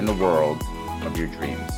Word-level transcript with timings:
and 0.00 0.08
the 0.08 0.14
world 0.14 0.62
of 1.02 1.14
your 1.18 1.26
dreams. 1.26 1.70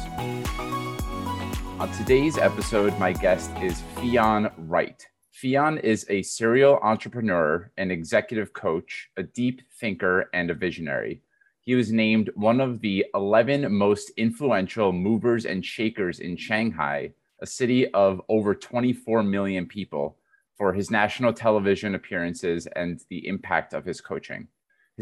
On 1.80 1.90
today's 1.98 2.38
episode, 2.38 2.96
my 2.96 3.12
guest 3.12 3.50
is 3.60 3.82
Fionn 3.96 4.48
Wright. 4.58 5.04
Fionn 5.32 5.78
is 5.78 6.06
a 6.08 6.22
serial 6.22 6.78
entrepreneur, 6.84 7.72
an 7.78 7.90
executive 7.90 8.52
coach, 8.52 9.10
a 9.16 9.24
deep 9.24 9.60
thinker, 9.80 10.30
and 10.32 10.52
a 10.52 10.54
visionary. 10.54 11.20
He 11.62 11.74
was 11.74 11.90
named 11.90 12.30
one 12.36 12.60
of 12.60 12.80
the 12.80 13.04
11 13.12 13.74
most 13.74 14.12
influential 14.16 14.92
movers 14.92 15.45
and 15.45 15.66
shakers 15.66 16.20
in 16.20 16.36
Shanghai, 16.36 17.14
a 17.40 17.46
city 17.46 17.88
of 17.88 18.23
over 18.28 18.54
24 18.54 19.24
million 19.24 19.66
people, 19.66 20.16
for 20.56 20.73
his 20.73 20.92
national 20.92 21.32
television 21.32 21.96
appearances 21.96 22.68
and 22.76 23.02
the 23.10 23.26
impact 23.26 23.74
of 23.74 23.84
his 23.84 24.01
coaching. 24.01 24.46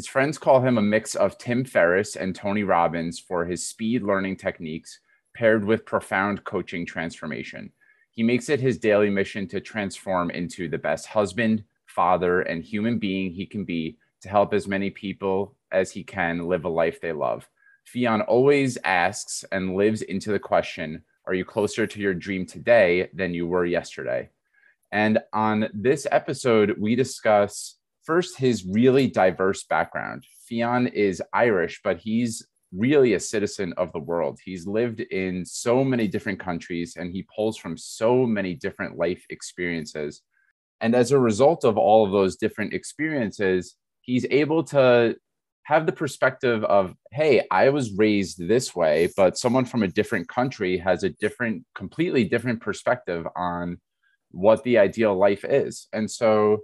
His 0.00 0.06
friends 0.06 0.38
call 0.38 0.62
him 0.62 0.78
a 0.78 0.80
mix 0.80 1.14
of 1.14 1.36
Tim 1.36 1.62
Ferriss 1.62 2.16
and 2.16 2.34
Tony 2.34 2.62
Robbins 2.62 3.18
for 3.18 3.44
his 3.44 3.66
speed 3.66 4.02
learning 4.02 4.36
techniques 4.36 4.98
paired 5.36 5.62
with 5.62 5.84
profound 5.84 6.42
coaching 6.44 6.86
transformation. 6.86 7.70
He 8.10 8.22
makes 8.22 8.48
it 8.48 8.60
his 8.60 8.78
daily 8.78 9.10
mission 9.10 9.46
to 9.48 9.60
transform 9.60 10.30
into 10.30 10.70
the 10.70 10.78
best 10.78 11.04
husband, 11.04 11.64
father, 11.84 12.40
and 12.40 12.64
human 12.64 12.98
being 12.98 13.30
he 13.30 13.44
can 13.44 13.66
be 13.66 13.98
to 14.22 14.30
help 14.30 14.54
as 14.54 14.66
many 14.66 14.88
people 14.88 15.54
as 15.70 15.90
he 15.90 16.02
can 16.02 16.48
live 16.48 16.64
a 16.64 16.70
life 16.70 16.98
they 17.02 17.12
love. 17.12 17.46
Fionn 17.84 18.22
always 18.22 18.78
asks 18.84 19.44
and 19.52 19.76
lives 19.76 20.00
into 20.00 20.32
the 20.32 20.38
question 20.38 21.04
Are 21.26 21.34
you 21.34 21.44
closer 21.44 21.86
to 21.86 22.00
your 22.00 22.14
dream 22.14 22.46
today 22.46 23.10
than 23.12 23.34
you 23.34 23.46
were 23.46 23.66
yesterday? 23.66 24.30
And 24.92 25.18
on 25.34 25.68
this 25.74 26.06
episode, 26.10 26.78
we 26.78 26.96
discuss 26.96 27.76
first 28.11 28.41
his 28.41 28.66
really 28.66 29.06
diverse 29.06 29.62
background. 29.62 30.25
Fionn 30.48 30.89
is 30.89 31.22
Irish, 31.33 31.80
but 31.84 32.00
he's 32.00 32.44
really 32.72 33.14
a 33.14 33.20
citizen 33.20 33.72
of 33.77 33.92
the 33.92 34.00
world. 34.00 34.41
He's 34.44 34.67
lived 34.67 34.98
in 34.98 35.44
so 35.44 35.84
many 35.84 36.08
different 36.08 36.41
countries 36.41 36.97
and 36.97 37.12
he 37.12 37.25
pulls 37.33 37.56
from 37.56 37.77
so 37.77 38.27
many 38.27 38.56
different 38.56 38.98
life 38.98 39.25
experiences. 39.30 40.22
And 40.80 40.97
as 40.97 41.12
a 41.12 41.20
result 41.20 41.62
of 41.62 41.78
all 41.78 42.05
of 42.05 42.11
those 42.11 42.34
different 42.34 42.72
experiences, 42.72 43.77
he's 44.00 44.27
able 44.28 44.64
to 44.64 45.14
have 45.62 45.86
the 45.86 45.92
perspective 45.92 46.64
of, 46.64 46.97
hey, 47.12 47.47
I 47.52 47.69
was 47.69 47.97
raised 47.97 48.39
this 48.41 48.74
way, 48.74 49.08
but 49.17 49.39
someone 49.39 49.67
from 49.67 49.84
a 49.84 49.95
different 49.98 50.27
country 50.27 50.78
has 50.78 51.05
a 51.05 51.11
different, 51.11 51.64
completely 51.77 52.24
different 52.24 52.61
perspective 52.61 53.24
on 53.36 53.78
what 54.33 54.64
the 54.64 54.78
ideal 54.78 55.17
life 55.17 55.45
is. 55.45 55.86
And 55.92 56.11
so 56.11 56.62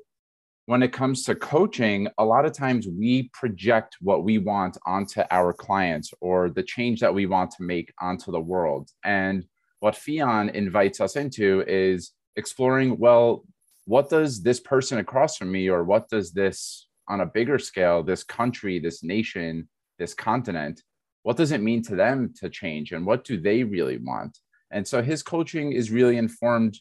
when 0.67 0.83
it 0.83 0.93
comes 0.93 1.23
to 1.25 1.35
coaching, 1.35 2.09
a 2.19 2.25
lot 2.25 2.45
of 2.45 2.53
times 2.53 2.89
we 2.89 3.31
project 3.33 3.97
what 4.01 4.25
we 4.25 4.39
want 4.39 4.77
onto 4.85 5.23
our 5.31 5.53
clients 5.53 6.13
or 6.21 6.51
the 6.51 6.63
change 6.63 7.01
that 7.01 7.15
we 7.15 7.27
want 7.27 7.53
to 7.53 7.63
make 7.63 7.93
onto 8.01 8.33
the 8.33 8.41
world. 8.41 8.91
And 9.05 9.47
what 9.79 9.95
Fionn 9.95 10.49
invites 10.51 11.01
us 11.01 11.15
into 11.15 11.63
is 11.69 12.13
exploring 12.35 12.99
well, 12.99 13.45
what 13.85 14.11
does 14.11 14.43
this 14.43 14.59
person 14.59 14.99
across 14.99 15.37
from 15.37 15.53
me, 15.53 15.71
or 15.71 15.85
what 15.85 16.09
does 16.09 16.33
this 16.33 16.89
on 17.09 17.21
a 17.21 17.27
bigger 17.27 17.61
scale, 17.61 18.03
this 18.03 18.25
country, 18.25 18.81
this 18.81 19.05
nation, 19.05 19.69
this 20.01 20.15
continent, 20.15 20.83
what 21.23 21.37
does 21.37 21.53
it 21.53 21.61
mean 21.61 21.83
to 21.83 21.95
them 21.95 22.35
to 22.41 22.51
change 22.51 22.91
and 22.91 23.07
what 23.07 23.23
do 23.23 23.41
they 23.41 23.63
really 23.63 23.99
want? 23.99 24.37
And 24.73 24.87
so 24.87 25.01
his 25.01 25.23
coaching 25.23 25.73
is 25.73 25.93
really 25.93 26.17
informed 26.17 26.81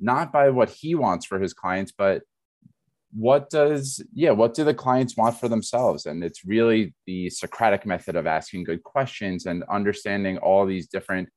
not 0.00 0.32
by 0.32 0.48
what 0.48 0.70
he 0.70 0.94
wants 0.94 1.26
for 1.26 1.38
his 1.38 1.52
clients, 1.52 1.92
but 1.96 2.22
what 3.16 3.48
does 3.48 4.02
yeah 4.12 4.30
what 4.30 4.52
do 4.52 4.62
the 4.62 4.74
clients 4.74 5.16
want 5.16 5.40
for 5.40 5.48
themselves? 5.48 6.04
And 6.04 6.22
it's 6.22 6.44
really 6.44 6.94
the 7.06 7.30
socratic 7.30 7.86
method 7.86 8.14
of 8.14 8.26
asking 8.26 8.64
good 8.64 8.82
questions 8.82 9.46
and 9.46 9.64
understanding 9.70 10.36
all 10.38 10.66
these 10.66 10.86
different 10.86 11.30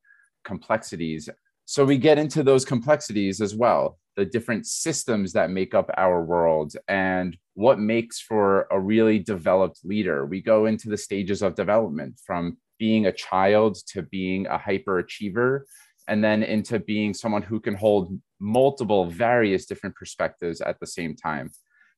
complexities. 0.43 1.29
So 1.65 1.85
we 1.85 1.97
get 1.97 2.17
into 2.17 2.43
those 2.43 2.65
complexities 2.65 3.39
as 3.39 3.55
well 3.55 3.97
the 4.17 4.25
different 4.25 4.67
systems 4.67 5.31
that 5.31 5.49
make 5.49 5.73
up 5.73 5.89
our 5.95 6.21
world 6.21 6.73
and 6.89 7.37
what 7.53 7.79
makes 7.79 8.19
for 8.19 8.67
a 8.69 8.77
really 8.77 9.17
developed 9.17 9.79
leader. 9.85 10.25
We 10.25 10.41
go 10.41 10.65
into 10.65 10.89
the 10.89 10.97
stages 10.97 11.41
of 11.41 11.55
development 11.55 12.19
from 12.25 12.57
being 12.79 13.05
a 13.05 13.13
child 13.13 13.77
to 13.93 14.01
being 14.01 14.45
a 14.47 14.57
hyperachiever 14.57 15.61
and 16.09 16.21
then 16.21 16.43
into 16.43 16.79
being 16.79 17.13
someone 17.13 17.43
who 17.43 17.61
can 17.61 17.75
hold 17.75 18.19
multiple 18.41 19.05
various 19.05 19.65
different 19.65 19.95
perspectives 19.95 20.59
at 20.59 20.77
the 20.81 20.87
same 20.87 21.15
time 21.15 21.49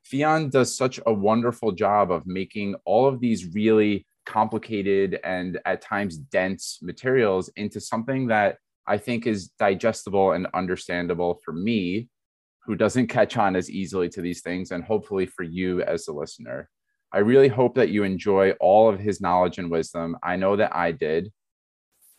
Fionn 0.04 0.50
does 0.50 0.76
such 0.76 1.00
a 1.06 1.14
wonderful 1.14 1.72
job 1.72 2.12
of 2.12 2.26
making 2.26 2.76
all 2.86 3.08
of 3.08 3.20
these 3.20 3.54
really 3.54 4.06
complicated 4.26 5.20
and 5.24 5.60
at 5.66 5.82
times 5.82 6.18
dense 6.18 6.80
materials 6.82 7.50
into 7.56 7.80
something 7.80 8.28
that 8.28 8.58
I 8.88 8.98
think 8.98 9.28
is 9.28 9.50
digestible 9.60 10.32
and 10.32 10.48
understandable 10.54 11.40
for 11.46 11.54
me, 11.54 12.10
who 12.64 12.76
doesn't 12.76 13.08
catch 13.08 13.38
on 13.38 13.56
as 13.56 13.70
easily 13.70 14.10
to 14.10 14.22
these 14.22 14.42
things, 14.42 14.72
and 14.72 14.84
hopefully 14.84 15.26
for 15.26 15.44
you 15.44 15.82
as 15.84 16.08
a 16.08 16.14
listener. 16.14 16.70
I 17.14 17.20
really 17.20 17.48
hope 17.48 17.76
that 17.76 17.90
you 17.90 18.04
enjoy 18.04 18.52
all 18.60 18.90
of 18.90 19.00
his 19.00 19.22
knowledge 19.22 19.58
and 19.58 19.70
wisdom. 19.70 20.18
I 20.24 20.36
know 20.36 20.56
that 20.56 20.76
I 20.76 20.92
did. 20.92 21.32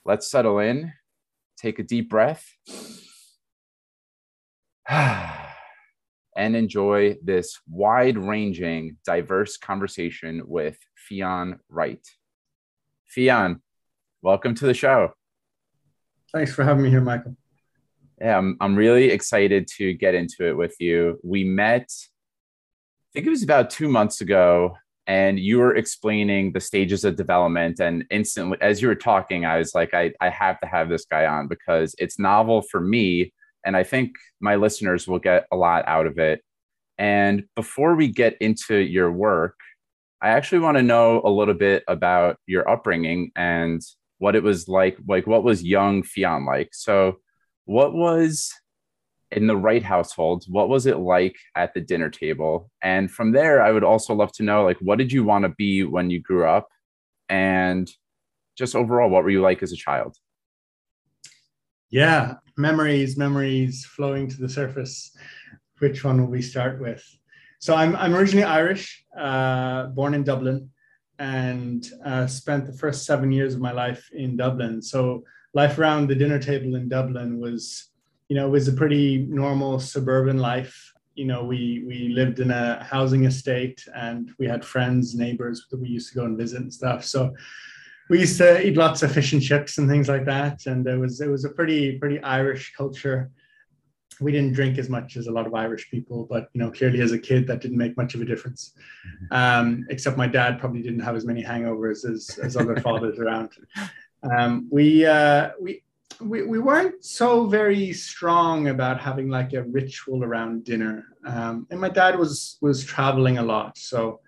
Let's 0.05 0.31
settle 0.31 0.59
in, 0.59 0.93
take 1.57 1.79
a 1.79 1.83
deep 1.83 2.11
breath. 2.11 2.47
and 6.37 6.57
enjoy 6.57 7.17
this 7.23 7.61
wide 7.69 8.17
ranging, 8.17 8.97
diverse 9.05 9.57
conversation 9.57 10.43
with 10.47 10.79
Fionn 10.95 11.59
Wright. 11.69 12.07
Fionn, 13.07 13.61
welcome 14.23 14.55
to 14.55 14.67
the 14.67 14.75
show. 14.75 15.13
Thanks 16.33 16.55
for 16.55 16.65
having 16.65 16.85
me 16.85 16.91
here, 16.91 17.03
Michael. 17.03 17.37
Yeah, 18.21 18.39
I'm, 18.39 18.57
I'm 18.61 18.77
really 18.77 19.11
excited 19.11 19.67
to 19.79 19.93
get 19.93 20.15
into 20.15 20.47
it 20.49 20.57
with 20.57 20.77
you. 20.79 21.19
We 21.23 21.45
met, 21.45 21.89
I 21.91 23.09
think 23.13 23.27
it 23.27 23.31
was 23.31 23.43
about 23.43 23.69
two 23.69 23.89
months 23.89 24.21
ago, 24.21 24.77
and 25.07 25.39
you 25.39 25.59
were 25.59 25.75
explaining 25.77 26.53
the 26.53 26.61
stages 26.61 27.05
of 27.05 27.17
development. 27.17 27.81
And 27.81 28.05
instantly, 28.11 28.57
as 28.61 28.81
you 28.81 28.89
were 28.89 28.95
talking, 28.95 29.45
I 29.45 29.59
was 29.59 29.75
like, 29.75 29.93
I, 29.93 30.13
I 30.21 30.31
have 30.31 30.61
to 30.61 30.67
have 30.67 30.89
this 30.89 31.05
guy 31.05 31.27
on 31.27 31.49
because 31.49 31.95
it's 31.99 32.19
novel 32.19 32.63
for 32.63 32.81
me 32.81 33.33
and 33.65 33.77
I 33.77 33.85
think 33.85 34.13
my 34.41 34.57
listeners 34.57 35.07
will 35.07 35.19
get 35.19 35.47
a 35.53 35.57
lot 35.57 35.85
out 35.87 36.07
of 36.07 36.19
it. 36.19 36.43
And 36.99 37.45
before 37.57 37.95
we 37.95 38.09
get 38.09 38.37
into 38.41 38.77
your 38.77 39.11
work, 39.11 39.57
I 40.21 40.31
actually 40.31 40.61
want 40.61 40.77
to 40.77 40.83
know 40.83 41.21
a 41.25 41.31
little 41.31 41.55
bit 41.55 41.83
about 41.89 42.37
your 42.47 42.69
upbringing 42.69 43.33
and 43.35 43.81
what 44.19 44.37
it 44.37 44.43
was 44.43 44.69
like. 44.69 44.97
Like, 45.09 45.27
what 45.27 45.43
was 45.43 45.65
young 45.65 46.03
Fionn 46.03 46.47
like? 46.47 46.71
So, 46.73 47.19
what 47.65 47.93
was 47.93 48.53
in 49.33 49.47
the 49.47 49.57
Wright 49.57 49.83
household? 49.83 50.45
What 50.49 50.69
was 50.69 50.87
it 50.87 50.99
like 50.99 51.37
at 51.57 51.75
the 51.75 51.81
dinner 51.81 52.11
table? 52.11 52.71
And 52.83 53.11
from 53.11 53.33
there, 53.33 53.63
I 53.63 53.73
would 53.73 53.85
also 53.85 54.15
love 54.15 54.31
to 54.33 54.45
know, 54.45 54.65
like, 54.65 54.79
what 54.79 54.99
did 54.99 55.11
you 55.11 55.25
want 55.25 55.45
to 55.45 55.49
be 55.49 55.83
when 55.83 56.11
you 56.11 56.21
grew 56.21 56.47
up? 56.47 56.69
And 57.29 57.91
just 58.57 58.77
overall, 58.77 59.11
what 59.11 59.25
were 59.25 59.31
you 59.31 59.41
like 59.41 59.63
as 59.63 59.73
a 59.73 59.77
child? 59.77 60.17
Yeah, 61.91 62.37
memories, 62.57 63.17
memories 63.17 63.85
flowing 63.85 64.29
to 64.29 64.37
the 64.37 64.49
surface. 64.49 65.17
Which 65.79 66.05
one 66.05 66.21
will 66.21 66.31
we 66.31 66.43
start 66.43 66.81
with? 66.81 67.05
So 67.59 67.75
I'm, 67.75 67.95
I'm 67.97 68.15
originally 68.15 68.45
Irish, 68.45 69.05
uh, 69.17 69.87
born 69.87 70.15
in 70.15 70.25
Dublin, 70.25 70.71
and 71.19 71.87
uh, 72.05 72.27
spent 72.27 72.67
the 72.67 72.73
first 72.73 73.05
seven 73.05 73.31
years 73.31 73.55
of 73.55 73.61
my 73.61 73.73
life 73.73 74.09
in 74.13 74.37
Dublin. 74.37 74.83
So 74.83 75.25
life 75.55 75.79
around 75.79 76.09
the 76.09 76.15
dinner 76.15 76.39
table 76.39 76.75
in 76.75 76.89
Dublin 76.89 77.39
was, 77.39 77.91
you 78.29 78.37
know, 78.37 78.49
was 78.49 78.67
a 78.69 78.73
pretty 78.73 79.27
normal 79.29 79.79
suburban 79.79 80.39
life. 80.39 80.93
You 81.15 81.27
know, 81.27 81.45
we 81.45 81.85
we 81.87 82.09
lived 82.09 82.41
in 82.41 82.51
a 82.51 82.83
housing 82.83 83.25
estate, 83.27 83.85
and 83.95 84.31
we 84.39 84.47
had 84.47 84.65
friends, 84.65 85.15
neighbors 85.15 85.67
that 85.71 85.81
we 85.81 85.89
used 85.89 86.09
to 86.11 86.19
go 86.19 86.25
and 86.25 86.39
visit 86.39 86.63
and 86.63 86.73
stuff. 86.73 87.05
So 87.05 87.33
we 88.09 88.21
used 88.21 88.39
to 88.39 88.67
eat 88.67 88.77
lots 88.77 89.03
of 89.03 89.13
fish 89.13 89.33
and 89.33 89.43
chips 89.43 89.79
and 89.79 89.89
things 89.89 90.09
like 90.09 90.25
that, 90.27 90.67
and 90.67 90.87
it 90.87 90.99
was 90.99 91.21
it 91.21 91.29
was 91.29 91.45
a 91.45 91.51
pretty 91.51 91.99
pretty 91.99 92.21
Irish 92.23 92.73
culture. 92.77 93.31
We 94.21 94.31
didn't 94.31 94.53
drink 94.53 94.79
as 94.79 94.89
much 94.89 95.17
as 95.17 95.27
a 95.27 95.33
lot 95.33 95.47
of 95.47 95.55
Irish 95.55 95.91
people, 95.91 96.27
but 96.29 96.49
you 96.53 96.61
know, 96.61 96.71
clearly 96.71 97.01
as 97.01 97.13
a 97.13 97.19
kid, 97.19 97.47
that 97.47 97.61
didn't 97.61 97.79
make 97.79 97.97
much 97.97 98.15
of 98.15 98.21
a 98.21 98.25
difference. 98.25 98.73
Mm-hmm. 99.07 99.35
Um, 99.35 99.87
except 99.91 100.17
my 100.17 100.27
dad 100.27 100.61
probably 100.61 100.83
didn't 100.83 101.01
have 101.01 101.17
as 101.17 101.25
many 101.25 101.43
hangovers 101.43 102.09
as 102.09 102.39
as 102.43 102.57
other 102.57 102.77
fathers 102.81 103.19
around. 103.19 103.51
Um, 104.23 104.69
we, 104.71 105.05
uh, 105.05 105.51
we, 105.61 105.83
we, 106.21 106.43
we 106.43 106.59
weren't 106.59 107.05
so 107.05 107.47
very 107.47 107.93
strong 107.93 108.69
about 108.69 109.01
having 109.01 109.29
like 109.29 109.53
a 109.53 109.65
ritual 109.65 110.23
around 110.23 110.65
dinner. 110.65 111.07
Um, 111.27 111.67
and 111.71 111.81
my 111.81 111.89
dad 111.89 112.19
was 112.19 112.59
was 112.61 112.85
traveling 112.85 113.39
a 113.39 113.43
lot, 113.43 113.79
so 113.79 114.21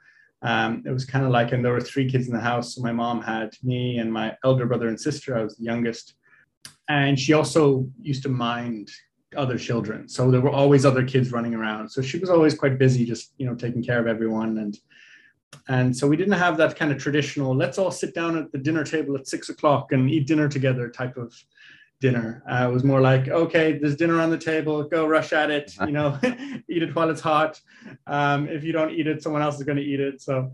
um, 0.44 0.82
it 0.86 0.90
was 0.90 1.04
kind 1.04 1.24
of 1.24 1.30
like, 1.32 1.52
and 1.52 1.64
there 1.64 1.72
were 1.72 1.80
three 1.80 2.08
kids 2.08 2.28
in 2.28 2.34
the 2.34 2.40
house. 2.40 2.74
So 2.74 2.82
my 2.82 2.92
mom 2.92 3.22
had 3.22 3.56
me 3.62 3.98
and 3.98 4.12
my 4.12 4.36
elder 4.44 4.66
brother 4.66 4.88
and 4.88 5.00
sister. 5.00 5.36
I 5.36 5.42
was 5.42 5.56
the 5.56 5.64
youngest, 5.64 6.14
and 6.88 7.18
she 7.18 7.32
also 7.32 7.88
used 8.00 8.22
to 8.24 8.28
mind 8.28 8.90
other 9.36 9.58
children. 9.58 10.08
So 10.08 10.30
there 10.30 10.40
were 10.40 10.50
always 10.50 10.84
other 10.84 11.04
kids 11.04 11.32
running 11.32 11.54
around. 11.54 11.88
So 11.88 12.02
she 12.02 12.18
was 12.18 12.30
always 12.30 12.54
quite 12.54 12.78
busy, 12.78 13.04
just 13.04 13.32
you 13.38 13.46
know, 13.46 13.54
taking 13.54 13.82
care 13.82 13.98
of 13.98 14.06
everyone 14.06 14.58
and 14.58 14.78
and 15.68 15.96
so 15.96 16.06
we 16.06 16.16
didn't 16.16 16.34
have 16.34 16.56
that 16.56 16.76
kind 16.76 16.92
of 16.92 16.98
traditional 16.98 17.54
let's 17.54 17.78
all 17.78 17.90
sit 17.90 18.14
down 18.14 18.36
at 18.36 18.50
the 18.52 18.58
dinner 18.58 18.84
table 18.84 19.16
at 19.16 19.26
six 19.26 19.48
o'clock 19.48 19.92
and 19.92 20.10
eat 20.10 20.26
dinner 20.26 20.48
together 20.48 20.88
type 20.88 21.16
of 21.16 21.32
dinner. 22.04 22.42
Uh, 22.50 22.68
it 22.68 22.72
was 22.72 22.84
more 22.84 23.00
like, 23.00 23.28
okay, 23.28 23.78
there's 23.78 23.96
dinner 23.96 24.20
on 24.20 24.28
the 24.28 24.36
table, 24.36 24.84
go 24.84 25.06
rush 25.06 25.32
at 25.32 25.50
it, 25.50 25.74
you 25.86 25.94
know, 25.98 26.18
eat 26.68 26.82
it 26.82 26.94
while 26.94 27.08
it's 27.08 27.22
hot. 27.22 27.58
Um, 28.06 28.46
if 28.46 28.62
you 28.62 28.72
don't 28.72 28.92
eat 28.92 29.06
it, 29.06 29.22
someone 29.22 29.40
else 29.40 29.56
is 29.56 29.62
going 29.62 29.78
to 29.78 29.88
eat 29.92 30.00
it. 30.00 30.20
So, 30.20 30.52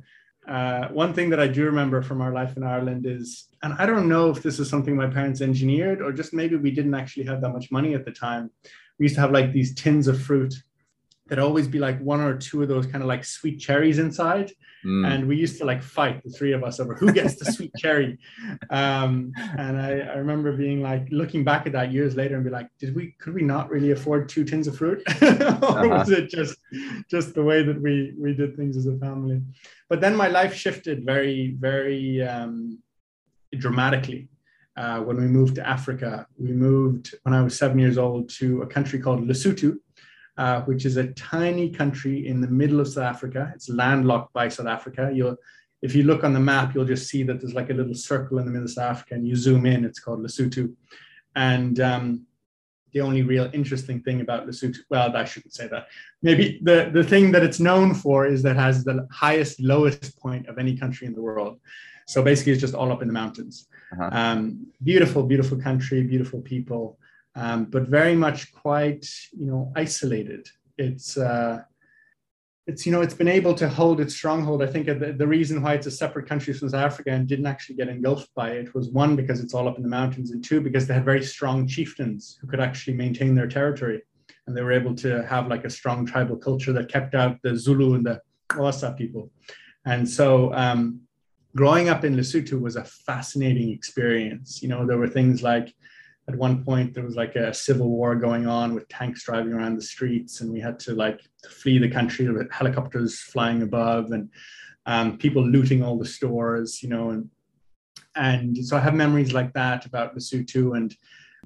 uh, 0.49 0.89
one 0.89 1.13
thing 1.13 1.29
that 1.31 1.41
I 1.41 1.49
do 1.49 1.65
remember 1.65 2.03
from 2.03 2.21
our 2.21 2.33
life 2.33 2.57
in 2.57 2.63
Ireland 2.63 3.05
is, 3.05 3.49
and 3.63 3.75
I 3.79 3.85
don't 3.85 4.09
know 4.09 4.31
if 4.31 4.43
this 4.43 4.59
is 4.61 4.71
something 4.71 4.95
my 4.97 5.09
parents 5.09 5.41
engineered 5.41 6.01
or 6.01 6.13
just 6.13 6.33
maybe 6.33 6.57
we 6.57 6.71
didn't 6.71 6.95
actually 6.95 7.27
have 7.27 7.41
that 7.41 7.51
much 7.51 7.71
money 7.73 7.95
at 7.95 8.05
the 8.05 8.13
time. 8.13 8.51
We 8.99 9.07
used 9.07 9.17
to 9.17 9.21
have 9.21 9.33
like 9.33 9.53
these 9.53 9.75
tins 9.75 10.07
of 10.07 10.23
fruit 10.23 10.55
there'd 11.31 11.39
always 11.39 11.69
be 11.69 11.79
like 11.79 12.01
one 12.01 12.21
or 12.21 12.37
two 12.37 12.61
of 12.61 12.69
those 12.69 12.87
kind 12.87 13.03
of 13.05 13.09
like 13.09 13.25
sweet 13.25 13.61
cherries 13.61 14.01
inside. 14.01 14.51
Mm. 14.85 15.07
And 15.07 15.29
we 15.29 15.37
used 15.37 15.59
to 15.59 15.65
like 15.65 15.81
fight 15.81 16.25
the 16.25 16.31
three 16.31 16.53
of 16.53 16.65
us 16.65 16.81
over 16.81 16.95
who 16.95 17.13
gets 17.13 17.37
the 17.37 17.53
sweet 17.53 17.71
cherry. 17.79 18.19
Um, 18.71 19.33
and 19.57 19.81
I, 19.81 20.01
I, 20.01 20.17
remember 20.17 20.57
being 20.57 20.83
like 20.83 21.07
looking 21.11 21.45
back 21.45 21.67
at 21.67 21.73
that 21.73 21.93
years 21.93 22.17
later 22.17 22.35
and 22.35 22.43
be 22.43 22.51
like, 22.51 22.69
did 22.81 22.97
we 22.97 23.15
could 23.21 23.35
we 23.35 23.43
not 23.43 23.71
really 23.71 23.93
afford 23.93 24.29
two 24.29 24.43
tins 24.43 24.67
of 24.67 24.77
fruit? 24.77 25.03
or 25.23 25.29
uh-huh. 25.29 25.89
was 25.89 26.11
it 26.11 26.31
just 26.31 26.57
just 27.09 27.35
the 27.35 27.45
way 27.45 27.63
that 27.63 27.81
we 27.81 28.15
we 28.19 28.35
did 28.35 28.57
things 28.57 28.77
as 28.77 28.87
a 28.87 28.97
family? 28.99 29.41
But 29.89 30.01
then 30.01 30.17
my 30.17 30.27
life 30.29 30.55
shifted 30.55 31.05
very, 31.05 31.55
very 31.59 32.23
um, 32.23 32.83
dramatically. 33.57 34.29
Uh, 34.77 35.01
when 35.01 35.19
we 35.19 35.27
moved 35.27 35.57
to 35.57 35.69
Africa, 35.69 36.27
we 36.39 36.53
moved 36.53 37.15
when 37.25 37.35
I 37.35 37.43
was 37.43 37.59
seven 37.59 37.79
years 37.79 37.99
old 37.99 38.31
to 38.39 38.63
a 38.63 38.67
country 38.67 38.99
called 38.99 39.29
Lesotho, 39.29 39.77
uh, 40.41 40.63
which 40.63 40.87
is 40.87 40.97
a 40.97 41.09
tiny 41.09 41.69
country 41.69 42.27
in 42.27 42.41
the 42.41 42.49
middle 42.49 42.81
of 42.81 42.89
South 42.89 43.05
Africa. 43.05 43.53
It's 43.55 43.69
landlocked 43.69 44.33
by 44.33 44.49
South 44.49 44.69
Africa. 44.69 45.11
You'll, 45.13 45.37
if 45.83 45.95
you 45.95 46.05
look 46.05 46.25
on 46.25 46.33
the 46.33 46.41
map, 46.41 46.75
you'll 46.75 46.87
just 46.95 47.09
see 47.09 47.23
that 47.25 47.41
there's 47.41 47.53
like 47.53 47.69
a 47.69 47.75
little 47.75 47.95
circle 47.95 48.39
in 48.39 48.47
the 48.47 48.51
middle 48.51 48.65
of 48.65 48.71
South 48.71 48.91
Africa, 48.93 49.15
and 49.17 49.29
you 49.29 49.37
zoom 49.37 49.67
in, 49.67 49.85
it's 49.85 50.01
called 50.01 50.21
Lesotho. 50.21 50.75
And 51.37 51.79
um, 51.81 52.27
the 52.95 53.03
only 53.03 53.21
real 53.21 53.51
interesting 53.53 54.01
thing 54.01 54.23
about 54.23 54.47
Lesotho, 54.47 54.79
well, 54.89 55.15
I 55.15 55.27
shouldn't 55.27 55.53
say 55.53 55.69
that. 55.69 55.89
Maybe 56.23 56.59
the, 56.63 56.91
the 56.91 57.05
thing 57.05 57.33
that 57.33 57.43
it's 57.43 57.61
known 57.61 57.93
for 57.93 58.27
is 58.27 58.43
that 58.45 58.57
it 58.57 58.61
has 58.61 58.83
the 58.83 59.07
highest, 59.13 59.61
lowest 59.61 60.19
point 60.19 60.49
of 60.49 60.59
any 60.59 60.75
country 60.75 61.07
in 61.07 61.15
the 61.15 61.21
world. 61.21 61.61
So 62.07 62.23
basically, 62.23 62.53
it's 62.53 62.63
just 62.63 62.75
all 62.75 62.91
up 62.91 63.03
in 63.03 63.09
the 63.09 63.15
mountains. 63.23 63.69
Uh-huh. 63.93 64.09
Um, 64.11 64.67
beautiful, 64.83 65.23
beautiful 65.23 65.59
country, 65.59 66.03
beautiful 66.03 66.41
people 66.41 66.99
um, 67.35 67.67
but 67.67 67.89
very 67.89 68.17
much 68.17 68.53
quite 68.53 69.07
you 69.33 69.47
know 69.47 69.73
isolated. 69.77 70.49
It's 70.79 71.17
uh, 71.17 71.63
it's 72.67 72.87
you 72.87 72.93
know 72.93 73.01
it's 73.01 73.15
been 73.15 73.29
able 73.29 73.55
to 73.55 73.69
hold 73.69 74.01
its 74.01 74.15
stronghold. 74.15 74.63
I 74.63 74.67
think 74.67 74.87
the, 74.87 75.15
the 75.17 75.27
reason 75.27 75.63
why 75.63 75.75
it's 75.75 75.87
a 75.87 75.91
separate 75.91 76.29
country 76.29 76.53
from 76.53 76.69
South 76.69 76.85
Africa 76.85 77.11
and 77.11 77.27
didn't 77.27 77.47
actually 77.47 77.77
get 77.77 77.89
engulfed 77.89 78.35
by 78.35 78.51
it 78.53 78.75
was 78.75 78.89
one 78.89 79.17
because 79.17 79.41
it's 79.41 79.55
all 79.55 79.69
up 79.69 79.77
in 79.77 79.83
the 79.83 79.89
mountains, 79.89 80.31
and 80.33 80.43
two 80.45 80.61
because 80.61 80.87
they 80.87 80.95
had 80.95 81.05
very 81.05 81.23
strong 81.23 81.67
chieftains 81.67 82.39
who 82.41 82.47
could 82.47 82.61
actually 82.61 82.95
maintain 82.97 83.35
their 83.35 83.49
territory, 83.49 84.03
and 84.47 84.57
they 84.57 84.63
were 84.63 84.73
able 84.73 84.95
to 84.97 85.25
have 85.27 85.49
like 85.49 85.65
a 85.65 85.71
strong 85.71 86.07
tribal 86.07 86.37
culture 86.37 86.73
that 86.73 86.91
kept 86.91 87.15
out 87.15 87.39
the 87.43 87.57
Zulu 87.57 87.95
and 87.95 88.05
the 88.05 88.21
Xhosa 88.49 88.97
people, 88.97 89.31
and 89.85 90.09
so. 90.09 90.53
Um, 90.55 91.03
growing 91.57 91.89
up 91.89 92.05
in 92.05 92.15
Lesotho 92.15 92.61
was 92.61 92.77
a 92.77 92.85
fascinating 92.85 93.71
experience. 93.71 94.63
You 94.63 94.69
know, 94.69 94.87
there 94.87 94.99
were 94.99 95.09
things 95.09 95.43
like 95.43 95.75
at 96.31 96.39
one 96.39 96.65
point 96.65 96.95
there 96.95 97.05
was 97.05 97.17
like 97.17 97.35
a 97.37 97.53
civil 97.53 97.89
war 97.91 98.15
going 98.15 98.47
on 98.47 98.75
with 98.75 98.89
tanks 98.89 99.25
driving 99.25 99.53
around 99.53 99.77
the 99.77 99.83
streets 99.83 100.41
and 100.41 100.53
we 100.53 100.61
had 100.61 100.79
to 100.79 100.95
like 100.95 101.21
flee 101.49 101.79
the 101.79 101.91
country 101.91 102.29
with 102.31 102.51
helicopters 102.53 103.21
flying 103.21 103.63
above 103.63 104.13
and 104.13 104.31
um, 104.87 105.19
people 105.19 105.45
looting 105.47 105.83
all 105.83 105.99
the 105.99 106.05
stores 106.05 106.83
you 106.83 106.89
know 106.89 107.11
and 107.11 107.29
and 108.17 108.57
so 108.65 108.77
i 108.77 108.81
have 108.81 108.95
memories 108.95 109.33
like 109.33 109.53
that 109.53 109.85
about 109.87 110.15
lesotho 110.15 110.77
and 110.77 110.97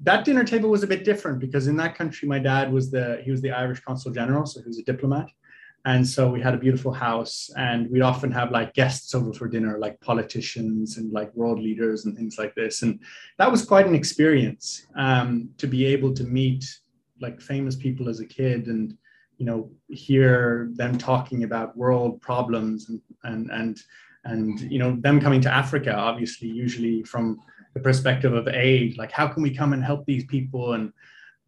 that 0.01 0.25
dinner 0.25 0.43
table 0.43 0.69
was 0.69 0.83
a 0.83 0.87
bit 0.87 1.03
different 1.03 1.39
because 1.39 1.67
in 1.67 1.77
that 1.77 1.97
country 1.97 2.27
my 2.27 2.39
dad 2.39 2.71
was 2.71 2.91
the 2.91 3.21
he 3.23 3.31
was 3.31 3.41
the 3.41 3.51
irish 3.51 3.79
consul 3.79 4.11
general 4.11 4.45
so 4.45 4.61
he 4.61 4.67
was 4.67 4.79
a 4.79 4.83
diplomat 4.83 5.27
and 5.85 6.07
so 6.07 6.29
we 6.29 6.41
had 6.41 6.55
a 6.55 6.57
beautiful 6.57 6.91
house, 6.91 7.51
and 7.57 7.89
we'd 7.91 8.01
often 8.01 8.31
have 8.31 8.51
like 8.51 8.73
guests 8.73 9.13
over 9.13 9.31
for 9.31 9.47
dinner, 9.47 9.77
like 9.77 10.01
politicians 10.01 10.97
and 10.97 11.13
like 11.13 11.33
world 11.35 11.59
leaders 11.59 12.05
and 12.05 12.17
things 12.17 12.37
like 12.39 12.55
this. 12.55 12.81
And 12.81 12.99
that 13.37 13.51
was 13.51 13.63
quite 13.63 13.85
an 13.85 13.93
experience 13.93 14.87
um, 14.95 15.49
to 15.59 15.67
be 15.67 15.85
able 15.85 16.13
to 16.15 16.23
meet 16.23 16.65
like 17.21 17.39
famous 17.39 17.75
people 17.75 18.09
as 18.09 18.19
a 18.19 18.25
kid 18.25 18.67
and 18.67 18.97
you 19.37 19.45
know 19.45 19.71
hear 19.89 20.69
them 20.73 20.97
talking 20.97 21.43
about 21.43 21.77
world 21.77 22.21
problems 22.21 22.89
and 22.89 23.01
and 23.23 23.51
and 23.51 23.79
and 24.25 24.59
you 24.71 24.79
know 24.79 24.97
them 25.01 25.21
coming 25.21 25.41
to 25.41 25.53
Africa, 25.53 25.95
obviously, 25.95 26.47
usually 26.47 27.03
from 27.03 27.39
the 27.75 27.79
perspective 27.79 28.33
of 28.33 28.47
aid, 28.47 28.97
like 28.97 29.11
how 29.11 29.27
can 29.27 29.43
we 29.43 29.53
come 29.53 29.73
and 29.73 29.83
help 29.83 30.05
these 30.05 30.25
people 30.25 30.73
and 30.73 30.91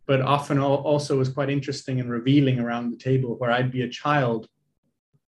but 0.07 0.21
often 0.21 0.57
also 0.57 1.17
was 1.17 1.27
quite 1.27 1.49
interesting 1.49 1.99
and 1.99 2.09
revealing 2.09 2.59
around 2.59 2.91
the 2.91 2.97
table 2.97 3.35
where 3.37 3.51
I'd 3.51 3.71
be 3.71 3.81
a 3.81 3.89
child, 3.89 4.47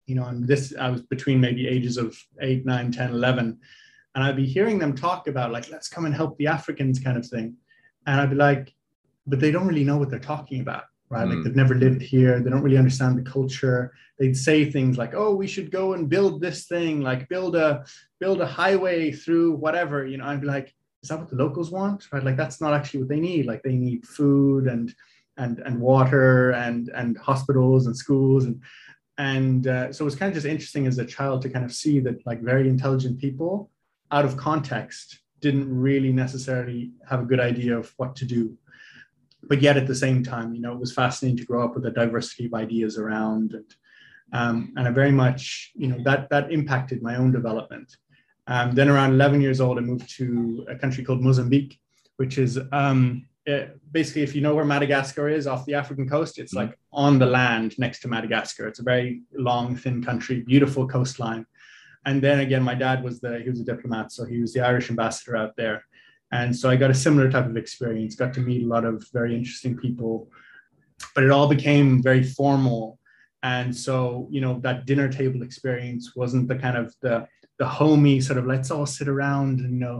you 0.06 0.14
know, 0.14 0.24
and 0.24 0.48
this, 0.48 0.74
I 0.80 0.88
was 0.88 1.02
between 1.02 1.40
maybe 1.40 1.68
ages 1.68 1.98
of 1.98 2.18
eight, 2.40 2.64
nine, 2.64 2.90
10, 2.90 3.10
11. 3.10 3.58
And 4.14 4.24
I'd 4.24 4.36
be 4.36 4.46
hearing 4.46 4.78
them 4.78 4.96
talk 4.96 5.28
about 5.28 5.52
like, 5.52 5.70
let's 5.70 5.88
come 5.88 6.06
and 6.06 6.14
help 6.14 6.38
the 6.38 6.46
Africans 6.46 6.98
kind 6.98 7.18
of 7.18 7.26
thing. 7.26 7.54
And 8.06 8.18
I'd 8.18 8.30
be 8.30 8.36
like, 8.36 8.74
but 9.26 9.40
they 9.40 9.50
don't 9.50 9.68
really 9.68 9.84
know 9.84 9.98
what 9.98 10.08
they're 10.08 10.18
talking 10.18 10.62
about, 10.62 10.84
right? 11.10 11.28
Mm. 11.28 11.34
Like 11.34 11.44
they've 11.44 11.56
never 11.56 11.74
lived 11.74 12.00
here. 12.00 12.40
They 12.40 12.48
don't 12.48 12.62
really 12.62 12.78
understand 12.78 13.18
the 13.18 13.30
culture. 13.30 13.92
They'd 14.18 14.36
say 14.36 14.70
things 14.70 14.96
like, 14.96 15.12
oh, 15.14 15.34
we 15.34 15.46
should 15.46 15.70
go 15.70 15.92
and 15.92 16.08
build 16.08 16.40
this 16.40 16.64
thing, 16.64 17.02
like 17.02 17.28
build 17.28 17.56
a, 17.56 17.84
build 18.20 18.40
a 18.40 18.46
highway 18.46 19.12
through 19.12 19.52
whatever, 19.52 20.06
you 20.06 20.16
know, 20.16 20.24
I'd 20.24 20.40
be 20.40 20.46
like, 20.46 20.74
is 21.02 21.08
that 21.08 21.18
what 21.18 21.28
the 21.28 21.36
locals 21.36 21.70
want? 21.70 22.12
Right? 22.12 22.22
Like 22.22 22.36
that's 22.36 22.60
not 22.60 22.74
actually 22.74 23.00
what 23.00 23.08
they 23.08 23.20
need. 23.20 23.46
Like 23.46 23.62
they 23.62 23.74
need 23.74 24.06
food 24.06 24.66
and 24.66 24.94
and 25.36 25.58
and 25.60 25.80
water 25.80 26.50
and 26.52 26.88
and 26.90 27.18
hospitals 27.18 27.86
and 27.86 27.96
schools. 27.96 28.44
And 28.44 28.60
and 29.18 29.66
uh, 29.66 29.92
so 29.92 30.04
it 30.04 30.06
was 30.06 30.16
kind 30.16 30.30
of 30.30 30.34
just 30.34 30.46
interesting 30.46 30.86
as 30.86 30.98
a 30.98 31.04
child 31.04 31.42
to 31.42 31.50
kind 31.50 31.64
of 31.64 31.72
see 31.72 32.00
that 32.00 32.24
like 32.26 32.40
very 32.40 32.68
intelligent 32.68 33.18
people 33.18 33.70
out 34.10 34.24
of 34.24 34.36
context 34.36 35.20
didn't 35.40 35.68
really 35.68 36.12
necessarily 36.12 36.92
have 37.08 37.20
a 37.20 37.24
good 37.24 37.40
idea 37.40 37.76
of 37.76 37.92
what 37.96 38.14
to 38.16 38.24
do. 38.24 38.56
But 39.42 39.60
yet 39.60 39.76
at 39.76 39.88
the 39.88 39.94
same 39.94 40.22
time 40.22 40.54
you 40.54 40.60
know 40.60 40.72
it 40.72 40.78
was 40.78 40.94
fascinating 40.94 41.38
to 41.38 41.46
grow 41.46 41.64
up 41.64 41.74
with 41.74 41.86
a 41.86 41.90
diversity 41.90 42.46
of 42.46 42.54
ideas 42.54 42.96
around. 42.96 43.54
And 43.54 43.74
um, 44.32 44.72
and 44.76 44.86
I 44.86 44.92
very 44.92 45.12
much 45.12 45.72
you 45.74 45.88
know 45.88 46.00
that 46.04 46.30
that 46.30 46.52
impacted 46.52 47.02
my 47.02 47.16
own 47.16 47.32
development 47.32 47.96
um, 48.46 48.72
then 48.72 48.88
around 48.88 49.12
11 49.12 49.40
years 49.40 49.60
old, 49.60 49.78
I 49.78 49.82
moved 49.82 50.10
to 50.16 50.66
a 50.68 50.76
country 50.76 51.04
called 51.04 51.22
Mozambique, 51.22 51.78
which 52.16 52.38
is 52.38 52.58
um, 52.72 53.26
it, 53.46 53.78
basically, 53.90 54.22
if 54.22 54.34
you 54.34 54.40
know 54.40 54.54
where 54.54 54.64
Madagascar 54.64 55.28
is 55.28 55.46
off 55.46 55.66
the 55.66 55.74
African 55.74 56.08
coast, 56.08 56.38
it's 56.38 56.52
like 56.52 56.78
on 56.92 57.18
the 57.18 57.26
land 57.26 57.78
next 57.78 58.00
to 58.00 58.08
Madagascar. 58.08 58.68
It's 58.68 58.78
a 58.78 58.84
very 58.84 59.22
long, 59.32 59.76
thin 59.76 60.02
country, 60.02 60.40
beautiful 60.40 60.86
coastline. 60.88 61.46
And 62.04 62.20
then 62.20 62.40
again, 62.40 62.62
my 62.62 62.74
dad 62.74 63.02
was 63.02 63.20
the, 63.20 63.40
he 63.40 63.50
was 63.50 63.60
a 63.60 63.64
diplomat. 63.64 64.12
So 64.12 64.24
he 64.24 64.40
was 64.40 64.52
the 64.52 64.60
Irish 64.60 64.90
ambassador 64.90 65.36
out 65.36 65.56
there. 65.56 65.84
And 66.32 66.56
so 66.56 66.70
I 66.70 66.76
got 66.76 66.90
a 66.90 66.94
similar 66.94 67.30
type 67.30 67.46
of 67.46 67.56
experience, 67.56 68.16
got 68.16 68.32
to 68.34 68.40
meet 68.40 68.64
a 68.64 68.66
lot 68.66 68.84
of 68.84 69.04
very 69.12 69.36
interesting 69.36 69.76
people, 69.76 70.28
but 71.14 71.24
it 71.24 71.30
all 71.30 71.46
became 71.46 72.02
very 72.02 72.22
formal. 72.22 72.98
And 73.42 73.76
so, 73.76 74.28
you 74.30 74.40
know, 74.40 74.58
that 74.60 74.86
dinner 74.86 75.12
table 75.12 75.42
experience 75.42 76.16
wasn't 76.16 76.48
the 76.48 76.56
kind 76.56 76.76
of 76.76 76.94
the, 77.02 77.28
the 77.62 77.68
homey 77.68 78.20
sort 78.20 78.38
of 78.40 78.44
let's 78.44 78.72
all 78.72 78.86
sit 78.86 79.06
around 79.06 79.60
and 79.60 79.72
you 79.74 79.84
know 79.86 79.98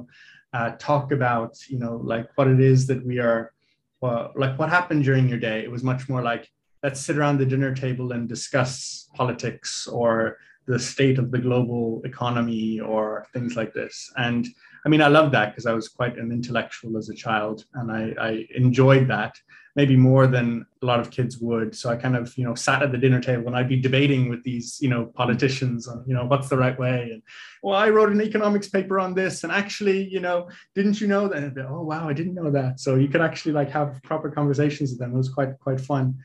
uh, 0.53 0.71
talk 0.91 1.13
about 1.13 1.53
you 1.73 1.79
know 1.79 1.95
like 2.13 2.27
what 2.37 2.49
it 2.49 2.61
is 2.73 2.89
that 2.89 3.01
we 3.07 3.17
are 3.27 3.53
well, 4.01 4.33
like 4.35 4.59
what 4.59 4.69
happened 4.69 5.05
during 5.05 5.29
your 5.29 5.39
day? 5.39 5.59
It 5.63 5.71
was 5.71 5.85
much 5.85 6.09
more 6.09 6.23
like 6.23 6.51
let's 6.83 7.01
sit 7.01 7.17
around 7.17 7.39
the 7.39 7.47
dinner 7.53 7.73
table 7.73 8.11
and 8.15 8.29
discuss 8.29 9.09
politics 9.15 9.87
or 9.87 10.39
the 10.67 10.79
state 10.93 11.19
of 11.21 11.31
the 11.31 11.39
global 11.39 12.03
economy 12.05 12.81
or 12.81 13.29
things 13.33 13.55
like 13.55 13.73
this. 13.73 13.95
And 14.17 14.43
i 14.85 14.89
mean 14.89 15.03
i 15.07 15.09
love 15.19 15.31
that 15.33 15.49
because 15.51 15.67
i 15.67 15.73
was 15.73 15.89
quite 15.89 16.17
an 16.19 16.31
intellectual 16.39 16.97
as 17.01 17.09
a 17.09 17.15
child 17.15 17.65
and 17.75 17.87
I, 18.01 18.03
I 18.29 18.47
enjoyed 18.65 19.07
that 19.09 19.35
maybe 19.75 19.97
more 19.97 20.27
than 20.27 20.67
a 20.83 20.87
lot 20.87 21.01
of 21.01 21.11
kids 21.11 21.39
would. 21.39 21.75
So 21.75 21.89
I 21.89 21.97
kind 21.97 22.17
of, 22.17 22.37
you 22.37 22.45
know, 22.45 22.55
sat 22.55 22.83
at 22.83 22.93
the 22.93 22.99
dinner 22.99 23.21
table 23.21 23.47
and 23.47 23.57
I'd 23.57 23.69
be 23.69 23.81
debating 23.81 24.29
with 24.29 24.43
these, 24.43 24.79
you 24.83 24.89
know, 24.89 25.07
politicians 25.07 25.89
on, 25.89 26.05
you 26.07 26.15
know, 26.15 26.27
what's 26.27 26.49
the 26.49 26.59
right 26.59 26.79
way. 26.79 27.11
And 27.13 27.23
well, 27.63 27.77
I 27.77 27.89
wrote 27.89 28.11
an 28.11 28.21
economics 28.21 28.69
paper 28.69 29.01
on 29.01 29.15
this. 29.15 29.45
And 29.45 29.53
actually, 29.53 30.07
you 30.09 30.21
know, 30.21 30.49
didn't 30.75 31.01
you 31.01 31.07
know 31.07 31.27
that? 31.29 31.55
Be, 31.55 31.63
oh, 31.63 31.83
wow, 31.83 32.09
I 32.09 32.13
didn't 32.13 32.35
know 32.35 32.51
that. 32.51 32.81
So 32.81 32.97
you 32.97 33.09
could 33.09 33.23
actually 33.23 33.53
like 33.53 33.71
have 33.71 34.03
proper 34.03 34.31
conversations 34.31 34.91
with 34.91 34.99
them. 34.99 35.15
It 35.15 35.17
was 35.17 35.31
quite, 35.31 35.59
quite 35.59 35.81
fun. 35.81 36.19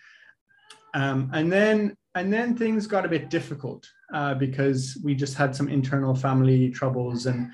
Um, 0.94 1.30
and 1.34 1.52
then 1.52 1.96
and 2.16 2.34
then 2.34 2.58
things 2.58 2.88
got 2.88 3.06
a 3.06 3.10
bit 3.10 3.30
difficult 3.30 3.88
uh, 4.12 4.34
because 4.34 4.98
we 5.04 5.14
just 5.14 5.36
had 5.36 5.56
some 5.56 5.70
internal 5.70 6.16
family 6.16 6.72
troubles 6.72 7.28
and 7.28 7.52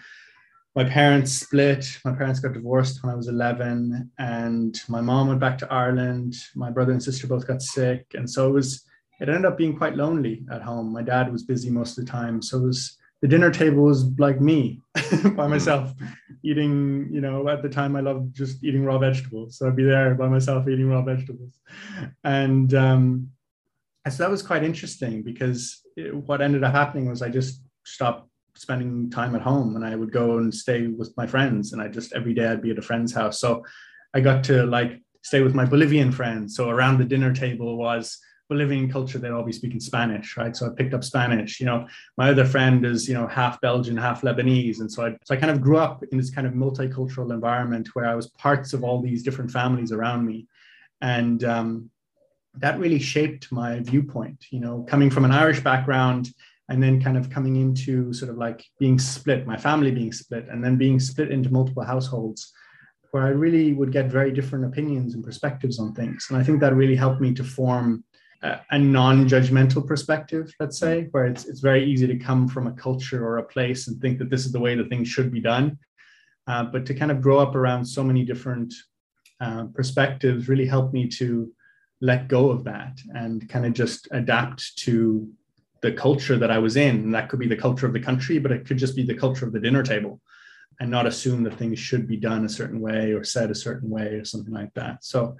my 0.75 0.83
parents 0.83 1.31
split. 1.31 1.85
My 2.03 2.13
parents 2.13 2.39
got 2.39 2.53
divorced 2.53 3.03
when 3.03 3.13
I 3.13 3.15
was 3.15 3.27
11, 3.27 4.11
and 4.17 4.81
my 4.89 5.01
mom 5.01 5.27
went 5.27 5.39
back 5.39 5.57
to 5.59 5.71
Ireland. 5.71 6.35
My 6.55 6.71
brother 6.71 6.91
and 6.91 7.03
sister 7.03 7.27
both 7.27 7.47
got 7.47 7.61
sick, 7.61 8.05
and 8.13 8.29
so 8.29 8.49
it 8.49 8.53
was. 8.53 8.85
It 9.19 9.29
ended 9.29 9.45
up 9.45 9.57
being 9.57 9.77
quite 9.77 9.95
lonely 9.95 10.43
at 10.51 10.63
home. 10.63 10.91
My 10.91 11.03
dad 11.03 11.31
was 11.31 11.43
busy 11.43 11.69
most 11.69 11.97
of 11.97 12.03
the 12.03 12.11
time, 12.11 12.41
so 12.41 12.57
it 12.57 12.63
was 12.63 12.97
the 13.21 13.27
dinner 13.27 13.51
table 13.51 13.83
was 13.83 14.05
like 14.17 14.41
me 14.41 14.81
by 15.35 15.47
myself, 15.47 15.93
eating. 16.43 17.07
You 17.11 17.21
know, 17.21 17.47
at 17.47 17.61
the 17.61 17.69
time 17.69 17.95
I 17.95 18.01
loved 18.01 18.35
just 18.35 18.63
eating 18.63 18.83
raw 18.83 18.97
vegetables, 18.97 19.57
so 19.57 19.67
I'd 19.67 19.75
be 19.75 19.83
there 19.83 20.15
by 20.15 20.27
myself 20.27 20.67
eating 20.67 20.89
raw 20.89 21.03
vegetables, 21.03 21.59
and 22.23 22.73
um, 22.73 23.29
so 24.09 24.23
that 24.23 24.31
was 24.31 24.41
quite 24.41 24.63
interesting 24.63 25.21
because 25.21 25.81
it, 25.95 26.13
what 26.13 26.41
ended 26.41 26.63
up 26.63 26.73
happening 26.73 27.07
was 27.07 27.21
I 27.21 27.29
just 27.29 27.61
stopped 27.85 28.27
spending 28.55 29.09
time 29.09 29.35
at 29.35 29.41
home 29.41 29.75
and 29.75 29.85
I 29.85 29.95
would 29.95 30.11
go 30.11 30.37
and 30.37 30.53
stay 30.53 30.87
with 30.87 31.15
my 31.17 31.25
friends 31.25 31.73
and 31.73 31.81
I 31.81 31.87
just 31.87 32.13
every 32.13 32.33
day 32.33 32.47
I'd 32.47 32.61
be 32.61 32.71
at 32.71 32.77
a 32.77 32.83
friend's 32.83 33.13
house. 33.13 33.39
So 33.39 33.65
I 34.13 34.19
got 34.19 34.43
to 34.45 34.65
like 34.65 35.01
stay 35.23 35.41
with 35.41 35.55
my 35.55 35.65
Bolivian 35.65 36.11
friends. 36.11 36.55
So 36.55 36.69
around 36.69 36.97
the 36.97 37.05
dinner 37.05 37.33
table 37.33 37.77
was 37.77 38.19
Bolivian 38.49 38.91
culture, 38.91 39.17
they'd 39.17 39.31
all 39.31 39.43
be 39.43 39.51
speaking 39.51 39.79
Spanish, 39.79 40.37
right? 40.37 40.55
So 40.55 40.67
I 40.67 40.69
picked 40.69 40.93
up 40.93 41.03
Spanish. 41.03 41.59
You 41.59 41.65
know, 41.65 41.87
my 42.17 42.29
other 42.29 42.45
friend 42.45 42.85
is, 42.85 43.07
you 43.07 43.15
know, 43.15 43.25
half 43.25 43.59
Belgian, 43.61 43.97
half 43.97 44.21
Lebanese. 44.21 44.79
And 44.79 44.91
so 44.91 45.05
I, 45.05 45.17
so 45.23 45.33
I 45.33 45.37
kind 45.37 45.51
of 45.51 45.61
grew 45.61 45.77
up 45.77 46.03
in 46.11 46.17
this 46.17 46.29
kind 46.29 46.45
of 46.45 46.53
multicultural 46.53 47.31
environment 47.31 47.89
where 47.93 48.05
I 48.05 48.15
was 48.15 48.27
parts 48.31 48.73
of 48.73 48.83
all 48.83 49.01
these 49.01 49.23
different 49.23 49.49
families 49.49 49.91
around 49.91 50.25
me. 50.25 50.47
And 51.01 51.43
um, 51.43 51.89
that 52.55 52.79
really 52.79 52.99
shaped 52.99 53.51
my 53.51 53.79
viewpoint, 53.79 54.45
you 54.51 54.59
know, 54.59 54.85
coming 54.87 55.09
from 55.09 55.25
an 55.25 55.31
Irish 55.31 55.61
background 55.61 56.29
and 56.69 56.81
then 56.81 57.01
kind 57.01 57.17
of 57.17 57.29
coming 57.29 57.57
into 57.57 58.13
sort 58.13 58.31
of 58.31 58.37
like 58.37 58.63
being 58.79 58.97
split, 58.97 59.45
my 59.45 59.57
family 59.57 59.91
being 59.91 60.11
split, 60.11 60.47
and 60.49 60.63
then 60.63 60.77
being 60.77 60.99
split 60.99 61.31
into 61.31 61.51
multiple 61.51 61.83
households 61.83 62.53
where 63.11 63.23
I 63.23 63.29
really 63.29 63.73
would 63.73 63.91
get 63.91 64.07
very 64.07 64.31
different 64.31 64.65
opinions 64.65 65.13
and 65.13 65.23
perspectives 65.23 65.77
on 65.77 65.93
things. 65.93 66.27
And 66.29 66.37
I 66.37 66.43
think 66.43 66.59
that 66.61 66.73
really 66.73 66.95
helped 66.95 67.21
me 67.21 67.33
to 67.35 67.43
form 67.43 68.03
a, 68.41 68.59
a 68.71 68.79
non 68.79 69.27
judgmental 69.27 69.85
perspective, 69.85 70.51
let's 70.59 70.79
say, 70.79 71.09
where 71.11 71.25
it's, 71.25 71.45
it's 71.45 71.59
very 71.59 71.83
easy 71.85 72.07
to 72.07 72.17
come 72.17 72.47
from 72.47 72.65
a 72.65 72.71
culture 72.71 73.23
or 73.23 73.37
a 73.37 73.43
place 73.43 73.87
and 73.87 74.01
think 74.01 74.17
that 74.17 74.29
this 74.29 74.45
is 74.45 74.51
the 74.51 74.59
way 74.59 74.75
that 74.75 74.89
things 74.89 75.07
should 75.07 75.31
be 75.31 75.41
done. 75.41 75.77
Uh, 76.47 76.63
but 76.63 76.85
to 76.87 76.93
kind 76.93 77.11
of 77.11 77.21
grow 77.21 77.39
up 77.39 77.55
around 77.55 77.85
so 77.85 78.03
many 78.03 78.25
different 78.25 78.73
uh, 79.39 79.65
perspectives 79.75 80.49
really 80.49 80.65
helped 80.65 80.93
me 80.93 81.07
to 81.07 81.51
let 82.01 82.27
go 82.27 82.49
of 82.49 82.63
that 82.63 82.99
and 83.13 83.47
kind 83.47 83.65
of 83.65 83.73
just 83.73 84.07
adapt 84.11 84.75
to 84.77 85.29
the 85.83 85.91
culture 85.91 86.37
that 86.37 86.49
I 86.49 86.57
was 86.57 86.77
in. 86.77 86.95
And 86.95 87.13
that 87.13 87.29
could 87.29 87.39
be 87.39 87.47
the 87.47 87.57
culture 87.57 87.85
of 87.85 87.93
the 87.93 87.99
country, 87.99 88.39
but 88.39 88.51
it 88.51 88.65
could 88.65 88.77
just 88.77 88.95
be 88.95 89.03
the 89.03 89.13
culture 89.13 89.45
of 89.45 89.51
the 89.51 89.59
dinner 89.59 89.83
table 89.83 90.19
and 90.79 90.89
not 90.89 91.05
assume 91.05 91.43
that 91.43 91.57
things 91.57 91.77
should 91.77 92.07
be 92.07 92.17
done 92.17 92.45
a 92.45 92.49
certain 92.49 92.79
way 92.79 93.11
or 93.11 93.23
said 93.23 93.51
a 93.51 93.55
certain 93.55 93.89
way 93.89 94.15
or 94.15 94.25
something 94.25 94.53
like 94.53 94.73
that. 94.73 95.03
So, 95.03 95.35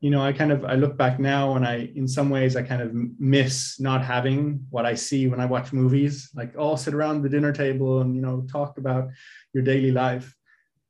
you 0.00 0.10
know, 0.10 0.22
I 0.22 0.32
kind 0.32 0.52
of 0.52 0.64
I 0.64 0.74
look 0.74 0.96
back 0.96 1.18
now 1.18 1.56
and 1.56 1.66
I 1.66 1.90
in 1.96 2.06
some 2.06 2.30
ways 2.30 2.56
I 2.56 2.62
kind 2.62 2.82
of 2.82 2.94
miss 3.18 3.80
not 3.80 4.04
having 4.04 4.64
what 4.70 4.86
I 4.86 4.94
see 4.94 5.26
when 5.26 5.40
I 5.40 5.46
watch 5.46 5.72
movies, 5.72 6.30
like 6.34 6.54
all 6.56 6.76
sit 6.76 6.94
around 6.94 7.22
the 7.22 7.28
dinner 7.28 7.52
table 7.52 8.00
and 8.00 8.14
you 8.14 8.22
know 8.22 8.46
talk 8.50 8.78
about 8.78 9.08
your 9.52 9.64
daily 9.64 9.90
life. 9.90 10.34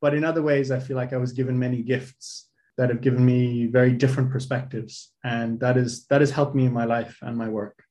But 0.00 0.14
in 0.14 0.24
other 0.24 0.42
ways, 0.42 0.70
I 0.70 0.78
feel 0.78 0.96
like 0.96 1.12
I 1.12 1.16
was 1.16 1.32
given 1.32 1.58
many 1.58 1.82
gifts 1.82 2.50
that 2.76 2.90
have 2.90 3.00
given 3.00 3.24
me 3.24 3.66
very 3.66 3.92
different 3.92 4.30
perspectives. 4.30 5.12
And 5.22 5.58
that 5.60 5.76
is 5.76 6.06
that 6.08 6.20
has 6.20 6.30
helped 6.30 6.54
me 6.54 6.66
in 6.66 6.72
my 6.72 6.84
life 6.84 7.16
and 7.22 7.36
my 7.36 7.48
work. 7.48 7.84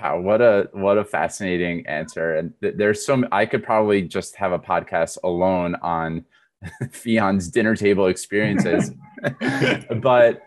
Wow, 0.00 0.20
what 0.20 0.40
a 0.40 0.68
what 0.72 0.98
a 0.98 1.04
fascinating 1.04 1.86
answer. 1.86 2.34
And 2.34 2.52
th- 2.60 2.74
there's 2.76 3.04
some 3.04 3.26
I 3.32 3.46
could 3.46 3.62
probably 3.62 4.02
just 4.02 4.36
have 4.36 4.52
a 4.52 4.58
podcast 4.58 5.18
alone 5.22 5.76
on 5.76 6.24
Fionn's 6.90 7.48
dinner 7.48 7.76
table 7.76 8.06
experiences. 8.06 8.90
but 10.02 10.42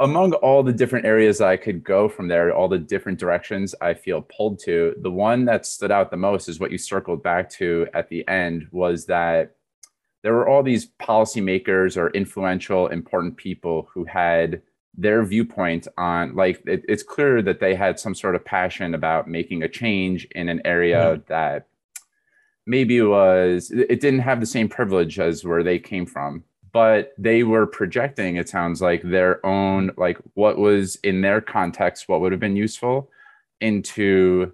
among 0.00 0.32
all 0.34 0.62
the 0.62 0.72
different 0.72 1.06
areas 1.06 1.40
I 1.40 1.56
could 1.56 1.84
go 1.84 2.08
from 2.08 2.26
there, 2.28 2.52
all 2.52 2.68
the 2.68 2.78
different 2.78 3.18
directions 3.18 3.74
I 3.80 3.94
feel 3.94 4.22
pulled 4.22 4.58
to, 4.64 4.94
the 5.00 5.10
one 5.10 5.44
that 5.44 5.64
stood 5.64 5.92
out 5.92 6.10
the 6.10 6.16
most 6.16 6.48
is 6.48 6.58
what 6.58 6.72
you 6.72 6.78
circled 6.78 7.22
back 7.22 7.48
to 7.50 7.86
at 7.94 8.08
the 8.08 8.26
end 8.26 8.66
was 8.72 9.06
that 9.06 9.54
there 10.22 10.34
were 10.34 10.48
all 10.48 10.62
these 10.62 10.88
policymakers 11.00 11.96
or 11.96 12.10
influential, 12.10 12.88
important 12.88 13.36
people 13.36 13.88
who 13.92 14.04
had 14.04 14.62
their 14.94 15.24
viewpoint 15.24 15.88
on 15.96 16.34
like 16.34 16.62
it, 16.66 16.84
it's 16.88 17.02
clear 17.02 17.40
that 17.42 17.60
they 17.60 17.74
had 17.74 17.98
some 17.98 18.14
sort 18.14 18.34
of 18.34 18.44
passion 18.44 18.94
about 18.94 19.28
making 19.28 19.62
a 19.62 19.68
change 19.68 20.26
in 20.32 20.48
an 20.48 20.60
area 20.64 21.14
mm-hmm. 21.16 21.22
that 21.28 21.66
maybe 22.66 23.00
was 23.00 23.70
it 23.70 24.00
didn't 24.00 24.20
have 24.20 24.40
the 24.40 24.46
same 24.46 24.68
privilege 24.68 25.18
as 25.18 25.44
where 25.44 25.62
they 25.62 25.78
came 25.78 26.04
from 26.04 26.44
but 26.72 27.12
they 27.16 27.42
were 27.42 27.66
projecting 27.66 28.36
it 28.36 28.48
sounds 28.48 28.82
like 28.82 29.02
their 29.02 29.44
own 29.46 29.90
like 29.96 30.18
what 30.34 30.58
was 30.58 30.96
in 30.96 31.22
their 31.22 31.40
context 31.40 32.08
what 32.08 32.20
would 32.20 32.32
have 32.32 32.40
been 32.40 32.56
useful 32.56 33.10
into 33.60 34.52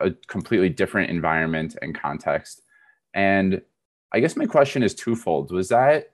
a 0.00 0.10
completely 0.26 0.68
different 0.68 1.10
environment 1.10 1.76
and 1.80 1.98
context 1.98 2.62
and 3.14 3.62
i 4.12 4.18
guess 4.18 4.36
my 4.36 4.46
question 4.46 4.82
is 4.82 4.94
twofold 4.94 5.52
was 5.52 5.68
that 5.68 6.12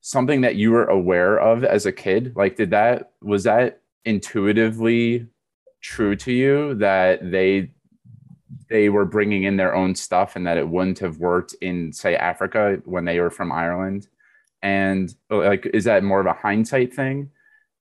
something 0.00 0.40
that 0.40 0.56
you 0.56 0.70
were 0.70 0.86
aware 0.86 1.38
of 1.38 1.64
as 1.64 1.86
a 1.86 1.92
kid? 1.92 2.32
Like, 2.36 2.56
did 2.56 2.70
that, 2.70 3.12
was 3.22 3.44
that 3.44 3.82
intuitively 4.04 5.26
true 5.80 6.16
to 6.16 6.32
you 6.32 6.74
that 6.76 7.30
they, 7.30 7.70
they 8.68 8.88
were 8.88 9.04
bringing 9.04 9.44
in 9.44 9.56
their 9.56 9.74
own 9.74 9.94
stuff 9.94 10.36
and 10.36 10.46
that 10.46 10.58
it 10.58 10.68
wouldn't 10.68 10.98
have 11.00 11.18
worked 11.18 11.54
in, 11.60 11.92
say, 11.92 12.16
Africa 12.16 12.80
when 12.84 13.04
they 13.04 13.20
were 13.20 13.30
from 13.30 13.52
Ireland? 13.52 14.08
And 14.62 15.14
like, 15.30 15.66
is 15.72 15.84
that 15.84 16.04
more 16.04 16.20
of 16.20 16.26
a 16.26 16.32
hindsight 16.34 16.94
thing? 16.94 17.30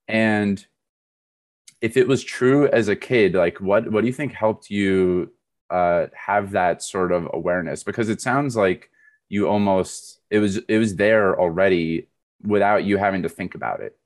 And 0.07 0.65
if 1.81 1.97
it 1.97 2.07
was 2.07 2.23
true 2.23 2.67
as 2.67 2.87
a 2.87 2.95
kid, 2.95 3.35
like, 3.35 3.59
what, 3.59 3.91
what 3.91 4.01
do 4.01 4.07
you 4.07 4.13
think 4.13 4.33
helped 4.33 4.69
you 4.69 5.31
uh, 5.69 6.07
have 6.13 6.51
that 6.51 6.81
sort 6.81 7.11
of 7.11 7.29
awareness? 7.33 7.83
Because 7.83 8.09
it 8.09 8.21
sounds 8.21 8.55
like, 8.55 8.89
you 9.31 9.47
almost 9.47 10.18
it 10.29 10.39
was 10.39 10.57
it 10.57 10.77
was 10.77 10.95
there 10.95 11.39
already 11.39 12.07
without 12.41 12.83
you 12.83 12.97
having 12.97 13.23
to 13.23 13.29
think 13.29 13.55
about 13.55 13.81
it? 13.81 13.97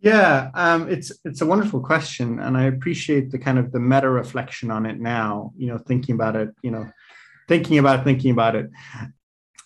Yeah, 0.00 0.50
um, 0.54 0.88
it's 0.88 1.12
it's 1.24 1.40
a 1.40 1.46
wonderful 1.46 1.80
question, 1.80 2.38
and 2.38 2.56
I 2.56 2.64
appreciate 2.64 3.30
the 3.30 3.38
kind 3.38 3.58
of 3.58 3.72
the 3.72 3.80
meta 3.80 4.08
reflection 4.08 4.70
on 4.70 4.86
it 4.86 5.00
now. 5.00 5.52
You 5.56 5.68
know, 5.68 5.78
thinking 5.78 6.14
about 6.14 6.36
it. 6.36 6.50
You 6.62 6.70
know, 6.70 6.90
thinking 7.48 7.78
about 7.78 8.04
thinking 8.04 8.30
about 8.30 8.54
it. 8.54 8.70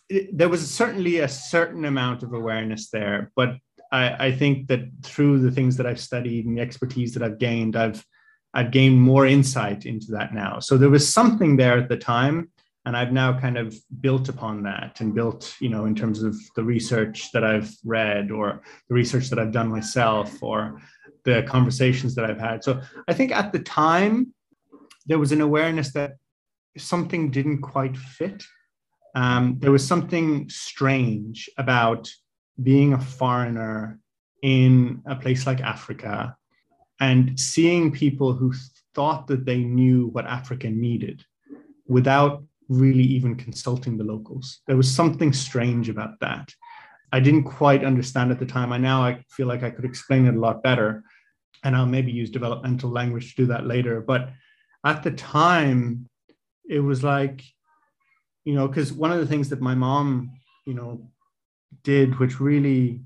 it 0.09 0.37
there 0.37 0.49
was 0.49 0.69
certainly 0.69 1.19
a 1.19 1.29
certain 1.29 1.85
amount 1.85 2.23
of 2.23 2.33
awareness 2.33 2.88
there, 2.88 3.31
but 3.37 3.57
I, 3.93 4.26
I 4.26 4.33
think 4.33 4.69
that 4.69 4.88
through 5.02 5.41
the 5.41 5.50
things 5.50 5.76
that 5.76 5.87
I've 5.87 6.00
studied 6.00 6.47
and 6.47 6.57
the 6.57 6.62
expertise 6.62 7.12
that 7.12 7.23
I've 7.23 7.38
gained, 7.38 7.76
I've 7.76 8.05
I've 8.55 8.71
gained 8.71 9.00
more 9.00 9.26
insight 9.26 9.85
into 9.85 10.12
that 10.12 10.35
now. 10.35 10.61
So 10.61 10.79
there 10.79 10.91
was 10.91 11.12
something 11.12 11.57
there 11.57 11.79
at 11.79 11.88
the 11.91 11.97
time, 11.97 12.50
and 12.84 12.96
i've 12.96 13.12
now 13.12 13.38
kind 13.38 13.56
of 13.56 13.74
built 14.00 14.28
upon 14.28 14.62
that 14.62 15.00
and 15.00 15.14
built 15.14 15.54
you 15.60 15.68
know 15.68 15.84
in 15.84 15.94
terms 15.94 16.22
of 16.22 16.36
the 16.56 16.64
research 16.64 17.30
that 17.32 17.44
i've 17.44 17.70
read 17.84 18.30
or 18.30 18.62
the 18.88 18.94
research 18.94 19.28
that 19.28 19.38
i've 19.38 19.52
done 19.52 19.68
myself 19.68 20.42
or 20.42 20.80
the 21.24 21.42
conversations 21.44 22.14
that 22.14 22.24
i've 22.24 22.40
had. 22.40 22.64
So 22.64 22.80
i 23.08 23.12
think 23.12 23.32
at 23.32 23.52
the 23.52 23.60
time 23.60 24.34
there 25.06 25.18
was 25.18 25.32
an 25.32 25.40
awareness 25.40 25.92
that 25.92 26.12
something 26.78 27.30
didn't 27.30 27.60
quite 27.60 27.96
fit. 27.96 28.44
Um, 29.14 29.56
there 29.58 29.72
was 29.72 29.86
something 29.86 30.48
strange 30.48 31.50
about 31.58 32.08
being 32.62 32.92
a 32.92 33.00
foreigner 33.00 33.98
in 34.42 35.02
a 35.06 35.16
place 35.16 35.46
like 35.46 35.60
africa 35.60 36.36
and 37.00 37.38
seeing 37.38 37.92
people 37.92 38.32
who 38.32 38.52
thought 38.94 39.26
that 39.26 39.44
they 39.44 39.58
knew 39.58 40.08
what 40.08 40.26
africa 40.26 40.68
needed 40.68 41.24
without 41.86 42.42
really 42.69 43.02
even 43.02 43.35
consulting 43.35 43.97
the 43.97 44.04
locals. 44.04 44.61
There 44.66 44.76
was 44.76 44.90
something 44.90 45.33
strange 45.33 45.88
about 45.88 46.21
that. 46.21 46.54
I 47.12 47.21
didn't 47.21 47.45
quite 47.45 47.85
understand 47.85 48.31
at 48.31 48.38
the 48.38 48.47
time. 48.47 48.73
I 48.73 48.78
now 48.78 49.02
I 49.02 49.23
feel 49.28 49.47
like 49.47 49.62
I 49.62 49.71
could 49.71 49.85
explain 49.85 50.26
it 50.26 50.35
a 50.35 50.40
lot 50.40 50.62
better, 50.62 51.04
and 51.62 51.76
I'll 51.76 51.87
maybe 51.87 52.11
use 52.11 52.31
developmental 52.31 52.90
language 52.90 53.31
to 53.31 53.42
do 53.42 53.47
that 53.47 53.66
later. 53.66 54.00
But 54.00 54.31
at 54.85 55.02
the 55.02 55.11
time, 55.11 56.09
it 56.69 56.81
was 56.81 57.04
like, 57.04 57.45
you 58.45 58.54
know, 58.54 58.66
because 58.66 58.92
one 58.92 59.12
of 59.12 59.21
the 59.21 59.26
things 59.26 59.50
that 59.50 59.61
my 59.61 59.75
mom, 59.75 60.33
you 60.66 60.75
know, 60.75 61.11
did, 61.83 62.19
which 62.19 62.40
really 62.40 63.02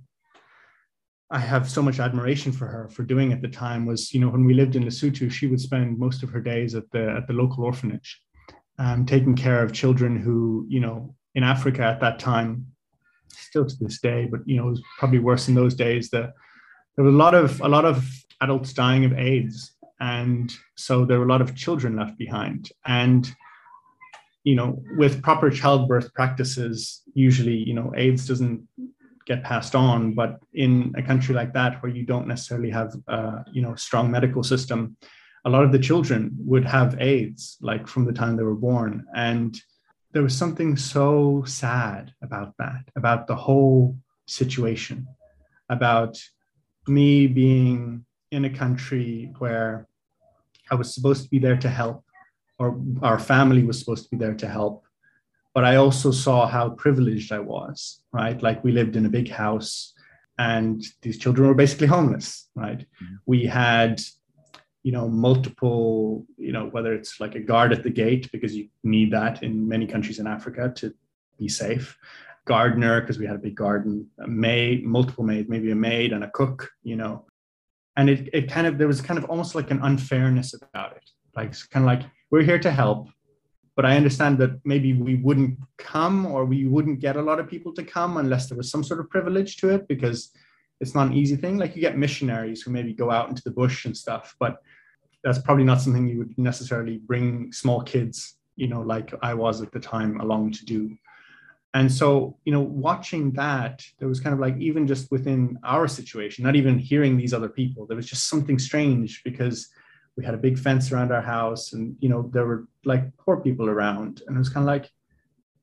I 1.31 1.41
have 1.41 1.69
so 1.69 1.83
much 1.83 1.99
admiration 1.99 2.53
for 2.53 2.67
her 2.67 2.89
for 2.89 3.03
doing 3.03 3.33
at 3.33 3.43
the 3.43 3.49
time 3.49 3.85
was, 3.85 4.15
you 4.15 4.21
know, 4.21 4.29
when 4.29 4.45
we 4.45 4.55
lived 4.55 4.77
in 4.77 4.85
Lesotho, 4.85 5.31
she 5.31 5.49
would 5.49 5.61
spend 5.61 5.99
most 5.99 6.23
of 6.23 6.31
her 6.31 6.41
days 6.41 6.75
at 6.75 6.89
the 6.93 7.11
at 7.11 7.27
the 7.27 7.33
local 7.33 7.65
orphanage, 7.65 8.23
um, 8.79 9.07
taking 9.07 9.35
care 9.35 9.63
of 9.63 9.73
children 9.73 10.21
who, 10.21 10.67
you 10.69 10.81
know, 10.81 11.15
in 11.35 11.43
Africa 11.43 11.83
at 11.83 12.01
that 12.01 12.19
time, 12.19 12.67
still 13.29 13.67
to 13.67 13.77
this 13.81 14.01
day, 14.01 14.27
but 14.31 14.41
you 14.47 14.57
know, 14.57 14.67
it 14.69 14.71
was 14.71 14.83
probably 14.99 15.19
worse 15.19 15.49
in 15.49 15.55
those 15.55 15.75
days. 15.75 16.11
The 16.11 16.33
there 16.97 17.05
was 17.05 17.15
a 17.15 17.17
lot 17.17 17.35
of 17.35 17.61
a 17.61 17.69
lot 17.69 17.85
of 17.85 18.09
adults 18.41 18.73
dying 18.73 19.05
of 19.05 19.13
AIDS, 19.13 19.73
and 20.01 20.53
so 20.77 21.05
there 21.05 21.19
were 21.19 21.27
a 21.27 21.29
lot 21.29 21.43
of 21.43 21.55
children 21.55 21.97
left 21.97 22.19
behind. 22.19 22.71
And 22.87 23.31
you 24.45 24.55
know, 24.55 24.81
with 24.97 25.23
proper 25.23 25.51
childbirth 25.51 26.15
practices, 26.15 27.03
usually, 27.15 27.57
you 27.57 27.75
know, 27.75 27.93
AIDS 27.97 28.29
doesn't 28.29 28.67
get 29.27 29.43
passed 29.43 29.75
on. 29.75 30.15
But 30.15 30.39
in 30.55 30.95
a 30.97 31.03
country 31.03 31.35
like 31.35 31.53
that, 31.55 31.83
where 31.83 31.91
you 31.91 32.05
don't 32.05 32.29
necessarily 32.29 32.71
have, 32.71 32.95
uh, 33.09 33.41
you 33.53 33.61
know, 33.61 33.75
strong 33.75 34.09
medical 34.09 34.45
system, 34.45 34.97
a 35.47 35.51
lot 35.51 35.65
of 35.65 35.73
the 35.73 35.79
children 35.79 36.37
would 36.41 36.65
have 36.65 37.01
AIDS, 37.01 37.57
like 37.61 37.87
from 37.87 38.05
the 38.05 38.13
time 38.13 38.37
they 38.37 38.43
were 38.43 38.63
born. 38.71 39.07
And 39.15 39.59
there 40.13 40.23
was 40.23 40.37
something 40.37 40.77
so 40.77 41.45
sad 41.47 42.13
about 42.23 42.55
that, 42.59 42.83
about 42.97 43.27
the 43.27 43.37
whole 43.37 43.97
situation, 44.27 45.07
about 45.69 46.19
me 46.87 47.27
being 47.27 48.05
in 48.31 48.45
a 48.45 48.51
country 48.51 49.33
where 49.39 49.87
I 50.71 50.75
was 50.75 50.93
supposed 50.95 51.23
to 51.25 51.31
be 51.31 51.39
there 51.39 51.57
to 51.57 51.69
help, 51.69 52.05
or 52.59 52.79
our 53.03 53.19
family 53.19 53.63
was 53.63 53.79
supposed 53.79 54.05
to 54.05 54.11
be 54.11 54.17
there 54.17 54.35
to 54.35 54.49
help 54.49 54.87
but 55.57 55.65
I 55.65 55.77
also 55.77 56.11
saw 56.11 56.47
how 56.47 56.69
privileged 56.69 57.33
I 57.33 57.39
was, 57.39 58.03
right? 58.13 58.43
Like 58.43 58.63
we 58.63 58.73
lived 58.73 58.95
in 58.95 59.07
a 59.07 59.09
big 59.09 59.31
house 59.31 59.95
and 60.39 60.85
these 61.01 61.17
children 61.17 61.49
were 61.49 61.55
basically 61.55 61.87
homeless, 61.87 62.51
right? 62.55 62.81
Mm-hmm. 62.81 63.15
We 63.25 63.47
had, 63.47 64.03
you 64.87 64.93
know, 64.93 65.09
multiple, 65.09 66.25
you 66.39 66.53
know, 66.53 66.67
whether 66.67 66.95
it's 66.95 67.19
like 67.19 67.35
a 67.35 67.41
guard 67.41 67.73
at 67.73 67.83
the 67.83 67.91
gate, 67.91 68.31
because 68.31 68.55
you 68.55 68.69
need 68.85 69.13
that 69.13 69.43
in 69.43 69.67
many 69.67 69.85
countries 69.85 70.21
in 70.21 70.29
Africa 70.29 70.73
to 70.77 70.95
be 71.41 71.49
safe, 71.49 71.99
gardener, 72.45 73.01
because 73.01 73.19
we 73.19 73.27
had 73.27 73.35
a 73.35 73.41
big 73.41 73.57
garden, 73.57 74.09
a 74.21 74.29
maid, 74.29 74.87
multiple 74.87 75.25
maids, 75.25 75.49
maybe 75.49 75.73
a 75.73 75.75
maid 75.75 76.13
and 76.13 76.23
a 76.23 76.31
cook, 76.31 76.71
you 76.85 76.95
know. 76.95 77.25
And 77.97 78.09
it, 78.09 78.31
it 78.33 78.49
kind 78.49 78.69
of, 78.69 78.79
there 78.79 78.87
was 78.87 79.01
kind 79.01 79.19
of 79.19 79.25
almost 79.25 79.57
like 79.57 79.73
an 79.73 79.81
unfairness 79.83 80.55
about 80.55 80.93
it. 80.97 81.11
Like, 81.35 81.49
it's 81.49 81.67
kind 81.67 81.85
of 81.85 81.89
like, 81.89 82.09
we're 82.31 82.45
here 82.45 82.61
to 82.61 82.71
help 82.71 83.09
but 83.75 83.85
I 83.85 83.95
understand 83.95 84.39
that 84.39 84.59
maybe 84.65 84.95
we 84.95 85.17
wouldn't 85.17 85.59
come 85.77 86.25
or 86.25 86.47
we 86.47 86.67
wouldn't 86.67 86.99
get 86.99 87.17
a 87.17 87.21
lot 87.21 87.39
of 87.39 87.47
people 87.47 87.75
to 87.75 87.85
come 87.85 88.17
unless 88.17 88.49
there 88.49 88.57
was 88.57 88.71
some 88.71 88.83
sort 88.83 89.01
of 89.01 89.11
privilege 89.11 89.59
to 89.59 89.69
it 89.69 89.87
because 89.87 90.33
it's 90.81 90.95
not 90.95 91.09
an 91.09 91.13
easy 91.13 91.37
thing. 91.37 91.59
Like 91.59 91.77
you 91.77 91.83
get 91.83 91.99
missionaries 91.99 92.63
who 92.63 92.71
maybe 92.71 92.95
go 92.95 93.11
out 93.11 93.29
into 93.29 93.43
the 93.43 93.51
bush 93.51 93.85
and 93.85 93.95
stuff, 93.95 94.35
but 94.41 94.63
that's 95.27 95.41
probably 95.41 95.65
not 95.65 95.81
something 95.81 96.07
you 96.07 96.19
would 96.19 96.39
necessarily 96.39 96.99
bring 96.99 97.53
small 97.53 97.83
kids, 97.83 98.37
you 98.55 98.69
know, 98.69 98.81
like 98.81 99.13
I 99.23 99.35
was 99.35 99.61
at 99.61 99.73
the 99.73 99.81
time 99.81 100.21
along 100.21 100.53
to 100.53 100.65
do. 100.65 100.97
And 101.75 101.91
so, 101.91 102.39
you 102.45 102.53
know, 102.53 102.61
watching 102.61 103.33
that, 103.33 103.85
there 103.99 104.07
was 104.07 104.21
kind 104.21 104.33
of 104.33 104.39
like 104.39 104.57
even 104.59 104.87
just 104.87 105.11
within 105.11 105.59
our 105.65 105.89
situation, 105.89 106.45
not 106.45 106.55
even 106.55 106.79
hearing 106.79 107.17
these 107.17 107.35
other 107.35 107.49
people, 107.49 107.87
there 107.87 107.97
was 107.97 108.07
just 108.07 108.29
something 108.29 108.57
strange 108.57 109.25
because 109.25 109.67
we 110.17 110.25
had 110.25 110.33
a 110.33 110.39
big 110.39 110.61
fence 110.61 110.93
around 110.93 111.11
our 111.11 111.21
house 111.21 111.73
and 111.73 111.97
you 111.99 112.09
know 112.09 112.31
there 112.33 112.47
were 112.47 112.69
like 112.85 113.05
poor 113.17 113.39
people 113.39 113.69
around. 113.69 114.23
And 114.29 114.37
it 114.37 114.39
was 114.39 114.49
kind 114.49 114.63
of 114.63 114.69
like 114.69 114.93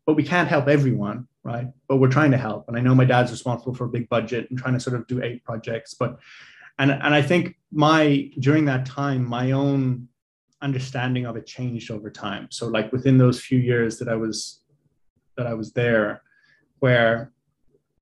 but 0.05 0.15
we 0.15 0.23
can't 0.23 0.49
help 0.49 0.67
everyone 0.67 1.25
right? 1.45 1.67
But 1.89 1.97
we're 1.97 2.07
trying 2.07 2.31
to 2.31 2.37
help. 2.37 2.67
And 2.67 2.77
i 2.77 2.79
know 2.79 2.95
my 2.95 3.05
dad's 3.05 3.31
responsible 3.31 3.73
for 3.73 3.85
a 3.85 3.89
big 3.89 4.07
budget 4.09 4.49
and 4.49 4.59
trying 4.59 4.73
to 4.73 4.79
sort 4.79 4.95
of 4.97 5.07
do 5.07 5.23
aid 5.23 5.43
projects 5.43 5.93
but 5.93 6.19
and 6.79 6.91
and 6.91 7.13
i 7.13 7.21
think 7.21 7.55
my 7.71 8.29
during 8.39 8.65
that 8.65 8.85
time 8.85 9.23
my 9.23 9.51
own 9.51 10.07
understanding 10.61 11.25
of 11.25 11.35
it 11.35 11.45
changed 11.45 11.91
over 11.91 12.09
time 12.09 12.47
so 12.49 12.67
like 12.67 12.91
within 12.91 13.17
those 13.17 13.39
few 13.39 13.59
years 13.59 13.97
that 13.99 14.07
i 14.07 14.15
was 14.15 14.61
that 15.37 15.47
i 15.47 15.53
was 15.53 15.73
there 15.73 16.21
where 16.79 17.31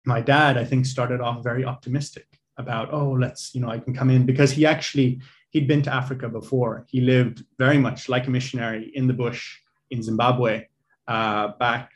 my 0.05 0.21
dad 0.21 0.57
i 0.57 0.63
think 0.63 0.85
started 0.85 1.21
off 1.21 1.43
very 1.43 1.65
optimistic 1.65 2.27
about 2.57 2.93
oh 2.93 3.11
let's 3.11 3.55
you 3.55 3.61
know 3.61 3.69
i 3.69 3.79
can 3.79 3.93
come 3.93 4.09
in 4.09 4.25
because 4.25 4.51
he 4.51 4.65
actually 4.65 5.19
he'd 5.51 5.67
been 5.67 5.81
to 5.83 5.93
Africa 5.93 6.27
before. 6.27 6.85
He 6.89 7.01
lived 7.01 7.43
very 7.59 7.77
much 7.77 8.09
like 8.09 8.27
a 8.27 8.29
missionary 8.29 8.91
in 8.95 9.05
the 9.05 9.13
bush 9.13 9.57
in 9.91 10.01
Zimbabwe 10.01 10.65
uh, 11.07 11.49
back 11.59 11.91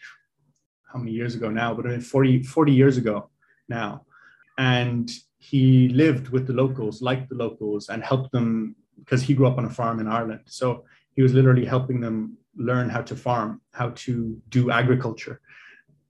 how 0.92 1.00
many 1.00 1.12
years 1.12 1.36
ago 1.36 1.50
now, 1.50 1.74
but 1.74 2.04
40, 2.04 2.44
40 2.44 2.72
years 2.72 2.98
ago 2.98 3.30
now. 3.68 4.06
And 4.58 5.10
he 5.52 5.90
lived 5.90 6.30
with 6.30 6.48
the 6.48 6.54
locals, 6.54 7.02
like 7.02 7.30
the 7.30 7.36
locals, 7.36 7.90
and 7.90 8.04
helped 8.04 8.32
them 8.32 8.76
because 9.00 9.22
he 9.22 9.34
grew 9.34 9.48
up 9.48 9.58
on 9.58 9.66
a 9.66 9.70
farm 9.70 10.00
in 10.00 10.08
Ireland. 10.08 10.42
So 10.46 10.86
he 11.16 11.22
was 11.22 11.34
literally 11.34 11.66
helping 11.66 12.00
them 12.02 12.38
learn 12.56 12.90
how 12.90 13.02
to 13.10 13.16
farm, 13.16 13.62
how 13.72 13.90
to 14.06 14.42
do 14.50 14.72
agriculture. 14.72 15.42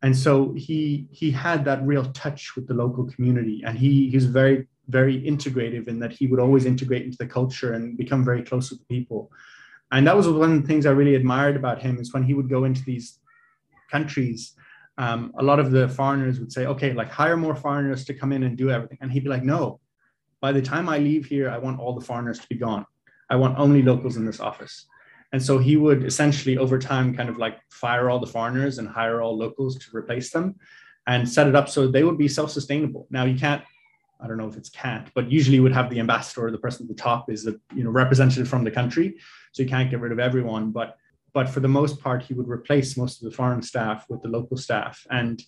And 0.04 0.16
so 0.16 0.54
he 0.54 1.08
he 1.12 1.32
had 1.32 1.66
that 1.66 1.86
real 1.92 2.06
touch 2.24 2.56
with 2.56 2.66
the 2.68 2.78
local 2.84 3.06
community, 3.14 3.58
and 3.66 3.78
he 3.78 3.92
he 4.12 4.16
was 4.16 4.26
very 4.42 4.68
very 4.98 5.18
integrative 5.32 5.88
in 5.88 5.98
that 6.00 6.14
he 6.20 6.28
would 6.28 6.40
always 6.40 6.66
integrate 6.66 7.06
into 7.08 7.18
the 7.18 7.32
culture 7.40 7.74
and 7.74 7.98
become 7.98 8.24
very 8.24 8.44
close 8.50 8.70
with 8.70 8.80
the 8.82 8.92
people. 8.96 9.32
And 9.92 10.06
that 10.08 10.16
was 10.16 10.28
one 10.28 10.52
of 10.54 10.62
the 10.62 10.68
things 10.68 10.86
I 10.86 10.92
really 10.92 11.16
admired 11.16 11.56
about 11.56 11.82
him 11.82 11.98
is 12.00 12.14
when 12.14 12.24
he 12.24 12.36
would 12.38 12.50
go 12.50 12.66
into 12.66 12.84
these 12.84 13.20
countries, 13.92 14.54
um, 14.98 15.34
a 15.38 15.44
lot 15.44 15.60
of 15.60 15.72
the 15.72 15.90
foreigners 15.90 16.40
would 16.40 16.52
say, 16.52 16.66
okay, 16.68 16.94
like 16.94 17.10
hire 17.10 17.38
more 17.38 17.56
foreigners 17.56 18.06
to 18.06 18.14
come 18.14 18.32
in 18.32 18.44
and 18.44 18.58
do 18.58 18.70
everything. 18.70 18.98
And 19.02 19.12
he'd 19.12 19.24
be 19.24 19.30
like, 19.30 19.44
no, 19.44 19.80
by 20.42 20.52
the 20.52 20.62
time 20.62 20.88
I 20.88 21.00
leave 21.00 21.26
here, 21.26 21.50
I 21.50 21.58
want 21.58 21.80
all 21.80 21.94
the 21.94 22.06
foreigners 22.06 22.40
to 22.40 22.48
be 22.48 22.56
gone. 22.56 22.86
I 23.30 23.36
want 23.36 23.58
only 23.58 23.82
locals 23.82 24.18
in 24.18 24.26
this 24.26 24.40
office. 24.40 24.86
And 25.34 25.44
so 25.44 25.58
he 25.58 25.76
would 25.76 26.06
essentially 26.06 26.58
over 26.58 26.80
time 26.80 27.16
kind 27.16 27.30
of 27.30 27.38
like 27.38 27.60
fire 27.70 28.10
all 28.10 28.20
the 28.20 28.28
foreigners 28.28 28.78
and 28.78 28.88
hire 28.88 29.22
all 29.22 29.38
locals 29.38 29.78
to 29.80 29.96
replace 29.96 30.32
them 30.32 30.56
and 31.08 31.28
set 31.28 31.48
it 31.48 31.56
up 31.56 31.68
so 31.68 31.88
they 31.88 32.04
would 32.04 32.18
be 32.18 32.28
self-sustainable. 32.28 33.08
Now 33.10 33.26
you 33.26 33.38
can't 33.38 33.64
I 34.22 34.28
don't 34.28 34.38
know 34.38 34.48
if 34.48 34.56
it's 34.56 34.70
can't, 34.70 35.10
but 35.14 35.30
usually 35.30 35.60
would 35.60 35.74
have 35.74 35.90
the 35.90 36.00
ambassador 36.00 36.48
or 36.48 36.52
the 36.52 36.58
person 36.58 36.86
at 36.86 36.96
the 36.96 37.02
top 37.02 37.30
is 37.30 37.44
the 37.44 37.60
you 37.76 37.84
know 37.84 37.90
representative 37.90 38.48
from 38.48 38.64
the 38.64 38.72
country. 38.72 39.18
So 39.52 39.64
you 39.64 39.70
can't 39.70 39.90
get 39.90 40.00
rid 40.00 40.12
of 40.12 40.20
everyone, 40.20 40.72
but 40.72 40.98
but 41.36 41.50
for 41.50 41.60
the 41.60 41.68
most 41.68 42.00
part, 42.00 42.24
he 42.24 42.34
would 42.34 42.48
replace 42.48 42.96
most 42.96 43.22
of 43.22 43.30
the 43.30 43.36
foreign 43.36 43.62
staff 43.62 44.06
with 44.08 44.22
the 44.22 44.30
local 44.30 44.56
staff. 44.56 45.06
And 45.12 45.44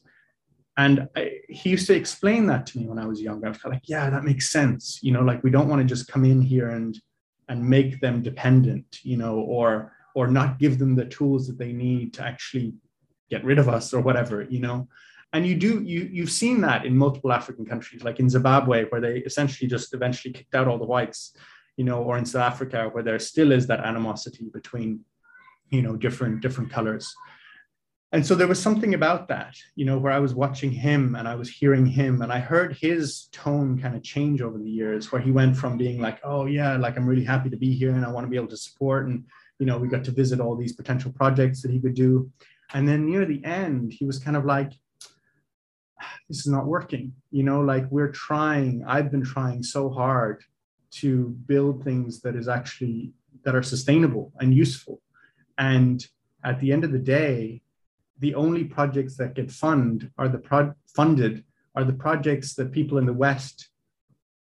and 0.76 1.08
I, 1.15 1.39
he 1.50 1.71
used 1.71 1.88
to 1.88 1.95
explain 1.95 2.45
that 2.47 2.67
to 2.67 2.78
me 2.78 2.86
when 2.86 3.00
I 3.00 3.08
was 3.08 3.19
younger. 3.19 3.47
I 3.47 3.50
was 3.50 3.58
kind 3.58 3.73
of 3.73 3.78
like, 3.78 3.89
yeah, 3.89 4.12
that 4.12 4.26
makes 4.26 4.52
sense. 4.52 5.00
You 5.02 5.13
know, 5.13 5.21
like 5.21 5.43
we 5.43 5.50
don't 5.50 5.69
want 5.69 5.82
to 5.82 5.88
just 5.88 6.10
come 6.10 6.26
in 6.26 6.41
here 6.41 6.69
and 6.69 7.00
and 7.47 7.67
make 7.67 8.02
them 8.02 8.21
dependent, 8.21 9.00
you 9.04 9.15
know, 9.15 9.39
or 9.39 9.93
or 10.13 10.28
not 10.28 10.60
give 10.60 10.78
them 10.78 10.93
the 10.93 11.06
tools 11.06 11.47
that 11.47 11.58
they 11.58 11.71
need 11.71 12.13
to 12.15 12.23
actually 12.23 12.73
get 13.30 13.45
rid 13.45 13.58
of 13.58 13.69
us 13.69 13.93
or 13.93 14.02
whatever, 14.02 14.45
you 14.50 14.60
know 14.60 14.88
and 15.34 15.45
you 15.45 15.56
do 15.56 15.84
you 15.84 16.10
you've 16.10 16.32
seen 16.32 16.62
that 16.62 16.86
in 16.86 16.97
multiple 16.97 17.34
african 17.34 17.65
countries 17.65 18.02
like 18.02 18.17
in 18.21 18.30
zimbabwe 18.30 18.86
where 18.86 19.02
they 19.02 19.17
essentially 19.17 19.67
just 19.67 19.93
eventually 19.93 20.34
kicked 20.34 20.56
out 20.56 20.69
all 20.69 20.78
the 20.78 20.86
whites 20.86 21.36
you 21.76 21.84
know 21.84 22.02
or 22.02 22.17
in 22.17 22.26
south 22.26 22.54
africa 22.54 22.88
where 22.93 23.04
there 23.04 23.19
still 23.19 23.52
is 23.52 23.67
that 23.67 23.82
animosity 23.82 24.45
between 24.54 25.02
you 25.70 25.82
know 25.82 25.96
different 25.96 26.42
different 26.42 26.72
colors. 26.72 27.14
And 28.14 28.26
so 28.26 28.36
there 28.36 28.48
was 28.48 28.62
something 28.62 28.94
about 28.94 29.28
that 29.28 29.54
you 29.76 29.84
know 29.84 29.98
where 29.98 30.14
i 30.14 30.18
was 30.18 30.34
watching 30.34 30.72
him 30.72 31.16
and 31.16 31.28
i 31.28 31.36
was 31.36 31.50
hearing 31.50 31.86
him 31.86 32.22
and 32.22 32.32
i 32.32 32.40
heard 32.40 32.78
his 32.80 33.28
tone 33.34 33.78
kind 33.78 33.98
of 33.98 34.02
change 34.02 34.42
over 34.42 34.58
the 34.58 34.70
years 34.70 35.12
where 35.12 35.22
he 35.22 35.30
went 35.30 35.58
from 35.58 35.78
being 35.78 36.00
like 36.00 36.22
oh 36.24 36.46
yeah 36.46 36.78
like 36.78 36.96
i'm 36.96 37.06
really 37.06 37.26
happy 37.26 37.50
to 37.50 37.58
be 37.58 37.74
here 37.74 37.92
and 37.92 38.06
i 38.06 38.10
want 38.10 38.26
to 38.26 38.30
be 38.30 38.38
able 38.38 38.48
to 38.48 38.56
support 38.56 39.08
and 39.08 39.26
you 39.60 39.66
know 39.66 39.78
we 39.78 39.88
got 39.88 40.04
to 40.04 40.12
visit 40.12 40.40
all 40.40 40.56
these 40.56 40.74
potential 40.74 41.12
projects 41.12 41.62
that 41.62 41.72
he 41.72 41.80
could 41.80 41.96
do. 41.96 42.32
And 42.74 42.88
then 42.88 43.06
near 43.06 43.26
the 43.26 43.44
end 43.46 43.94
he 43.94 44.06
was 44.06 44.20
kind 44.20 44.38
of 44.38 44.46
like 44.46 44.74
this 46.30 46.40
is 46.40 46.48
not 46.48 46.68
working. 46.68 47.14
You 47.32 47.44
know 47.44 47.62
like 47.62 47.86
we're 47.90 48.12
trying 48.12 48.84
i've 48.88 49.12
been 49.12 49.24
trying 49.24 49.64
so 49.64 49.90
hard 49.90 50.44
to 50.90 51.30
build 51.46 51.84
things 51.84 52.22
that 52.22 52.36
is 52.36 52.48
actually 52.48 53.14
that 53.44 53.56
are 53.56 53.64
sustainable 53.64 54.32
and 54.40 54.54
useful 54.54 55.02
and 55.58 56.06
at 56.43 56.60
the 56.60 56.72
end 56.72 56.84
of 56.84 56.91
the 56.91 57.00
day 57.00 57.62
the 58.20 58.34
only 58.36 58.63
projects 58.63 59.15
that 59.17 59.36
get 59.36 59.52
fund 59.52 60.10
are 60.17 60.28
the 60.28 60.38
pro- 60.38 60.74
funded 60.96 61.43
are 61.76 61.84
the 61.84 61.93
projects 61.93 62.56
that 62.56 62.72
people 62.72 62.98
in 62.98 63.06
the 63.06 63.13
west 63.13 63.70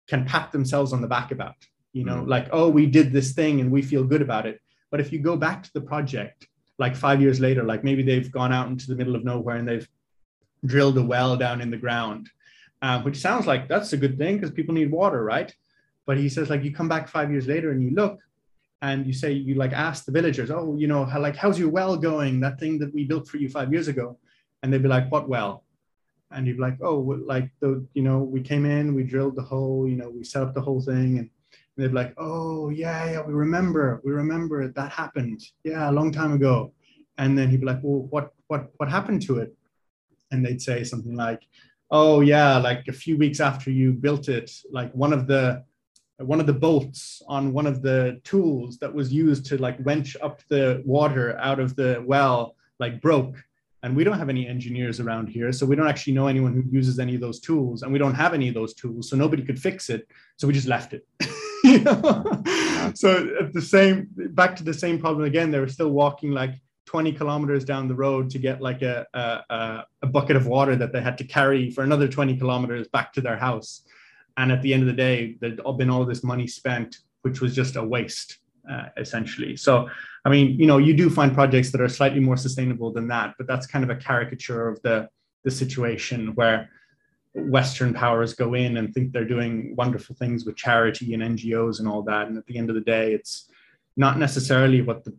can 0.06 0.24
pat 0.24 0.52
themselves 0.52 0.92
on 0.92 1.00
the 1.00 1.08
back 1.08 1.30
about 1.30 1.56
you 1.92 2.04
know 2.04 2.16
mm-hmm. 2.16 2.30
like 2.30 2.48
oh 2.52 2.68
we 2.68 2.86
did 2.86 3.12
this 3.12 3.32
thing 3.32 3.60
and 3.60 3.70
we 3.70 3.82
feel 3.82 4.04
good 4.04 4.22
about 4.22 4.46
it 4.46 4.60
but 4.90 5.00
if 5.00 5.12
you 5.12 5.18
go 5.18 5.36
back 5.36 5.62
to 5.62 5.70
the 5.74 5.80
project 5.80 6.48
like 6.78 6.94
five 6.96 7.20
years 7.20 7.40
later 7.40 7.62
like 7.62 7.84
maybe 7.84 8.02
they've 8.02 8.32
gone 8.32 8.52
out 8.52 8.68
into 8.68 8.86
the 8.86 8.96
middle 8.96 9.14
of 9.14 9.24
nowhere 9.24 9.56
and 9.56 9.68
they've 9.68 9.88
drilled 10.64 10.98
a 10.98 11.02
well 11.02 11.36
down 11.36 11.60
in 11.60 11.70
the 11.70 11.76
ground, 11.76 12.28
uh, 12.80 13.00
which 13.02 13.18
sounds 13.18 13.46
like 13.46 13.68
that's 13.68 13.92
a 13.92 13.96
good 13.96 14.18
thing 14.18 14.36
because 14.36 14.50
people 14.50 14.74
need 14.74 14.90
water, 14.90 15.22
right? 15.22 15.54
But 16.06 16.18
he 16.18 16.28
says, 16.28 16.50
like, 16.50 16.64
you 16.64 16.72
come 16.72 16.88
back 16.88 17.08
five 17.08 17.30
years 17.30 17.46
later 17.46 17.70
and 17.70 17.82
you 17.82 17.90
look 17.90 18.18
and 18.82 19.06
you 19.06 19.14
say, 19.14 19.32
you 19.32 19.54
like 19.54 19.72
ask 19.72 20.04
the 20.04 20.12
villagers, 20.12 20.50
oh, 20.50 20.76
you 20.76 20.88
know, 20.88 21.04
how, 21.04 21.20
like, 21.20 21.36
how's 21.36 21.58
your 21.58 21.70
well 21.70 21.96
going? 21.96 22.40
That 22.40 22.58
thing 22.60 22.78
that 22.80 22.92
we 22.92 23.04
built 23.04 23.28
for 23.28 23.38
you 23.38 23.48
five 23.48 23.72
years 23.72 23.88
ago. 23.88 24.18
And 24.62 24.72
they'd 24.72 24.82
be 24.82 24.88
like, 24.88 25.10
what 25.10 25.28
well? 25.28 25.64
and 26.32 26.46
you'd 26.46 26.56
be 26.56 26.62
like, 26.62 26.78
"Oh, 26.82 26.98
like 27.26 27.50
the 27.60 27.86
you 27.94 28.02
know 28.02 28.18
we 28.18 28.40
came 28.40 28.66
in, 28.66 28.94
we 28.94 29.04
drilled 29.04 29.36
the 29.36 29.42
hole, 29.42 29.86
you 29.88 29.96
know, 29.96 30.10
we 30.10 30.24
set 30.24 30.42
up 30.42 30.54
the 30.54 30.60
whole 30.60 30.80
thing," 30.80 31.18
and 31.18 31.30
they'd 31.76 31.88
be 31.88 31.94
like, 31.94 32.14
"Oh 32.16 32.70
yeah, 32.70 33.12
yeah, 33.12 33.22
we 33.22 33.32
remember, 33.32 34.00
we 34.04 34.12
remember 34.12 34.68
that 34.68 34.92
happened, 34.92 35.40
yeah, 35.64 35.90
a 35.90 35.92
long 35.92 36.12
time 36.12 36.32
ago," 36.32 36.72
and 37.18 37.38
then 37.38 37.50
he'd 37.50 37.60
be 37.60 37.66
like, 37.66 37.80
"Well, 37.82 38.06
what 38.10 38.32
what 38.48 38.70
what 38.78 38.88
happened 38.88 39.22
to 39.22 39.38
it?" 39.38 39.54
And 40.30 40.44
they'd 40.44 40.62
say 40.62 40.84
something 40.84 41.14
like, 41.14 41.42
"Oh 41.90 42.20
yeah, 42.20 42.58
like 42.58 42.88
a 42.88 42.92
few 42.92 43.16
weeks 43.16 43.40
after 43.40 43.70
you 43.70 43.92
built 43.92 44.28
it, 44.28 44.50
like 44.70 44.92
one 44.92 45.12
of 45.12 45.26
the 45.26 45.64
one 46.24 46.40
of 46.40 46.46
the 46.46 46.52
bolts 46.52 47.22
on 47.28 47.52
one 47.52 47.66
of 47.66 47.82
the 47.82 48.20
tools 48.24 48.78
that 48.78 48.92
was 48.92 49.12
used 49.12 49.46
to 49.46 49.58
like 49.58 49.82
wench 49.82 50.16
up 50.22 50.42
the 50.48 50.82
water 50.84 51.36
out 51.38 51.60
of 51.60 51.76
the 51.76 52.02
well 52.06 52.56
like 52.78 53.00
broke." 53.00 53.36
and 53.84 53.96
we 53.96 54.04
don't 54.04 54.18
have 54.18 54.28
any 54.28 54.46
engineers 54.46 55.00
around 55.00 55.28
here 55.28 55.52
so 55.52 55.66
we 55.66 55.76
don't 55.76 55.88
actually 55.88 56.12
know 56.12 56.26
anyone 56.28 56.52
who 56.52 56.62
uses 56.70 56.98
any 56.98 57.14
of 57.14 57.20
those 57.20 57.40
tools 57.40 57.82
and 57.82 57.92
we 57.92 57.98
don't 57.98 58.14
have 58.14 58.34
any 58.34 58.48
of 58.48 58.54
those 58.54 58.74
tools 58.74 59.08
so 59.08 59.16
nobody 59.16 59.42
could 59.42 59.60
fix 59.60 59.90
it 59.90 60.08
so 60.36 60.46
we 60.46 60.52
just 60.52 60.68
left 60.68 60.92
it 60.92 61.06
you 61.64 61.80
know? 61.80 62.42
so 62.94 63.28
at 63.40 63.52
the 63.52 63.62
same 63.62 64.08
back 64.30 64.54
to 64.56 64.62
the 64.62 64.74
same 64.74 64.98
problem 64.98 65.24
again 65.24 65.50
they 65.50 65.58
were 65.58 65.68
still 65.68 65.90
walking 65.90 66.30
like 66.30 66.54
20 66.86 67.12
kilometers 67.12 67.64
down 67.64 67.88
the 67.88 67.94
road 67.94 68.28
to 68.28 68.38
get 68.38 68.60
like 68.60 68.82
a, 68.82 69.06
a, 69.14 69.84
a 70.02 70.06
bucket 70.06 70.36
of 70.36 70.46
water 70.46 70.76
that 70.76 70.92
they 70.92 71.00
had 71.00 71.16
to 71.16 71.24
carry 71.24 71.70
for 71.70 71.84
another 71.84 72.08
20 72.08 72.36
kilometers 72.36 72.88
back 72.88 73.12
to 73.12 73.20
their 73.20 73.36
house 73.36 73.82
and 74.36 74.50
at 74.52 74.62
the 74.62 74.72
end 74.72 74.82
of 74.82 74.86
the 74.86 74.92
day 74.92 75.36
there'd 75.40 75.60
been 75.78 75.90
all 75.90 76.04
this 76.04 76.24
money 76.24 76.46
spent 76.46 76.98
which 77.22 77.40
was 77.40 77.54
just 77.54 77.76
a 77.76 77.82
waste 77.82 78.38
uh, 78.70 78.86
essentially 78.96 79.56
so 79.56 79.88
I 80.24 80.30
mean, 80.30 80.58
you 80.58 80.66
know, 80.66 80.78
you 80.78 80.94
do 80.94 81.10
find 81.10 81.34
projects 81.34 81.72
that 81.72 81.80
are 81.80 81.88
slightly 81.88 82.20
more 82.20 82.36
sustainable 82.36 82.92
than 82.92 83.08
that, 83.08 83.34
but 83.38 83.46
that's 83.46 83.66
kind 83.66 83.84
of 83.84 83.90
a 83.90 83.96
caricature 83.96 84.68
of 84.68 84.80
the 84.82 85.08
the 85.44 85.50
situation 85.50 86.28
where 86.36 86.70
Western 87.34 87.92
powers 87.92 88.34
go 88.34 88.54
in 88.54 88.76
and 88.76 88.94
think 88.94 89.12
they're 89.12 89.24
doing 89.24 89.74
wonderful 89.74 90.14
things 90.14 90.44
with 90.44 90.54
charity 90.54 91.14
and 91.14 91.22
NGOs 91.22 91.80
and 91.80 91.88
all 91.88 92.02
that. 92.02 92.28
And 92.28 92.38
at 92.38 92.46
the 92.46 92.56
end 92.56 92.68
of 92.70 92.76
the 92.76 92.82
day, 92.82 93.12
it's 93.12 93.50
not 93.96 94.18
necessarily 94.18 94.82
what 94.82 95.02
the 95.02 95.16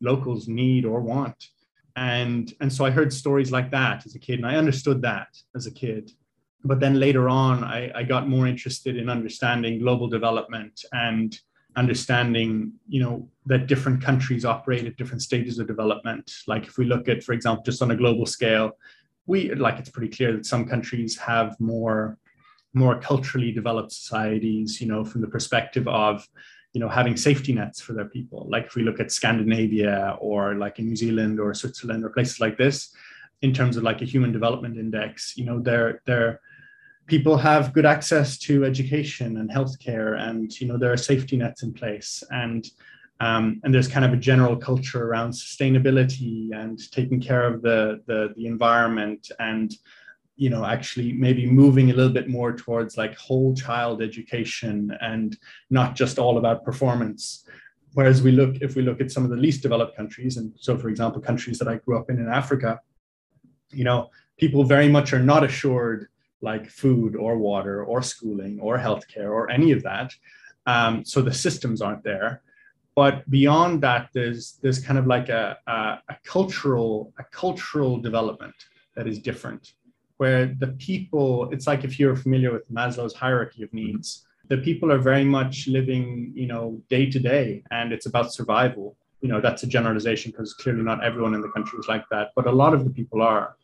locals 0.00 0.48
need 0.48 0.86
or 0.86 1.02
want. 1.02 1.48
And, 1.96 2.50
and 2.62 2.72
so 2.72 2.86
I 2.86 2.90
heard 2.90 3.12
stories 3.12 3.52
like 3.52 3.70
that 3.72 4.06
as 4.06 4.14
a 4.14 4.18
kid, 4.18 4.38
and 4.38 4.46
I 4.46 4.56
understood 4.56 5.02
that 5.02 5.28
as 5.54 5.66
a 5.66 5.70
kid. 5.70 6.10
But 6.64 6.80
then 6.80 6.98
later 6.98 7.28
on, 7.28 7.62
I, 7.62 7.90
I 7.94 8.02
got 8.02 8.28
more 8.28 8.46
interested 8.46 8.96
in 8.96 9.08
understanding 9.08 9.78
global 9.78 10.08
development 10.08 10.84
and 10.92 11.38
understanding 11.76 12.72
you 12.88 13.00
know 13.00 13.28
that 13.46 13.68
different 13.68 14.02
countries 14.02 14.44
operate 14.44 14.84
at 14.84 14.96
different 14.96 15.22
stages 15.22 15.58
of 15.58 15.66
development. 15.68 16.32
Like 16.46 16.66
if 16.66 16.76
we 16.76 16.84
look 16.84 17.08
at 17.08 17.22
for 17.22 17.32
example 17.32 17.62
just 17.62 17.82
on 17.82 17.92
a 17.92 17.96
global 17.96 18.26
scale 18.26 18.72
we 19.26 19.54
like 19.54 19.78
it's 19.78 19.90
pretty 19.90 20.08
clear 20.08 20.32
that 20.32 20.46
some 20.46 20.66
countries 20.66 21.16
have 21.18 21.58
more 21.60 22.18
more 22.74 22.98
culturally 23.00 23.52
developed 23.52 23.92
societies 23.92 24.80
you 24.80 24.88
know 24.88 25.04
from 25.04 25.20
the 25.20 25.28
perspective 25.28 25.86
of 25.86 26.26
you 26.72 26.80
know 26.80 26.88
having 26.88 27.16
safety 27.16 27.52
nets 27.52 27.80
for 27.80 27.92
their 27.92 28.06
people. 28.06 28.48
Like 28.50 28.66
if 28.66 28.74
we 28.74 28.82
look 28.82 28.98
at 28.98 29.12
scandinavia 29.12 30.16
or 30.20 30.56
like 30.56 30.78
in 30.80 30.86
new 30.86 30.96
zealand 30.96 31.38
or 31.38 31.54
switzerland 31.54 32.04
or 32.04 32.10
places 32.10 32.40
like 32.40 32.58
this 32.58 32.92
in 33.42 33.52
terms 33.52 33.76
of 33.76 33.84
like 33.84 34.02
a 34.02 34.04
human 34.04 34.32
development 34.32 34.76
index 34.76 35.36
you 35.36 35.44
know 35.44 35.60
they're 35.60 36.02
they're 36.06 36.40
people 37.08 37.38
have 37.38 37.72
good 37.72 37.86
access 37.86 38.38
to 38.38 38.64
education 38.64 39.38
and 39.38 39.50
healthcare, 39.50 40.20
and 40.20 40.52
you 40.60 40.68
know 40.68 40.78
there 40.78 40.92
are 40.92 40.96
safety 40.96 41.36
nets 41.36 41.62
in 41.62 41.72
place, 41.72 42.22
and 42.30 42.70
um, 43.20 43.60
and 43.64 43.74
there's 43.74 43.88
kind 43.88 44.04
of 44.04 44.12
a 44.12 44.16
general 44.16 44.56
culture 44.56 45.04
around 45.04 45.30
sustainability 45.30 46.50
and 46.52 46.78
taking 46.92 47.20
care 47.20 47.44
of 47.52 47.62
the, 47.62 48.00
the 48.06 48.32
the 48.36 48.46
environment 48.46 49.32
and 49.40 49.74
you 50.36 50.50
know 50.50 50.64
actually 50.64 51.12
maybe 51.12 51.44
moving 51.44 51.90
a 51.90 51.94
little 51.94 52.12
bit 52.12 52.28
more 52.28 52.52
towards 52.52 52.96
like 52.96 53.16
whole 53.16 53.54
child 53.56 54.00
education 54.00 54.96
and 55.00 55.36
not 55.68 55.96
just 55.96 56.18
all 56.18 56.38
about 56.38 56.64
performance. 56.64 57.44
Whereas 57.94 58.22
we 58.22 58.30
look 58.30 58.56
if 58.60 58.76
we 58.76 58.82
look 58.82 59.00
at 59.00 59.10
some 59.10 59.24
of 59.24 59.30
the 59.30 59.36
least 59.36 59.62
developed 59.62 59.96
countries 59.96 60.36
and 60.36 60.52
so 60.56 60.78
for 60.78 60.88
example 60.88 61.20
countries 61.20 61.58
that 61.58 61.66
i 61.66 61.76
grew 61.76 61.98
up 61.98 62.10
in 62.10 62.18
in 62.20 62.28
africa 62.28 62.78
you 63.70 63.82
know 63.82 64.10
people 64.36 64.62
very 64.62 64.88
much 64.88 65.12
are 65.12 65.24
not 65.32 65.42
assured 65.42 66.06
like 66.40 66.68
food 66.68 67.16
or 67.16 67.36
water 67.36 67.84
or 67.84 68.02
schooling 68.02 68.58
or 68.60 68.78
healthcare 68.78 69.30
or 69.30 69.50
any 69.50 69.72
of 69.72 69.82
that. 69.82 70.14
Um, 70.66 71.04
so 71.04 71.22
the 71.22 71.32
systems 71.32 71.80
aren't 71.80 72.04
there. 72.04 72.42
But 72.94 73.28
beyond 73.30 73.80
that, 73.82 74.08
there's 74.12 74.58
there's 74.60 74.80
kind 74.80 74.98
of 74.98 75.06
like 75.06 75.28
a, 75.28 75.56
a, 75.68 75.72
a 76.08 76.16
cultural 76.24 77.12
a 77.18 77.24
cultural 77.24 77.98
development 77.98 78.54
that 78.96 79.06
is 79.06 79.20
different, 79.20 79.74
where 80.16 80.46
the 80.46 80.72
people 80.88 81.48
it's 81.52 81.68
like 81.68 81.84
if 81.84 82.00
you're 82.00 82.16
familiar 82.16 82.52
with 82.52 82.68
Maslow's 82.72 83.14
hierarchy 83.14 83.62
of 83.62 83.72
needs, 83.72 84.26
the 84.48 84.58
people 84.58 84.90
are 84.90 84.98
very 84.98 85.24
much 85.24 85.68
living 85.68 86.32
you 86.34 86.48
know 86.48 86.82
day 86.90 87.08
to 87.08 87.20
day, 87.20 87.62
and 87.70 87.92
it's 87.92 88.06
about 88.06 88.32
survival. 88.32 88.96
You 89.20 89.28
know 89.28 89.40
that's 89.40 89.62
a 89.62 89.68
generalization 89.68 90.32
because 90.32 90.52
clearly 90.54 90.82
not 90.82 91.04
everyone 91.04 91.34
in 91.34 91.40
the 91.40 91.50
country 91.50 91.78
is 91.78 91.86
like 91.86 92.04
that, 92.10 92.32
but 92.34 92.48
a 92.48 92.52
lot 92.62 92.74
of 92.74 92.82
the 92.84 92.90
people 92.90 93.22
are 93.22 93.56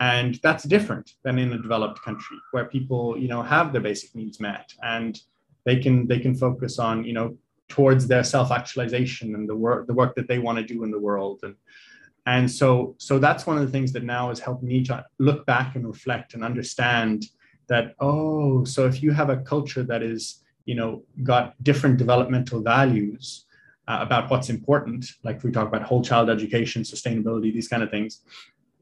and 0.00 0.38
that's 0.42 0.64
different 0.64 1.14
than 1.24 1.38
in 1.38 1.52
a 1.52 1.58
developed 1.60 2.00
country 2.02 2.36
where 2.52 2.64
people 2.64 3.18
you 3.18 3.28
know 3.28 3.42
have 3.42 3.72
their 3.72 3.80
basic 3.80 4.14
needs 4.14 4.38
met 4.40 4.72
and 4.82 5.20
they 5.64 5.76
can 5.76 6.06
they 6.06 6.18
can 6.18 6.34
focus 6.34 6.78
on 6.78 7.04
you 7.04 7.12
know 7.12 7.36
towards 7.68 8.06
their 8.06 8.24
self-actualization 8.24 9.34
and 9.34 9.48
the 9.48 9.54
work 9.54 9.86
the 9.86 9.94
work 9.94 10.14
that 10.16 10.26
they 10.28 10.38
want 10.38 10.58
to 10.58 10.64
do 10.64 10.82
in 10.84 10.90
the 10.90 10.98
world. 10.98 11.40
And 11.42 11.54
and 12.26 12.50
so 12.50 12.94
so 12.98 13.18
that's 13.18 13.46
one 13.46 13.58
of 13.58 13.64
the 13.64 13.70
things 13.70 13.92
that 13.92 14.04
now 14.04 14.28
has 14.28 14.40
helped 14.40 14.62
me 14.62 14.82
to 14.84 15.04
look 15.18 15.46
back 15.46 15.76
and 15.76 15.86
reflect 15.86 16.34
and 16.34 16.42
understand 16.44 17.26
that 17.68 17.94
oh 18.00 18.64
so 18.64 18.86
if 18.86 19.02
you 19.02 19.10
have 19.12 19.30
a 19.30 19.36
culture 19.38 19.82
that 19.82 20.02
is 20.02 20.42
you 20.64 20.74
know 20.74 21.02
got 21.22 21.44
different 21.62 21.96
developmental 21.98 22.60
values 22.62 23.46
uh, 23.88 23.98
about 24.00 24.30
what's 24.30 24.50
important 24.50 25.06
like 25.22 25.42
we 25.42 25.50
talk 25.50 25.68
about 25.68 25.82
whole 25.82 26.02
child 26.02 26.28
education 26.28 26.82
sustainability 26.82 27.52
these 27.52 27.68
kind 27.68 27.82
of 27.82 27.90
things 27.90 28.22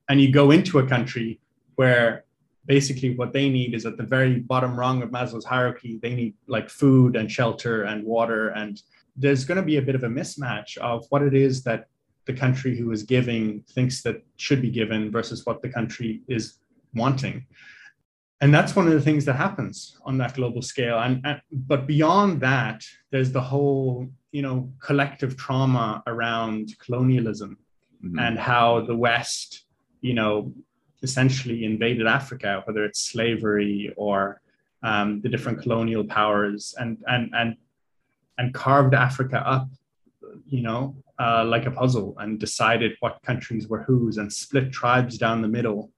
and 0.09 0.21
you 0.21 0.33
go 0.33 0.51
into 0.51 0.79
a 0.79 0.87
country 0.87 1.40
where 1.77 2.25
basically 2.66 3.14
what 3.14 3.33
they 3.33 3.49
need 3.49 3.75
is 3.75 3.87
at 3.87 3.97
the 3.97 4.03
very 4.03 4.40
bottom 4.40 4.79
rung 4.79 5.03
of 5.03 5.11
Maslow's 5.11 5.45
hierarchy, 5.45 5.99
they 6.03 6.14
need 6.14 6.35
like 6.47 6.69
food 6.69 7.16
and 7.16 7.31
shelter 7.31 7.85
and 7.85 8.05
water. 8.05 8.49
And 8.49 8.81
there's 9.16 9.45
going 9.45 9.57
to 9.57 9.62
be 9.62 9.77
a 9.77 9.83
bit 9.83 9.95
of 9.95 10.05
a 10.05 10.09
mismatch 10.09 10.77
of 10.79 11.07
what 11.11 11.23
it 11.23 11.35
is 11.35 11.62
that 11.64 11.88
the 12.27 12.33
country 12.33 12.77
who 12.77 12.90
is 12.90 13.05
giving 13.05 13.62
thinks 13.71 14.03
that 14.03 14.23
should 14.37 14.61
be 14.61 14.71
given 14.71 15.12
versus 15.12 15.47
what 15.47 15.62
the 15.62 15.69
country 15.69 16.23
is 16.29 16.59
wanting. 16.95 17.47
And 18.40 18.53
that's 18.53 18.77
one 18.77 18.87
of 18.87 18.92
the 18.92 19.01
things 19.01 19.25
that 19.25 19.35
happens 19.35 19.97
on 20.05 20.19
that 20.19 20.35
global 20.35 20.61
scale. 20.61 20.99
And, 20.99 21.21
and 21.25 21.40
but 21.53 21.87
beyond 21.87 22.40
that, 22.40 22.85
there's 23.11 23.33
the 23.33 23.40
whole, 23.40 24.09
you 24.33 24.42
know, 24.42 24.71
collective 24.81 25.37
trauma 25.37 26.03
around 26.07 26.75
colonialism 26.79 27.57
mm-hmm. 28.05 28.19
and 28.19 28.38
how 28.38 28.85
the 28.85 28.97
West 28.97 29.65
you 30.07 30.14
know, 30.14 30.53
essentially 31.03 31.64
invaded 31.64 32.07
Africa, 32.07 32.62
whether 32.64 32.85
it's 32.85 33.01
slavery 33.01 33.92
or 33.97 34.40
um, 34.85 35.21
the 35.21 35.29
different 35.29 35.61
colonial 35.61 36.05
powers, 36.05 36.75
and 36.79 36.99
and 37.09 37.25
and 37.35 37.57
and 38.38 38.55
carved 38.55 38.95
Africa 38.95 39.38
up, 39.55 39.69
you 40.47 40.62
know, 40.62 40.95
uh, 41.19 41.45
like 41.45 41.66
a 41.66 41.73
puzzle, 41.73 42.14
and 42.21 42.38
decided 42.38 42.92
what 43.01 43.21
countries 43.23 43.66
were 43.66 43.83
whose, 43.83 44.19
and 44.19 44.33
split 44.33 44.71
tribes 44.71 45.19
down 45.19 45.42
the 45.42 45.49
middle, 45.49 45.90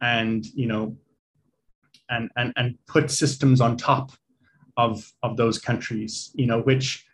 and 0.00 0.44
you 0.46 0.66
know, 0.66 0.96
and 2.10 2.30
and 2.36 2.52
and 2.56 2.76
put 2.86 3.12
systems 3.12 3.60
on 3.60 3.76
top 3.76 4.10
of 4.76 5.08
of 5.22 5.36
those 5.36 5.58
countries, 5.60 6.32
you 6.34 6.46
know, 6.46 6.60
which 6.62 7.06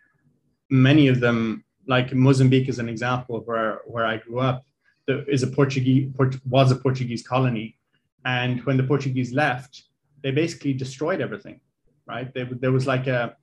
many 0.71 1.09
of 1.09 1.19
them, 1.19 1.63
like 1.87 2.11
Mozambique, 2.11 2.69
is 2.69 2.79
an 2.79 2.89
example 2.89 3.35
of 3.35 3.45
where 3.45 3.81
where 3.85 4.07
I 4.07 4.17
grew 4.17 4.39
up 4.39 4.63
is 5.27 5.43
a 5.43 5.47
Portuguese 5.47 6.11
was 6.47 6.71
a 6.71 6.75
Portuguese 6.75 7.25
colony, 7.25 7.77
and 8.25 8.63
when 8.65 8.77
the 8.77 8.83
Portuguese 8.83 9.33
left, 9.33 9.83
they 10.23 10.31
basically 10.31 10.73
destroyed 10.73 11.21
everything. 11.21 11.59
Right? 12.05 12.33
They, 12.33 12.43
there 12.43 12.71
was 12.71 12.87
like 12.87 13.07
a 13.07 13.35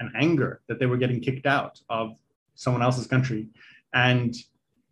an 0.00 0.12
anger 0.16 0.60
that 0.68 0.78
they 0.78 0.86
were 0.86 0.96
getting 0.96 1.20
kicked 1.20 1.46
out 1.46 1.80
of 1.88 2.18
someone 2.54 2.82
else's 2.82 3.06
country, 3.06 3.48
and 3.94 4.34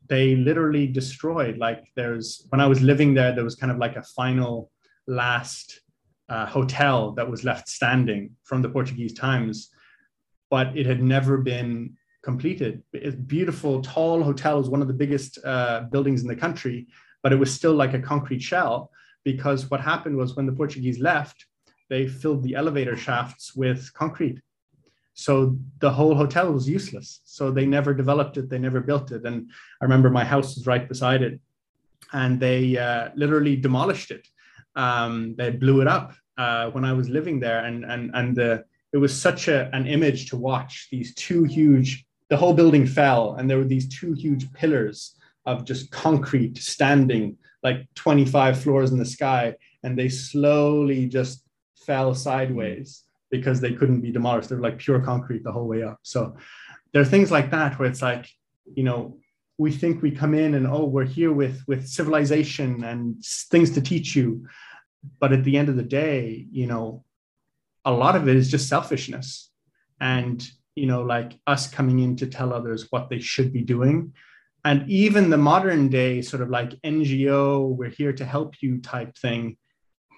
they 0.08 0.36
literally 0.36 0.86
destroyed. 0.86 1.58
Like 1.58 1.84
there's 1.96 2.46
when 2.50 2.60
I 2.60 2.66
was 2.66 2.80
living 2.82 3.14
there, 3.14 3.34
there 3.34 3.44
was 3.44 3.56
kind 3.56 3.72
of 3.72 3.78
like 3.78 3.96
a 3.96 4.02
final 4.02 4.70
last 5.06 5.80
uh, 6.28 6.46
hotel 6.46 7.12
that 7.12 7.28
was 7.28 7.44
left 7.44 7.68
standing 7.68 8.36
from 8.44 8.62
the 8.62 8.68
Portuguese 8.68 9.14
times, 9.14 9.70
but 10.48 10.76
it 10.76 10.86
had 10.86 11.02
never 11.02 11.38
been 11.38 11.96
completed. 12.22 12.83
It's 12.92 13.16
beautiful, 13.16 13.83
tall 13.83 14.22
hotel. 14.22 14.56
It 14.56 14.61
was 14.61 14.68
one 14.68 14.83
of 14.83 14.88
the 14.88 14.94
biggest 14.94 15.38
uh, 15.44 15.83
buildings 15.90 16.22
in 16.22 16.28
the 16.28 16.37
country, 16.37 16.87
but 17.22 17.33
it 17.33 17.37
was 17.37 17.52
still 17.52 17.74
like 17.74 17.94
a 17.94 17.98
concrete 17.98 18.42
shell 18.42 18.90
because 19.24 19.70
what 19.70 19.80
happened 19.80 20.16
was 20.16 20.37
when 20.37 20.46
the 20.46 20.52
Portuguese 20.52 20.98
left, 20.98 21.46
they 21.88 22.06
filled 22.06 22.42
the 22.42 22.54
elevator 22.54 22.96
shafts 22.96 23.54
with 23.54 23.92
concrete. 23.94 24.40
So 25.14 25.59
the 25.80 25.90
whole 25.90 26.14
hotel 26.14 26.52
was 26.52 26.68
useless. 26.68 27.20
So 27.24 27.50
they 27.50 27.66
never 27.66 27.92
developed 27.92 28.37
it, 28.37 28.48
they 28.48 28.59
never 28.59 28.80
built 28.80 29.12
it. 29.12 29.24
And 29.24 29.50
I 29.80 29.85
remember 29.85 30.09
my 30.09 30.24
house 30.24 30.54
was 30.56 30.66
right 30.66 30.88
beside 30.88 31.22
it, 31.22 31.40
and 32.12 32.40
they 32.40 32.78
uh, 32.78 33.11
literally 33.14 33.56
demolished 33.56 34.11
it 34.11 34.26
um, 34.76 35.35
they 35.37 35.50
blew 35.50 35.80
it 35.80 35.88
up 35.88 36.14
uh, 36.38 36.70
when 36.70 36.85
I 36.85 36.92
was 36.92 37.09
living 37.09 37.40
there, 37.40 37.64
and 37.64 37.85
and 37.85 38.11
and 38.14 38.37
the 38.37 38.64
it 38.92 38.98
was 38.98 39.18
such 39.18 39.48
a, 39.48 39.70
an 39.74 39.87
image 39.87 40.30
to 40.30 40.37
watch. 40.37 40.88
These 40.90 41.14
two 41.14 41.44
huge, 41.44 42.04
the 42.31 42.37
whole 42.37 42.55
building 42.55 42.87
fell, 42.87 43.35
and 43.35 43.51
there 43.51 43.59
were 43.59 43.64
these 43.64 43.88
two 43.88 44.14
huge 44.14 44.51
pillars 44.53 45.16
of 45.47 45.64
just 45.64 45.90
concrete 45.90 46.57
standing 46.59 47.37
like 47.62 47.87
25 47.95 48.62
floors 48.62 48.93
in 48.93 48.99
the 48.99 49.05
sky, 49.05 49.55
and 49.83 49.99
they 49.99 50.09
slowly 50.09 51.07
just 51.07 51.45
fell 51.87 52.14
sideways 52.14 53.05
because 53.31 53.61
they 53.61 53.73
couldn't 53.73 54.01
be 54.01 54.12
demolished. 54.12 54.49
They're 54.49 54.61
like 54.61 54.79
pure 54.79 55.01
concrete 55.01 55.45
the 55.45 55.53
whole 55.53 55.69
way 55.69 55.83
up. 55.83 55.99
So 56.03 56.37
there 56.93 57.03
are 57.03 57.07
things 57.07 57.31
like 57.31 57.51
that 57.51 57.79
where 57.79 57.88
it's 57.88 58.03
like, 58.03 58.29
you 58.75 58.85
know, 58.85 59.19
we 59.59 59.71
think 59.71 60.01
we 60.01 60.11
come 60.11 60.33
in 60.33 60.55
and 60.55 60.66
oh, 60.66 60.85
we're 60.85 61.05
here 61.05 61.33
with 61.33 61.62
with 61.66 61.87
civilization 61.87 62.83
and 62.85 63.23
things 63.51 63.71
to 63.73 63.81
teach 63.81 64.16
you, 64.16 64.47
but 65.19 65.33
at 65.33 65.45
the 65.45 65.59
end 65.59 65.69
of 65.69 65.77
the 65.77 65.83
day, 65.83 66.47
you 66.51 66.66
know, 66.66 67.05
a 67.85 67.93
lot 67.93 68.16
of 68.16 68.29
it 68.29 68.37
is 68.37 68.51
just 68.51 68.69
selfishness, 68.69 69.51
and 70.01 70.49
you 70.81 70.87
know, 70.87 71.03
like 71.03 71.38
us 71.47 71.69
coming 71.69 71.99
in 72.01 72.16
to 72.16 72.27
tell 72.27 72.53
others 72.53 72.87
what 72.90 73.11
they 73.11 73.21
should 73.21 73.53
be 73.53 73.62
doing. 73.62 74.12
And 74.64 74.88
even 74.90 75.31
the 75.31 75.37
modern 75.53 75.88
day 75.88 76.23
sort 76.23 76.43
of 76.43 76.51
like 76.51 76.71
NGO, 76.83 77.69
we're 77.77 77.90
here 77.90 78.14
to 78.14 78.25
help 78.25 78.55
you 78.62 78.79
type 78.79 79.16
thing. 79.16 79.57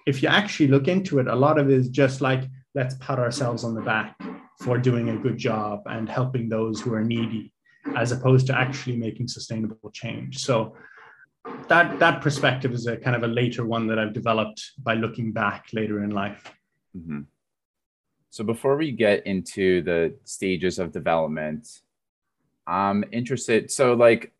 If 0.05 0.23
you 0.23 0.29
actually 0.29 0.67
look 0.67 0.87
into 0.87 1.19
it, 1.19 1.27
a 1.27 1.35
lot 1.35 1.57
of 1.59 1.69
it 1.69 1.75
is 1.75 1.89
just 1.89 2.21
like 2.21 2.43
let's 2.75 2.95
pat 2.95 3.19
ourselves 3.19 3.63
on 3.63 3.75
the 3.75 3.81
back 3.81 4.17
for 4.61 4.77
doing 4.77 5.09
a 5.09 5.17
good 5.17 5.37
job 5.37 5.81
and 5.85 6.09
helping 6.09 6.49
those 6.49 6.81
who 6.81 6.93
are 6.93 7.03
needy 7.03 7.53
as 7.95 8.11
opposed 8.11 8.47
to 8.47 8.57
actually 8.57 8.95
making 8.95 9.27
sustainable 9.27 9.91
change 9.91 10.37
so 10.37 10.75
that 11.67 11.99
that 11.99 12.21
perspective 12.21 12.71
is 12.71 12.87
a 12.87 12.95
kind 12.97 13.15
of 13.15 13.23
a 13.23 13.27
later 13.27 13.65
one 13.65 13.87
that 13.87 13.99
i've 13.99 14.13
developed 14.13 14.61
by 14.81 14.93
looking 14.93 15.33
back 15.33 15.65
later 15.73 16.03
in 16.03 16.11
life 16.11 16.51
mm-hmm. 16.97 17.21
So 18.33 18.43
before 18.43 18.75
we 18.77 18.91
get 18.91 19.25
into 19.27 19.83
the 19.83 20.11
stages 20.23 20.79
of 20.79 20.91
development 20.91 21.81
i'm 22.65 23.03
interested 23.11 23.69
so 23.69 23.93
like 23.93 24.33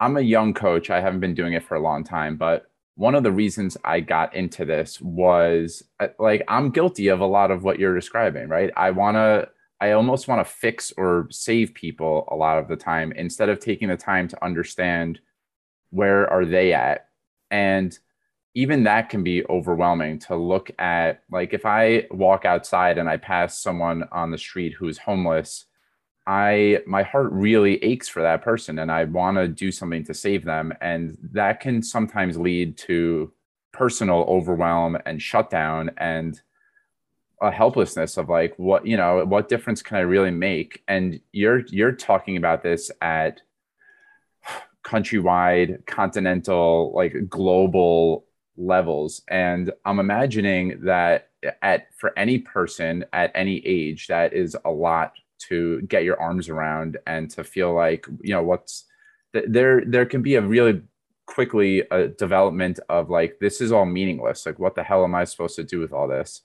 i'm 0.00 0.16
a 0.16 0.20
young 0.20 0.52
coach 0.52 0.90
i 0.90 1.00
haven't 1.00 1.20
been 1.20 1.34
doing 1.34 1.52
it 1.52 1.62
for 1.62 1.76
a 1.76 1.80
long 1.80 2.02
time 2.02 2.36
but 2.36 2.66
one 2.94 3.14
of 3.14 3.22
the 3.22 3.32
reasons 3.32 3.76
I 3.84 4.00
got 4.00 4.34
into 4.34 4.64
this 4.64 5.00
was 5.00 5.82
uh, 5.98 6.08
like 6.18 6.44
I'm 6.46 6.70
guilty 6.70 7.08
of 7.08 7.20
a 7.20 7.26
lot 7.26 7.50
of 7.50 7.64
what 7.64 7.78
you're 7.78 7.94
describing, 7.94 8.48
right? 8.48 8.70
I 8.76 8.90
want 8.90 9.16
to 9.16 9.48
I 9.80 9.92
almost 9.92 10.28
want 10.28 10.46
to 10.46 10.52
fix 10.52 10.92
or 10.96 11.26
save 11.30 11.74
people 11.74 12.28
a 12.30 12.36
lot 12.36 12.58
of 12.58 12.68
the 12.68 12.76
time 12.76 13.12
instead 13.12 13.48
of 13.48 13.58
taking 13.58 13.88
the 13.88 13.96
time 13.96 14.28
to 14.28 14.44
understand 14.44 15.18
where 15.90 16.30
are 16.30 16.44
they 16.44 16.72
at 16.72 17.08
and 17.50 17.98
even 18.54 18.84
that 18.84 19.08
can 19.08 19.22
be 19.22 19.44
overwhelming 19.46 20.18
to 20.18 20.36
look 20.36 20.70
at 20.78 21.22
like 21.30 21.54
if 21.54 21.64
I 21.64 22.06
walk 22.10 22.44
outside 22.44 22.98
and 22.98 23.08
I 23.08 23.16
pass 23.16 23.60
someone 23.60 24.04
on 24.12 24.30
the 24.30 24.38
street 24.38 24.74
who's 24.78 24.98
homeless 24.98 25.66
I 26.26 26.78
my 26.86 27.02
heart 27.02 27.32
really 27.32 27.82
aches 27.82 28.08
for 28.08 28.22
that 28.22 28.42
person 28.42 28.78
and 28.78 28.90
I 28.90 29.04
want 29.04 29.38
to 29.38 29.48
do 29.48 29.72
something 29.72 30.04
to 30.04 30.14
save 30.14 30.44
them. 30.44 30.72
And 30.80 31.18
that 31.32 31.60
can 31.60 31.82
sometimes 31.82 32.38
lead 32.38 32.76
to 32.78 33.32
personal 33.72 34.24
overwhelm 34.28 34.98
and 35.04 35.20
shutdown 35.20 35.90
and 35.96 36.40
a 37.40 37.50
helplessness 37.50 38.18
of 38.18 38.28
like 38.28 38.56
what 38.56 38.86
you 38.86 38.96
know 38.96 39.24
what 39.24 39.48
difference 39.48 39.82
can 39.82 39.96
I 39.96 40.00
really 40.00 40.30
make? 40.30 40.82
And 40.86 41.20
you're 41.32 41.60
you're 41.68 41.92
talking 41.92 42.36
about 42.36 42.62
this 42.62 42.90
at 43.00 43.40
countrywide 44.84 45.86
continental 45.86 46.92
like 46.94 47.28
global 47.28 48.26
levels. 48.56 49.22
And 49.28 49.72
I'm 49.84 49.98
imagining 49.98 50.80
that 50.84 51.30
at 51.62 51.88
for 51.96 52.16
any 52.18 52.38
person 52.38 53.04
at 53.12 53.32
any 53.34 53.58
age 53.66 54.06
that 54.06 54.32
is 54.32 54.56
a 54.64 54.70
lot 54.70 55.14
to 55.38 55.82
get 55.82 56.04
your 56.04 56.20
arms 56.20 56.48
around 56.48 56.98
and 57.06 57.28
to 57.30 57.42
feel 57.42 57.74
like 57.74 58.06
you 58.20 58.32
know 58.32 58.42
what's 58.42 58.84
there 59.32 59.84
there 59.84 60.06
can 60.06 60.22
be 60.22 60.36
a 60.36 60.40
really 60.40 60.82
quickly 61.26 61.82
a 61.90 62.08
development 62.08 62.78
of 62.88 63.08
like 63.08 63.38
this 63.40 63.60
is 63.60 63.72
all 63.72 63.86
meaningless. 63.86 64.44
Like 64.46 64.58
what 64.58 64.74
the 64.74 64.82
hell 64.82 65.04
am 65.04 65.14
i 65.14 65.24
supposed 65.24 65.56
to 65.56 65.64
do 65.64 65.80
with 65.80 65.92
all 65.92 66.08
this? 66.08 66.42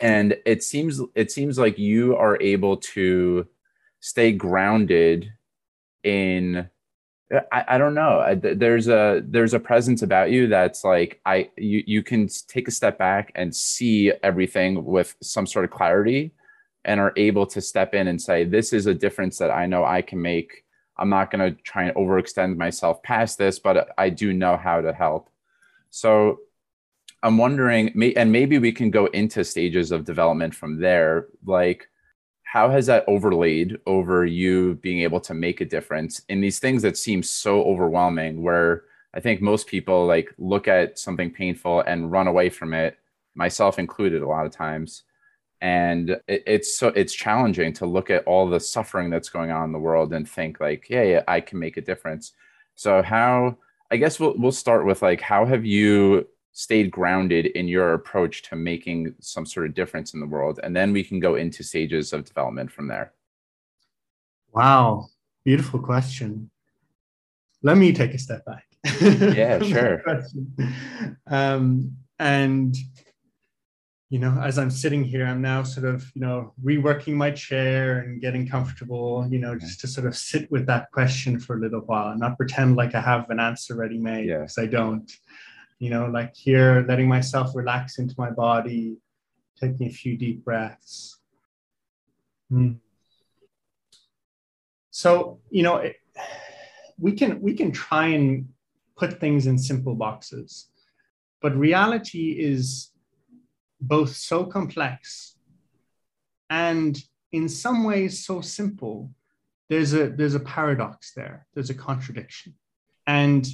And 0.00 0.36
it 0.46 0.62
seems 0.62 1.00
it 1.14 1.32
seems 1.32 1.58
like 1.58 1.78
you 1.78 2.16
are 2.16 2.40
able 2.40 2.76
to 2.76 3.46
stay 4.00 4.32
grounded 4.32 5.32
in 6.04 6.68
Uh, 7.32 7.40
I, 7.52 7.64
I 7.68 7.78
don't 7.78 7.94
know 7.94 8.38
there's 8.42 8.88
a 8.88 9.22
there's 9.24 9.54
a 9.54 9.60
presence 9.60 10.02
about 10.02 10.30
you 10.30 10.46
that's 10.46 10.84
like 10.84 11.20
i 11.24 11.48
you, 11.56 11.82
you 11.86 12.02
can 12.02 12.28
take 12.48 12.68
a 12.68 12.70
step 12.70 12.98
back 12.98 13.32
and 13.34 13.54
see 13.54 14.12
everything 14.22 14.84
with 14.84 15.16
some 15.22 15.46
sort 15.46 15.64
of 15.64 15.70
clarity 15.70 16.32
and 16.84 17.00
are 17.00 17.12
able 17.16 17.46
to 17.46 17.60
step 17.60 17.94
in 17.94 18.08
and 18.08 18.20
say, 18.20 18.44
this 18.44 18.72
is 18.72 18.86
a 18.86 18.94
difference 18.94 19.38
that 19.38 19.50
I 19.50 19.66
know 19.66 19.84
I 19.84 20.02
can 20.02 20.20
make. 20.20 20.64
I'm 20.96 21.08
not 21.08 21.30
going 21.30 21.54
to 21.54 21.62
try 21.62 21.84
and 21.84 21.96
overextend 21.96 22.56
myself 22.56 23.02
past 23.02 23.38
this, 23.38 23.58
but 23.58 23.76
uh, 23.76 23.84
I 23.98 24.10
do 24.10 24.32
know 24.32 24.56
how 24.56 24.80
to 24.80 24.92
help. 24.92 25.30
So 25.90 26.40
I'm 27.22 27.38
wondering, 27.38 28.12
and 28.16 28.30
maybe 28.30 28.58
we 28.58 28.72
can 28.72 28.90
go 28.90 29.06
into 29.06 29.44
stages 29.44 29.92
of 29.92 30.04
development 30.04 30.54
from 30.54 30.78
there. 30.78 31.28
Like, 31.44 31.88
how 32.54 32.70
has 32.70 32.86
that 32.86 33.02
overlaid 33.08 33.78
over 33.84 34.24
you 34.24 34.76
being 34.76 35.00
able 35.00 35.18
to 35.18 35.34
make 35.34 35.60
a 35.60 35.64
difference 35.64 36.22
in 36.28 36.40
these 36.40 36.60
things 36.60 36.82
that 36.82 36.96
seem 36.96 37.20
so 37.20 37.64
overwhelming? 37.64 38.42
Where 38.42 38.84
I 39.12 39.18
think 39.18 39.42
most 39.42 39.66
people 39.66 40.06
like 40.06 40.32
look 40.38 40.68
at 40.68 40.96
something 40.96 41.32
painful 41.32 41.80
and 41.80 42.12
run 42.12 42.28
away 42.28 42.50
from 42.50 42.72
it, 42.72 42.96
myself 43.34 43.80
included, 43.80 44.22
a 44.22 44.28
lot 44.28 44.46
of 44.46 44.52
times 44.52 45.02
and 45.60 46.10
it, 46.28 46.42
it's 46.46 46.78
so 46.78 46.88
it's 46.88 47.12
challenging 47.14 47.72
to 47.72 47.86
look 47.86 48.10
at 48.10 48.22
all 48.24 48.48
the 48.48 48.60
suffering 48.60 49.10
that's 49.10 49.30
going 49.30 49.50
on 49.50 49.64
in 49.64 49.72
the 49.72 49.78
world 49.78 50.12
and 50.12 50.28
think 50.28 50.60
like 50.60 50.90
yeah, 50.90 51.02
yeah 51.02 51.22
i 51.26 51.40
can 51.40 51.58
make 51.58 51.76
a 51.76 51.80
difference 51.80 52.32
so 52.74 53.02
how 53.02 53.56
i 53.90 53.96
guess 53.96 54.20
we'll, 54.20 54.34
we'll 54.36 54.52
start 54.52 54.84
with 54.84 55.00
like 55.00 55.20
how 55.20 55.46
have 55.46 55.64
you 55.64 56.26
stayed 56.54 56.88
grounded 56.90 57.46
in 57.46 57.66
your 57.66 57.94
approach 57.94 58.42
to 58.42 58.54
making 58.54 59.12
some 59.20 59.44
sort 59.44 59.66
of 59.66 59.74
difference 59.74 60.14
in 60.14 60.20
the 60.20 60.26
world 60.26 60.60
and 60.62 60.74
then 60.74 60.92
we 60.92 61.02
can 61.02 61.18
go 61.18 61.34
into 61.34 61.64
stages 61.64 62.12
of 62.12 62.24
development 62.24 62.70
from 62.70 62.86
there. 62.86 63.12
Wow. 64.52 65.08
Beautiful 65.44 65.80
question. 65.80 66.50
Let 67.62 67.76
me 67.76 67.92
take 67.92 68.14
a 68.14 68.18
step 68.18 68.44
back. 68.44 68.64
Yeah 69.00 69.58
sure. 69.62 70.02
Um, 71.26 71.96
and 72.20 72.76
you 74.10 74.20
know, 74.20 74.40
as 74.40 74.60
I'm 74.60 74.70
sitting 74.70 75.02
here, 75.02 75.26
I'm 75.26 75.42
now 75.42 75.64
sort 75.64 75.86
of, 75.86 76.08
you 76.14 76.20
know, 76.20 76.52
reworking 76.62 77.14
my 77.14 77.32
chair 77.32 77.98
and 77.98 78.20
getting 78.20 78.46
comfortable, 78.46 79.26
you 79.28 79.40
know, 79.40 79.58
just 79.58 79.80
to 79.80 79.88
sort 79.88 80.06
of 80.06 80.16
sit 80.16 80.48
with 80.52 80.66
that 80.66 80.92
question 80.92 81.40
for 81.40 81.56
a 81.56 81.58
little 81.58 81.80
while 81.80 82.10
and 82.10 82.20
not 82.20 82.36
pretend 82.36 82.76
like 82.76 82.94
I 82.94 83.00
have 83.00 83.28
an 83.30 83.40
answer 83.40 83.74
ready 83.74 83.98
made 83.98 84.28
because 84.28 84.56
I 84.56 84.66
don't. 84.66 85.10
You 85.84 85.90
know, 85.90 86.06
like 86.06 86.34
here, 86.34 86.86
letting 86.88 87.08
myself 87.08 87.54
relax 87.54 87.98
into 87.98 88.14
my 88.16 88.30
body, 88.30 88.96
taking 89.60 89.86
a 89.86 89.90
few 89.90 90.16
deep 90.16 90.42
breaths. 90.42 91.20
Mm. 92.50 92.78
So, 94.90 95.40
you 95.50 95.62
know, 95.62 95.76
it, 95.76 95.96
we 96.98 97.12
can 97.12 97.42
we 97.42 97.52
can 97.52 97.70
try 97.70 98.06
and 98.06 98.48
put 98.96 99.20
things 99.20 99.46
in 99.46 99.58
simple 99.58 99.94
boxes, 99.94 100.70
but 101.42 101.54
reality 101.54 102.26
is 102.38 102.90
both 103.78 104.16
so 104.16 104.46
complex 104.46 105.36
and 106.48 106.98
in 107.32 107.46
some 107.46 107.84
ways 107.84 108.24
so 108.24 108.40
simple 108.40 109.10
there's 109.68 109.92
a 109.92 110.08
there's 110.08 110.34
a 110.34 110.40
paradox 110.40 111.12
there 111.14 111.46
there's 111.52 111.70
a 111.70 111.74
contradiction 111.74 112.54
and 113.06 113.46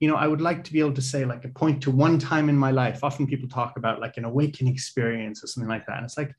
you 0.00 0.08
know 0.08 0.16
i 0.16 0.26
would 0.26 0.40
like 0.40 0.64
to 0.64 0.72
be 0.72 0.80
able 0.80 0.92
to 0.92 1.02
say 1.02 1.24
like 1.24 1.44
a 1.44 1.48
point 1.48 1.82
to 1.82 1.90
one 1.90 2.18
time 2.18 2.48
in 2.48 2.56
my 2.56 2.70
life. 2.70 3.02
Often 3.02 3.26
people 3.26 3.48
talk 3.48 3.76
about 3.76 4.00
like 4.00 4.16
an 4.16 4.24
awakening 4.24 4.72
experience 4.72 5.42
or 5.42 5.46
something 5.46 5.68
like 5.68 5.86
that. 5.86 5.96
And 5.96 6.04
it's 6.04 6.18
like 6.18 6.34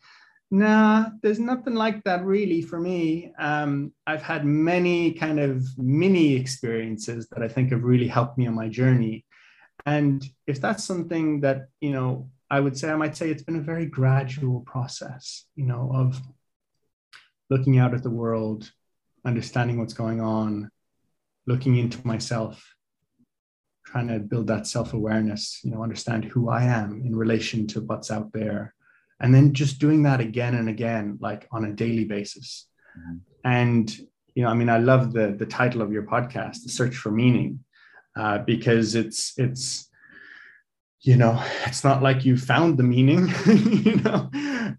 nah 0.52 1.08
there's 1.24 1.39
nothing 1.39 1.74
like 1.74 2.04
that 2.04 2.24
really 2.24 2.62
for 2.62 2.80
me. 2.80 3.34
Um, 3.39 3.91
i've 4.08 4.22
had 4.22 4.46
many 4.46 5.13
kind 5.13 5.39
of 5.39 5.65
mini 5.78 6.36
experiences 6.36 7.28
that 7.32 7.41
i 7.41 7.48
think 7.48 7.72
have 7.72 7.84
really 7.84 8.08
helped 8.08 8.38
me 8.38 8.48
on 8.48 8.54
my 8.54 8.70
journey. 8.70 9.26
And 9.86 10.28
if 10.48 10.60
that's 10.62 10.84
something 10.84 11.41
that 11.41 11.68
you 11.82 11.91
know 11.91 12.30
I 12.50 12.60
would 12.60 12.78
say 12.78 12.91
I 12.91 12.96
might 12.96 13.18
say 13.18 13.30
it's 13.30 13.44
been 13.44 13.56
a 13.56 13.62
very 13.62 13.86
gradual 13.86 14.62
process, 14.62 15.46
you 15.56 15.65
know, 15.65 15.91
of 15.94 16.22
looking 17.50 17.80
out 17.80 17.94
at 17.94 18.04
the 18.04 18.10
world, 18.10 18.72
understanding 19.26 19.80
what's 19.80 19.94
going 19.94 20.22
on, 20.22 20.70
looking 21.48 21.78
into 21.78 22.06
myself, 22.06 22.75
trying 23.86 24.08
to 24.08 24.19
build 24.19 24.48
that 24.48 24.67
self-awareness, 24.67 25.62
you 25.63 25.71
know, 25.71 25.84
understand 25.84 26.26
who 26.26 26.50
I 26.50 26.63
am 26.63 27.02
in 27.06 27.15
relation 27.15 27.67
to 27.67 27.82
what's 27.82 28.12
out 28.12 28.34
there. 28.34 28.74
And 29.19 29.34
then 29.34 29.54
just 29.54 29.80
doing 29.80 30.04
that 30.04 30.19
again 30.19 30.56
and 30.56 30.67
again, 30.67 31.17
like 31.21 31.48
on 31.52 31.65
a 31.65 31.74
daily 31.74 32.06
basis. 32.06 32.67
Mm-hmm. 32.98 33.17
And, 33.45 33.98
you 34.34 34.43
know, 34.43 34.50
I 34.50 34.54
mean, 34.54 34.69
I 34.69 34.80
love 34.80 35.13
the 35.13 35.36
the 35.38 35.45
title 35.45 35.82
of 35.82 35.93
your 35.93 36.04
podcast, 36.04 36.63
The 36.63 36.69
Search 36.69 36.95
for 36.95 37.12
Meaning, 37.12 37.63
uh, 38.17 38.39
because 38.39 38.95
it's 38.95 39.34
it's 39.38 39.89
you 41.02 41.15
know, 41.15 41.41
it's 41.65 41.84
not 41.84 42.02
like 42.02 42.26
you 42.26 42.36
found 42.36 42.78
the 42.78 42.84
meaning. 42.84 43.32
you 43.45 43.98
know, 43.98 44.30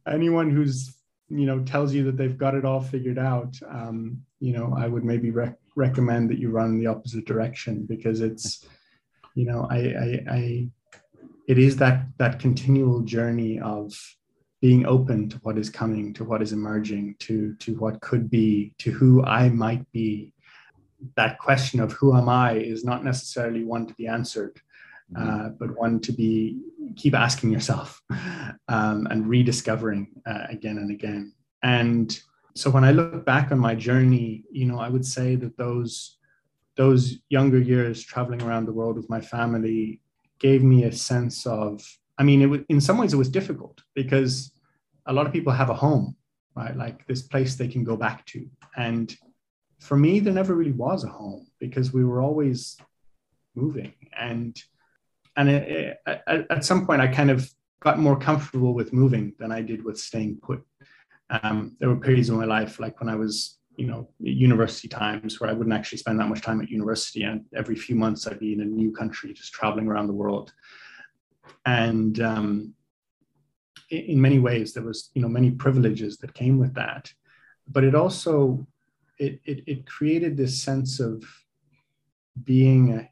anyone 0.06 0.50
who's 0.50 0.94
you 1.28 1.46
know 1.46 1.60
tells 1.60 1.94
you 1.94 2.04
that 2.04 2.16
they've 2.16 2.36
got 2.36 2.54
it 2.54 2.64
all 2.64 2.80
figured 2.80 3.18
out, 3.18 3.56
um, 3.70 4.22
you 4.40 4.52
know, 4.52 4.74
I 4.76 4.88
would 4.88 5.04
maybe 5.04 5.30
rec- 5.30 5.58
recommend 5.76 6.30
that 6.30 6.38
you 6.38 6.50
run 6.50 6.70
in 6.70 6.78
the 6.78 6.86
opposite 6.86 7.26
direction 7.26 7.86
because 7.86 8.20
it's, 8.20 8.64
you 9.36 9.46
know, 9.46 9.68
I, 9.70 9.76
I, 9.76 10.24
I, 10.28 10.68
it 11.46 11.58
is 11.58 11.76
that 11.76 12.06
that 12.18 12.40
continual 12.40 13.02
journey 13.02 13.60
of 13.60 13.92
being 14.60 14.84
open 14.86 15.28
to 15.28 15.36
what 15.44 15.58
is 15.58 15.70
coming, 15.70 16.12
to 16.14 16.24
what 16.24 16.42
is 16.42 16.52
emerging, 16.52 17.14
to 17.20 17.54
to 17.60 17.74
what 17.76 18.00
could 18.00 18.28
be, 18.28 18.72
to 18.78 18.90
who 18.90 19.24
I 19.24 19.48
might 19.50 19.90
be. 19.92 20.32
That 21.14 21.38
question 21.38 21.78
of 21.78 21.92
who 21.92 22.16
am 22.16 22.28
I 22.28 22.54
is 22.54 22.84
not 22.84 23.04
necessarily 23.04 23.62
one 23.62 23.86
to 23.86 23.94
be 23.94 24.08
answered 24.08 24.60
mm-hmm. 25.12 25.46
uh, 25.46 25.48
but 25.50 25.76
one 25.76 26.00
to 26.00 26.12
be 26.12 26.60
keep 26.96 27.14
asking 27.14 27.50
yourself 27.50 28.02
um, 28.68 29.06
and 29.10 29.28
rediscovering 29.28 30.08
uh, 30.26 30.46
again 30.48 30.78
and 30.78 30.90
again. 30.90 31.32
And 31.62 32.18
so 32.54 32.70
when 32.70 32.84
I 32.84 32.92
look 32.92 33.24
back 33.24 33.52
on 33.52 33.58
my 33.58 33.74
journey, 33.74 34.44
you 34.50 34.66
know, 34.66 34.78
I 34.78 34.88
would 34.88 35.04
say 35.04 35.36
that 35.36 35.56
those 35.56 36.16
those 36.76 37.16
younger 37.28 37.58
years 37.58 38.02
traveling 38.02 38.42
around 38.42 38.66
the 38.66 38.72
world 38.72 38.96
with 38.96 39.08
my 39.10 39.20
family 39.20 40.00
gave 40.38 40.62
me 40.62 40.84
a 40.84 40.92
sense 40.92 41.46
of. 41.46 41.82
I 42.18 42.22
mean, 42.22 42.40
it 42.40 42.46
was, 42.46 42.60
in 42.68 42.80
some 42.80 42.98
ways 42.98 43.12
it 43.12 43.18
was 43.18 43.28
difficult 43.28 43.82
because 43.94 44.52
a 45.06 45.12
lot 45.12 45.26
of 45.26 45.32
people 45.32 45.52
have 45.52 45.70
a 45.70 45.74
home, 45.74 46.16
right? 46.54 46.74
Like 46.76 47.06
this 47.06 47.22
place 47.22 47.54
they 47.54 47.68
can 47.68 47.84
go 47.84 47.96
back 47.96 48.24
to, 48.26 48.46
and 48.76 49.14
for 49.80 49.96
me, 49.96 50.20
there 50.20 50.32
never 50.32 50.54
really 50.54 50.72
was 50.72 51.04
a 51.04 51.08
home 51.08 51.46
because 51.58 51.92
we 51.92 52.04
were 52.04 52.22
always 52.22 52.76
moving 53.54 53.92
and 54.18 54.62
and 55.36 55.50
it, 55.50 56.00
it, 56.06 56.46
at 56.50 56.64
some 56.64 56.86
point, 56.86 57.02
I 57.02 57.08
kind 57.08 57.30
of 57.30 57.48
got 57.80 57.98
more 57.98 58.18
comfortable 58.18 58.72
with 58.72 58.92
moving 58.92 59.34
than 59.38 59.52
I 59.52 59.60
did 59.60 59.84
with 59.84 59.98
staying 59.98 60.38
put. 60.42 60.64
Um, 61.28 61.76
there 61.78 61.88
were 61.88 61.96
periods 61.96 62.30
in 62.30 62.36
my 62.36 62.46
life, 62.46 62.80
like 62.80 62.98
when 63.00 63.08
I 63.08 63.16
was, 63.16 63.58
you 63.76 63.86
know, 63.86 64.08
university 64.20 64.88
times, 64.88 65.40
where 65.40 65.50
I 65.50 65.52
wouldn't 65.52 65.74
actually 65.74 65.98
spend 65.98 66.18
that 66.20 66.28
much 66.28 66.42
time 66.42 66.60
at 66.60 66.70
university, 66.70 67.22
and 67.22 67.44
every 67.54 67.76
few 67.76 67.96
months 67.96 68.26
I'd 68.26 68.38
be 68.38 68.52
in 68.52 68.60
a 68.60 68.64
new 68.64 68.92
country, 68.92 69.32
just 69.32 69.52
traveling 69.52 69.86
around 69.86 70.06
the 70.06 70.12
world. 70.12 70.52
And 71.64 72.20
um, 72.20 72.74
in 73.90 74.20
many 74.20 74.38
ways, 74.38 74.72
there 74.72 74.82
was, 74.82 75.10
you 75.14 75.22
know, 75.22 75.28
many 75.28 75.50
privileges 75.50 76.16
that 76.18 76.34
came 76.34 76.58
with 76.58 76.74
that, 76.74 77.12
but 77.68 77.84
it 77.84 77.94
also 77.94 78.66
it, 79.18 79.40
it, 79.44 79.64
it 79.66 79.86
created 79.86 80.36
this 80.36 80.62
sense 80.62 81.00
of 81.00 81.24
being 82.44 83.08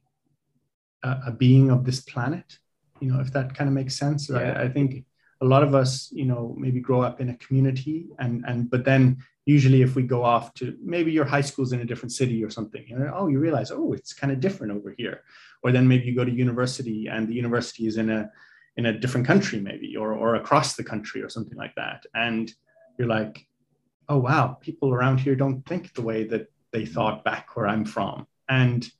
a, 1.03 1.20
a, 1.27 1.33
being 1.33 1.70
of 1.70 1.85
this 1.85 2.00
planet 2.00 2.59
you 3.00 3.11
know 3.11 3.20
if 3.20 3.33
that 3.33 3.55
kind 3.55 3.68
of 3.68 3.74
makes 3.74 3.96
sense 3.96 4.29
yeah. 4.29 4.38
I, 4.38 4.62
I 4.64 4.68
think 4.68 5.05
a 5.40 5.44
lot 5.44 5.62
of 5.62 5.74
us 5.74 6.11
you 6.12 6.24
know 6.24 6.55
maybe 6.59 6.81
grow 6.81 7.03
up 7.03 7.20
in 7.20 7.31
a 7.31 7.37
community 7.37 8.09
and 8.18 8.44
and 8.46 8.70
but 8.70 8.85
then 8.85 9.18
usually 9.46 9.83
if 9.83 9.94
we 9.94 10.02
go 10.02 10.24
off 10.24 10.54
to 10.54 10.76
maybe 10.83 11.12
your 11.12 11.24
high 11.24 11.40
school's 11.40 11.72
in 11.72 11.80
a 11.80 11.85
different 11.85 12.12
city 12.12 12.42
or 12.42 12.50
something 12.50 12.85
you 12.87 12.98
know 12.98 13.12
oh 13.14 13.26
you 13.28 13.38
realize 13.38 13.70
oh 13.70 13.92
it's 13.92 14.12
kind 14.12 14.33
of 14.33 14.40
different 14.40 14.72
over 14.72 14.94
here 14.96 15.22
or 15.62 15.72
then 15.72 15.87
maybe 15.87 16.04
you 16.04 16.14
go 16.14 16.24
to 16.24 16.30
university 16.30 17.09
and 17.09 17.28
the 17.28 17.35
university 17.35 17.87
is 17.87 17.96
in 17.96 18.11
a 18.11 18.30
in 18.76 18.87
a 18.87 18.98
different 18.98 19.26
country 19.26 19.61
maybe 19.61 19.96
or 19.96 20.12
or 20.12 20.37
across 20.37 20.74
the 20.74 20.85
country 20.85 21.22
or 21.22 21.28
something 21.28 21.59
like 21.59 21.74
that 21.74 22.04
and 22.14 22.52
you're 22.98 23.09
like 23.09 23.46
oh 24.09 24.18
wow 24.18 24.57
people 24.61 24.92
around 24.92 25.18
here 25.18 25.35
don't 25.35 25.64
think 25.66 25.92
the 25.94 26.02
way 26.02 26.24
that 26.24 26.50
they 26.72 26.87
thought 26.87 27.24
back 27.24 27.54
where 27.54 27.66
i'm 27.66 27.85
from 27.85 28.26
and 28.48 28.90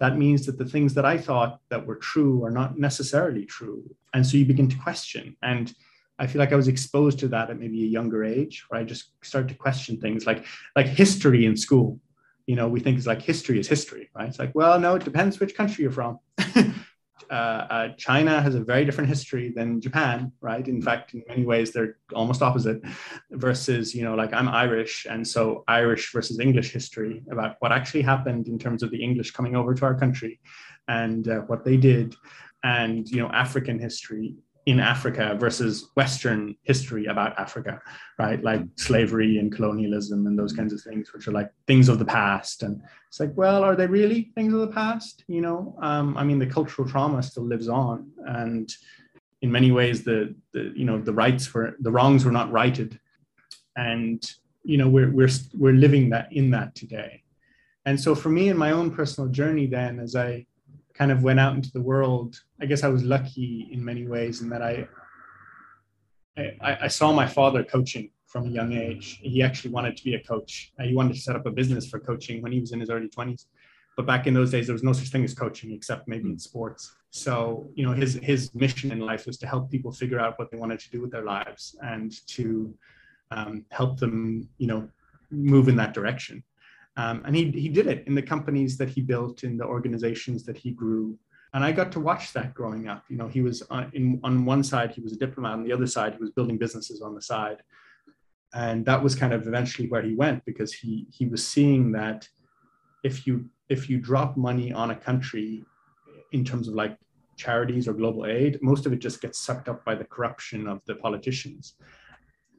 that 0.00 0.16
means 0.16 0.46
that 0.46 0.58
the 0.58 0.64
things 0.64 0.94
that 0.94 1.04
I 1.04 1.18
thought 1.18 1.60
that 1.68 1.86
were 1.86 1.96
true 1.96 2.42
are 2.42 2.50
not 2.50 2.78
necessarily 2.78 3.44
true. 3.44 3.84
And 4.14 4.26
so 4.26 4.38
you 4.38 4.46
begin 4.46 4.68
to 4.70 4.78
question. 4.78 5.36
And 5.42 5.72
I 6.20 6.26
feel 6.26 6.38
like 6.38 6.52
I 6.52 6.56
was 6.56 6.68
exposed 6.68 7.18
to 7.20 7.28
that 7.28 7.48
at 7.48 7.58
maybe 7.58 7.82
a 7.82 7.86
younger 7.86 8.24
age, 8.24 8.64
where 8.68 8.78
I 8.78 8.84
just 8.84 9.12
started 9.24 9.48
to 9.48 9.54
question 9.54 9.98
things 9.98 10.26
like 10.26 10.44
like 10.76 10.86
history 10.86 11.46
in 11.46 11.56
school. 11.56 11.98
You 12.46 12.56
know, 12.56 12.68
we 12.68 12.80
think 12.80 12.98
it's 12.98 13.06
like 13.06 13.22
history 13.22 13.58
is 13.58 13.66
history, 13.66 14.10
right? 14.14 14.28
It's 14.28 14.38
like, 14.38 14.54
well, 14.54 14.78
no, 14.78 14.96
it 14.96 15.04
depends 15.04 15.40
which 15.40 15.54
country 15.54 15.82
you're 15.82 15.92
from. 15.92 16.18
uh, 17.30 17.32
uh, 17.32 17.88
China 17.96 18.42
has 18.42 18.54
a 18.54 18.60
very 18.60 18.84
different 18.84 19.08
history 19.08 19.50
than 19.56 19.80
Japan, 19.80 20.32
right? 20.42 20.66
In 20.68 20.82
fact, 20.82 21.14
in 21.14 21.22
many 21.26 21.44
ways, 21.44 21.72
they're 21.72 21.96
almost 22.12 22.42
opposite. 22.42 22.82
Versus, 23.30 23.94
you 23.94 24.04
know, 24.04 24.14
like 24.14 24.34
I'm 24.34 24.48
Irish, 24.48 25.06
and 25.08 25.26
so 25.26 25.64
Irish 25.68 26.12
versus 26.12 26.38
English 26.38 26.70
history 26.70 27.22
about 27.30 27.56
what 27.60 27.72
actually 27.72 28.02
happened 28.02 28.46
in 28.46 28.58
terms 28.58 28.82
of 28.82 28.90
the 28.90 29.02
English 29.02 29.30
coming 29.30 29.56
over 29.56 29.72
to 29.74 29.84
our 29.86 29.94
country 29.94 30.38
and 30.86 31.28
uh, 31.28 31.40
what 31.48 31.64
they 31.64 31.78
did, 31.78 32.14
and 32.62 33.08
you 33.08 33.20
know, 33.20 33.28
African 33.28 33.78
history 33.78 34.34
in 34.66 34.78
Africa 34.78 35.36
versus 35.38 35.90
Western 35.96 36.54
history 36.64 37.06
about 37.06 37.38
Africa, 37.38 37.80
right? 38.18 38.42
Like 38.42 38.62
slavery 38.76 39.38
and 39.38 39.50
colonialism 39.50 40.26
and 40.26 40.38
those 40.38 40.52
kinds 40.52 40.72
of 40.72 40.82
things, 40.82 41.12
which 41.12 41.26
are 41.26 41.32
like 41.32 41.50
things 41.66 41.88
of 41.88 41.98
the 41.98 42.04
past. 42.04 42.62
And 42.62 42.82
it's 43.08 43.20
like, 43.20 43.32
well, 43.36 43.64
are 43.64 43.74
they 43.74 43.86
really 43.86 44.30
things 44.34 44.52
of 44.52 44.60
the 44.60 44.68
past? 44.68 45.24
You 45.28 45.40
know, 45.40 45.76
um, 45.80 46.16
I 46.16 46.24
mean, 46.24 46.38
the 46.38 46.46
cultural 46.46 46.88
trauma 46.88 47.22
still 47.22 47.44
lives 47.44 47.68
on, 47.68 48.10
and 48.26 48.70
in 49.42 49.50
many 49.50 49.72
ways, 49.72 50.04
the, 50.04 50.34
the 50.52 50.72
you 50.76 50.84
know 50.84 51.00
the 51.00 51.14
rights 51.14 51.52
were 51.54 51.76
the 51.80 51.90
wrongs 51.90 52.24
were 52.24 52.32
not 52.32 52.52
righted, 52.52 53.00
and 53.76 54.22
you 54.62 54.76
know 54.76 54.88
we're 54.88 55.10
we're 55.10 55.30
we're 55.54 55.72
living 55.72 56.10
that 56.10 56.30
in 56.32 56.50
that 56.50 56.74
today. 56.74 57.22
And 57.86 57.98
so 57.98 58.14
for 58.14 58.28
me 58.28 58.50
in 58.50 58.58
my 58.58 58.72
own 58.72 58.90
personal 58.90 59.30
journey, 59.30 59.66
then 59.66 59.98
as 59.98 60.14
I 60.14 60.46
kind 61.00 61.10
of 61.10 61.22
went 61.22 61.40
out 61.40 61.54
into 61.54 61.72
the 61.72 61.80
world, 61.80 62.38
I 62.60 62.66
guess 62.66 62.84
I 62.84 62.88
was 62.88 63.02
lucky 63.02 63.70
in 63.72 63.82
many 63.82 64.06
ways 64.06 64.42
in 64.42 64.50
that 64.50 64.60
I, 64.60 64.86
I, 66.36 66.76
I 66.82 66.88
saw 66.88 67.10
my 67.10 67.26
father 67.26 67.64
coaching 67.64 68.10
from 68.26 68.44
a 68.48 68.50
young 68.50 68.74
age. 68.74 69.18
He 69.22 69.42
actually 69.42 69.70
wanted 69.70 69.96
to 69.96 70.04
be 70.04 70.14
a 70.16 70.22
coach. 70.22 70.72
Uh, 70.78 70.84
he 70.84 70.94
wanted 70.94 71.14
to 71.14 71.20
set 71.20 71.36
up 71.36 71.46
a 71.46 71.50
business 71.50 71.88
for 71.88 72.00
coaching 72.00 72.42
when 72.42 72.52
he 72.52 72.60
was 72.60 72.72
in 72.72 72.80
his 72.80 72.90
early 72.90 73.08
20s. 73.08 73.46
But 73.96 74.04
back 74.04 74.26
in 74.26 74.34
those 74.34 74.50
days, 74.50 74.66
there 74.66 74.74
was 74.74 74.82
no 74.82 74.92
such 74.92 75.08
thing 75.08 75.24
as 75.24 75.32
coaching 75.32 75.72
except 75.72 76.06
maybe 76.06 76.28
in 76.28 76.38
sports. 76.38 76.94
So, 77.08 77.70
you 77.74 77.86
know, 77.86 77.92
his 77.92 78.20
his 78.22 78.54
mission 78.54 78.92
in 78.92 79.00
life 79.00 79.26
was 79.26 79.38
to 79.38 79.46
help 79.46 79.70
people 79.70 79.92
figure 79.92 80.20
out 80.20 80.38
what 80.38 80.50
they 80.50 80.58
wanted 80.58 80.80
to 80.80 80.90
do 80.90 81.00
with 81.00 81.10
their 81.10 81.24
lives 81.24 81.76
and 81.82 82.12
to 82.28 82.74
um, 83.30 83.64
help 83.70 83.98
them, 83.98 84.48
you 84.58 84.66
know, 84.66 84.86
move 85.30 85.68
in 85.68 85.76
that 85.76 85.94
direction. 85.94 86.44
Um, 87.00 87.22
and 87.24 87.34
he, 87.34 87.50
he 87.52 87.70
did 87.70 87.86
it 87.86 88.06
in 88.06 88.14
the 88.14 88.20
companies 88.34 88.76
that 88.76 88.90
he 88.90 89.00
built, 89.00 89.42
in 89.42 89.56
the 89.56 89.64
organizations 89.64 90.44
that 90.44 90.58
he 90.58 90.70
grew. 90.70 91.18
And 91.54 91.64
I 91.64 91.72
got 91.72 91.90
to 91.92 92.00
watch 92.00 92.34
that 92.34 92.52
growing 92.52 92.88
up. 92.88 93.04
You 93.08 93.16
know, 93.16 93.26
he 93.26 93.40
was 93.40 93.62
on, 93.70 93.90
in, 93.94 94.20
on 94.22 94.44
one 94.44 94.62
side, 94.62 94.90
he 94.90 95.00
was 95.00 95.14
a 95.14 95.16
diplomat. 95.16 95.52
On 95.52 95.64
the 95.64 95.72
other 95.72 95.86
side, 95.86 96.12
he 96.12 96.20
was 96.20 96.30
building 96.30 96.58
businesses 96.58 97.00
on 97.00 97.14
the 97.14 97.22
side. 97.22 97.62
And 98.52 98.84
that 98.84 99.02
was 99.02 99.14
kind 99.14 99.32
of 99.32 99.46
eventually 99.46 99.88
where 99.88 100.02
he 100.02 100.14
went 100.14 100.44
because 100.44 100.74
he, 100.74 101.06
he 101.10 101.24
was 101.26 101.46
seeing 101.46 101.92
that 101.92 102.28
if 103.02 103.26
you, 103.26 103.48
if 103.70 103.88
you 103.88 103.98
drop 103.98 104.36
money 104.36 104.70
on 104.70 104.90
a 104.90 104.96
country 104.96 105.64
in 106.32 106.44
terms 106.44 106.68
of 106.68 106.74
like 106.74 106.98
charities 107.36 107.88
or 107.88 107.94
global 107.94 108.26
aid, 108.26 108.58
most 108.60 108.84
of 108.84 108.92
it 108.92 108.98
just 108.98 109.22
gets 109.22 109.40
sucked 109.40 109.70
up 109.70 109.84
by 109.86 109.94
the 109.94 110.04
corruption 110.04 110.66
of 110.66 110.82
the 110.86 110.96
politicians. 110.96 111.76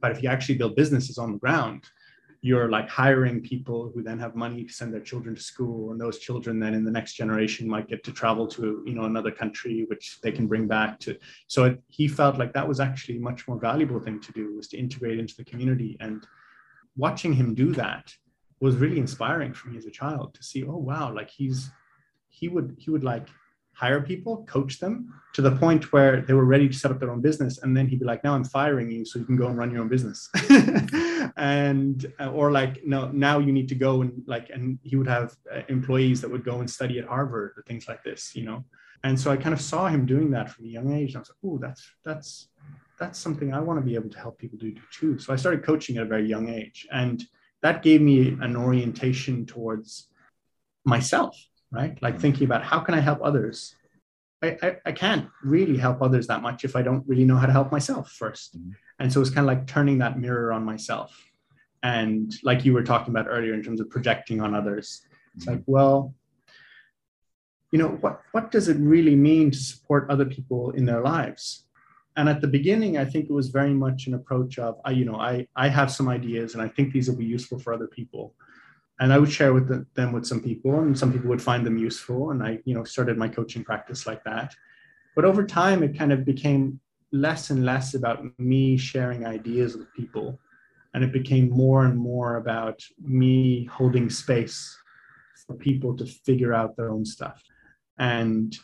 But 0.00 0.10
if 0.10 0.22
you 0.22 0.28
actually 0.28 0.56
build 0.56 0.74
businesses 0.74 1.16
on 1.16 1.32
the 1.32 1.38
ground, 1.38 1.84
you're 2.44 2.68
like 2.68 2.88
hiring 2.88 3.40
people 3.40 3.92
who 3.94 4.02
then 4.02 4.18
have 4.18 4.34
money 4.34 4.64
to 4.64 4.72
send 4.72 4.92
their 4.92 5.00
children 5.00 5.34
to 5.36 5.40
school 5.40 5.92
and 5.92 6.00
those 6.00 6.18
children 6.18 6.58
then 6.58 6.74
in 6.74 6.84
the 6.84 6.90
next 6.90 7.14
generation 7.14 7.68
might 7.68 7.88
get 7.88 8.02
to 8.02 8.12
travel 8.12 8.48
to 8.48 8.82
you 8.84 8.94
know 8.94 9.04
another 9.04 9.30
country 9.30 9.86
which 9.88 10.18
they 10.22 10.32
can 10.32 10.48
bring 10.48 10.66
back 10.66 10.98
to 10.98 11.16
so 11.46 11.64
it, 11.64 11.80
he 11.86 12.08
felt 12.08 12.38
like 12.38 12.52
that 12.52 12.66
was 12.66 12.80
actually 12.80 13.16
much 13.16 13.46
more 13.46 13.58
valuable 13.58 14.00
thing 14.00 14.20
to 14.20 14.32
do 14.32 14.56
was 14.56 14.66
to 14.66 14.76
integrate 14.76 15.20
into 15.20 15.36
the 15.36 15.44
community 15.44 15.96
and 16.00 16.26
watching 16.96 17.32
him 17.32 17.54
do 17.54 17.72
that 17.72 18.12
was 18.60 18.76
really 18.76 18.98
inspiring 18.98 19.52
for 19.52 19.68
me 19.68 19.78
as 19.78 19.86
a 19.86 19.90
child 19.90 20.34
to 20.34 20.42
see 20.42 20.64
oh 20.64 20.76
wow 20.76 21.14
like 21.14 21.30
he's 21.30 21.70
he 22.28 22.48
would 22.48 22.74
he 22.76 22.90
would 22.90 23.04
like 23.04 23.28
hire 23.82 24.00
people, 24.00 24.44
coach 24.44 24.78
them 24.78 25.12
to 25.34 25.42
the 25.42 25.50
point 25.50 25.92
where 25.92 26.20
they 26.20 26.34
were 26.34 26.44
ready 26.44 26.68
to 26.68 26.74
set 26.74 26.92
up 26.92 27.00
their 27.00 27.10
own 27.10 27.20
business. 27.20 27.58
And 27.62 27.76
then 27.76 27.88
he'd 27.88 27.98
be 27.98 28.04
like, 28.04 28.22
now 28.22 28.34
I'm 28.36 28.44
firing 28.44 28.88
you 28.92 29.04
so 29.04 29.18
you 29.18 29.24
can 29.24 29.36
go 29.36 29.48
and 29.48 29.58
run 29.58 29.72
your 29.72 29.80
own 29.82 29.88
business. 29.88 30.30
and, 31.36 32.06
uh, 32.20 32.30
or 32.30 32.52
like, 32.52 32.84
no, 32.84 33.10
now 33.10 33.40
you 33.40 33.50
need 33.50 33.68
to 33.70 33.74
go 33.74 34.02
and 34.02 34.12
like, 34.26 34.50
and 34.50 34.78
he 34.84 34.94
would 34.94 35.08
have 35.08 35.34
uh, 35.52 35.62
employees 35.68 36.20
that 36.20 36.30
would 36.30 36.44
go 36.44 36.60
and 36.60 36.70
study 36.70 37.00
at 37.00 37.06
Harvard 37.06 37.54
or 37.56 37.64
things 37.66 37.88
like 37.88 38.04
this, 38.04 38.36
you 38.36 38.44
know? 38.44 38.64
And 39.02 39.18
so 39.18 39.32
I 39.32 39.36
kind 39.36 39.52
of 39.52 39.60
saw 39.60 39.88
him 39.88 40.06
doing 40.06 40.30
that 40.30 40.48
from 40.50 40.66
a 40.66 40.68
young 40.68 40.92
age. 40.92 41.10
And 41.10 41.16
I 41.16 41.20
was 41.20 41.30
like, 41.30 41.44
oh, 41.44 41.58
that's, 41.58 41.84
that's, 42.04 42.48
that's 43.00 43.18
something 43.18 43.52
I 43.52 43.58
want 43.58 43.80
to 43.80 43.84
be 43.84 43.96
able 43.96 44.10
to 44.10 44.18
help 44.20 44.38
people 44.38 44.58
do 44.58 44.72
too. 44.92 45.18
So 45.18 45.32
I 45.32 45.36
started 45.36 45.64
coaching 45.64 45.96
at 45.96 46.04
a 46.04 46.12
very 46.14 46.28
young 46.28 46.48
age. 46.48 46.86
And 46.92 47.20
that 47.62 47.82
gave 47.82 48.00
me 48.00 48.36
an 48.40 48.54
orientation 48.54 49.44
towards 49.44 50.08
myself 50.84 51.36
right? 51.72 52.00
Like 52.02 52.20
thinking 52.20 52.44
about 52.44 52.62
how 52.62 52.78
can 52.80 52.94
I 52.94 53.00
help 53.00 53.20
others? 53.22 53.74
I, 54.42 54.56
I, 54.62 54.76
I, 54.86 54.92
can't 54.92 55.28
really 55.42 55.76
help 55.76 56.02
others 56.02 56.26
that 56.26 56.42
much 56.42 56.64
if 56.64 56.74
I 56.74 56.82
don't 56.82 57.06
really 57.06 57.24
know 57.24 57.36
how 57.36 57.46
to 57.46 57.52
help 57.52 57.70
myself 57.70 58.16
1st 58.20 58.56
mm-hmm. 58.56 58.70
And 58.98 59.12
so 59.12 59.20
it's 59.20 59.30
kind 59.30 59.40
of 59.40 59.46
like 59.46 59.66
turning 59.66 59.98
that 59.98 60.18
mirror 60.18 60.52
on 60.52 60.64
myself. 60.64 61.16
And 61.82 62.32
like 62.44 62.64
you 62.64 62.72
were 62.72 62.84
talking 62.84 63.12
about 63.12 63.26
earlier 63.28 63.54
in 63.54 63.62
terms 63.62 63.80
of 63.80 63.90
projecting 63.90 64.40
on 64.40 64.54
others, 64.54 65.02
it's 65.34 65.46
mm-hmm. 65.46 65.54
like, 65.54 65.64
well, 65.66 66.14
you 67.72 67.78
know, 67.78 67.88
what, 67.88 68.20
what 68.32 68.50
does 68.50 68.68
it 68.68 68.76
really 68.78 69.16
mean 69.16 69.50
to 69.50 69.58
support 69.58 70.10
other 70.10 70.26
people 70.26 70.70
in 70.72 70.84
their 70.84 71.00
lives? 71.00 71.64
And 72.16 72.28
at 72.28 72.40
the 72.40 72.46
beginning, 72.46 72.98
I 72.98 73.06
think 73.06 73.24
it 73.24 73.32
was 73.32 73.48
very 73.48 73.72
much 73.72 74.06
an 74.06 74.14
approach 74.14 74.58
of, 74.58 74.78
I, 74.84 74.90
you 74.90 75.06
know, 75.06 75.16
I, 75.16 75.48
I 75.56 75.68
have 75.68 75.90
some 75.90 76.08
ideas 76.08 76.52
and 76.52 76.62
I 76.62 76.68
think 76.68 76.92
these 76.92 77.08
will 77.08 77.16
be 77.16 77.24
useful 77.24 77.58
for 77.58 77.72
other 77.72 77.86
people. 77.86 78.34
And 79.02 79.12
I 79.12 79.18
would 79.18 79.32
share 79.32 79.52
with 79.52 79.66
the, 79.66 79.84
them 79.94 80.12
with 80.12 80.24
some 80.24 80.40
people 80.40 80.78
and 80.78 80.96
some 80.96 81.12
people 81.12 81.28
would 81.30 81.42
find 81.42 81.66
them 81.66 81.76
useful. 81.76 82.30
And 82.30 82.40
I, 82.40 82.60
you 82.64 82.72
know, 82.72 82.84
started 82.84 83.18
my 83.18 83.26
coaching 83.26 83.64
practice 83.64 84.06
like 84.06 84.22
that. 84.22 84.54
But 85.16 85.24
over 85.24 85.44
time, 85.44 85.82
it 85.82 85.98
kind 85.98 86.12
of 86.12 86.24
became 86.24 86.78
less 87.10 87.50
and 87.50 87.64
less 87.64 87.94
about 87.94 88.22
me 88.38 88.76
sharing 88.76 89.26
ideas 89.26 89.76
with 89.76 89.92
people. 89.92 90.38
And 90.94 91.02
it 91.02 91.12
became 91.12 91.50
more 91.50 91.84
and 91.84 91.98
more 91.98 92.36
about 92.36 92.80
me 93.02 93.64
holding 93.64 94.08
space 94.08 94.78
for 95.48 95.54
people 95.54 95.96
to 95.96 96.06
figure 96.06 96.54
out 96.54 96.76
their 96.76 96.90
own 96.92 97.04
stuff 97.04 97.42
and 97.98 98.56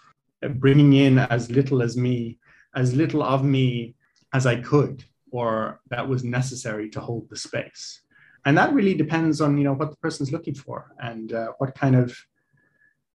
bringing 0.54 0.92
in 0.92 1.18
as 1.18 1.50
little 1.50 1.82
as 1.82 1.96
me, 1.96 2.38
as 2.76 2.94
little 2.94 3.24
of 3.24 3.42
me 3.42 3.96
as 4.32 4.46
I 4.46 4.60
could, 4.60 5.02
or 5.32 5.80
that 5.90 6.08
was 6.08 6.22
necessary 6.22 6.88
to 6.90 7.00
hold 7.00 7.28
the 7.28 7.36
space. 7.36 8.02
And 8.48 8.56
that 8.56 8.72
really 8.72 8.94
depends 8.94 9.42
on 9.42 9.58
you 9.58 9.64
know 9.64 9.74
what 9.74 9.90
the 9.90 9.98
person's 9.98 10.32
looking 10.32 10.54
for 10.54 10.94
and 10.98 11.34
uh, 11.34 11.48
what 11.58 11.74
kind 11.74 11.94
of 11.94 12.16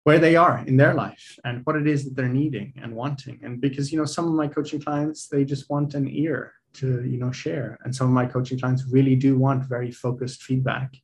where 0.04 0.18
they 0.18 0.36
are 0.36 0.62
in 0.66 0.76
their 0.76 0.92
life 0.92 1.38
and 1.42 1.64
what 1.64 1.74
it 1.74 1.86
is 1.86 2.04
that 2.04 2.14
they're 2.14 2.28
needing 2.42 2.74
and 2.82 2.94
wanting. 2.94 3.40
And 3.42 3.58
because 3.58 3.90
you 3.90 3.96
know 3.96 4.04
some 4.04 4.26
of 4.26 4.34
my 4.34 4.46
coaching 4.46 4.82
clients 4.82 5.28
they 5.28 5.46
just 5.46 5.70
want 5.70 5.94
an 5.94 6.06
ear 6.06 6.52
to 6.74 6.86
you 7.12 7.16
know 7.16 7.32
share, 7.32 7.78
and 7.82 7.96
some 7.96 8.08
of 8.08 8.12
my 8.12 8.26
coaching 8.26 8.58
clients 8.60 8.84
really 8.96 9.16
do 9.16 9.38
want 9.38 9.64
very 9.64 9.90
focused 9.90 10.42
feedback. 10.42 10.98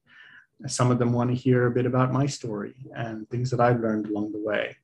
Some 0.67 0.91
of 0.91 0.99
them 0.99 1.15
want 1.15 1.31
to 1.31 1.43
hear 1.47 1.67
a 1.67 1.71
bit 1.79 1.87
about 1.87 2.13
my 2.13 2.27
story 2.27 2.75
and 2.95 3.27
things 3.31 3.49
that 3.51 3.61
I've 3.61 3.81
learned 3.81 4.09
along 4.09 4.33
the 4.33 4.45
way 4.51 4.77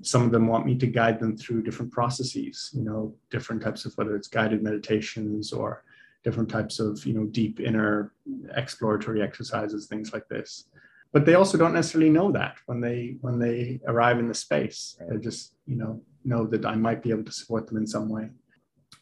some 0.00 0.22
of 0.22 0.32
them 0.32 0.46
want 0.46 0.64
me 0.64 0.74
to 0.74 0.86
guide 0.86 1.20
them 1.20 1.36
through 1.36 1.62
different 1.62 1.92
processes 1.92 2.70
you 2.72 2.82
know 2.82 3.14
different 3.30 3.60
types 3.60 3.84
of 3.84 3.92
whether 3.98 4.16
it's 4.16 4.26
guided 4.26 4.62
meditations 4.62 5.52
or 5.52 5.84
different 6.24 6.48
types 6.48 6.78
of 6.78 7.04
you 7.04 7.14
know 7.14 7.24
deep 7.24 7.60
inner 7.60 8.12
exploratory 8.54 9.22
exercises 9.22 9.86
things 9.86 10.12
like 10.12 10.28
this. 10.28 10.68
But 11.12 11.26
they 11.26 11.34
also 11.34 11.58
don't 11.58 11.74
necessarily 11.74 12.10
know 12.10 12.32
that 12.32 12.56
when 12.66 12.80
they 12.80 13.16
when 13.20 13.38
they 13.38 13.80
arrive 13.86 14.18
in 14.18 14.28
the 14.28 14.34
space. 14.34 14.96
They 15.08 15.18
just 15.18 15.54
you 15.66 15.76
know 15.76 16.02
know 16.24 16.46
that 16.46 16.64
i 16.64 16.76
might 16.76 17.02
be 17.02 17.10
able 17.10 17.24
to 17.24 17.32
support 17.32 17.66
them 17.66 17.76
in 17.76 17.86
some 17.86 18.08
way. 18.08 18.30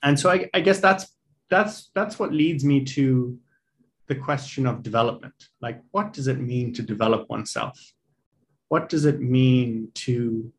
And 0.03 0.19
so 0.19 0.31
i, 0.31 0.49
I 0.55 0.61
guess 0.61 0.81
that's 0.81 1.07
that's 1.49 1.91
that's 1.95 2.19
what 2.19 2.33
leads 2.33 2.65
me 2.65 2.85
to 2.97 3.39
the 4.09 4.15
question 4.15 4.67
of 4.67 4.83
development. 4.83 5.49
Like 5.61 5.83
what 5.91 6.13
does 6.13 6.27
it 6.27 6.41
mean 6.41 6.73
to 6.75 6.83
develop 6.83 7.29
oneself? 7.29 7.79
What 8.69 8.89
does 8.89 9.05
it 9.05 9.21
mean 9.21 9.91
to 10.07 10.53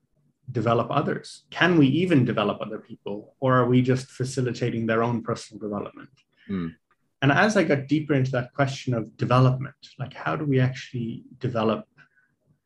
develop 0.51 0.87
others? 0.91 1.43
Can 1.49 1.77
we 1.77 1.87
even 1.87 2.25
develop 2.25 2.59
other 2.61 2.77
people, 2.77 3.35
or 3.39 3.57
are 3.57 3.67
we 3.67 3.81
just 3.81 4.07
facilitating 4.07 4.85
their 4.85 5.01
own 5.01 5.21
personal 5.21 5.59
development? 5.61 6.09
Mm. 6.49 6.75
And 7.21 7.31
as 7.31 7.55
I 7.55 7.63
got 7.63 7.87
deeper 7.87 8.13
into 8.13 8.31
that 8.31 8.53
question 8.53 8.93
of 8.93 9.15
development, 9.17 9.75
like 9.99 10.13
how 10.13 10.35
do 10.35 10.45
we 10.45 10.59
actually 10.59 11.23
develop 11.39 11.85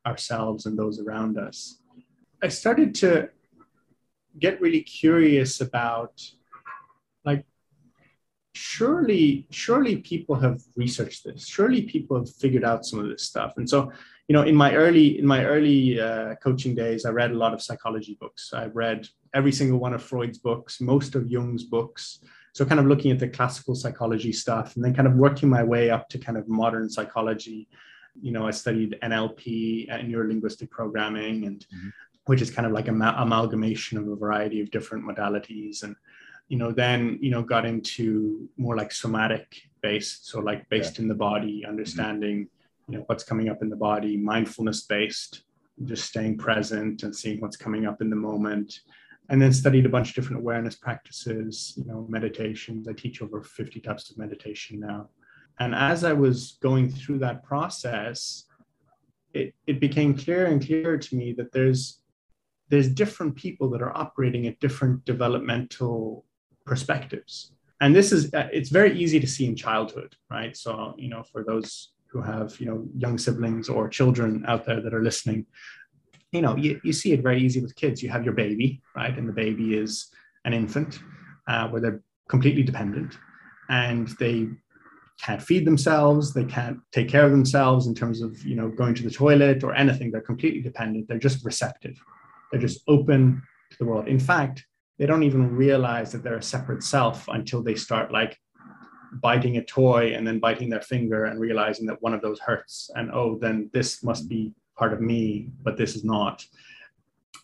ourselves 0.05 0.65
and 0.65 0.77
those 0.77 0.99
around 0.99 1.37
us, 1.37 1.79
I 2.41 2.47
started 2.47 2.95
to 2.95 3.29
get 4.39 4.61
really 4.61 4.81
curious 4.81 5.61
about 5.61 6.21
like 7.25 7.45
surely 8.53 9.47
surely 9.49 9.97
people 9.97 10.35
have 10.35 10.61
researched 10.75 11.25
this. 11.25 11.47
Surely 11.47 11.81
people 11.81 12.17
have 12.17 12.33
figured 12.35 12.63
out 12.63 12.85
some 12.85 12.99
of 12.99 13.07
this 13.07 13.23
stuff. 13.23 13.53
And 13.57 13.69
so 13.69 13.91
you 14.27 14.33
know 14.33 14.43
in 14.43 14.55
my 14.55 14.73
early 14.73 15.19
in 15.19 15.25
my 15.25 15.45
early 15.45 15.99
uh, 15.99 16.35
coaching 16.43 16.73
days 16.75 17.05
i 17.05 17.09
read 17.09 17.31
a 17.31 17.37
lot 17.37 17.53
of 17.53 17.61
psychology 17.61 18.17
books. 18.19 18.51
I 18.53 18.65
read 18.65 19.07
every 19.33 19.51
single 19.51 19.79
one 19.79 19.93
of 19.93 20.01
freud's 20.03 20.37
books 20.37 20.81
most 20.81 21.15
of 21.15 21.29
jung's 21.29 21.63
books 21.63 22.19
so 22.55 22.63
kind 22.65 22.79
of 22.79 22.85
looking 22.85 23.11
at 23.11 23.19
the 23.19 23.27
classical 23.27 23.75
psychology 23.75 24.31
stuff 24.31 24.75
and 24.75 24.85
then 24.85 24.95
kind 24.95 25.07
of 25.07 25.15
working 25.15 25.49
my 25.49 25.61
way 25.61 25.89
up 25.89 26.07
to 26.07 26.17
kind 26.17 26.37
of 26.37 26.47
modern 26.47 26.89
psychology 26.89 27.67
you 28.21 28.31
know 28.31 28.47
i 28.47 28.51
studied 28.51 28.97
nlp 29.03 29.87
and 29.89 30.13
neurolinguistic 30.13 30.69
programming 30.69 31.45
and 31.45 31.67
mm-hmm. 31.75 31.89
which 32.25 32.41
is 32.41 32.49
kind 32.49 32.65
of 32.65 32.71
like 32.71 32.87
an 32.87 33.01
amalgamation 33.01 33.97
of 33.97 34.07
a 34.07 34.15
variety 34.15 34.61
of 34.61 34.71
different 34.71 35.03
modalities 35.03 35.83
and 35.83 35.95
you 36.47 36.57
know 36.57 36.71
then 36.71 37.19
you 37.21 37.29
know 37.29 37.43
got 37.43 37.65
into 37.65 38.47
more 38.57 38.77
like 38.77 38.91
somatic 38.91 39.61
based 39.81 40.27
so 40.27 40.39
like 40.39 40.67
based 40.69 40.97
yeah. 40.97 41.03
in 41.03 41.07
the 41.07 41.15
body 41.15 41.61
mm-hmm. 41.61 41.69
understanding 41.69 42.37
mm-hmm 42.37 42.51
you 42.87 42.97
know 42.97 43.03
what's 43.07 43.23
coming 43.23 43.49
up 43.49 43.61
in 43.61 43.69
the 43.69 43.75
body 43.75 44.17
mindfulness 44.17 44.81
based 44.81 45.41
just 45.83 46.05
staying 46.05 46.37
present 46.37 47.03
and 47.03 47.15
seeing 47.15 47.41
what's 47.41 47.57
coming 47.57 47.85
up 47.85 48.01
in 48.01 48.09
the 48.09 48.15
moment 48.15 48.81
and 49.29 49.41
then 49.41 49.51
studied 49.51 49.85
a 49.85 49.89
bunch 49.89 50.09
of 50.09 50.15
different 50.15 50.41
awareness 50.41 50.75
practices 50.75 51.73
you 51.77 51.85
know 51.85 52.05
meditations. 52.09 52.87
I 52.87 52.93
teach 52.93 53.21
over 53.21 53.41
50 53.41 53.79
types 53.79 54.09
of 54.09 54.17
meditation 54.17 54.79
now. 54.79 55.09
And 55.59 55.73
as 55.73 56.03
i 56.03 56.13
was 56.13 56.57
going 56.61 56.89
through 56.89 57.19
that 57.19 57.43
process 57.43 58.45
it, 59.33 59.53
it 59.67 59.79
became 59.79 60.17
clearer 60.17 60.45
and 60.45 60.65
clearer 60.65 60.97
to 60.97 61.15
me 61.15 61.33
that 61.33 61.51
there's 61.51 61.99
there's 62.69 62.89
different 62.89 63.35
people 63.35 63.69
that 63.69 63.81
are 63.81 63.95
operating 63.95 64.47
at 64.47 64.59
different 64.59 65.05
developmental 65.05 66.25
perspectives. 66.65 67.51
And 67.79 67.95
this 67.95 68.11
is 68.11 68.33
uh, 68.33 68.47
it's 68.51 68.69
very 68.69 68.97
easy 68.97 69.19
to 69.19 69.27
see 69.27 69.45
in 69.45 69.55
childhood 69.55 70.15
right? 70.31 70.55
So 70.55 70.95
you 70.97 71.09
know 71.09 71.23
for 71.23 71.43
those 71.43 71.91
who 72.07 72.21
have 72.21 72.59
you 72.59 72.65
know 72.65 72.87
young 72.97 73.17
siblings 73.17 73.67
or 73.69 73.89
children 73.89 74.45
out 74.47 74.65
there 74.65 74.81
that 74.81 74.93
are 74.93 75.03
listening 75.03 75.45
you 76.35 76.41
know 76.41 76.55
you, 76.55 76.79
you 76.83 76.93
see 76.93 77.13
it 77.13 77.21
very 77.21 77.41
easy 77.41 77.61
with 77.61 77.75
kids. 77.75 78.03
You 78.03 78.09
have 78.09 78.23
your 78.23 78.33
baby 78.33 78.81
right? 78.95 79.17
And 79.17 79.27
the 79.27 79.33
baby 79.33 79.77
is 79.77 80.07
an 80.45 80.53
infant 80.53 80.99
uh, 81.47 81.67
where 81.69 81.81
they're 81.81 82.01
completely 82.29 82.63
dependent 82.63 83.17
and 83.69 84.07
they 84.19 84.47
can't 85.21 85.41
feed 85.41 85.65
themselves. 85.65 86.33
They 86.33 86.45
can't 86.45 86.79
take 86.91 87.09
care 87.09 87.25
of 87.25 87.31
themselves 87.31 87.87
in 87.87 87.95
terms 87.95 88.21
of 88.21 88.43
you 88.45 88.55
know 88.55 88.69
going 88.69 88.95
to 88.95 89.03
the 89.03 89.11
toilet 89.11 89.63
or 89.63 89.73
anything. 89.73 90.11
They're 90.11 90.21
completely 90.21 90.61
dependent. 90.61 91.07
They're 91.07 91.19
just 91.19 91.45
receptive. 91.45 91.97
They're 92.51 92.61
just 92.61 92.81
open 92.87 93.41
to 93.71 93.77
the 93.77 93.85
world. 93.85 94.07
In 94.07 94.19
fact 94.19 94.65
they 94.97 95.05
don't 95.05 95.23
even 95.23 95.53
realize 95.53 96.13
that 96.13 96.23
they're 96.23 96.37
a 96.37 96.43
separate 96.43 96.81
self 96.81 97.27
until 97.27 97.61
they 97.61 97.75
start 97.75 98.13
like 98.13 98.39
biting 99.21 99.57
a 99.57 99.63
toy 99.65 100.13
and 100.15 100.25
then 100.25 100.39
biting 100.39 100.69
their 100.69 100.81
finger 100.81 101.25
and 101.25 101.39
realizing 101.39 101.85
that 101.85 102.01
one 102.01 102.13
of 102.13 102.21
those 102.21 102.39
hurts. 102.39 102.89
And 102.95 103.11
oh 103.11 103.37
then 103.39 103.69
this 103.73 104.03
must 104.03 104.29
be 104.29 104.53
part 104.77 104.93
of 104.93 105.01
me 105.01 105.49
but 105.63 105.77
this 105.77 105.95
is 105.95 106.03
not. 106.03 106.45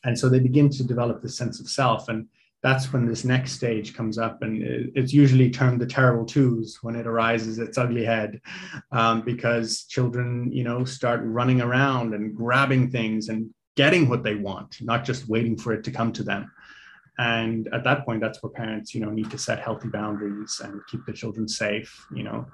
And 0.03 0.17
so 0.17 0.29
they 0.29 0.39
begin 0.39 0.69
to 0.69 0.83
develop 0.83 1.21
this 1.21 1.37
sense 1.37 1.59
of 1.59 1.69
self 1.69 2.09
and 2.09 2.27
that's 2.61 2.93
when 2.93 3.07
this 3.07 3.25
next 3.25 3.53
stage 3.53 3.95
comes 3.95 4.17
up 4.17 4.43
and 4.43 4.61
it's 4.95 5.13
usually 5.13 5.49
termed 5.49 5.81
the 5.81 5.85
terrible 5.85 6.25
twos 6.25 6.77
when 6.81 6.95
it 6.95 7.07
arises 7.07 7.57
its 7.57 7.77
ugly 7.77 8.05
head 8.05 8.39
um, 8.91 9.21
because 9.21 9.83
children 9.85 10.51
you 10.51 10.63
know 10.63 10.85
start 10.85 11.21
running 11.23 11.61
around 11.61 12.13
and 12.13 12.35
grabbing 12.35 12.89
things 12.89 13.29
and 13.29 13.49
getting 13.75 14.07
what 14.07 14.23
they 14.23 14.35
want 14.35 14.77
not 14.81 15.03
just 15.03 15.27
waiting 15.27 15.57
for 15.57 15.73
it 15.73 15.83
to 15.83 15.91
come 15.91 16.11
to 16.13 16.23
them. 16.23 16.51
And 17.17 17.67
at 17.73 17.83
that 17.83 18.05
point 18.05 18.21
that's 18.21 18.41
where 18.41 18.51
parents 18.51 18.93
you 18.93 19.01
know 19.01 19.09
need 19.09 19.31
to 19.31 19.37
set 19.37 19.59
healthy 19.59 19.89
boundaries 19.89 20.61
and 20.63 20.81
keep 20.89 21.05
the 21.05 21.13
children 21.13 21.47
safe 21.47 22.05
you 22.13 22.23
know 22.23 22.45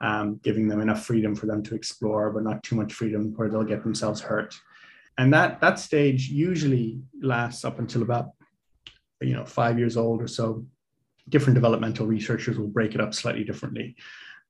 um, 0.00 0.40
giving 0.42 0.68
them 0.68 0.80
enough 0.80 1.04
freedom 1.04 1.34
for 1.34 1.46
them 1.46 1.62
to 1.62 1.74
explore 1.74 2.30
but 2.30 2.42
not 2.42 2.62
too 2.62 2.76
much 2.76 2.92
freedom 2.92 3.32
where 3.36 3.48
they'll 3.48 3.64
get 3.64 3.82
themselves 3.82 4.20
hurt. 4.20 4.54
And 5.18 5.32
that 5.32 5.60
that 5.60 5.78
stage 5.78 6.28
usually 6.28 7.00
lasts 7.22 7.64
up 7.64 7.78
until 7.78 8.02
about 8.02 8.30
you 9.20 9.34
know 9.34 9.44
five 9.44 9.78
years 9.78 9.96
old 9.96 10.22
or 10.22 10.28
so. 10.28 10.64
Different 11.28 11.54
developmental 11.54 12.06
researchers 12.06 12.56
will 12.56 12.68
break 12.68 12.94
it 12.94 13.00
up 13.00 13.12
slightly 13.12 13.42
differently. 13.42 13.96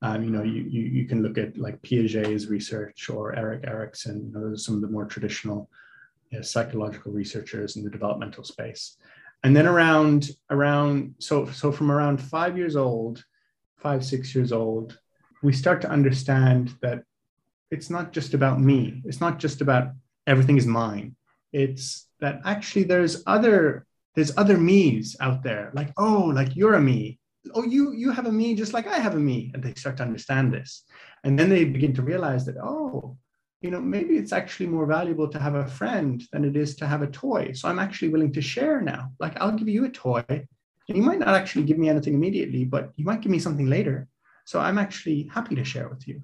Um, 0.03 0.22
you 0.24 0.30
know 0.30 0.42
you, 0.42 0.62
you, 0.68 0.82
you 0.82 1.05
can 1.07 1.22
look 1.22 1.38
at 1.38 1.57
like 1.57 1.80
piaget's 1.80 2.49
research 2.49 3.09
or 3.09 3.34
erik 3.34 3.64
erikson 3.66 4.26
you 4.26 4.32
know 4.32 4.51
those 4.51 4.61
are 4.61 4.62
some 4.62 4.74
of 4.74 4.82
the 4.82 4.88
more 4.88 5.07
traditional 5.07 5.70
you 6.30 6.38
know, 6.38 6.42
psychological 6.42 7.12
researchers 7.12 7.76
in 7.76 7.84
the 7.84 7.88
developmental 7.90 8.44
space. 8.44 8.97
And 9.42 9.57
then 9.57 9.66
around 9.66 10.30
around 10.51 11.14
so 11.18 11.47
so 11.47 11.70
from 11.70 11.90
around 11.90 12.18
five 12.20 12.57
years 12.57 12.76
old 12.76 13.24
five 13.76 14.05
six 14.05 14.34
years 14.34 14.53
old 14.53 14.99
we 15.43 15.53
start 15.53 15.80
to 15.82 15.91
understand 15.91 16.74
that 16.82 17.03
it's 17.70 17.91
not 17.91 18.12
just 18.12 18.34
about 18.34 18.61
me. 18.61 19.03
It's 19.05 19.20
not 19.20 19.39
just 19.39 19.61
about 19.61 19.91
everything 20.26 20.57
is 20.57 20.66
mine. 20.66 21.16
It's 21.53 22.07
that 22.20 22.41
actually 22.45 22.84
there's 22.84 23.22
other 23.26 23.87
there's 24.14 24.37
other 24.37 24.57
me's 24.57 25.16
out 25.20 25.43
there. 25.43 25.70
Like 25.74 25.93
oh 25.99 26.32
like 26.34 26.57
you're 26.57 26.74
a 26.74 26.80
me. 26.80 27.18
Oh 27.55 27.64
you 27.64 27.93
you 27.93 28.11
have 28.12 28.26
a 28.26 28.32
me 28.32 28.55
just 28.55 28.72
like 28.72 28.87
i 28.87 28.99
have 28.99 29.14
a 29.14 29.18
me. 29.18 29.51
And 29.53 29.62
they 29.62 29.74
start 29.74 29.97
to 29.99 30.03
understand 30.03 30.53
this. 30.53 30.84
And 31.24 31.39
then 31.39 31.49
they 31.49 31.64
begin 31.64 31.95
to 31.95 32.03
realize 32.03 32.47
that 32.47 32.57
oh 32.62 33.16
you 33.62 33.70
know, 33.70 33.80
maybe 33.80 34.16
it's 34.16 34.32
actually 34.32 34.66
more 34.66 34.87
valuable 34.87 35.28
to 35.28 35.39
have 35.39 35.55
a 35.55 35.66
friend 35.66 36.22
than 36.32 36.45
it 36.45 36.57
is 36.57 36.76
to 36.76 36.87
have 36.87 37.03
a 37.03 37.07
toy. 37.09 37.53
So 37.53 37.68
I'm 37.68 37.78
actually 37.78 38.11
willing 38.11 38.32
to 38.34 38.43
share 38.43 38.80
now. 38.80 39.11
Like 39.18 39.41
I'll 39.41 39.53
give 39.53 39.68
you 39.68 39.84
a 39.87 39.91
toy, 39.91 40.24
and 40.28 40.47
you 40.97 41.03
might 41.03 41.18
not 41.18 41.34
actually 41.34 41.64
give 41.64 41.78
me 41.78 41.89
anything 41.89 42.14
immediately, 42.14 42.64
but 42.64 42.93
you 42.97 43.05
might 43.05 43.22
give 43.22 43.32
me 43.32 43.39
something 43.39 43.66
later. 43.66 44.09
So 44.47 44.61
I'm 44.61 44.78
actually 44.78 45.28
happy 45.32 45.55
to 45.57 45.64
share 45.64 45.88
with 45.88 46.09
you. 46.09 46.22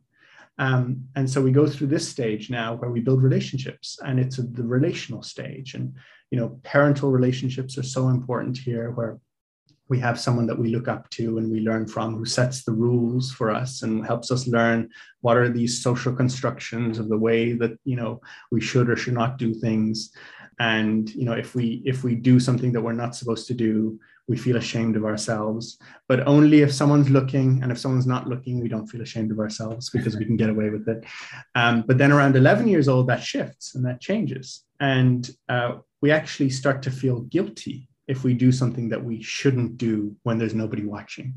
Um, 0.58 1.04
and 1.16 1.28
so 1.28 1.42
we 1.42 1.50
go 1.50 1.66
through 1.66 1.88
this 1.88 2.08
stage 2.08 2.48
now 2.50 2.74
where 2.74 2.90
we 2.90 3.00
build 3.00 3.22
relationships, 3.22 3.98
and 4.04 4.20
it's 4.20 4.38
a, 4.38 4.42
the 4.42 4.62
relational 4.62 5.22
stage. 5.22 5.74
And 5.74 5.94
you 6.30 6.38
know, 6.38 6.60
parental 6.62 7.10
relationships 7.10 7.76
are 7.78 7.82
so 7.82 8.08
important 8.08 8.56
here, 8.56 8.92
where 8.92 9.18
we 9.88 9.98
have 9.98 10.20
someone 10.20 10.46
that 10.46 10.58
we 10.58 10.68
look 10.68 10.88
up 10.88 11.10
to 11.10 11.38
and 11.38 11.50
we 11.50 11.60
learn 11.60 11.86
from 11.86 12.16
who 12.16 12.24
sets 12.24 12.64
the 12.64 12.72
rules 12.72 13.32
for 13.32 13.50
us 13.50 13.82
and 13.82 14.06
helps 14.06 14.30
us 14.30 14.46
learn 14.46 14.88
what 15.20 15.36
are 15.36 15.50
these 15.50 15.82
social 15.82 16.14
constructions 16.14 16.98
of 16.98 17.08
the 17.08 17.18
way 17.18 17.52
that 17.52 17.72
you 17.84 17.96
know 17.96 18.20
we 18.50 18.60
should 18.60 18.88
or 18.88 18.96
should 18.96 19.14
not 19.14 19.36
do 19.36 19.52
things 19.52 20.12
and 20.60 21.14
you 21.14 21.24
know 21.24 21.32
if 21.32 21.54
we 21.54 21.82
if 21.84 22.04
we 22.04 22.14
do 22.14 22.38
something 22.40 22.72
that 22.72 22.80
we're 22.80 22.92
not 22.92 23.16
supposed 23.16 23.46
to 23.46 23.54
do 23.54 23.98
we 24.28 24.36
feel 24.36 24.56
ashamed 24.56 24.96
of 24.96 25.04
ourselves. 25.04 25.78
But 26.08 26.26
only 26.26 26.62
if 26.62 26.72
someone's 26.72 27.10
looking 27.10 27.62
and 27.62 27.72
if 27.72 27.78
someone's 27.78 28.06
not 28.06 28.28
looking 28.28 28.60
we 28.60 28.68
don't 28.68 28.86
feel 28.86 29.02
ashamed 29.02 29.30
of 29.30 29.38
ourselves 29.38 29.90
because 29.90 30.16
we 30.16 30.24
can 30.24 30.36
get 30.36 30.50
away 30.50 30.70
with 30.70 30.88
it. 30.88 31.04
Um, 31.54 31.84
but 31.86 31.98
then 31.98 32.12
around 32.12 32.36
11 32.36 32.68
years 32.68 32.88
old 32.88 33.08
that 33.08 33.22
shifts 33.22 33.74
and 33.74 33.84
that 33.84 34.00
changes. 34.00 34.64
And 34.80 35.28
uh, 35.48 35.76
we 36.00 36.10
actually 36.10 36.50
start 36.50 36.82
to 36.82 36.90
feel 36.90 37.20
guilty 37.22 37.88
if 38.08 38.24
we 38.24 38.34
do 38.34 38.52
something 38.52 38.88
that 38.88 39.02
we 39.02 39.22
shouldn't 39.22 39.78
do 39.78 40.14
when 40.22 40.38
there's 40.38 40.54
nobody 40.54 40.84
watching. 40.84 41.34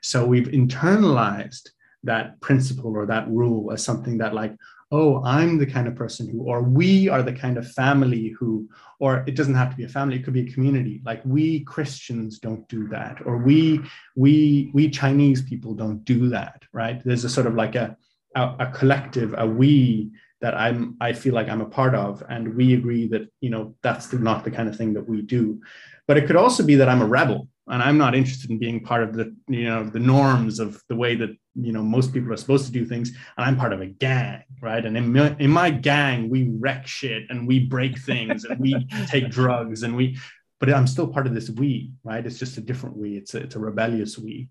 So 0.00 0.24
we've 0.24 0.48
internalized 0.48 1.68
that 2.04 2.40
principle 2.40 2.96
or 2.96 3.06
that 3.06 3.28
rule 3.28 3.72
as 3.72 3.84
something 3.84 4.18
that 4.18 4.34
like 4.34 4.54
oh, 4.92 5.22
I'm 5.24 5.58
the 5.58 5.66
kind 5.66 5.88
of 5.88 5.96
person 5.96 6.28
who, 6.28 6.42
or 6.42 6.62
we 6.62 7.08
are 7.08 7.22
the 7.22 7.32
kind 7.32 7.58
of 7.58 7.70
family 7.72 8.28
who, 8.38 8.68
or 9.00 9.24
it 9.26 9.34
doesn't 9.34 9.54
have 9.54 9.70
to 9.70 9.76
be 9.76 9.84
a 9.84 9.88
family, 9.88 10.16
it 10.16 10.24
could 10.24 10.32
be 10.32 10.48
a 10.48 10.52
community. 10.52 11.02
Like 11.04 11.22
we 11.24 11.64
Christians 11.64 12.38
don't 12.38 12.66
do 12.68 12.86
that, 12.88 13.18
or 13.26 13.38
we 13.38 13.80
we 14.14 14.70
we 14.72 14.88
Chinese 14.88 15.42
people 15.42 15.74
don't 15.74 16.04
do 16.04 16.28
that, 16.28 16.62
right? 16.72 17.02
There's 17.04 17.24
a 17.24 17.28
sort 17.30 17.46
of 17.46 17.54
like 17.54 17.74
a 17.74 17.96
a, 18.36 18.54
a 18.60 18.66
collective, 18.72 19.34
a 19.36 19.46
we 19.46 20.12
that 20.40 20.54
I'm 20.54 20.96
I 21.00 21.12
feel 21.12 21.34
like 21.34 21.48
I'm 21.48 21.62
a 21.62 21.68
part 21.68 21.94
of, 21.94 22.22
and 22.28 22.54
we 22.54 22.74
agree 22.74 23.08
that 23.08 23.28
you 23.40 23.50
know 23.50 23.74
that's 23.82 24.12
not 24.12 24.44
the 24.44 24.50
kind 24.50 24.68
of 24.68 24.76
thing 24.76 24.94
that 24.94 25.08
we 25.08 25.22
do. 25.22 25.60
But 26.06 26.16
it 26.16 26.26
could 26.26 26.36
also 26.36 26.62
be 26.62 26.76
that 26.76 26.88
I'm 26.88 27.02
a 27.02 27.06
rebel, 27.06 27.48
and 27.68 27.82
I'm 27.82 27.98
not 27.98 28.14
interested 28.14 28.50
in 28.50 28.58
being 28.58 28.80
part 28.80 29.02
of 29.02 29.14
the 29.14 29.34
you 29.48 29.64
know 29.64 29.84
the 29.84 29.98
norms 29.98 30.60
of 30.60 30.82
the 30.88 30.96
way 30.96 31.14
that 31.16 31.30
you 31.54 31.72
know 31.72 31.82
most 31.82 32.12
people 32.12 32.32
are 32.32 32.36
supposed 32.36 32.66
to 32.66 32.72
do 32.72 32.84
things. 32.84 33.10
And 33.36 33.46
i'm 33.46 33.56
part 33.56 33.72
of 33.72 33.80
a 33.80 33.86
gang 33.86 34.42
right? 34.62 34.84
And 34.84 34.96
in 34.96 35.12
my, 35.12 35.36
in 35.38 35.50
my 35.50 35.70
gang 35.70 36.28
we 36.28 36.48
wreck 36.58 36.86
shit 36.86 37.24
and 37.28 37.46
we 37.46 37.60
break 37.60 37.98
things 37.98 38.44
and 38.44 38.58
we 38.60 38.86
take 39.06 39.30
drugs 39.30 39.82
and 39.82 39.96
we 39.96 40.18
but 40.58 40.72
i'm 40.72 40.86
still 40.86 41.08
part 41.08 41.26
of 41.26 41.34
this 41.34 41.50
we 41.50 41.90
right? 42.04 42.24
It's 42.24 42.38
just 42.38 42.58
a 42.58 42.60
different 42.60 42.96
we. 42.96 43.16
It's 43.16 43.34
a, 43.34 43.38
it's 43.38 43.56
a 43.56 43.60
rebellious 43.60 44.18
we. 44.18 44.48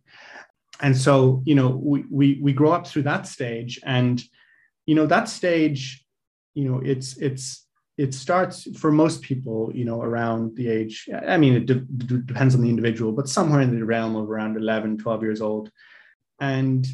And 0.82 0.96
so 0.96 1.42
you 1.46 1.56
know 1.56 1.70
we, 1.70 2.04
we 2.12 2.40
we 2.42 2.54
grow 2.54 2.72
up 2.72 2.88
through 2.88 3.04
that 3.04 3.28
stage. 3.28 3.80
And 3.86 4.22
you 4.86 4.96
know 4.96 5.06
that 5.08 5.30
stage 5.30 6.06
you 6.54 6.70
know 6.70 6.82
it's 6.84 7.18
it's 7.18 7.65
it 7.98 8.14
starts 8.14 8.68
for 8.78 8.92
most 8.92 9.22
people 9.22 9.72
you 9.74 9.86
know 9.86 10.02
around 10.02 10.56
the 10.56 10.68
age 10.68 11.08
i 11.28 11.38
mean 11.38 11.54
it 11.54 11.66
de- 11.66 12.20
depends 12.26 12.54
on 12.54 12.62
the 12.62 12.70
individual 12.70 13.12
but 13.12 13.30
somewhere 13.30 13.62
in 13.62 13.78
the 13.78 13.86
realm 13.86 14.16
of 14.16 14.30
around 14.30 14.58
11 14.58 14.98
12 14.98 15.24
years 15.24 15.42
old 15.42 15.72
and 16.40 16.86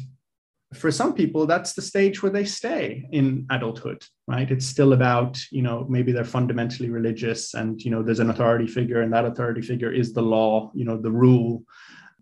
for 0.74 0.90
some 0.90 1.12
people, 1.14 1.46
that's 1.46 1.74
the 1.74 1.82
stage 1.82 2.22
where 2.22 2.32
they 2.32 2.44
stay 2.44 3.06
in 3.12 3.46
adulthood, 3.50 4.02
right? 4.26 4.50
It's 4.50 4.66
still 4.66 4.92
about, 4.92 5.38
you 5.50 5.62
know, 5.62 5.86
maybe 5.88 6.12
they're 6.12 6.24
fundamentally 6.24 6.90
religious 6.90 7.54
and, 7.54 7.80
you 7.82 7.90
know, 7.90 8.02
there's 8.02 8.20
an 8.20 8.30
authority 8.30 8.66
figure 8.66 9.02
and 9.02 9.12
that 9.12 9.24
authority 9.24 9.60
figure 9.60 9.92
is 9.92 10.12
the 10.12 10.22
law, 10.22 10.70
you 10.74 10.84
know, 10.84 10.96
the 10.96 11.10
rule. 11.10 11.64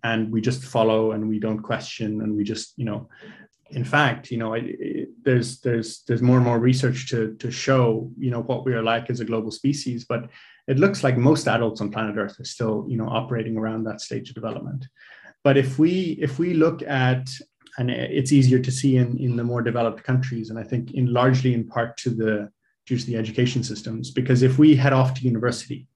And 0.02 0.32
we 0.32 0.40
just 0.40 0.64
follow 0.64 1.12
and 1.12 1.28
we 1.28 1.38
don't 1.38 1.62
question 1.62 2.22
and 2.22 2.34
we 2.34 2.42
just, 2.42 2.74
you 2.76 2.84
know, 2.84 3.08
in 3.70 3.84
fact, 3.84 4.30
you 4.30 4.38
know, 4.38 4.54
I, 4.54 4.74
there's 5.22 5.60
there's 5.60 6.02
there's 6.06 6.22
more 6.22 6.36
and 6.36 6.44
more 6.44 6.58
research 6.58 7.08
to 7.10 7.34
to 7.34 7.50
show, 7.50 8.10
you 8.18 8.30
know, 8.30 8.42
what 8.42 8.64
we 8.64 8.74
are 8.74 8.82
like 8.82 9.10
as 9.10 9.20
a 9.20 9.24
global 9.24 9.50
species. 9.50 10.04
But 10.04 10.28
it 10.66 10.78
looks 10.78 11.02
like 11.02 11.16
most 11.16 11.48
adults 11.48 11.80
on 11.80 11.90
planet 11.90 12.16
Earth 12.16 12.38
are 12.40 12.44
still, 12.44 12.84
you 12.88 12.96
know, 12.96 13.08
operating 13.08 13.56
around 13.56 13.84
that 13.84 14.00
stage 14.00 14.28
of 14.28 14.34
development. 14.34 14.86
But 15.42 15.56
if 15.56 15.78
we 15.78 16.18
if 16.20 16.38
we 16.38 16.54
look 16.54 16.82
at 16.82 17.30
and 17.78 17.90
it's 17.90 18.32
easier 18.32 18.58
to 18.58 18.70
see 18.70 18.96
in, 18.96 19.16
in 19.18 19.36
the 19.36 19.44
more 19.44 19.62
developed 19.62 20.02
countries, 20.02 20.50
and 20.50 20.58
I 20.58 20.64
think 20.64 20.92
in 20.92 21.12
largely 21.12 21.54
in 21.54 21.66
part 21.66 21.96
to 21.98 22.10
the 22.10 22.50
due 22.86 22.98
to 22.98 23.06
the 23.06 23.16
education 23.16 23.62
systems, 23.62 24.10
because 24.10 24.42
if 24.42 24.58
we 24.58 24.74
head 24.74 24.92
off 24.92 25.14
to 25.14 25.24
university 25.24 25.86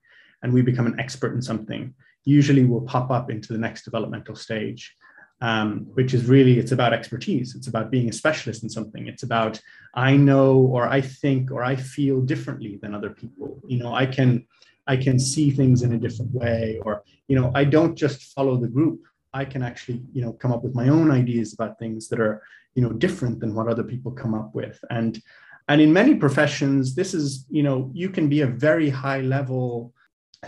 and 0.43 0.53
we 0.53 0.63
become 0.63 0.87
an 0.87 0.99
expert 1.01 1.35
in 1.35 1.43
something, 1.43 1.93
usually 2.25 2.65
we'll 2.65 2.83
pop 2.83 3.11
up 3.11 3.31
into 3.31 3.53
the 3.53 3.59
next 3.59 3.85
developmental 3.85 4.37
stage. 4.37 4.95
Um, 5.41 5.89
which 5.95 6.15
is 6.15 6.25
really 6.27 6.59
it's 6.59 6.73
about 6.73 6.95
expertise. 6.95 7.55
It's 7.55 7.67
about 7.67 7.91
being 7.91 8.09
a 8.09 8.13
specialist 8.13 8.63
in 8.63 8.71
something. 8.71 9.09
It's 9.09 9.25
about 9.25 9.61
i 9.95 10.17
know 10.17 10.57
or 10.57 10.89
i 10.89 11.01
think 11.01 11.51
or 11.51 11.63
i 11.63 11.77
feel 11.77 12.23
differently 12.23 12.79
than 12.81 12.95
other 12.95 13.11
people. 13.11 13.61
You 13.67 13.79
know 13.79 13.93
i 13.95 14.07
can 14.07 14.47
i 14.87 14.97
can 14.97 15.19
see 15.19 15.51
things 15.51 15.83
in 15.83 15.93
a 15.93 15.99
different 15.99 16.33
way 16.33 16.79
or 16.85 17.03
you 17.29 17.37
know 17.39 17.51
i 17.55 17.65
don't 17.65 17.95
just 17.97 18.33
follow 18.33 18.57
the 18.57 18.69
group. 18.69 19.01
I 19.35 19.45
can 19.45 19.63
actually, 19.63 20.01
you 20.13 20.23
know, 20.23 20.33
come 20.33 20.53
up 20.53 20.63
with 20.63 20.75
my 20.75 20.89
own 20.89 21.11
ideas 21.11 21.53
about 21.53 21.79
things 21.79 22.09
that 22.09 22.21
are, 22.21 22.43
you 22.75 22.83
know, 22.83 22.93
different 22.93 23.41
than 23.41 23.55
what 23.55 23.69
other 23.69 23.83
people 23.83 24.13
come 24.13 24.33
up 24.33 24.55
with. 24.55 24.79
And 24.91 25.21
and 25.69 25.81
in 25.81 25.93
many 25.93 26.15
professions, 26.15 26.95
this 26.95 27.15
is, 27.15 27.47
you 27.51 27.63
know, 27.63 27.91
you 27.95 28.11
can 28.11 28.29
be 28.29 28.43
a 28.43 28.47
very 28.47 28.91
high 28.91 29.23
level 29.23 29.93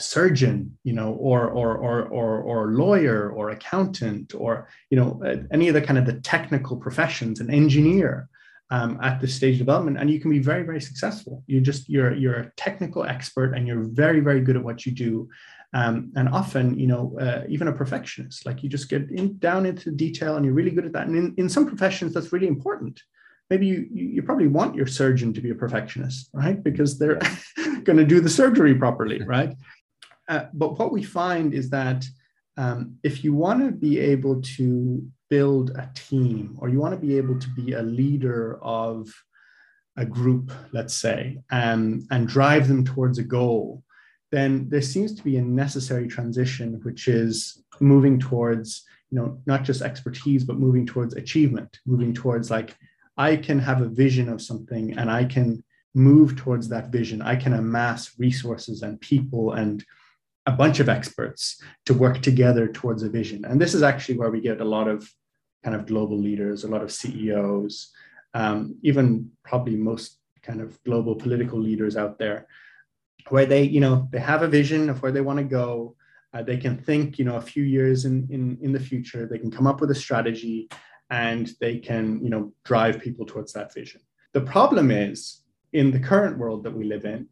surgeon, 0.03 0.77
you 0.85 0.93
know, 0.93 1.13
or 1.15 1.49
or 1.49 1.77
or 1.77 2.05
or, 2.05 2.41
or 2.41 2.73
lawyer 2.73 3.31
or 3.31 3.51
accountant 3.51 4.35
or 4.35 4.69
you 4.91 4.99
know 4.99 5.21
any 5.51 5.69
of 5.69 5.75
the 5.75 5.83
kind 5.83 5.99
of 5.99 6.07
the 6.07 6.21
technical 6.21 6.77
professions, 6.77 7.41
an 7.41 7.51
engineer. 7.51 8.29
Um, 8.69 8.99
at 9.01 9.21
this 9.21 9.33
stage 9.33 9.55
of 9.55 9.59
development 9.61 9.97
and 9.97 10.11
you 10.11 10.19
can 10.19 10.29
be 10.29 10.41
very 10.41 10.65
very 10.65 10.81
successful 10.81 11.45
you 11.47 11.61
just 11.61 11.89
you're 11.89 12.13
you're 12.13 12.35
a 12.35 12.53
technical 12.57 13.05
expert 13.05 13.55
and 13.55 13.65
you're 13.65 13.85
very 13.85 14.19
very 14.19 14.41
good 14.41 14.57
at 14.57 14.65
what 14.65 14.85
you 14.85 14.91
do 14.91 15.29
um, 15.77 16.13
and 16.17 16.29
often, 16.29 16.79
you 16.79 16.87
know, 16.87 17.17
uh, 17.21 17.43
even 17.49 17.69
a 17.69 17.73
perfectionist, 17.73 18.47
like 18.47 18.63
you 18.63 18.69
just 18.69 18.89
get 18.89 19.11
in, 19.11 19.37
down 19.39 19.67
into 19.67 19.91
detail 19.91 20.37
and 20.37 20.45
you're 20.45 20.55
really 20.55 20.71
good 20.71 20.87
at 20.87 20.93
that. 20.93 21.07
And 21.07 21.17
in, 21.17 21.35
in 21.37 21.49
some 21.51 21.67
professions, 21.67 22.15
that's 22.15 22.33
really 22.33 22.47
important. 22.47 23.03
Maybe 23.51 23.67
you, 23.67 23.87
you 23.93 24.23
probably 24.23 24.47
want 24.47 24.75
your 24.75 24.87
surgeon 24.87 25.35
to 25.35 25.41
be 25.43 25.51
a 25.51 25.55
perfectionist, 25.55 26.31
right? 26.33 26.63
Because 26.63 26.99
they're 26.99 27.21
going 27.85 27.99
to 27.99 28.07
do 28.07 28.21
the 28.21 28.31
surgery 28.31 28.75
properly, 28.75 29.23
right? 29.27 29.55
Uh, 30.29 30.47
but 30.53 30.79
what 30.79 30.93
we 30.93 31.03
find 31.03 31.55
is 31.55 31.71
that 31.71 32.05
um, 32.57 32.97
if 33.03 33.23
you 33.23 33.35
want 33.35 33.61
to 33.65 33.71
be 33.71 33.99
able 33.99 34.41
to 34.43 35.07
build 35.29 35.71
a 35.71 35.91
team 35.95 36.57
or 36.59 36.69
you 36.69 36.79
want 36.79 36.95
to 36.95 37.07
be 37.07 37.17
able 37.17 37.39
to 37.39 37.49
be 37.51 37.73
a 37.73 37.83
leader 37.83 38.59
of 38.63 39.13
a 39.97 40.05
group, 40.05 40.53
let's 40.73 40.95
say, 40.95 41.39
um, 41.51 42.07
and 42.11 42.29
drive 42.29 42.69
them 42.69 42.85
towards 42.85 43.19
a 43.19 43.23
goal, 43.23 43.83
then 44.33 44.69
there 44.69 44.83
seems 44.83 45.15
to 45.15 45.23
be 45.23 45.37
a 45.37 45.43
necessary 45.43 46.07
transition, 46.09 46.81
which 46.83 47.09
is 47.09 47.63
moving 47.81 48.19
towards, 48.19 48.85
you 49.11 49.19
know, 49.19 49.41
not 49.47 49.63
just 49.63 49.83
expertise, 49.83 50.45
but 50.45 50.59
moving 50.59 50.87
towards 50.87 51.15
achievement, 51.15 51.79
moving 51.87 52.13
towards 52.13 52.51
like, 52.51 52.77
I 53.17 53.37
can 53.37 53.59
have 53.59 53.81
a 53.81 53.89
vision 53.89 54.29
of 54.29 54.43
something 54.43 54.99
and 54.99 55.11
I 55.11 55.25
can 55.25 55.65
move 55.95 56.37
towards 56.37 56.69
that 56.69 56.89
vision. 56.89 57.23
I 57.23 57.37
can 57.37 57.55
amass 57.55 58.19
resources 58.19 58.83
and 58.83 59.01
people 59.01 59.53
and 59.53 59.83
a 60.47 60.53
bunch 60.53 60.81
of 60.81 60.89
experts 60.89 61.61
to 61.85 61.95
work 61.95 62.23
together 62.23 62.69
towards 62.69 63.03
a 63.03 63.09
vision. 63.09 63.45
And 63.45 63.61
this 63.61 63.75
is 63.75 63.83
actually 63.83 64.19
where 64.19 64.31
we 64.31 64.41
get 64.41 64.61
a 64.61 64.65
lot 64.65 64.89
of 64.89 65.11
kind 65.65 65.75
of 65.75 65.87
global 65.87 66.19
leaders, 66.19 66.63
a 66.63 66.69
lot 66.69 66.83
of 66.83 66.93
CEOs, 66.93 67.91
um, 68.35 68.77
even 68.83 69.31
probably 69.45 69.77
most 69.77 70.19
kind 70.43 70.61
of 70.61 70.83
global 70.85 71.17
political 71.17 71.59
leaders 71.59 71.97
out 71.97 72.19
there 72.19 72.47
where 73.29 73.47
they 73.47 73.65
you 73.65 73.81
know 73.81 74.09
they 74.13 74.21
have 74.21 74.43
a 74.43 74.49
vision 74.49 74.89
of 74.89 75.03
where 75.03 75.13
they 75.13 75.21
want 75.21 75.39
to 75.39 75.45
go. 75.45 75.97
Uh, 76.33 76.43
they 76.43 76.57
can 76.57 76.77
think 76.77 77.19
you 77.19 77.25
know 77.25 77.37
a 77.37 77.41
few 77.41 77.65
years 77.65 78.05
in, 78.05 78.27
in 78.31 78.59
in 78.63 78.73
the 78.73 78.81
future. 78.81 79.27
They 79.27 79.39
can 79.39 79.51
come 79.51 79.67
up 79.67 79.81
with 79.81 79.91
a 79.91 79.95
strategy 79.95 80.69
and 81.11 81.51
they 81.61 81.79
can 81.79 82.23
you 82.23 82.31
know 82.31 82.53
drive 82.65 83.01
people 83.01 83.27
towards 83.27 83.53
that 83.55 83.75
vision. 83.75 84.01
The 84.33 84.43
problem 84.43 84.91
is 84.91 85.43
in 85.73 85.91
the 85.91 85.99
current 85.99 86.39
world 86.39 86.63
that 86.65 86.77
we 86.77 86.85
live 86.85 87.05
in 87.05 87.29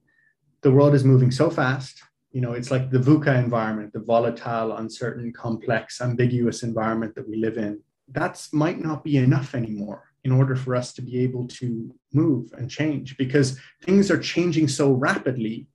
the 0.62 0.72
world 0.72 0.94
is 0.94 1.04
moving 1.04 1.30
so 1.30 1.50
fast 1.50 2.02
you 2.34 2.40
know 2.42 2.52
it's 2.52 2.70
like 2.70 2.90
the 2.90 2.98
VUCA 2.98 3.38
environment 3.38 3.92
the 3.92 4.00
volatile 4.00 4.76
uncertain 4.76 5.32
complex 5.32 6.00
ambiguous 6.00 6.62
environment 6.62 7.14
that 7.14 7.28
we 7.28 7.36
live 7.36 7.56
in 7.56 7.80
that 8.08 8.46
might 8.52 8.80
not 8.80 9.02
be 9.02 9.16
enough 9.16 9.54
anymore 9.54 10.02
in 10.24 10.32
order 10.32 10.56
for 10.56 10.74
us 10.74 10.92
to 10.94 11.02
be 11.02 11.20
able 11.20 11.46
to 11.46 11.94
move 12.12 12.52
and 12.58 12.70
change 12.70 13.16
because 13.16 13.58
things 13.82 14.10
are 14.10 14.18
changing 14.18 14.66
so 14.66 14.92
rapidly 14.92 15.68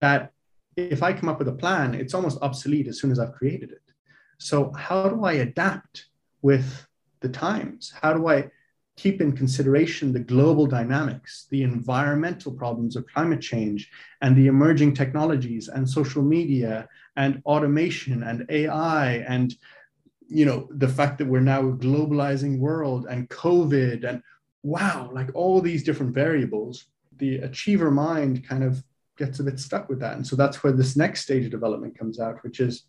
that 0.00 0.32
if 0.76 1.02
I 1.02 1.12
come 1.12 1.28
up 1.28 1.38
with 1.38 1.48
a 1.48 1.52
plan, 1.52 1.94
it's 1.94 2.14
almost 2.14 2.38
obsolete 2.40 2.88
as 2.88 2.98
soon 2.98 3.12
as 3.12 3.18
I've 3.18 3.34
created 3.34 3.70
it. 3.72 3.82
So, 4.38 4.72
how 4.72 5.08
do 5.08 5.24
I 5.24 5.34
adapt 5.34 6.06
with 6.40 6.86
the 7.20 7.28
times? 7.28 7.92
How 8.00 8.14
do 8.14 8.28
I 8.28 8.50
keep 8.96 9.20
in 9.20 9.32
consideration 9.32 10.12
the 10.12 10.20
global 10.20 10.66
dynamics, 10.66 11.46
the 11.50 11.62
environmental 11.62 12.52
problems 12.52 12.94
of 12.94 13.06
climate 13.06 13.40
change, 13.40 13.90
and 14.20 14.36
the 14.36 14.46
emerging 14.46 14.94
technologies 14.94 15.68
and 15.68 15.88
social 15.88 16.22
media 16.22 16.88
and 17.16 17.42
automation 17.46 18.22
and 18.22 18.46
AI 18.48 19.24
and 19.28 19.54
you 20.28 20.46
know 20.46 20.66
the 20.70 20.88
fact 20.88 21.18
that 21.18 21.26
we're 21.26 21.40
now 21.40 21.60
a 21.60 21.72
globalizing 21.72 22.58
world 22.58 23.06
and 23.08 23.28
COVID 23.28 24.08
and 24.08 24.22
wow, 24.62 25.10
like 25.12 25.30
all 25.34 25.60
these 25.60 25.82
different 25.82 26.14
variables, 26.14 26.86
the 27.18 27.38
achiever 27.38 27.90
mind 27.90 28.46
kind 28.46 28.62
of 28.62 28.82
gets 29.18 29.40
a 29.40 29.44
bit 29.44 29.58
stuck 29.58 29.88
with 29.88 30.00
that. 30.00 30.16
And 30.16 30.26
so 30.26 30.36
that's 30.36 30.62
where 30.62 30.72
this 30.72 30.96
next 30.96 31.22
stage 31.22 31.44
of 31.44 31.50
development 31.50 31.98
comes 31.98 32.20
out, 32.20 32.42
which 32.42 32.60
is 32.60 32.84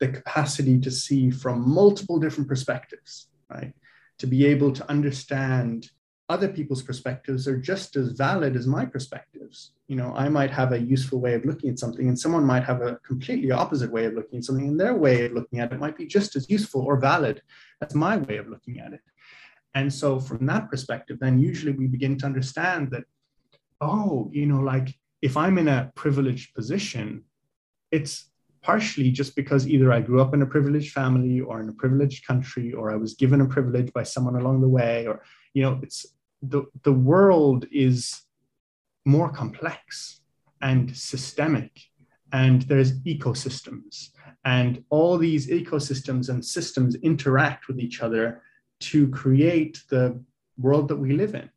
the 0.00 0.08
capacity 0.08 0.80
to 0.80 0.90
see 0.90 1.30
from 1.30 1.68
multiple 1.68 2.18
different 2.18 2.48
perspectives, 2.48 3.28
right? 3.50 3.72
To 4.18 4.26
be 4.26 4.46
able 4.46 4.72
to 4.72 4.88
understand 4.88 5.90
other 6.28 6.48
people's 6.48 6.82
perspectives 6.82 7.46
are 7.46 7.58
just 7.58 7.96
as 7.96 8.12
valid 8.12 8.56
as 8.56 8.66
my 8.66 8.86
perspectives. 8.86 9.72
You 9.88 9.96
know, 9.96 10.14
I 10.16 10.28
might 10.28 10.50
have 10.50 10.72
a 10.72 10.80
useful 10.80 11.20
way 11.20 11.34
of 11.34 11.44
looking 11.44 11.68
at 11.68 11.78
something, 11.78 12.08
and 12.08 12.18
someone 12.18 12.44
might 12.44 12.64
have 12.64 12.80
a 12.80 12.98
completely 13.06 13.50
opposite 13.50 13.92
way 13.92 14.06
of 14.06 14.14
looking 14.14 14.38
at 14.38 14.44
something, 14.44 14.68
and 14.68 14.80
their 14.80 14.94
way 14.94 15.26
of 15.26 15.32
looking 15.32 15.58
at 15.60 15.72
it 15.72 15.80
might 15.80 15.98
be 15.98 16.06
just 16.06 16.34
as 16.36 16.48
useful 16.48 16.80
or 16.82 16.98
valid 16.98 17.42
as 17.82 17.94
my 17.94 18.16
way 18.16 18.38
of 18.38 18.48
looking 18.48 18.80
at 18.80 18.94
it. 18.94 19.00
And 19.74 19.92
so, 19.92 20.18
from 20.18 20.46
that 20.46 20.70
perspective, 20.70 21.18
then 21.20 21.38
usually 21.38 21.72
we 21.72 21.88
begin 21.88 22.16
to 22.18 22.26
understand 22.26 22.90
that, 22.92 23.04
oh, 23.80 24.30
you 24.32 24.46
know, 24.46 24.60
like 24.60 24.96
if 25.20 25.36
I'm 25.36 25.58
in 25.58 25.68
a 25.68 25.92
privileged 25.94 26.54
position, 26.54 27.24
it's 27.90 28.30
partially 28.64 29.10
just 29.10 29.36
because 29.36 29.68
either 29.68 29.92
I 29.92 30.00
grew 30.00 30.22
up 30.22 30.32
in 30.32 30.40
a 30.40 30.46
privileged 30.46 30.92
family 30.92 31.38
or 31.38 31.60
in 31.60 31.68
a 31.68 31.72
privileged 31.72 32.26
country, 32.26 32.72
or 32.72 32.90
I 32.90 32.96
was 32.96 33.12
given 33.14 33.42
a 33.42 33.46
privilege 33.46 33.92
by 33.92 34.04
someone 34.04 34.36
along 34.36 34.62
the 34.62 34.74
way, 34.80 35.06
or 35.06 35.22
you 35.52 35.62
know, 35.62 35.78
it's 35.82 36.06
the 36.42 36.64
the 36.82 36.92
world 36.92 37.66
is 37.70 38.22
more 39.04 39.30
complex 39.30 40.22
and 40.62 40.96
systemic, 40.96 41.72
and 42.32 42.62
there's 42.62 42.98
ecosystems, 43.02 44.08
and 44.46 44.82
all 44.88 45.18
these 45.18 45.46
ecosystems 45.48 46.30
and 46.30 46.42
systems 46.42 46.96
interact 46.96 47.68
with 47.68 47.78
each 47.78 48.00
other 48.00 48.42
to 48.80 49.08
create 49.08 49.82
the 49.90 50.18
world 50.56 50.88
that 50.88 50.96
we 50.96 51.12
live 51.12 51.34
in. 51.34 51.50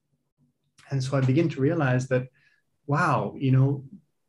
And 0.92 1.02
so 1.02 1.18
I 1.18 1.22
begin 1.22 1.50
to 1.50 1.62
realize 1.62 2.08
that, 2.10 2.28
wow, 2.86 3.34
you 3.38 3.52
know, 3.52 3.84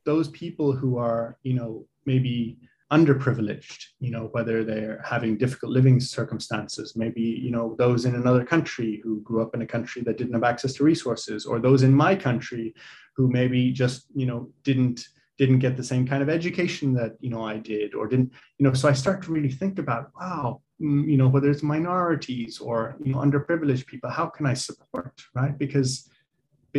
those 0.05 0.29
people 0.29 0.72
who 0.72 0.97
are, 0.97 1.39
you 1.43 1.55
know, 1.55 1.87
maybe 2.12 2.59
underprivileged 2.90 3.80
you 4.00 4.11
know 4.11 4.24
whether 4.34 4.64
they're 4.64 5.00
having 5.04 5.36
difficult 5.36 5.72
living 5.72 6.00
circumstances. 6.00 6.96
Maybe 6.96 7.22
you 7.44 7.50
know 7.50 7.76
those 7.78 8.06
in 8.09 8.14
another 8.14 8.44
country 8.44 9.00
who 9.02 9.20
grew 9.28 9.42
up 9.42 9.54
in 9.54 9.62
a 9.62 9.72
country 9.74 10.00
that 10.02 10.16
didn't 10.18 10.32
have 10.38 10.50
access 10.52 10.72
to 10.74 10.84
resources 10.84 11.44
or 11.44 11.56
those 11.59 11.82
in 11.82 11.92
my 11.92 12.16
country 12.16 12.74
who 13.16 13.28
maybe 13.28 13.72
just 13.72 14.06
you 14.14 14.26
know 14.26 14.40
didn't 14.68 14.98
didn't 15.36 15.61
get 15.61 15.76
the 15.76 15.90
same 15.92 16.04
kind 16.06 16.22
of 16.22 16.28
education 16.28 16.94
that 16.94 17.12
you 17.20 17.30
know 17.30 17.42
I 17.54 17.56
did 17.59 17.94
or 17.94 18.06
didn't 18.09 18.32
you 18.59 18.64
know. 18.64 18.72
So 18.72 18.88
I 18.88 18.94
start 18.94 19.22
to 19.24 19.32
really 19.32 19.54
think 19.61 19.78
about 19.78 20.04
wow 20.18 20.62
mm, 20.80 21.04
you 21.11 21.18
know 21.18 21.28
whether 21.28 21.50
it's 21.50 21.62
minorities 21.74 22.59
or 22.59 22.96
you 23.04 23.12
know 23.12 23.18
underprivileged 23.26 23.86
people 23.86 24.09
how 24.11 24.26
can 24.26 24.46
I 24.46 24.54
support 24.54 25.14
right? 25.34 25.56
Because 25.64 26.09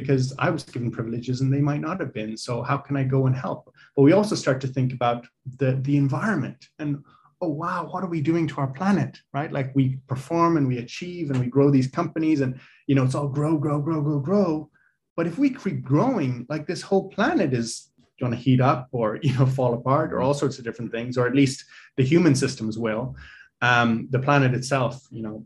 because 0.01 0.33
I 0.39 0.49
was 0.49 0.63
given 0.63 0.91
privileges 0.91 1.41
and 1.41 1.53
they 1.53 1.61
might 1.61 1.81
not 1.81 1.99
have 1.99 2.13
been. 2.13 2.37
So 2.37 2.61
how 2.61 2.77
can 2.77 2.95
I 2.97 3.03
go 3.03 3.27
and 3.27 3.35
help? 3.35 3.73
But 3.95 4.03
we 4.03 4.13
also 4.13 4.35
start 4.35 4.61
to 4.61 4.67
think 4.67 4.93
about 4.93 5.27
the, 5.57 5.79
the 5.81 5.97
environment 5.97 6.67
and 6.79 7.03
oh 7.41 7.49
wow, 7.49 7.87
what 7.89 8.03
are 8.03 8.09
we 8.09 8.21
doing 8.21 8.47
to 8.47 8.57
our 8.57 8.67
planet? 8.67 9.17
Right? 9.33 9.51
Like 9.51 9.71
we 9.75 9.99
perform 10.07 10.57
and 10.57 10.67
we 10.67 10.79
achieve 10.79 11.31
and 11.31 11.39
we 11.39 11.47
grow 11.47 11.71
these 11.71 11.87
companies 11.87 12.41
and 12.41 12.59
you 12.87 12.95
know 12.95 13.03
it's 13.03 13.15
all 13.15 13.27
grow, 13.27 13.57
grow, 13.57 13.79
grow, 13.79 14.01
grow, 14.01 14.19
grow. 14.19 14.69
But 15.15 15.27
if 15.27 15.37
we 15.37 15.49
keep 15.49 15.83
growing, 15.83 16.45
like 16.49 16.65
this 16.67 16.81
whole 16.81 17.09
planet 17.09 17.53
is 17.53 17.91
going 18.19 18.31
to 18.31 18.37
heat 18.37 18.61
up 18.61 18.89
or 18.91 19.19
you 19.21 19.37
know 19.37 19.45
fall 19.45 19.73
apart 19.73 20.13
or 20.13 20.21
all 20.21 20.33
sorts 20.33 20.57
of 20.57 20.65
different 20.65 20.91
things, 20.91 21.17
or 21.17 21.27
at 21.27 21.35
least 21.35 21.65
the 21.97 22.03
human 22.03 22.35
systems 22.35 22.77
will. 22.77 23.15
Um, 23.61 24.07
the 24.09 24.19
planet 24.19 24.53
itself, 24.53 25.05
you 25.11 25.21
know, 25.21 25.45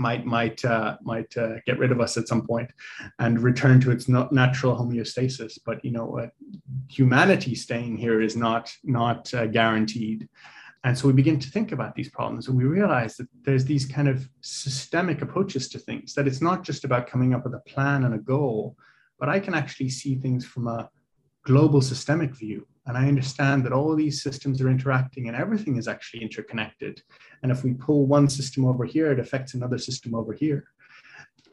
might 0.00 0.24
might 0.24 0.64
uh, 0.64 0.96
might 1.02 1.36
uh, 1.36 1.60
get 1.66 1.78
rid 1.78 1.92
of 1.92 2.00
us 2.00 2.16
at 2.16 2.26
some 2.26 2.46
point 2.46 2.70
and 3.18 3.40
return 3.40 3.80
to 3.80 3.90
its 3.90 4.08
natural 4.08 4.76
homeostasis. 4.76 5.58
But 5.64 5.84
you 5.84 5.92
know, 5.92 6.18
uh, 6.18 6.28
humanity 6.88 7.54
staying 7.54 7.98
here 7.98 8.20
is 8.20 8.36
not 8.36 8.72
not 8.82 9.32
uh, 9.34 9.46
guaranteed. 9.46 10.28
And 10.82 10.96
so 10.96 11.06
we 11.06 11.12
begin 11.12 11.38
to 11.38 11.50
think 11.50 11.72
about 11.72 11.94
these 11.94 12.08
problems, 12.08 12.48
and 12.48 12.56
we 12.56 12.64
realize 12.64 13.16
that 13.18 13.28
there's 13.42 13.66
these 13.66 13.84
kind 13.84 14.08
of 14.08 14.26
systemic 14.40 15.20
approaches 15.20 15.68
to 15.68 15.78
things. 15.78 16.14
That 16.14 16.26
it's 16.26 16.40
not 16.40 16.64
just 16.64 16.84
about 16.84 17.06
coming 17.06 17.34
up 17.34 17.44
with 17.44 17.54
a 17.54 17.60
plan 17.72 18.04
and 18.04 18.14
a 18.14 18.18
goal, 18.18 18.76
but 19.18 19.28
I 19.28 19.40
can 19.40 19.54
actually 19.54 19.90
see 19.90 20.14
things 20.14 20.46
from 20.46 20.66
a 20.66 20.88
global 21.44 21.82
systemic 21.82 22.34
view 22.34 22.66
and 22.86 22.96
I 22.96 23.08
understand 23.08 23.64
that 23.64 23.72
all 23.72 23.94
these 23.94 24.22
systems 24.22 24.60
are 24.60 24.70
interacting 24.70 25.28
and 25.28 25.36
everything 25.36 25.76
is 25.76 25.86
actually 25.86 26.22
interconnected. 26.22 27.02
And 27.42 27.52
if 27.52 27.62
we 27.62 27.74
pull 27.74 28.06
one 28.06 28.28
system 28.28 28.64
over 28.64 28.84
here, 28.84 29.12
it 29.12 29.20
affects 29.20 29.54
another 29.54 29.78
system 29.78 30.14
over 30.14 30.32
here. 30.32 30.64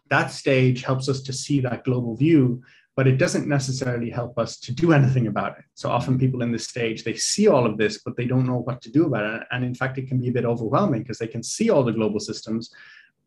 That 0.10 0.32
stage 0.32 0.84
helps 0.84 1.10
us 1.10 1.22
to 1.24 1.34
see 1.34 1.60
that 1.62 1.84
global 1.84 2.16
view, 2.16 2.64
but 2.96 3.08
it 3.08 3.18
doesn't 3.18 3.48
necessarily 3.48 4.10
help 4.10 4.40
us 4.40 4.58
to 4.62 4.72
do 4.72 4.94
anything 4.94 5.28
about 5.28 5.60
it. 5.60 5.66
So 5.76 5.90
often 5.90 6.18
people 6.18 6.42
in 6.42 6.52
this 6.52 6.66
stage, 6.66 7.04
they 7.04 7.16
see 7.16 7.48
all 7.48 7.66
of 7.66 7.78
this, 7.78 8.00
but 8.04 8.16
they 8.16 8.26
don't 8.26 8.48
know 8.48 8.60
what 8.60 8.82
to 8.84 8.92
do 8.92 9.06
about 9.06 9.42
it. 9.42 9.48
And 9.52 9.66
in 9.66 9.76
fact, 9.76 9.98
it 9.98 10.08
can 10.08 10.22
be 10.22 10.30
a 10.30 10.34
bit 10.34 10.46
overwhelming 10.46 11.04
because 11.04 11.20
they 11.20 11.28
can 11.28 11.44
see 11.44 11.70
all 11.70 11.84
the 11.84 11.92
global 11.92 12.22
systems, 12.22 12.74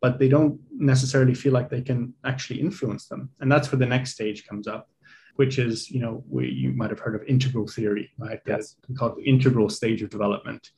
but 0.00 0.18
they 0.18 0.28
don't 0.28 0.58
necessarily 0.72 1.34
feel 1.34 1.52
like 1.52 1.68
they 1.68 1.82
can 1.82 2.14
actually 2.24 2.60
influence 2.60 3.08
them. 3.08 3.30
And 3.40 3.52
that's 3.52 3.70
where 3.70 3.78
the 3.78 3.86
next 3.86 4.12
stage 4.12 4.46
comes 4.46 4.66
up 4.66 4.88
which 5.36 5.58
is, 5.58 5.90
you 5.90 6.00
know, 6.00 6.22
we, 6.28 6.48
you 6.48 6.72
might 6.72 6.90
have 6.90 7.00
heard 7.00 7.14
of 7.14 7.22
integral 7.26 7.66
theory, 7.66 8.10
right? 8.18 8.40
Yes. 8.46 8.76
We 8.88 8.94
call 8.94 9.10
it 9.10 9.16
the 9.16 9.28
integral 9.28 9.68
stage 9.68 10.02
of 10.02 10.10
development, 10.10 10.70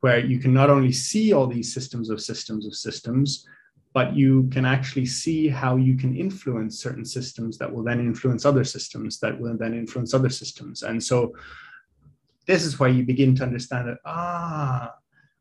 where 0.00 0.18
you 0.18 0.38
can 0.38 0.52
not 0.52 0.70
only 0.70 0.92
see 0.92 1.32
all 1.32 1.46
these 1.46 1.72
systems 1.72 2.10
of 2.10 2.20
systems 2.20 2.66
of 2.66 2.74
systems, 2.74 3.46
but 3.92 4.14
you 4.14 4.48
can 4.52 4.64
actually 4.64 5.06
see 5.06 5.48
how 5.48 5.76
you 5.76 5.96
can 5.96 6.16
influence 6.16 6.80
certain 6.80 7.04
systems 7.04 7.58
that 7.58 7.72
will 7.72 7.82
then 7.82 7.98
influence 7.98 8.44
other 8.44 8.62
systems 8.62 9.18
that 9.18 9.38
will 9.38 9.56
then 9.56 9.74
influence 9.74 10.14
other 10.14 10.28
systems. 10.28 10.82
And 10.82 11.02
so 11.02 11.34
this 12.46 12.64
is 12.64 12.78
where 12.78 12.88
you 12.90 13.04
begin 13.04 13.34
to 13.36 13.42
understand 13.42 13.88
that, 13.88 13.98
ah, 14.04 14.94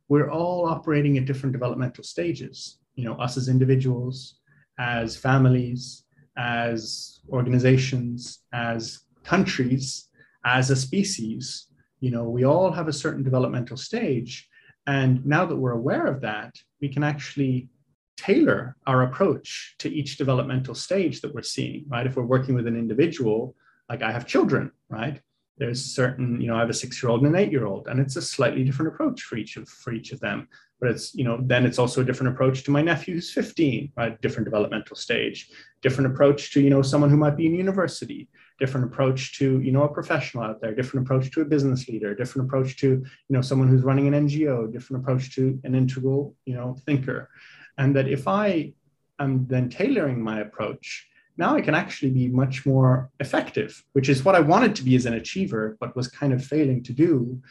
we're 0.07 0.32
all 0.32 0.65
operating 0.65 1.17
at 1.17 1.26
different 1.26 1.53
developmental 1.53 2.03
stages. 2.03 2.80
You 2.95 3.05
know, 3.05 3.13
us 3.15 3.38
as 3.38 3.49
individuals, 3.49 4.39
as 4.80 5.15
families, 5.15 6.03
as 6.40 7.20
organizations, 7.30 8.40
as 8.54 9.02
countries, 9.24 10.08
as 10.46 10.72
a 10.72 10.76
species. 10.76 11.68
You 12.00 12.12
know, 12.12 12.24
we 12.24 12.46
all 12.46 12.72
have 12.72 12.88
a 12.88 12.94
certain 12.94 13.24
developmental 13.24 13.76
stage. 13.76 14.48
And 14.88 15.26
now 15.26 15.46
that 15.46 15.58
we're 15.58 15.74
aware 15.74 16.08
of 16.08 16.22
that, 16.22 16.56
we 16.82 16.88
can 16.88 17.04
actually 17.04 17.70
tailor 18.18 18.78
our 18.88 19.04
approach 19.04 19.76
to 19.80 19.90
each 19.90 20.18
developmental 20.18 20.76
stage 20.76 21.22
that 21.22 21.34
we're 21.34 21.42
seeing, 21.42 21.86
right? 21.90 22.08
If 22.08 22.16
we're 22.16 22.24
working 22.24 22.56
with 22.56 22.68
an 22.68 22.78
individual, 22.78 23.56
like 23.90 24.02
I 24.02 24.12
have 24.12 24.26
children, 24.26 24.72
right? 24.90 25.22
There's 25.58 25.84
certain, 25.84 26.40
you 26.40 26.48
know, 26.48 26.56
I 26.56 26.62
have 26.62 26.70
a 26.70 26.74
six-year-old 26.74 27.22
and 27.22 27.36
an 27.36 27.42
eight-year-old, 27.42 27.88
and 27.90 28.00
it's 28.00 28.16
a 28.16 28.22
slightly 28.22 28.64
different 28.64 28.94
approach 28.94 29.24
for 29.24 29.36
each 29.36 29.58
of 29.58 29.68
for 29.68 29.92
each 29.92 30.14
of 30.14 30.22
them 30.22 30.48
but 30.80 30.89
it's 30.89 31.13
you 31.13 31.23
know 31.23 31.39
then 31.41 31.65
it's 31.65 31.80
also 31.80 32.01
a 32.01 32.03
different 32.03 32.34
approach 32.34 32.63
to 32.63 32.71
my 32.71 32.82
nephew 32.82 33.15
who's 33.15 33.32
15 33.32 33.91
right 33.95 34.21
different 34.21 34.45
developmental 34.45 34.95
stage 34.95 35.49
different 35.82 36.11
approach 36.11 36.51
to 36.53 36.61
you 36.61 36.69
know 36.69 36.82
someone 36.82 37.09
who 37.09 37.17
might 37.17 37.38
be 37.38 37.45
in 37.45 37.55
university 37.55 38.27
different 38.59 38.86
approach 38.86 39.38
to 39.38 39.59
you 39.61 39.71
know 39.71 39.84
a 39.84 39.93
professional 39.93 40.43
out 40.43 40.61
there 40.61 40.73
different 40.73 41.05
approach 41.05 41.32
to 41.32 41.41
a 41.41 41.45
business 41.45 41.88
leader 41.88 42.15
different 42.15 42.47
approach 42.47 42.77
to 42.77 42.88
you 42.88 43.34
know 43.36 43.41
someone 43.41 43.67
who's 43.67 43.84
running 43.84 44.13
an 44.13 44.27
ngo 44.27 44.71
different 44.71 45.03
approach 45.03 45.34
to 45.36 45.59
an 45.63 45.75
integral 45.75 46.36
you 46.45 46.55
know 46.55 46.75
thinker. 46.86 47.30
And 47.77 47.95
that 47.95 48.07
if 48.07 48.27
i 48.27 48.73
am 49.19 49.47
then 49.47 49.69
tailoring 49.69 50.21
my 50.21 50.41
approach 50.41 51.07
now 51.38 51.55
i 51.55 51.61
can 51.61 51.75
actually 51.75 52.11
be 52.11 52.27
much 52.27 52.65
more 52.65 53.09
effective 53.21 53.84
which 53.93 54.09
is 54.09 54.25
what 54.25 54.36
i 54.36 54.39
wanted 54.39 54.75
to 54.75 54.84
be 54.84 54.95
as 54.95 55.05
an 55.05 55.13
achiever 55.13 55.77
but 55.80 55.95
was 55.95 56.07
kind 56.09 56.34
of 56.34 56.43
failing 56.43 56.84
to 56.84 56.93
do 56.93 57.41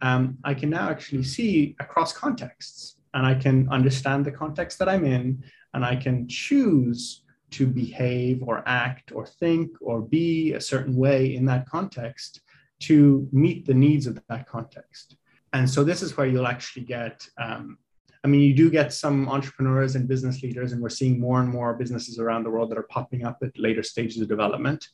um, 0.00 0.38
I 0.44 0.54
can 0.54 0.70
now 0.70 0.88
actually 0.88 1.24
see 1.24 1.76
across 1.80 2.12
contexts 2.12 2.96
and 3.14 3.26
I 3.26 3.34
can 3.34 3.68
understand 3.70 4.24
the 4.24 4.32
context 4.32 4.78
that 4.78 4.88
I'm 4.88 5.04
in 5.04 5.42
and 5.74 5.84
I 5.84 5.96
can 5.96 6.28
choose 6.28 7.24
to 7.50 7.66
behave 7.66 8.42
or 8.42 8.62
act 8.66 9.12
or 9.12 9.26
think 9.26 9.70
or 9.80 10.02
be 10.02 10.52
a 10.52 10.60
certain 10.60 10.94
way 10.94 11.34
in 11.34 11.46
that 11.46 11.66
context 11.66 12.40
to 12.80 13.28
meet 13.32 13.66
the 13.66 13.74
needs 13.74 14.06
of 14.06 14.20
that 14.28 14.46
context. 14.46 15.16
And 15.52 15.68
so 15.68 15.82
this 15.82 16.02
is 16.02 16.16
where 16.16 16.26
you'll 16.26 16.46
actually 16.46 16.84
get, 16.84 17.26
um, 17.38 17.78
I 18.22 18.28
mean, 18.28 18.42
you 18.42 18.54
do 18.54 18.70
get 18.70 18.92
some 18.92 19.28
entrepreneurs 19.28 19.96
and 19.96 20.06
business 20.06 20.42
leaders, 20.42 20.72
and 20.72 20.82
we're 20.82 20.90
seeing 20.90 21.18
more 21.18 21.40
and 21.40 21.48
more 21.48 21.74
businesses 21.74 22.18
around 22.18 22.44
the 22.44 22.50
world 22.50 22.70
that 22.70 22.78
are 22.78 22.88
popping 22.90 23.24
up 23.24 23.38
at 23.42 23.58
later 23.58 23.82
stages 23.82 24.20
of 24.20 24.28
development. 24.28 24.86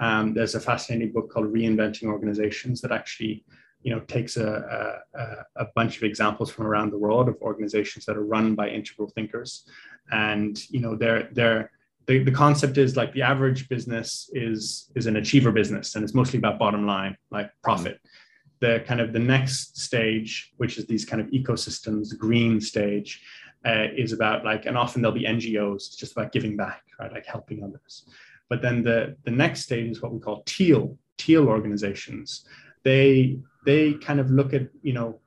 Um, 0.00 0.34
there's 0.34 0.54
a 0.54 0.60
fascinating 0.60 1.12
book 1.12 1.30
called 1.30 1.52
Reinventing 1.52 2.04
Organizations 2.04 2.80
that 2.82 2.92
actually 2.92 3.44
you 3.82 3.92
know 3.92 4.00
takes 4.00 4.36
a, 4.36 5.00
a, 5.14 5.62
a, 5.62 5.66
bunch 5.74 5.96
of 5.96 6.02
examples 6.02 6.50
from 6.50 6.66
around 6.66 6.90
the 6.90 6.98
world 6.98 7.28
of 7.28 7.36
organizations 7.40 8.04
that 8.04 8.16
are 8.16 8.24
run 8.24 8.54
by 8.54 8.68
integral 8.68 9.08
thinkers 9.10 9.64
and 10.10 10.68
you 10.70 10.80
know 10.80 10.96
they're 10.96 11.28
they're 11.32 11.70
the, 12.06 12.18
the 12.24 12.32
concept 12.32 12.78
is 12.78 12.96
like 12.96 13.12
the 13.12 13.22
average 13.22 13.68
business 13.68 14.30
is 14.32 14.90
is 14.96 15.06
an 15.06 15.16
achiever 15.16 15.52
business 15.52 15.94
and 15.94 16.02
it's 16.02 16.14
mostly 16.14 16.38
about 16.38 16.58
bottom 16.58 16.86
line 16.86 17.16
like 17.30 17.50
profit 17.62 18.00
the 18.60 18.82
kind 18.86 19.00
of 19.00 19.12
the 19.12 19.18
next 19.18 19.78
stage 19.78 20.52
which 20.56 20.78
is 20.78 20.86
these 20.86 21.04
kind 21.04 21.22
of 21.22 21.28
ecosystems 21.28 22.16
green 22.18 22.60
stage 22.60 23.22
uh, 23.64 23.86
is 23.96 24.12
about 24.12 24.44
like, 24.44 24.66
and 24.66 24.76
often 24.76 25.02
there'll 25.02 25.16
be 25.16 25.24
NGOs, 25.24 25.76
it's 25.76 25.96
just 25.96 26.12
about 26.12 26.32
giving 26.32 26.56
back, 26.56 26.82
right? 27.00 27.12
Like 27.12 27.26
helping 27.26 27.62
others. 27.62 28.04
But 28.48 28.62
then 28.62 28.82
the, 28.82 29.16
the 29.24 29.30
next 29.30 29.62
stage 29.62 29.90
is 29.90 30.00
what 30.00 30.12
we 30.12 30.20
call 30.20 30.42
teal, 30.46 30.96
teal 31.18 31.48
organizations. 31.48 32.46
They, 32.84 33.38
they 33.64 33.94
kind 33.94 34.20
of 34.20 34.30
look 34.30 34.54
at, 34.54 34.68
you 34.82 34.92
know, 34.92 35.20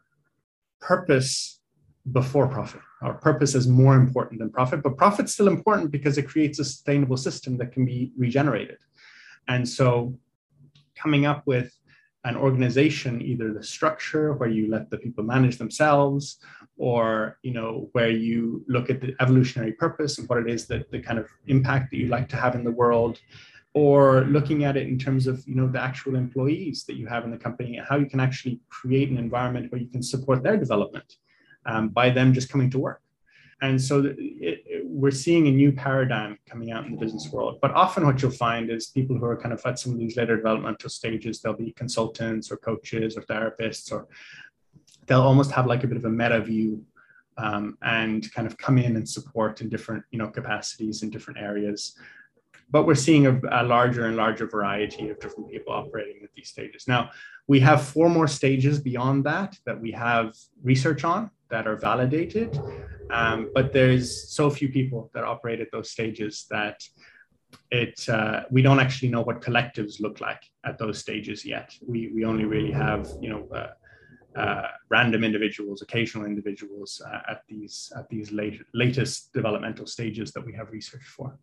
purpose 0.80 1.60
before 2.12 2.48
profit. 2.48 2.82
Our 3.02 3.14
purpose 3.14 3.56
is 3.56 3.68
more 3.68 3.96
important 3.96 4.40
than 4.40 4.50
profit, 4.50 4.82
but 4.84 4.98
profit's 4.98 5.34
still 5.34 5.48
important 5.48 5.92
because 5.92 6.18
it 6.18 6.28
creates 6.28 6.60
a 6.60 6.66
sustainable 6.66 7.18
system 7.18 7.58
that 7.58 7.72
can 7.72 7.86
be 7.86 8.12
regenerated. 8.18 8.78
And 9.48 9.68
so 9.68 10.18
coming 10.96 11.26
up 11.26 11.44
with 11.46 11.76
an 12.24 12.36
organization, 12.36 13.22
either 13.22 13.52
the 13.52 13.64
structure 13.64 14.34
where 14.34 14.50
you 14.50 14.70
let 14.70 14.90
the 14.90 14.98
people 14.98 15.24
manage 15.24 15.58
themselves, 15.58 16.38
or 16.78 17.38
you 17.42 17.54
know 17.54 17.90
where 17.94 18.12
you 18.12 18.64
look 18.68 18.90
at 18.90 19.02
the 19.02 19.16
evolutionary 19.20 19.74
purpose 19.74 20.18
and 20.18 20.30
what 20.30 20.38
it 20.38 20.50
is 20.50 20.68
that 20.68 20.92
the 20.92 21.00
kind 21.00 21.18
of 21.18 21.28
impact 21.48 21.90
that 21.90 21.98
you'd 21.98 22.10
like 22.10 22.30
to 22.30 22.36
have 22.36 22.56
in 22.56 22.64
the 22.64 22.72
world, 22.72 23.20
or 23.74 24.22
looking 24.26 24.64
at 24.64 24.76
it 24.76 24.88
in 24.88 24.98
terms 24.98 25.28
of 25.28 25.44
you 25.48 25.56
know 25.56 25.68
the 25.68 25.82
actual 25.82 26.16
employees 26.16 26.84
that 26.86 26.96
you 26.96 27.08
have 27.08 27.24
in 27.24 27.32
the 27.32 27.38
company 27.38 27.78
and 27.78 27.88
how 27.88 27.98
you 27.98 28.06
can 28.06 28.20
actually 28.20 28.60
create 28.70 29.10
an 29.10 29.18
environment 29.18 29.72
where 29.72 29.80
you 29.80 29.88
can 29.88 30.04
support 30.04 30.44
their 30.44 30.58
development 30.58 31.16
um, 31.66 31.90
by 31.90 32.10
them 32.10 32.34
just 32.34 32.50
coming 32.50 32.70
to 32.70 32.80
work. 32.80 33.02
And 33.62 33.80
so 33.80 34.04
it, 34.04 34.16
it, 34.18 34.82
we're 34.86 35.12
seeing 35.12 35.48
a 35.48 35.52
new 35.52 35.72
paradigm 35.72 36.40
coming 36.50 36.72
out 36.72 36.86
in 36.86 36.94
the 36.94 36.98
business 36.98 37.32
world. 37.32 37.60
But 37.62 37.72
often 37.72 38.06
what 38.06 38.22
you'll 38.22 38.32
find 38.32 38.72
is 38.72 38.88
people 38.88 39.16
who 39.16 39.26
are 39.26 39.38
kind 39.38 39.54
of 39.54 39.62
at 39.66 39.78
some 39.78 39.94
of 39.94 40.00
these 40.00 40.18
later 40.18 40.36
developmental 40.36 40.90
stages, 40.90 41.42
they'll 41.42 41.54
be 41.54 41.72
consultants 41.74 42.52
or 42.52 42.58
coaches 42.58 43.16
or 43.16 43.22
therapists, 43.22 43.92
or 43.92 44.08
they'll 45.06 45.22
almost 45.22 45.52
have 45.52 45.68
like 45.68 45.84
a 45.84 45.88
bit 45.88 45.98
of 45.98 46.06
a 46.06 46.10
meta 46.10 46.42
view 46.42 46.84
um, 47.38 47.78
and 47.84 48.32
kind 48.34 48.48
of 48.48 48.58
come 48.58 48.78
in 48.78 48.96
and 48.96 49.08
support 49.08 49.62
in 49.62 49.70
different 49.70 50.04
you 50.12 50.20
know 50.20 50.28
capacities 50.28 51.04
in 51.04 51.10
different 51.10 51.40
areas 51.40 51.96
but 52.72 52.86
we're 52.88 52.96
seeing 52.96 53.28
a, 53.28 53.40
a, 53.52 53.64
larger 53.64 54.06
and 54.06 54.16
larger 54.16 54.48
variety 54.48 55.10
of 55.10 55.20
different 55.20 55.50
people 55.50 55.74
operating 55.74 56.22
at 56.24 56.30
these 56.36 56.50
stages 56.50 56.88
now 56.88 57.10
we 57.48 57.60
have 57.60 57.82
four 57.82 58.10
more 58.10 58.28
stages 58.28 58.80
beyond 58.80 59.24
that 59.24 59.58
that 59.66 59.80
we 59.80 59.92
have 59.92 60.34
research 60.64 61.04
on 61.04 61.30
that 61.50 61.68
are 61.68 61.76
validated 61.76 62.60
um, 63.12 63.50
but 63.54 63.74
there's 63.74 64.30
so 64.30 64.50
few 64.50 64.70
people 64.70 65.12
that 65.14 65.24
operate 65.24 65.60
at 65.60 65.72
those 65.72 65.92
stages 65.92 66.46
that 66.50 66.82
it 67.70 68.08
uh, 68.10 68.44
we 68.50 68.62
don't 68.62 68.80
actually 68.80 69.10
know 69.10 69.22
what 69.22 69.42
collectives 69.42 70.00
look 70.00 70.22
like 70.22 70.42
at 70.66 70.78
those 70.78 71.00
stages 71.00 71.46
yet. 71.46 71.76
We 71.86 72.10
we 72.14 72.26
only 72.26 72.46
really 72.46 72.72
have 72.72 73.10
you 73.20 73.30
know 73.30 73.48
uh, 73.54 74.40
uh, 74.40 74.68
random 74.90 75.24
individuals, 75.24 75.82
occasional 75.82 76.26
individuals 76.26 77.02
uh, 77.06 77.20
at 77.30 77.44
these 77.48 77.92
at 77.98 78.10
these 78.10 78.32
late, 78.32 78.62
latest 78.74 79.34
developmental 79.34 79.86
stages 79.86 80.32
that 80.32 80.46
we 80.46 80.54
have 80.54 80.72
research 80.72 81.04
for. 81.04 81.38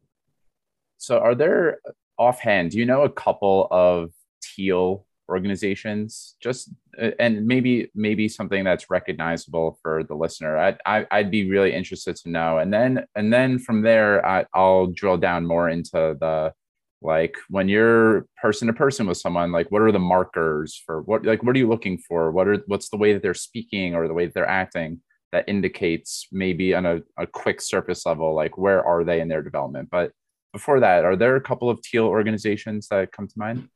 So, 0.98 1.18
are 1.18 1.34
there 1.34 1.78
offhand? 2.18 2.72
Do 2.72 2.78
you 2.78 2.84
know 2.84 3.02
a 3.02 3.10
couple 3.10 3.68
of 3.70 4.10
teal 4.42 5.06
organizations? 5.28 6.36
Just 6.40 6.70
uh, 7.00 7.10
and 7.18 7.46
maybe 7.46 7.90
maybe 7.94 8.28
something 8.28 8.64
that's 8.64 8.90
recognizable 8.90 9.78
for 9.82 10.02
the 10.04 10.14
listener. 10.14 10.58
I'd, 10.58 10.78
I, 10.84 10.98
would 10.98 11.08
i 11.10 11.22
would 11.22 11.30
be 11.30 11.48
really 11.48 11.72
interested 11.72 12.16
to 12.16 12.30
know. 12.30 12.58
And 12.58 12.72
then 12.72 13.06
and 13.14 13.32
then 13.32 13.58
from 13.58 13.82
there 13.82 14.24
I, 14.26 14.44
i'll 14.54 14.88
drill 14.88 15.16
down 15.16 15.46
more 15.46 15.68
into 15.68 16.16
the 16.20 16.52
like 17.00 17.36
when 17.48 17.68
you're 17.68 18.26
person 18.42 18.66
to 18.66 18.72
person 18.72 19.06
with 19.06 19.18
someone 19.18 19.52
like 19.52 19.70
what 19.70 19.82
are 19.82 19.92
the 19.92 20.00
markers 20.00 20.82
for 20.84 21.02
what 21.02 21.24
like 21.24 21.44
what 21.44 21.54
are 21.54 21.58
you 21.58 21.68
looking 21.68 21.98
for? 21.98 22.32
What 22.32 22.48
are 22.48 22.58
what's 22.66 22.88
the 22.90 22.96
way 22.96 23.12
that 23.12 23.22
they're 23.22 23.34
speaking 23.34 23.94
or 23.94 24.08
the 24.08 24.14
way 24.14 24.26
that 24.26 24.34
they're 24.34 24.48
acting 24.48 25.00
that 25.30 25.48
indicates 25.48 26.26
maybe 26.32 26.74
on 26.74 26.86
a, 26.86 27.02
a 27.18 27.26
quick 27.26 27.60
surface 27.60 28.06
level 28.06 28.34
like 28.34 28.56
where 28.56 28.82
are 28.84 29.04
they 29.04 29.20
in 29.20 29.28
their 29.28 29.42
development? 29.42 29.90
But 29.90 30.12
before 30.52 30.80
that 30.80 31.04
are 31.04 31.16
there 31.16 31.36
a 31.36 31.40
couple 31.40 31.68
of 31.70 31.80
teal 31.82 32.04
organizations 32.04 32.88
that 32.88 33.12
come 33.12 33.26
to 33.26 33.38
mind 33.38 33.68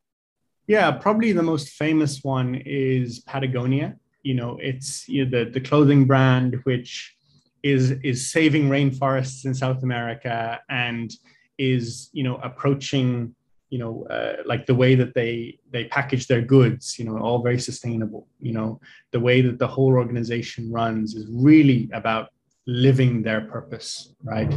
yeah, 0.67 0.91
probably 0.93 1.33
the 1.33 1.43
most 1.43 1.71
famous 1.71 2.23
one 2.23 2.55
is 2.65 3.21
Patagonia. 3.21 3.97
You 4.23 4.35
know, 4.35 4.59
it's 4.61 5.09
you 5.09 5.25
know, 5.25 5.31
the 5.45 5.51
the 5.51 5.61
clothing 5.61 6.07
brand 6.07 6.61
which 6.65 7.17
is 7.63 7.91
is 8.03 8.31
saving 8.31 8.69
rainforests 8.69 9.45
in 9.45 9.55
South 9.55 9.83
America 9.83 10.61
and 10.69 11.13
is 11.59 12.11
you 12.13 12.23
know 12.23 12.37
approaching 12.37 13.35
you 13.71 13.79
know 13.79 14.07
uh, 14.07 14.37
like 14.47 14.67
the 14.67 14.75
way 14.75 14.95
that 14.95 15.15
they 15.15 15.59
they 15.71 15.85
package 15.85 16.27
their 16.27 16.43
goods 16.43 16.99
you 16.99 17.05
know 17.05 17.19
all 17.19 17.43
very 17.43 17.59
sustainable 17.59 18.27
you 18.41 18.53
know 18.53 18.81
the 19.11 19.21
way 19.21 19.41
that 19.41 19.59
the 19.59 19.67
whole 19.67 19.93
organization 19.93 20.71
runs 20.71 21.15
is 21.15 21.27
really 21.31 21.89
about 21.93 22.31
living 22.67 23.23
their 23.23 23.43
purpose 23.43 24.15
right 24.23 24.53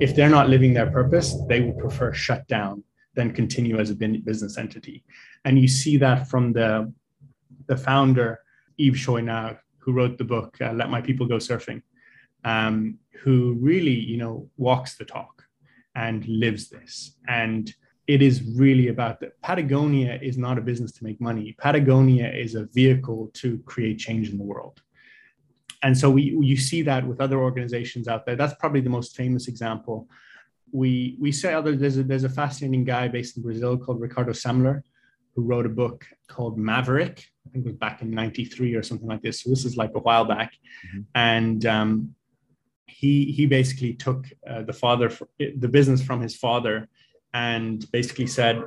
if 0.00 0.14
they're 0.14 0.28
not 0.28 0.48
living 0.48 0.72
their 0.72 0.90
purpose 0.90 1.34
they 1.48 1.60
will 1.60 1.74
prefer 1.74 2.12
shut 2.12 2.46
down 2.46 2.82
than 3.14 3.32
continue 3.32 3.78
as 3.80 3.90
a 3.90 3.94
business 3.94 4.56
entity 4.58 5.04
and 5.44 5.58
you 5.58 5.68
see 5.68 5.96
that 5.98 6.28
from 6.28 6.52
the, 6.52 6.92
the 7.66 7.76
founder, 7.76 8.40
Yves 8.78 8.98
Chouinard, 8.98 9.58
who 9.78 9.92
wrote 9.92 10.18
the 10.18 10.24
book, 10.24 10.56
uh, 10.60 10.72
Let 10.72 10.90
My 10.90 11.00
People 11.00 11.26
Go 11.26 11.36
Surfing, 11.36 11.82
um, 12.44 12.98
who 13.22 13.56
really, 13.60 13.94
you 13.94 14.16
know, 14.16 14.48
walks 14.56 14.96
the 14.96 15.04
talk 15.04 15.44
and 15.94 16.26
lives 16.28 16.68
this. 16.68 17.16
And 17.26 17.72
it 18.06 18.22
is 18.22 18.42
really 18.42 18.88
about 18.88 19.20
that. 19.20 19.40
Patagonia 19.42 20.18
is 20.22 20.38
not 20.38 20.58
a 20.58 20.62
business 20.62 20.92
to 20.92 21.04
make 21.04 21.20
money. 21.20 21.54
Patagonia 21.58 22.30
is 22.30 22.54
a 22.54 22.66
vehicle 22.66 23.30
to 23.34 23.58
create 23.66 23.98
change 23.98 24.30
in 24.30 24.38
the 24.38 24.44
world. 24.44 24.80
And 25.82 25.96
so 25.96 26.10
we 26.10 26.36
you 26.40 26.56
see 26.56 26.82
that 26.82 27.06
with 27.06 27.20
other 27.20 27.38
organizations 27.38 28.08
out 28.08 28.26
there. 28.26 28.36
That's 28.36 28.54
probably 28.54 28.80
the 28.80 28.90
most 28.90 29.16
famous 29.16 29.48
example. 29.48 30.08
We 30.72 31.16
we 31.20 31.30
say 31.32 31.54
other 31.54 31.76
there's 31.76 31.98
a, 31.98 32.02
there's 32.02 32.24
a 32.24 32.28
fascinating 32.28 32.84
guy 32.84 33.08
based 33.08 33.36
in 33.36 33.42
Brazil 33.42 33.78
called 33.78 34.00
Ricardo 34.00 34.32
Semler, 34.32 34.82
who 35.34 35.42
wrote 35.42 35.66
a 35.66 35.68
book 35.68 36.04
called 36.26 36.58
Maverick. 36.58 37.24
I 37.46 37.50
think 37.50 37.64
it 37.64 37.68
was 37.68 37.76
back 37.76 38.02
in 38.02 38.10
93 38.10 38.74
or 38.74 38.82
something 38.82 39.06
like 39.06 39.22
this. 39.22 39.42
So 39.42 39.50
this 39.50 39.64
is 39.64 39.76
like 39.76 39.92
a 39.94 40.00
while 40.00 40.24
back. 40.24 40.52
Mm-hmm. 40.86 41.00
And 41.14 41.64
um, 41.64 42.14
he, 42.86 43.26
he 43.26 43.46
basically 43.46 43.94
took 43.94 44.26
uh, 44.48 44.62
the 44.62 44.72
father, 44.72 45.10
the 45.38 45.68
business 45.68 46.02
from 46.02 46.20
his 46.20 46.34
father 46.34 46.88
and 47.32 47.88
basically 47.92 48.26
said, 48.26 48.60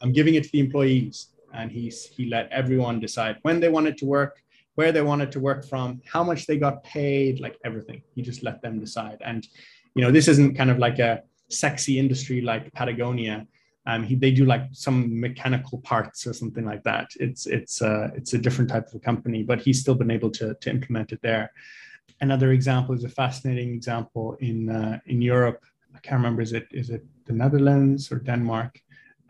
I'm 0.00 0.12
giving 0.12 0.36
it 0.36 0.44
to 0.44 0.50
the 0.50 0.60
employees. 0.60 1.28
And 1.52 1.70
he's, 1.70 2.06
he 2.06 2.30
let 2.30 2.50
everyone 2.50 2.98
decide 2.98 3.36
when 3.42 3.60
they 3.60 3.68
wanted 3.68 3.98
to 3.98 4.06
work, 4.06 4.42
where 4.78 4.92
they 4.92 5.02
wanted 5.02 5.30
to 5.32 5.40
work 5.40 5.62
from, 5.70 6.00
how 6.14 6.22
much 6.22 6.46
they 6.46 6.56
got 6.56 6.84
paid, 6.84 7.40
like 7.40 7.56
everything. 7.64 8.00
He 8.14 8.22
just 8.22 8.42
let 8.48 8.62
them 8.62 8.78
decide. 8.78 9.18
And, 9.24 9.46
you 9.94 10.02
know, 10.02 10.12
this 10.12 10.28
isn't 10.28 10.56
kind 10.56 10.70
of 10.70 10.78
like 10.78 10.98
a 11.00 11.22
sexy 11.48 11.98
industry 11.98 12.40
like 12.40 12.72
Patagonia 12.72 13.46
um, 13.88 14.02
he, 14.02 14.14
they 14.14 14.30
do 14.30 14.44
like 14.44 14.64
some 14.72 15.18
mechanical 15.18 15.78
parts 15.78 16.26
or 16.26 16.34
something 16.34 16.66
like 16.66 16.82
that. 16.84 17.08
It's 17.18 17.46
it's 17.46 17.80
uh, 17.80 18.08
it's 18.14 18.34
a 18.34 18.38
different 18.38 18.70
type 18.70 18.92
of 18.92 19.00
company, 19.00 19.42
but 19.42 19.62
he's 19.62 19.80
still 19.80 19.94
been 19.94 20.10
able 20.10 20.30
to 20.32 20.54
to 20.60 20.70
implement 20.70 21.12
it 21.12 21.20
there. 21.22 21.50
Another 22.20 22.52
example 22.52 22.94
is 22.94 23.04
a 23.04 23.08
fascinating 23.08 23.70
example 23.72 24.36
in 24.40 24.68
uh, 24.68 24.98
in 25.06 25.22
Europe. 25.22 25.64
I 25.96 26.00
can't 26.00 26.18
remember 26.18 26.42
is 26.42 26.52
it 26.52 26.66
is 26.70 26.90
it 26.90 27.02
the 27.24 27.32
Netherlands 27.32 28.12
or 28.12 28.18
Denmark? 28.18 28.78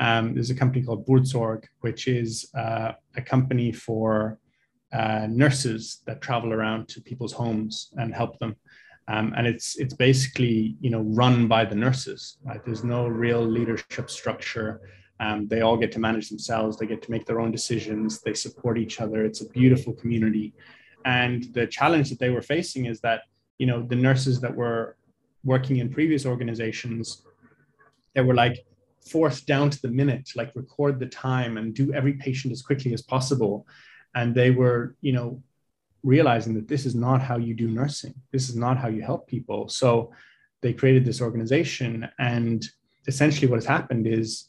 Um, 0.01 0.35
there's 0.35 0.51
a 0.51 0.57
company 0.57 0.85
called 0.85 1.07
Buurtzorg, 1.07 1.65
which 1.81 2.09
is 2.09 2.51
uh, 2.55 2.93
a 3.17 3.23
company 3.23 3.71
for 3.71 4.39
uh, 4.93 5.27
nurses 5.29 6.03
that 6.07 6.21
travel 6.21 6.53
around 6.53 6.89
to 6.89 7.01
people's 7.01 7.33
homes 7.33 7.93
and 7.97 8.15
help 8.15 8.39
them. 8.39 8.57
Um, 9.09 9.33
and 9.37 9.47
it's 9.47 9.79
it's 9.79 9.95
basically 9.95 10.77
you 10.81 10.91
know 10.91 11.01
run 11.01 11.49
by 11.49 11.65
the 11.65 11.75
nurses. 11.75 12.39
Right? 12.45 12.63
There's 12.65 12.85
no 12.85 13.07
real 13.07 13.43
leadership 13.43 14.11
structure. 14.11 14.81
Um, 15.21 15.49
they 15.49 15.63
all 15.63 15.77
get 15.77 15.93
to 15.93 15.99
manage 15.99 16.29
themselves. 16.29 16.77
They 16.77 16.87
get 16.87 17.03
to 17.03 17.11
make 17.11 17.27
their 17.27 17.41
own 17.41 17.51
decisions. 17.51 18.21
They 18.21 18.35
support 18.35 18.79
each 18.79 19.01
other. 19.01 19.25
It's 19.25 19.41
a 19.41 19.49
beautiful 19.49 19.93
community. 19.95 20.55
And 21.05 21.45
the 21.55 21.67
challenge 21.67 22.11
that 22.11 22.19
they 22.19 22.31
were 22.31 22.43
facing 22.43 22.85
is 22.87 23.01
that 23.01 23.23
you 23.59 23.67
know 23.67 23.83
the 23.83 23.97
nurses 23.97 24.41
that 24.41 24.55
were 24.55 24.97
working 25.45 25.79
in 25.79 25.89
previous 25.89 26.27
organizations, 26.27 27.23
they 28.15 28.21
were 28.21 28.35
like 28.35 28.65
forced 29.09 29.47
down 29.47 29.71
to 29.71 29.81
the 29.81 29.89
minute, 29.89 30.31
like 30.37 30.55
record 30.55 31.01
the 31.01 31.07
time 31.07 31.57
and 31.57 31.75
do 31.75 31.93
every 31.95 32.15
patient 32.15 32.53
as 32.53 32.63
quickly 32.63 32.93
as 32.93 33.03
possible. 33.03 33.67
And 34.19 34.35
they 34.35 34.51
were 34.61 34.81
you 35.01 35.13
know 35.17 35.29
realizing 36.03 36.55
that 36.55 36.69
this 36.69 36.85
is 36.87 36.95
not 36.95 37.21
how 37.29 37.39
you 37.47 37.55
do 37.55 37.69
nursing. 37.69 38.15
This 38.33 38.49
is 38.51 38.57
not 38.57 38.77
how 38.83 38.89
you 38.89 39.03
help 39.03 39.27
people. 39.27 39.69
So 39.69 40.13
they 40.63 40.73
created 40.73 41.05
this 41.05 41.21
organization. 41.21 42.09
And 42.19 42.67
essentially, 43.07 43.49
what 43.51 43.57
has 43.63 43.67
happened 43.67 44.07
is 44.07 44.49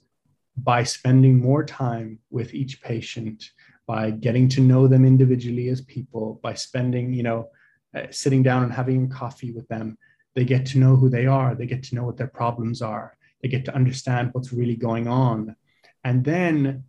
by 0.58 0.84
spending 0.84 1.40
more 1.40 1.64
time 1.64 2.20
with 2.30 2.54
each 2.54 2.82
patient, 2.82 3.52
by 3.88 4.12
getting 4.12 4.48
to 4.50 4.62
know 4.62 4.88
them 4.88 5.06
individually 5.06 5.70
as 5.70 5.82
people, 5.82 6.40
by 6.44 6.54
spending, 6.54 7.14
you 7.14 7.24
know, 7.24 7.50
uh, 7.96 8.08
sitting 8.12 8.44
down 8.44 8.64
and 8.64 8.74
having 8.74 9.10
coffee 9.10 9.52
with 9.52 9.68
them, 9.68 9.98
they 10.36 10.46
get 10.46 10.66
to 10.68 10.80
know 10.80 10.96
who 10.96 11.10
they 11.10 11.26
are. 11.26 11.56
They 11.56 11.66
get 11.66 11.84
to 11.84 11.96
know 11.96 12.04
what 12.04 12.18
their 12.18 12.28
problems 12.42 12.82
are. 12.82 13.18
They 13.42 13.50
get 13.50 13.66
to 13.66 13.76
understand 13.76 14.30
what's 14.34 14.54
really 14.54 14.76
going 14.76 15.08
on. 15.08 15.56
And 16.04 16.24
then 16.24 16.84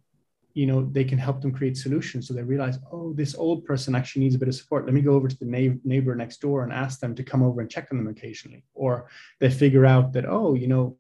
you 0.55 0.67
know 0.67 0.89
they 0.93 1.05
can 1.05 1.19
help 1.19 1.41
them 1.41 1.53
create 1.53 1.77
solutions. 1.77 2.27
So 2.27 2.35
they 2.35 2.43
realize 2.43 2.79
oh 2.93 3.13
this 3.13 3.35
old 3.35 3.65
person 3.65 3.95
actually 3.95 4.23
needs 4.23 4.35
a 4.35 4.39
bit 4.39 4.49
of 4.49 4.55
support. 4.55 4.85
Let 4.85 4.95
me 4.95 5.01
go 5.01 5.15
over 5.15 5.29
to 5.29 5.39
the 5.39 5.45
na- 5.45 5.79
neighbor 5.85 6.15
next 6.15 6.41
door 6.41 6.63
and 6.63 6.73
ask 6.73 7.01
them 7.01 7.15
to 7.15 7.23
come 7.23 7.43
over 7.43 7.61
and 7.61 7.71
check 7.71 7.89
on 7.91 7.99
them 7.99 8.09
occasionally. 8.09 8.65
Or 8.75 9.09
they 9.39 9.51
figure 9.51 9.87
out 9.87 10.13
that 10.15 10.27
oh 10.27 10.55
you 10.55 10.67
know 10.67 10.97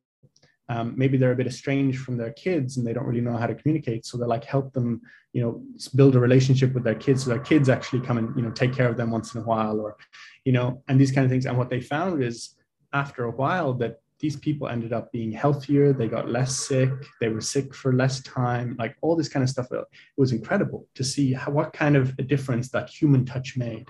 um, 0.68 0.94
maybe 0.96 1.18
they're 1.18 1.32
a 1.32 1.36
bit 1.36 1.48
estranged 1.48 1.98
from 1.98 2.16
their 2.16 2.32
kids 2.32 2.76
and 2.76 2.86
they 2.86 2.92
don't 2.92 3.06
really 3.06 3.20
know 3.20 3.36
how 3.36 3.48
to 3.48 3.56
communicate. 3.56 4.06
So 4.06 4.16
they 4.16 4.26
like 4.26 4.44
help 4.44 4.72
them 4.72 5.00
you 5.32 5.42
know 5.42 5.62
build 5.94 6.16
a 6.16 6.20
relationship 6.20 6.72
with 6.74 6.84
their 6.84 6.94
kids. 6.94 7.24
So 7.24 7.30
their 7.30 7.40
kids 7.40 7.68
actually 7.68 8.00
come 8.06 8.18
and 8.18 8.36
you 8.36 8.42
know 8.42 8.50
take 8.50 8.72
care 8.72 8.88
of 8.88 8.96
them 8.96 9.10
once 9.10 9.34
in 9.34 9.40
a 9.40 9.44
while 9.44 9.80
or 9.80 9.96
you 10.44 10.52
know 10.52 10.82
and 10.88 11.00
these 11.00 11.12
kind 11.12 11.24
of 11.24 11.30
things. 11.30 11.46
And 11.46 11.58
what 11.58 11.70
they 11.70 11.80
found 11.80 12.22
is 12.22 12.56
after 12.92 13.24
a 13.24 13.30
while 13.30 13.74
that 13.74 14.00
these 14.20 14.36
people 14.36 14.68
ended 14.68 14.92
up 14.92 15.10
being 15.12 15.32
healthier 15.32 15.92
they 15.92 16.06
got 16.06 16.28
less 16.28 16.54
sick 16.54 16.90
they 17.20 17.28
were 17.28 17.40
sick 17.40 17.74
for 17.74 17.92
less 17.92 18.20
time 18.22 18.76
like 18.78 18.94
all 19.00 19.16
this 19.16 19.28
kind 19.28 19.42
of 19.42 19.50
stuff. 19.50 19.66
It 19.72 19.84
was 20.16 20.32
incredible 20.32 20.86
to 20.94 21.04
see 21.04 21.32
how, 21.32 21.50
what 21.50 21.72
kind 21.72 21.96
of 21.96 22.14
a 22.18 22.22
difference 22.22 22.68
that 22.70 22.88
human 22.88 23.24
touch 23.24 23.56
made. 23.56 23.86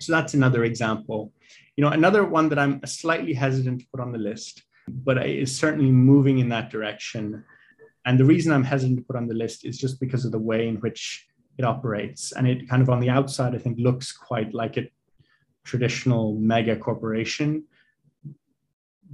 So 0.00 0.12
that's 0.12 0.34
another 0.34 0.64
example. 0.64 1.32
You 1.76 1.84
know 1.84 1.90
another 1.90 2.24
one 2.24 2.48
that 2.50 2.58
i'm 2.58 2.84
slightly 2.84 3.32
hesitant 3.32 3.80
to 3.80 3.86
put 3.92 4.00
on 4.00 4.12
the 4.12 4.18
list 4.18 4.64
but 4.88 5.24
is 5.24 5.56
certainly 5.56 5.90
moving 5.90 6.38
in 6.38 6.48
that 6.48 6.70
direction. 6.70 7.44
And 8.04 8.18
the 8.18 8.24
reason 8.24 8.52
i'm 8.52 8.64
hesitant 8.64 8.98
to 8.98 9.04
put 9.04 9.16
on 9.16 9.28
the 9.28 9.34
list 9.34 9.64
is 9.64 9.78
just 9.78 10.00
because 10.00 10.24
of 10.24 10.32
the 10.32 10.38
way 10.38 10.68
in 10.68 10.76
which 10.76 11.26
it 11.58 11.64
operates. 11.64 12.32
And 12.32 12.48
it 12.48 12.68
kind 12.68 12.82
of 12.82 12.90
on 12.90 13.00
the 13.00 13.10
outside 13.10 13.54
i 13.54 13.58
think 13.58 13.78
looks 13.78 14.12
quite 14.12 14.52
like 14.52 14.76
a 14.76 14.90
traditional 15.64 16.34
mega 16.34 16.74
corporation 16.76 17.64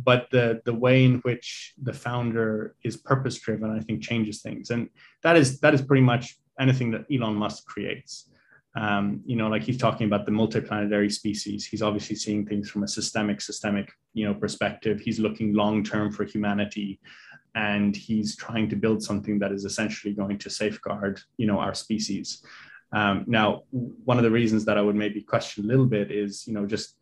but 0.04 0.28
the 0.30 0.60
the 0.64 0.74
way 0.74 1.04
in 1.04 1.18
which 1.20 1.74
the 1.82 1.92
founder 1.92 2.74
is 2.84 2.96
purpose 2.96 3.38
driven 3.38 3.70
i 3.70 3.80
think 3.80 4.02
changes 4.02 4.42
things. 4.42 4.70
And 4.70 4.88
that 5.22 5.36
is 5.36 5.60
that 5.60 5.74
is 5.74 5.82
pretty 5.82 6.02
much 6.02 6.36
anything 6.60 6.90
that 6.92 7.06
elon 7.12 7.34
musk 7.34 7.66
creates. 7.66 8.30
Um, 8.76 9.22
you 9.24 9.36
know 9.36 9.48
like 9.48 9.62
he's 9.62 9.78
talking 9.78 10.06
about 10.06 10.26
the 10.26 10.32
multiplanetary 10.32 11.10
species. 11.10 11.64
He's 11.64 11.82
obviously 11.82 12.16
seeing 12.16 12.44
things 12.44 12.68
from 12.68 12.82
a 12.82 12.88
systemic 12.88 13.40
systemic 13.40 13.90
you 14.12 14.26
know 14.26 14.34
perspective. 14.34 15.00
He's 15.00 15.18
looking 15.18 15.54
long 15.54 15.82
term 15.82 16.12
for 16.12 16.24
humanity 16.24 17.00
and 17.54 17.96
he's 17.96 18.36
trying 18.36 18.68
to 18.68 18.76
build 18.76 19.02
something 19.02 19.38
that 19.38 19.50
is 19.50 19.64
essentially 19.64 20.12
going 20.12 20.36
to 20.38 20.50
safeguard 20.50 21.20
you 21.38 21.46
know 21.46 21.58
our 21.58 21.74
species. 21.74 22.44
Um, 22.92 23.24
now 23.26 23.62
one 23.70 24.18
of 24.18 24.22
the 24.22 24.30
reasons 24.30 24.64
that 24.66 24.78
i 24.78 24.80
would 24.80 24.94
maybe 24.94 25.20
question 25.20 25.64
a 25.64 25.66
little 25.66 25.86
bit 25.86 26.12
is 26.12 26.46
you 26.46 26.54
know 26.54 26.66
just 26.66 26.95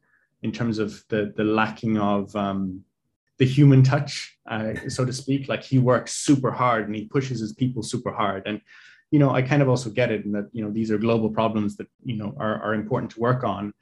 in 0.44 0.52
terms 0.52 0.78
of 0.78 1.02
the 1.08 1.32
the 1.36 1.42
lacking 1.42 1.98
of 1.98 2.34
um, 2.36 2.84
the 3.38 3.46
human 3.46 3.82
touch, 3.82 4.38
uh, 4.48 4.74
so 4.88 5.04
to 5.04 5.12
speak. 5.12 5.48
Like 5.48 5.64
he 5.64 5.78
works 5.78 6.12
super 6.14 6.52
hard 6.52 6.86
and 6.86 6.94
he 6.94 7.06
pushes 7.06 7.40
his 7.40 7.54
people 7.54 7.82
super 7.82 8.12
hard. 8.12 8.42
And 8.46 8.60
you 9.10 9.18
know, 9.18 9.30
I 9.30 9.42
kind 9.42 9.62
of 9.62 9.68
also 9.68 9.90
get 9.90 10.12
it 10.12 10.24
in 10.24 10.32
that 10.32 10.48
you 10.52 10.62
know 10.62 10.70
these 10.70 10.90
are 10.90 10.98
global 10.98 11.30
problems 11.30 11.76
that 11.78 11.88
you 12.04 12.16
know 12.16 12.34
are, 12.38 12.62
are 12.62 12.74
important 12.74 13.10
to 13.12 13.20
work 13.20 13.42
on. 13.42 13.72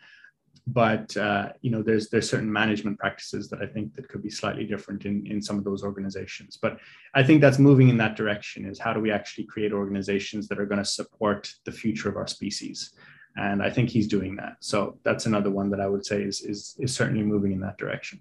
But 0.68 1.16
uh, 1.16 1.48
you 1.62 1.72
know, 1.72 1.82
there's 1.82 2.08
there's 2.10 2.30
certain 2.30 2.52
management 2.52 2.96
practices 3.00 3.48
that 3.50 3.60
I 3.60 3.66
think 3.66 3.96
that 3.96 4.08
could 4.08 4.22
be 4.22 4.30
slightly 4.30 4.64
different 4.64 5.04
in 5.04 5.26
in 5.26 5.42
some 5.42 5.58
of 5.58 5.64
those 5.64 5.82
organizations. 5.82 6.56
But 6.62 6.78
I 7.12 7.24
think 7.24 7.40
that's 7.40 7.58
moving 7.58 7.88
in 7.88 7.96
that 7.96 8.14
direction. 8.14 8.64
Is 8.66 8.78
how 8.78 8.92
do 8.92 9.00
we 9.00 9.10
actually 9.10 9.46
create 9.46 9.72
organizations 9.72 10.46
that 10.46 10.60
are 10.60 10.66
going 10.66 10.84
to 10.84 10.94
support 11.00 11.52
the 11.64 11.72
future 11.72 12.08
of 12.08 12.16
our 12.16 12.28
species? 12.28 12.92
And 13.36 13.62
I 13.62 13.70
think 13.70 13.88
he's 13.88 14.08
doing 14.08 14.36
that. 14.36 14.56
So 14.60 14.98
that's 15.04 15.26
another 15.26 15.50
one 15.50 15.70
that 15.70 15.80
I 15.80 15.86
would 15.86 16.04
say 16.04 16.22
is 16.22 16.40
is 16.42 16.76
is 16.78 16.94
certainly 16.94 17.22
moving 17.22 17.52
in 17.52 17.60
that 17.60 17.78
direction. 17.78 18.20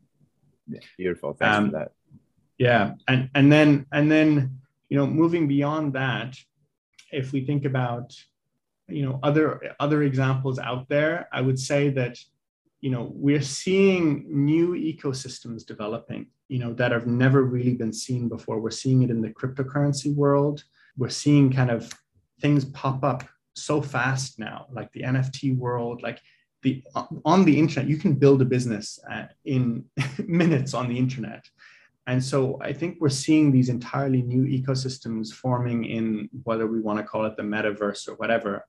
Yeah, 0.68 0.80
beautiful. 0.97 1.34
Thanks 1.34 1.57
um, 1.57 1.66
for 1.72 1.78
that. 1.78 1.91
Yeah, 2.57 2.93
and 3.07 3.30
and 3.36 3.51
then 3.51 3.86
and 3.91 4.12
then 4.12 4.59
you 4.89 4.97
know 4.97 5.07
moving 5.07 5.47
beyond 5.47 5.93
that, 5.93 6.38
if 7.12 7.34
we 7.34 7.45
think 7.45 7.66
about 7.66 8.16
you 8.88 9.03
know 9.05 9.20
other 9.24 9.76
other 9.80 10.03
examples 10.03 10.59
out 10.59 10.88
there, 10.88 11.28
I 11.32 11.41
would 11.41 11.59
say 11.59 11.89
that 11.89 12.18
you 12.80 12.91
know 12.91 13.12
we're 13.14 13.41
seeing 13.41 14.26
new 14.30 14.74
ecosystems 14.74 15.66
developing 15.66 16.28
you 16.47 16.59
know 16.59 16.74
that 16.74 16.91
have 16.91 17.07
never 17.07 17.43
really 17.43 17.74
been 17.74 17.93
seen 17.93 18.30
before. 18.30 18.59
We're 18.59 18.72
seeing 18.72 19.03
it 19.03 19.09
in 19.09 19.22
the 19.22 19.30
cryptocurrency 19.30 20.14
world. 20.16 20.64
We're 20.97 21.09
seeing 21.09 21.51
kind 21.51 21.72
of 21.72 21.91
things 22.41 22.66
pop 22.66 23.03
up 23.03 23.24
so 23.56 23.82
fast 23.82 24.39
now, 24.39 24.68
like 24.72 24.91
the 24.91 25.02
NFT 25.02 25.56
world, 25.56 26.02
like 26.02 26.20
the 26.64 26.84
on 27.26 27.45
the 27.45 27.58
internet, 27.58 27.89
you 27.89 27.97
can 27.97 28.14
build 28.14 28.41
a 28.41 28.45
business 28.45 28.99
uh, 29.12 29.26
in 29.45 29.86
minutes 30.28 30.74
on 30.74 30.88
the 30.88 30.97
internet. 30.97 31.43
And 32.08 32.24
so 32.24 32.60
I 32.62 32.74
think 32.74 32.97
we're 32.99 33.10
seeing 33.10 33.52
these 33.52 33.70
entirely 33.70 34.22
new 34.22 34.43
ecosystems 34.43 35.32
forming 35.32 35.86
in 35.86 36.30
whether 36.43 36.68
we 36.68 36.82
want 36.82 36.99
to 36.99 37.06
call 37.06 37.26
it 37.26 37.38
the 37.38 37.43
metaverse 37.43 38.08
or 38.08 38.16
whatever, 38.16 38.66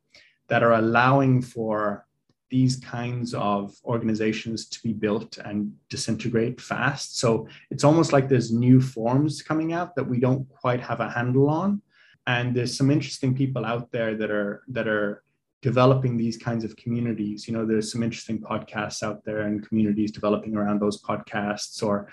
that 0.48 0.62
are 0.62 0.74
allowing 0.74 1.40
for 1.40 2.06
these 2.50 2.76
kinds 2.76 3.32
of 3.32 3.74
organizations 3.86 4.68
to 4.68 4.82
be 4.82 4.92
built 4.92 5.38
and 5.38 5.72
disintegrate 5.88 6.60
fast. 6.60 7.18
So 7.18 7.48
it's 7.70 7.82
almost 7.82 8.12
like 8.12 8.28
there's 8.28 8.52
new 8.52 8.78
forms 8.78 9.40
coming 9.40 9.72
out 9.72 9.96
that 9.96 10.04
we 10.04 10.20
don't 10.20 10.46
quite 10.50 10.80
have 10.80 11.00
a 11.00 11.10
handle 11.10 11.48
on 11.48 11.80
and 12.26 12.54
there's 12.54 12.76
some 12.76 12.90
interesting 12.90 13.34
people 13.34 13.64
out 13.64 13.90
there 13.90 14.14
that 14.16 14.30
are 14.30 14.62
that 14.68 14.86
are 14.86 15.22
developing 15.60 16.16
these 16.16 16.36
kinds 16.36 16.64
of 16.64 16.76
communities. 16.76 17.46
You 17.46 17.54
know 17.54 17.66
there's 17.66 17.90
some 17.90 18.02
interesting 18.02 18.40
podcasts 18.40 19.02
out 19.02 19.24
there 19.24 19.42
and 19.42 19.66
communities 19.66 20.12
developing 20.12 20.56
around 20.56 20.80
those 20.80 21.02
podcasts 21.02 21.82
or 21.82 22.08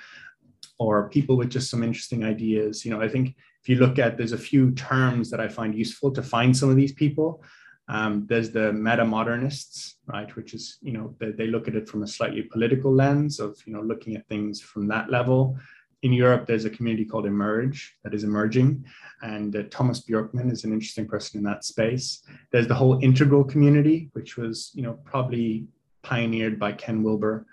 or 0.77 1.09
people 1.09 1.35
with 1.35 1.49
just 1.49 1.69
some 1.69 1.83
interesting 1.83 2.23
ideas. 2.23 2.85
You 2.85 2.91
know 2.91 3.01
i 3.01 3.07
think 3.07 3.35
if 3.61 3.69
you 3.69 3.75
look 3.75 3.99
at 3.99 4.17
there's 4.17 4.31
a 4.31 4.37
few 4.37 4.71
terms 4.71 5.29
that 5.29 5.41
i 5.41 5.47
find 5.47 5.75
useful 5.75 6.11
to 6.11 6.23
find 6.23 6.55
some 6.55 6.69
of 6.69 6.75
these 6.75 6.93
people. 6.93 7.43
Um, 7.87 8.27
there's 8.29 8.51
the 8.51 8.71
meta 8.71 9.03
modernists 9.03 9.95
right 10.05 10.35
which 10.35 10.53
is 10.53 10.77
you 10.81 10.93
know 10.93 11.15
they, 11.19 11.31
they 11.31 11.47
look 11.47 11.67
at 11.67 11.73
it 11.73 11.89
from 11.89 12.03
a 12.03 12.07
slightly 12.07 12.43
political 12.43 12.93
lens 12.93 13.39
of 13.39 13.57
you 13.65 13.73
know 13.73 13.81
looking 13.81 14.15
at 14.15 14.27
things 14.27 14.61
from 14.61 14.87
that 14.89 15.09
level 15.09 15.57
in 16.01 16.13
Europe, 16.13 16.47
there's 16.47 16.65
a 16.65 16.69
community 16.69 17.05
called 17.05 17.25
Emerge 17.25 17.97
that 18.03 18.13
is 18.13 18.23
emerging, 18.23 18.85
and 19.21 19.55
uh, 19.55 19.63
Thomas 19.69 20.01
Bjorkman 20.01 20.51
is 20.51 20.63
an 20.63 20.71
interesting 20.71 21.07
person 21.07 21.39
in 21.39 21.43
that 21.43 21.65
space. 21.65 22.23
There's 22.51 22.67
the 22.67 22.75
whole 22.75 22.99
integral 23.03 23.43
community, 23.43 24.09
which 24.13 24.37
was, 24.37 24.71
you 24.73 24.81
know, 24.81 24.93
probably 25.03 25.67
pioneered 26.01 26.57
by 26.57 26.71
Ken 26.71 27.03
Wilber, 27.03 27.45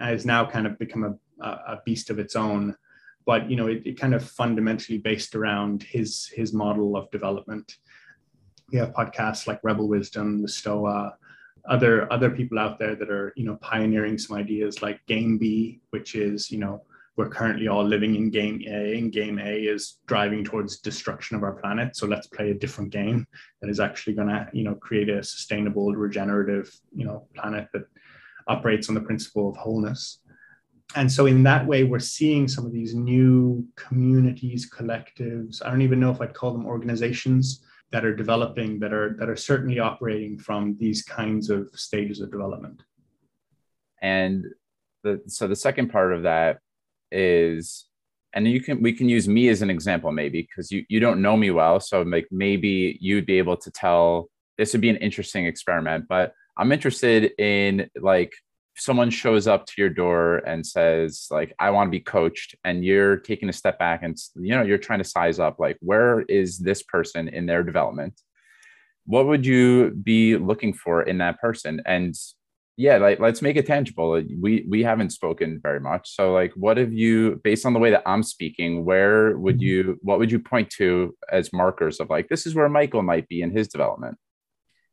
has 0.00 0.26
now 0.26 0.44
kind 0.44 0.66
of 0.66 0.78
become 0.78 1.18
a, 1.40 1.46
a 1.46 1.80
beast 1.84 2.10
of 2.10 2.18
its 2.18 2.34
own. 2.34 2.76
But 3.24 3.48
you 3.48 3.56
know, 3.56 3.68
it, 3.68 3.82
it 3.84 4.00
kind 4.00 4.14
of 4.14 4.28
fundamentally 4.28 4.98
based 4.98 5.36
around 5.36 5.84
his 5.84 6.26
his 6.26 6.52
model 6.52 6.96
of 6.96 7.08
development. 7.12 7.76
We 8.72 8.78
have 8.78 8.92
podcasts 8.92 9.46
like 9.46 9.60
Rebel 9.62 9.86
Wisdom, 9.86 10.42
the 10.42 10.48
Stoa, 10.48 11.14
other 11.68 12.12
other 12.12 12.30
people 12.30 12.58
out 12.58 12.80
there 12.80 12.96
that 12.96 13.10
are 13.10 13.32
you 13.36 13.44
know 13.44 13.56
pioneering 13.56 14.18
some 14.18 14.36
ideas 14.36 14.82
like 14.82 15.06
Game 15.06 15.38
B, 15.38 15.80
which 15.90 16.16
is 16.16 16.50
you 16.50 16.58
know 16.58 16.82
we're 17.16 17.28
currently 17.28 17.68
all 17.68 17.84
living 17.84 18.16
in 18.16 18.30
game 18.30 18.62
A, 18.66 18.96
and 18.96 19.12
game 19.12 19.38
A 19.38 19.54
is 19.54 19.98
driving 20.06 20.44
towards 20.44 20.78
destruction 20.78 21.36
of 21.36 21.42
our 21.42 21.52
planet. 21.52 21.94
So 21.94 22.06
let's 22.06 22.26
play 22.26 22.50
a 22.50 22.54
different 22.54 22.90
game 22.90 23.26
that 23.60 23.68
is 23.68 23.80
actually 23.80 24.14
going 24.14 24.28
to, 24.28 24.48
you 24.52 24.64
know, 24.64 24.74
create 24.74 25.10
a 25.10 25.22
sustainable, 25.22 25.92
regenerative, 25.94 26.72
you 26.94 27.04
know, 27.04 27.28
planet 27.34 27.68
that 27.74 27.82
operates 28.48 28.88
on 28.88 28.94
the 28.94 29.00
principle 29.00 29.50
of 29.50 29.56
wholeness. 29.56 30.20
And 30.96 31.10
so 31.10 31.26
in 31.26 31.42
that 31.44 31.66
way, 31.66 31.84
we're 31.84 31.98
seeing 31.98 32.48
some 32.48 32.66
of 32.66 32.72
these 32.72 32.94
new 32.94 33.66
communities, 33.76 34.70
collectives. 34.70 35.64
I 35.64 35.70
don't 35.70 35.82
even 35.82 36.00
know 36.00 36.10
if 36.10 36.20
I'd 36.20 36.34
call 36.34 36.52
them 36.52 36.66
organizations 36.66 37.64
that 37.92 38.04
are 38.06 38.16
developing, 38.16 38.78
that 38.80 38.92
are 38.92 39.16
that 39.18 39.28
are 39.28 39.36
certainly 39.36 39.78
operating 39.78 40.38
from 40.38 40.76
these 40.78 41.02
kinds 41.02 41.50
of 41.50 41.68
stages 41.74 42.20
of 42.20 42.30
development. 42.30 42.82
And 44.00 44.46
the, 45.02 45.20
so 45.26 45.46
the 45.46 45.56
second 45.56 45.90
part 45.90 46.12
of 46.12 46.22
that 46.22 46.58
is 47.12 47.86
and 48.34 48.48
you 48.48 48.60
can 48.60 48.82
we 48.82 48.92
can 48.92 49.08
use 49.08 49.28
me 49.28 49.48
as 49.48 49.62
an 49.62 49.70
example 49.70 50.10
maybe 50.10 50.42
because 50.42 50.72
you 50.72 50.84
you 50.88 50.98
don't 50.98 51.22
know 51.22 51.36
me 51.36 51.50
well. 51.50 51.78
So 51.80 52.02
like 52.02 52.28
maybe 52.30 52.98
you'd 53.00 53.26
be 53.26 53.38
able 53.38 53.56
to 53.58 53.70
tell 53.70 54.28
this 54.58 54.72
would 54.72 54.80
be 54.80 54.90
an 54.90 54.96
interesting 54.96 55.46
experiment 55.46 56.06
but 56.08 56.34
i'm 56.56 56.72
interested 56.72 57.32
in 57.38 57.88
like 58.00 58.32
someone 58.76 59.10
shows 59.10 59.46
up 59.46 59.66
to 59.66 59.74
your 59.76 59.90
door 59.90 60.36
and 60.38 60.66
says 60.66 61.26
like 61.30 61.54
i 61.58 61.70
want 61.70 61.88
to 61.88 61.90
be 61.90 62.00
coached 62.00 62.54
and 62.64 62.84
you're 62.84 63.16
taking 63.16 63.48
a 63.48 63.52
step 63.52 63.78
back 63.78 64.02
and 64.02 64.16
you 64.36 64.54
know 64.54 64.62
you're 64.62 64.78
trying 64.78 64.98
to 64.98 65.04
size 65.04 65.38
up 65.38 65.58
like 65.58 65.76
where 65.80 66.20
is 66.22 66.58
this 66.58 66.82
person 66.82 67.28
in 67.28 67.46
their 67.46 67.62
development? 67.62 68.14
What 69.04 69.26
would 69.26 69.44
you 69.44 69.90
be 69.90 70.36
looking 70.36 70.72
for 70.72 71.02
in 71.02 71.18
that 71.18 71.40
person? 71.40 71.82
And 71.84 72.14
yeah 72.76 72.96
like 72.96 73.20
let's 73.20 73.42
make 73.42 73.56
it 73.56 73.66
tangible 73.66 74.22
we 74.40 74.64
we 74.68 74.82
haven't 74.82 75.10
spoken 75.10 75.60
very 75.62 75.80
much 75.80 76.14
so 76.14 76.32
like 76.32 76.52
what 76.54 76.76
have 76.76 76.92
you 76.92 77.40
based 77.44 77.66
on 77.66 77.72
the 77.72 77.78
way 77.78 77.90
that 77.90 78.02
i'm 78.06 78.22
speaking 78.22 78.84
where 78.84 79.36
would 79.36 79.56
mm-hmm. 79.56 79.64
you 79.64 79.98
what 80.02 80.18
would 80.18 80.32
you 80.32 80.38
point 80.38 80.70
to 80.70 81.14
as 81.30 81.52
markers 81.52 82.00
of 82.00 82.08
like 82.08 82.28
this 82.28 82.46
is 82.46 82.54
where 82.54 82.68
michael 82.68 83.02
might 83.02 83.28
be 83.28 83.42
in 83.42 83.50
his 83.50 83.68
development 83.68 84.16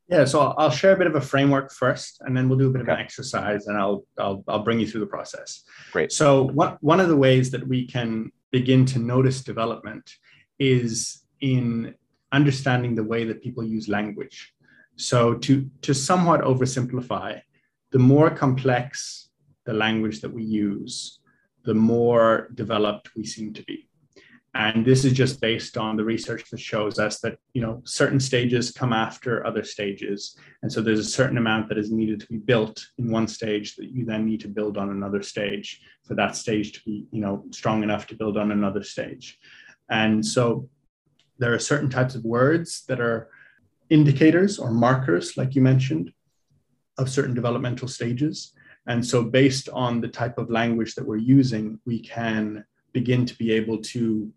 yeah 0.10 0.26
so 0.26 0.40
i'll 0.58 0.70
share 0.70 0.94
a 0.94 0.98
bit 0.98 1.08
of 1.08 1.16
a 1.16 1.22
framework 1.22 1.72
first 1.72 2.22
and 2.22 2.36
then 2.36 2.50
we'll 2.50 2.60
do 2.60 2.68
a 2.68 2.72
bit 2.72 2.82
okay. 2.82 2.92
of 2.92 2.98
an 2.98 3.04
exercise 3.04 3.68
and 3.68 3.78
I'll, 3.78 4.04
I'll 4.18 4.44
i'll 4.48 4.64
bring 4.64 4.80
you 4.80 4.88
through 4.88 5.02
the 5.02 5.08
process 5.08 5.64
great 5.92 6.12
so 6.12 6.44
one, 6.44 6.78
one 6.82 7.00
of 7.00 7.08
the 7.08 7.18
ways 7.18 7.50
that 7.52 7.66
we 7.66 7.88
can 7.88 8.32
begin 8.52 8.86
to 8.88 9.00
notice 9.00 9.42
development 9.42 10.10
is 10.58 11.24
in 11.42 11.96
understanding 12.32 12.96
the 12.96 13.04
way 13.04 13.26
that 13.26 13.42
people 13.42 13.64
use 13.64 13.88
language. 13.88 14.54
So 14.98 15.36
to 15.36 15.70
to 15.82 15.94
somewhat 15.94 16.42
oversimplify, 16.42 17.42
the 17.92 18.00
more 18.00 18.30
complex 18.30 19.30
the 19.66 19.74
language 19.74 20.22
that 20.22 20.34
we 20.34 20.44
use, 20.44 21.20
the 21.64 21.74
more 21.74 22.50
developed 22.56 23.10
we 23.16 23.26
seem 23.26 23.54
to 23.54 23.64
be. 23.64 23.90
And 24.56 24.84
this 24.84 25.06
is 25.06 25.14
just 25.14 25.40
based 25.42 25.78
on 25.78 25.96
the 25.96 26.04
research 26.04 26.50
that 26.50 26.60
shows 26.60 26.98
us 26.98 27.20
that 27.20 27.38
you 27.54 27.62
know 27.62 27.82
certain 27.86 28.20
stages 28.20 28.72
come 28.72 28.94
after 28.94 29.46
other 29.46 29.64
stages. 29.64 30.36
And 30.64 30.72
so 30.72 30.82
there's 30.82 31.00
a 31.00 31.04
certain 31.04 31.38
amount 31.38 31.70
that 31.70 31.78
is 31.78 31.92
needed 31.92 32.20
to 32.22 32.28
be 32.28 32.38
built 32.38 32.84
in 32.98 33.12
one 33.12 33.28
stage 33.28 33.76
that 33.76 33.92
you 33.92 34.06
then 34.06 34.26
need 34.26 34.42
to 34.42 34.48
build 34.48 34.76
on 34.78 34.90
another 34.90 35.22
stage 35.22 35.82
for 36.04 36.16
that 36.16 36.36
stage 36.36 36.74
to 36.74 36.80
be 36.84 37.06
you 37.12 37.22
know 37.22 37.44
strong 37.52 37.84
enough 37.84 38.08
to 38.08 38.16
build 38.16 38.38
on 38.38 38.52
another 38.52 38.84
stage. 38.84 39.38
And 39.88 40.26
so 40.26 40.68
there 41.38 41.54
are 41.54 41.60
certain 41.60 41.90
types 41.90 42.16
of 42.16 42.24
words 42.24 42.86
that 42.88 43.00
are 43.00 43.30
indicators 43.90 44.58
or 44.58 44.72
markers 44.72 45.38
like 45.38 45.56
you 45.56 45.62
mentioned 45.62 46.12
of 47.00 47.10
certain 47.10 47.34
developmental 47.34 47.88
stages 47.88 48.54
and 48.88 49.06
so 49.06 49.24
based 49.24 49.68
on 49.70 50.02
the 50.02 50.08
type 50.08 50.38
of 50.38 50.50
language 50.50 50.95
that 50.95 51.06
we're 51.06 51.18
using 51.39 51.80
we 51.86 52.00
can 52.00 52.64
begin 52.93 53.26
to 53.26 53.36
be 53.38 53.52
able 53.52 53.78
to 53.78 54.32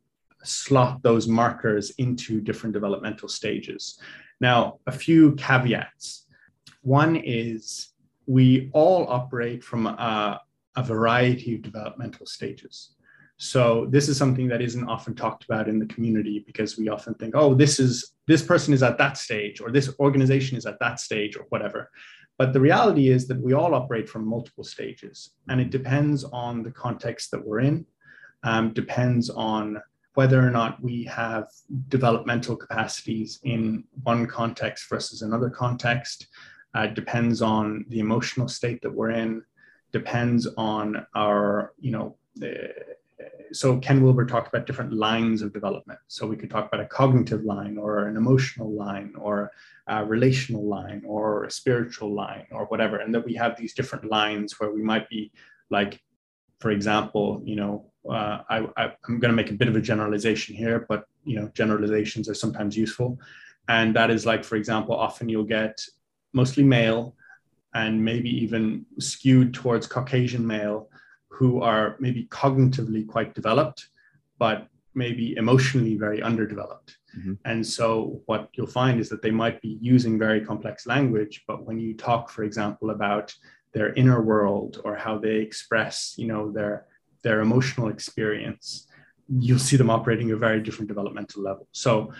slot 0.45 1.03
those 1.03 1.29
markers 1.29 1.91
into 1.99 2.41
different 2.41 2.73
developmental 2.73 3.29
stages. 3.29 3.99
Now, 4.41 4.79
a 4.87 4.93
few 4.93 5.33
caveats. 5.37 6.27
One 6.83 7.17
is 7.17 7.89
we 8.27 8.71
all 8.73 9.07
operate 9.09 9.63
from 9.63 9.87
a, 9.87 10.41
a 10.77 10.83
variety 10.83 11.55
of 11.55 11.63
developmental 11.63 12.27
stages. 12.27 12.95
So 13.37 13.87
this 13.91 14.09
is 14.09 14.17
something 14.17 14.47
that 14.49 14.63
isn't 14.63 14.89
often 14.89 15.15
talked 15.15 15.45
about 15.45 15.69
in 15.69 15.79
the 15.79 15.87
community 15.87 16.45
because 16.47 16.79
we 16.79 16.89
often 16.89 17.15
think, 17.15 17.35
oh, 17.37 17.55
this 17.55 17.81
is 17.81 18.15
this 18.29 18.43
person 18.43 18.73
is 18.73 18.85
at 18.85 18.99
that 18.99 19.19
stage, 19.19 19.61
or 19.61 19.73
this 19.73 19.93
organization 19.99 20.57
is 20.57 20.65
at 20.65 20.79
that 20.79 21.01
stage, 21.01 21.37
or 21.37 21.47
whatever. 21.49 21.91
But 22.39 22.53
the 22.53 22.61
reality 22.61 23.09
is 23.09 23.29
that 23.29 23.41
we 23.41 23.53
all 23.53 23.75
operate 23.75 24.09
from 24.09 24.27
multiple 24.27 24.65
stages, 24.65 25.31
and 25.49 25.61
it 25.61 25.71
depends 25.71 26.25
on 26.25 26.63
the 26.63 26.71
context 26.71 27.31
that 27.31 27.45
we're 27.45 27.61
in, 27.61 27.87
um, 28.43 28.73
depends 28.73 29.31
on 29.31 29.81
whether 30.15 30.47
or 30.47 30.51
not 30.51 30.83
we 30.83 31.05
have 31.05 31.49
developmental 31.89 32.57
capacities 32.57 33.41
in 33.45 33.85
one 34.03 34.27
context 34.27 34.89
versus 34.89 35.23
another 35.23 35.49
context 35.49 36.27
uh, 36.75 36.87
depends 36.87 37.43
on 37.43 37.85
the 37.89 38.01
emotional 38.01 38.49
state 38.49 38.81
that 38.83 38.93
we're 38.93 39.11
in 39.11 39.43
depends 39.93 40.47
on 40.57 41.07
our 41.15 41.73
you 41.79 41.91
know 41.91 42.17
so 43.53 43.79
ken 43.79 44.03
wilber 44.03 44.27
talked 44.27 44.49
about 44.49 44.67
different 44.67 44.93
lines 44.93 45.43
of 45.43 45.53
development. 45.53 45.99
So 46.09 46.27
we 46.27 46.37
could 46.37 46.51
talk 46.51 46.67
about 46.67 46.85
a 46.85 46.89
cognitive 46.89 47.45
line 47.45 47.79
or 47.79 48.07
an 48.07 48.17
emotional 48.17 48.73
line 48.73 49.15
or 49.19 49.51
a 49.87 50.05
relational 50.05 50.67
line 50.67 51.03
or 51.07 51.45
a 51.45 51.51
spiritual 51.51 52.15
line 52.15 52.47
or 52.51 52.67
whatever. 52.67 52.99
And 52.99 53.15
that 53.15 53.25
we 53.25 53.35
have 53.35 53.57
these 53.57 53.75
different 53.75 54.11
lines 54.11 54.59
where 54.59 54.73
we 54.73 54.83
might 54.83 55.09
be 55.09 55.33
like 55.71 56.01
for 56.61 56.71
example 56.71 57.43
you 57.45 57.57
know 57.57 57.93
uh, 58.09 58.43
I, 58.49 58.67
I, 58.77 58.85
am 59.09 59.21
going 59.21 59.31
to 59.31 59.33
make 59.33 59.51
a 59.51 59.55
bit 59.55 59.69
of 59.69 59.77
a 59.77 59.81
generalization 59.81 60.57
here, 60.57 60.87
but 60.89 61.05
you 61.25 61.37
know, 61.37 61.49
generalizations 61.55 62.29
are 62.29 62.35
sometimes 62.35 62.77
useful. 62.77 63.19
And 63.69 63.95
that 63.95 64.11
is 64.11 64.27
like, 64.27 64.45
for 64.45 64.57
example, 64.57 64.95
often 64.95 65.29
you'll 65.29 65.45
get 65.45 65.81
mostly 66.33 66.65
male 66.65 67.15
and 67.75 68.05
maybe 68.05 68.29
even 68.29 68.85
skewed 68.99 69.55
towards 69.55 69.87
Caucasian 69.87 70.47
male 70.47 70.89
who 71.33 71.63
are 71.63 71.97
maybe 71.99 72.27
cognitively 72.27 73.07
quite 73.07 73.35
developed, 73.35 73.89
but 74.39 74.69
maybe 74.95 75.35
emotionally 75.37 75.97
very 75.97 76.23
underdeveloped. 76.23 76.99
Mm-hmm. 77.19 77.35
And 77.45 77.67
so 77.67 78.21
what 78.27 78.49
you'll 78.55 78.67
find 78.67 79.01
is 79.01 79.09
that 79.09 79.23
they 79.23 79.31
might 79.31 79.61
be 79.61 79.79
using 79.81 80.19
very 80.19 80.41
complex 80.45 80.87
language, 80.87 81.45
but 81.47 81.65
when 81.65 81.79
you 81.79 81.95
talk, 81.97 82.31
for 82.31 82.45
example, 82.45 82.91
about 82.91 83.35
their 83.73 83.93
inner 83.95 84.21
world 84.23 84.81
or 84.85 84.97
how 84.97 85.19
they 85.19 85.37
express, 85.37 86.15
you 86.17 86.27
know, 86.27 86.51
their 86.51 86.87
their 87.23 87.41
emotional 87.41 87.89
experience, 87.89 88.89
you'll 89.29 89.59
see 89.59 89.77
them 89.77 89.91
operating 89.91 90.31
at 90.31 90.37
a 90.37 90.39
very 90.39 90.61
different 90.61 90.89
developmental 90.89 91.43
level. 91.43 91.67
So, 91.73 92.13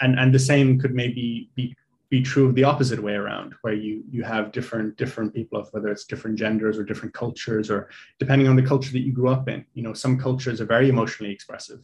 and 0.00 0.18
and 0.18 0.32
the 0.32 0.38
same 0.38 0.78
could 0.78 0.94
maybe 0.94 1.50
be 1.54 1.76
be 2.08 2.22
true 2.22 2.46
of 2.46 2.54
the 2.54 2.64
opposite 2.64 3.02
way 3.02 3.14
around, 3.14 3.54
where 3.62 3.74
you 3.74 4.04
you 4.10 4.22
have 4.22 4.52
different 4.52 4.96
different 4.96 5.34
people 5.34 5.58
of 5.58 5.68
whether 5.72 5.88
it's 5.88 6.04
different 6.04 6.38
genders 6.38 6.78
or 6.78 6.84
different 6.84 7.14
cultures, 7.14 7.70
or 7.70 7.88
depending 8.18 8.48
on 8.48 8.56
the 8.56 8.62
culture 8.62 8.92
that 8.92 9.00
you 9.00 9.12
grew 9.12 9.28
up 9.28 9.48
in. 9.48 9.64
You 9.74 9.82
know, 9.82 9.92
some 9.92 10.18
cultures 10.18 10.60
are 10.60 10.66
very 10.66 10.88
emotionally 10.88 11.32
expressive, 11.32 11.80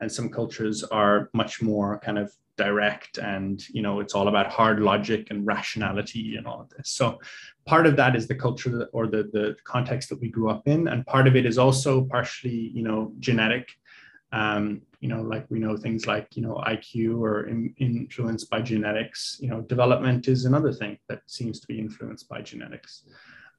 and 0.00 0.10
some 0.10 0.30
cultures 0.30 0.82
are 0.84 1.30
much 1.32 1.60
more 1.62 1.98
kind 2.00 2.18
of 2.18 2.32
direct 2.56 3.18
and 3.18 3.68
you 3.68 3.82
know 3.82 4.00
it's 4.00 4.14
all 4.14 4.28
about 4.28 4.46
hard 4.46 4.80
logic 4.80 5.28
and 5.30 5.46
rationality 5.46 6.36
and 6.36 6.46
all 6.46 6.60
of 6.60 6.68
this. 6.70 6.88
So 6.90 7.20
part 7.66 7.86
of 7.86 7.96
that 7.96 8.16
is 8.16 8.26
the 8.26 8.34
culture 8.34 8.88
or 8.92 9.06
the, 9.06 9.24
the 9.32 9.56
context 9.64 10.08
that 10.08 10.20
we 10.20 10.28
grew 10.28 10.48
up 10.48 10.66
in. 10.66 10.88
And 10.88 11.06
part 11.06 11.26
of 11.26 11.36
it 11.36 11.46
is 11.46 11.58
also 11.58 12.04
partially 12.04 12.70
you 12.74 12.82
know 12.82 13.12
genetic. 13.20 13.70
Um, 14.32 14.82
you 15.06 15.14
know 15.14 15.22
like 15.22 15.46
we 15.50 15.60
know 15.60 15.76
things 15.76 16.04
like 16.12 16.26
you 16.36 16.42
know 16.42 16.56
iq 16.74 16.92
or 17.24 17.46
in, 17.46 17.72
influenced 17.78 18.50
by 18.50 18.60
genetics 18.60 19.38
you 19.40 19.48
know 19.48 19.60
development 19.74 20.26
is 20.26 20.46
another 20.46 20.72
thing 20.72 20.98
that 21.08 21.20
seems 21.26 21.60
to 21.60 21.66
be 21.68 21.78
influenced 21.78 22.28
by 22.28 22.40
genetics. 22.42 23.04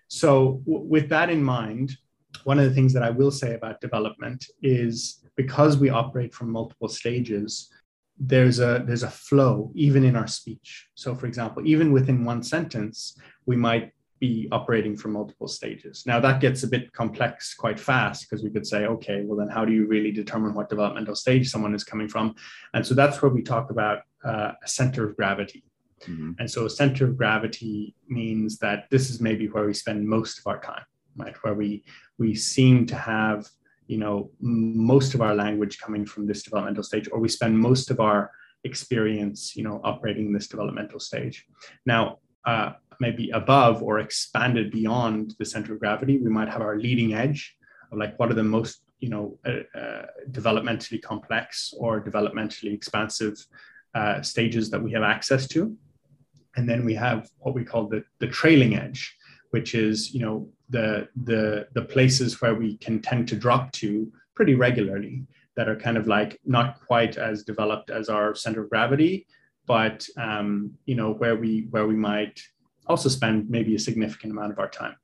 So 0.09 0.61
w- 0.67 0.85
with 0.93 1.07
that 1.13 1.29
in 1.29 1.41
mind 1.41 1.87
one 2.43 2.59
of 2.59 2.65
the 2.67 2.75
things 2.77 2.91
that 2.93 3.07
i 3.09 3.11
will 3.19 3.33
say 3.41 3.51
about 3.55 3.79
development 3.87 4.41
is 4.61 5.23
because 5.41 5.73
we 5.77 5.89
operate 6.01 6.33
from 6.33 6.51
multiple 6.59 6.89
stages 6.89 7.49
there's 8.19 8.59
a 8.59 8.83
there's 8.87 9.03
a 9.03 9.15
flow 9.27 9.71
even 9.75 10.03
in 10.03 10.15
our 10.15 10.29
speech. 10.39 10.89
So 10.95 11.15
for 11.15 11.27
example 11.31 11.61
even 11.73 11.93
within 11.97 12.25
one 12.31 12.43
sentence 12.55 12.97
we 13.45 13.55
might 13.55 13.85
be 14.19 14.47
operating 14.51 14.95
from 14.95 15.13
multiple 15.13 15.47
stages. 15.47 16.05
Now 16.05 16.19
that 16.19 16.41
gets 16.41 16.63
a 16.63 16.67
bit 16.67 16.91
complex 16.93 17.53
quite 17.53 17.79
fast 17.79 18.27
because 18.29 18.43
we 18.43 18.49
could 18.49 18.65
say 18.65 18.85
okay 18.85 19.23
well 19.23 19.37
then 19.37 19.49
how 19.49 19.65
do 19.65 19.73
you 19.73 19.85
really 19.87 20.11
determine 20.11 20.53
what 20.53 20.69
developmental 20.69 21.15
stage 21.15 21.49
someone 21.49 21.75
is 21.75 21.83
coming 21.83 22.07
from? 22.07 22.35
And 22.73 22.85
so 22.85 22.93
that's 22.93 23.21
where 23.21 23.31
we 23.31 23.41
talk 23.41 23.69
about 23.69 23.99
uh, 24.23 24.51
a 24.63 24.67
center 24.67 25.07
of 25.07 25.15
gravity. 25.15 25.63
Mm-hmm. 26.07 26.33
and 26.37 26.51
so 26.51 26.67
a 26.67 26.69
center 26.69 27.05
of 27.05 27.17
gravity 27.17 27.95
means 28.07 28.59
that 28.59 28.85
this 28.91 29.09
is 29.09 29.19
maybe 29.19 29.47
where 29.47 29.65
we 29.65 29.73
spend 29.73 30.07
most 30.07 30.37
of 30.37 30.45
our 30.45 30.61
time 30.61 30.83
right? 31.17 31.35
Where 31.43 31.53
we 31.53 31.83
we 32.17 32.35
seem 32.35 32.85
to 32.87 32.95
have 32.95 33.47
you 33.87 33.97
know 33.97 34.31
most 34.39 35.13
of 35.13 35.21
our 35.21 35.35
language 35.35 35.79
coming 35.79 36.05
from 36.05 36.27
this 36.27 36.43
developmental 36.43 36.83
stage 36.83 37.09
or 37.11 37.19
we 37.19 37.29
spend 37.29 37.57
most 37.59 37.89
of 37.89 37.99
our 37.99 38.31
experience 38.63 39.55
you 39.55 39.63
know 39.63 39.81
operating 39.83 40.27
in 40.27 40.33
this 40.33 40.47
developmental 40.47 40.99
stage. 40.99 41.45
Now 41.85 42.19
uh, 42.45 42.73
maybe 42.99 43.29
above 43.31 43.81
or 43.83 43.99
expanded 43.99 44.71
beyond 44.71 45.35
the 45.39 45.45
center 45.45 45.73
of 45.73 45.79
gravity 45.79 46.17
we 46.17 46.29
might 46.29 46.49
have 46.49 46.61
our 46.61 46.77
leading 46.77 47.13
edge 47.13 47.55
of 47.91 47.97
like 47.97 48.17
what 48.19 48.29
are 48.29 48.35
the 48.35 48.43
most 48.43 48.81
you 48.99 49.09
know 49.09 49.37
uh, 49.45 49.77
uh, 49.79 50.05
developmentally 50.31 51.01
complex 51.01 51.73
or 51.77 52.01
developmentally 52.01 52.73
expansive 52.73 53.35
uh, 53.93 54.21
stages 54.21 54.69
that 54.69 54.81
we 54.81 54.91
have 54.91 55.03
access 55.03 55.47
to. 55.47 55.75
And 56.55 56.67
then 56.67 56.83
we 56.83 56.95
have 56.95 57.29
what 57.39 57.55
we 57.55 57.63
call 57.63 57.87
the, 57.87 58.03
the 58.19 58.27
trailing 58.27 58.75
edge 58.75 59.15
which 59.51 59.75
is 59.75 60.13
you 60.13 60.19
know 60.19 60.47
the 60.69 61.07
the 61.23 61.67
the 61.73 61.81
places 61.81 62.41
where 62.41 62.55
we 62.55 62.77
can 62.77 63.01
tend 63.01 63.27
to 63.27 63.35
drop 63.35 63.71
to 63.71 64.11
pretty 64.35 64.55
regularly 64.55 65.25
that 65.55 65.69
are 65.69 65.75
kind 65.75 65.97
of 65.97 66.07
like 66.07 66.39
not 66.45 66.79
quite 66.85 67.17
as 67.17 67.43
developed 67.43 67.89
as 67.89 68.09
our 68.09 68.35
center 68.35 68.63
of 68.63 68.69
gravity 68.69 69.25
but 69.65 70.05
um, 70.17 70.71
you 70.85 70.95
know 70.95 71.13
where 71.13 71.35
we 71.35 71.67
where 71.69 71.87
we 71.87 71.95
might 71.95 72.41
also 72.89 73.09
spend 73.09 73.49
maybe 73.49 73.75
a 73.75 73.79
significant 73.79 74.31
amount 74.31 74.51
of 74.51 74.59
our 74.59 74.69
time 74.69 74.95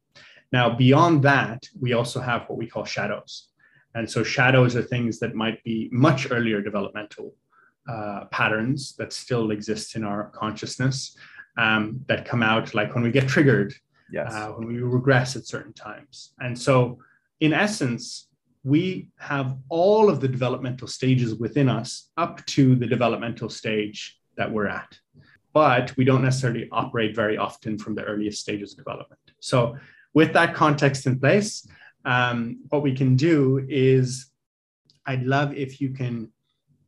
now 0.51 0.73
beyond 0.75 1.23
that 1.23 1.63
we 1.79 1.93
also 1.93 2.19
have 2.19 2.43
what 2.47 2.57
we 2.57 2.67
call 2.67 2.85
shadows 2.85 3.49
and 3.95 4.09
so 4.09 4.23
shadows 4.23 4.75
are 4.75 4.81
things 4.81 5.19
that 5.19 5.35
might 5.35 5.63
be 5.63 5.89
much 5.91 6.31
earlier 6.31 6.61
developmental 6.61 7.33
uh, 7.87 8.25
patterns 8.31 8.95
that 8.95 9.11
still 9.11 9.51
exist 9.51 9.95
in 9.95 10.03
our 10.03 10.29
consciousness 10.29 11.17
um, 11.57 11.99
that 12.07 12.25
come 12.25 12.41
out 12.41 12.73
like 12.73 12.93
when 12.95 13.03
we 13.03 13.11
get 13.11 13.27
triggered 13.27 13.73
yes. 14.13 14.33
uh, 14.33 14.49
when 14.49 14.67
we 14.67 14.79
regress 14.79 15.35
at 15.35 15.45
certain 15.45 15.73
times. 15.73 16.33
And 16.39 16.57
so, 16.57 16.99
in 17.39 17.51
essence, 17.51 18.29
we 18.63 19.09
have 19.17 19.57
all 19.67 20.09
of 20.09 20.21
the 20.21 20.27
developmental 20.27 20.87
stages 20.87 21.35
within 21.35 21.67
us 21.67 22.09
up 22.15 22.45
to 22.45 22.75
the 22.75 22.87
developmental 22.87 23.49
stage 23.49 24.17
that 24.37 24.49
we're 24.49 24.67
at. 24.67 24.97
But 25.53 25.95
we 25.97 26.03
don't 26.03 26.23
necessarily 26.23 26.67
operate 26.71 27.15
very 27.15 27.37
often 27.37 27.77
from 27.77 27.95
the 27.95 28.03
earliest 28.03 28.41
stages 28.41 28.71
of 28.71 28.79
development. 28.79 29.21
So, 29.39 29.77
with 30.13 30.33
that 30.33 30.53
context 30.53 31.05
in 31.05 31.19
place, 31.19 31.67
um, 32.05 32.59
what 32.69 32.81
we 32.81 32.93
can 32.95 33.15
do 33.15 33.65
is 33.69 34.27
I'd 35.05 35.23
love 35.23 35.53
if 35.53 35.79
you 35.81 35.89
can 35.89 36.31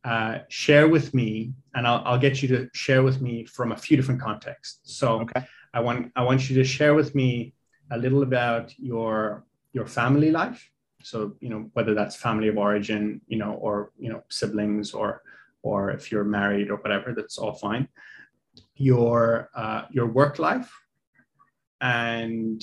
uh, 0.04 0.38
share 0.48 0.88
with 0.88 1.14
me, 1.14 1.52
and 1.74 1.86
I'll, 1.86 2.02
I'll, 2.04 2.18
get 2.18 2.40
you 2.40 2.48
to 2.48 2.68
share 2.72 3.02
with 3.02 3.20
me 3.20 3.44
from 3.44 3.72
a 3.72 3.76
few 3.76 3.96
different 3.96 4.20
contexts. 4.20 4.78
So, 4.84 5.20
okay. 5.22 5.44
I 5.74 5.80
want 5.80 6.10
I 6.16 6.22
want 6.22 6.48
you 6.48 6.56
to 6.56 6.64
share 6.64 6.94
with 6.94 7.14
me 7.14 7.52
a 7.90 7.98
little 7.98 8.22
about 8.22 8.72
your 8.78 9.44
your 9.72 9.86
family 9.86 10.30
life. 10.30 10.70
So 11.02 11.36
you 11.40 11.50
know 11.50 11.70
whether 11.74 11.94
that's 11.94 12.16
family 12.16 12.48
of 12.48 12.56
origin, 12.56 13.20
you 13.26 13.36
know, 13.36 13.52
or 13.52 13.92
you 13.98 14.10
know 14.10 14.22
siblings 14.28 14.94
or 14.94 15.22
or 15.62 15.90
if 15.90 16.10
you're 16.10 16.24
married 16.24 16.70
or 16.70 16.76
whatever, 16.76 17.12
that's 17.12 17.38
all 17.38 17.52
fine. 17.52 17.88
Your 18.76 19.50
uh, 19.54 19.82
your 19.90 20.06
work 20.06 20.38
life 20.38 20.70
and 21.80 22.62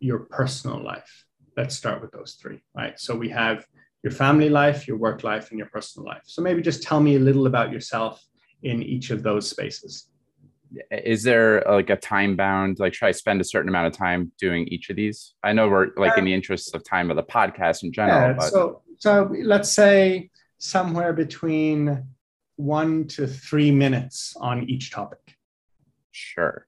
your 0.00 0.20
personal 0.20 0.82
life. 0.82 1.24
Let's 1.56 1.76
start 1.76 2.00
with 2.00 2.12
those 2.12 2.38
three, 2.40 2.62
right? 2.74 2.98
So 2.98 3.14
we 3.14 3.28
have 3.28 3.66
your 4.02 4.12
family 4.12 4.48
life, 4.48 4.88
your 4.88 4.96
work 4.96 5.22
life, 5.22 5.50
and 5.50 5.58
your 5.58 5.68
personal 5.68 6.06
life. 6.06 6.22
So 6.24 6.42
maybe 6.42 6.62
just 6.62 6.82
tell 6.82 7.00
me 7.00 7.16
a 7.16 7.20
little 7.20 7.46
about 7.46 7.72
yourself 7.72 8.22
in 8.62 8.82
each 8.82 9.10
of 9.10 9.22
those 9.22 9.48
spaces. 9.48 10.08
Is 10.90 11.22
there 11.22 11.62
like 11.68 11.90
a 11.90 11.96
time 11.96 12.34
bound? 12.34 12.78
Like, 12.78 12.94
should 12.94 13.06
I 13.06 13.12
spend 13.12 13.40
a 13.40 13.44
certain 13.44 13.68
amount 13.68 13.88
of 13.88 13.92
time 13.92 14.32
doing 14.38 14.66
each 14.68 14.88
of 14.88 14.96
these? 14.96 15.34
I 15.44 15.52
know 15.52 15.68
we're 15.68 15.88
like 15.96 16.16
in 16.16 16.24
the 16.24 16.32
interest 16.32 16.74
of 16.74 16.82
time 16.82 17.10
of 17.10 17.16
the 17.16 17.22
podcast 17.22 17.82
in 17.82 17.92
general. 17.92 18.28
Yeah, 18.28 18.32
but... 18.32 18.50
So, 18.50 18.82
so 18.98 19.34
let's 19.42 19.70
say 19.70 20.30
somewhere 20.58 21.12
between 21.12 22.06
one 22.62 23.06
to 23.08 23.26
three 23.26 23.70
minutes 23.70 24.36
on 24.40 24.68
each 24.68 24.90
topic. 24.90 25.36
Sure. 26.12 26.66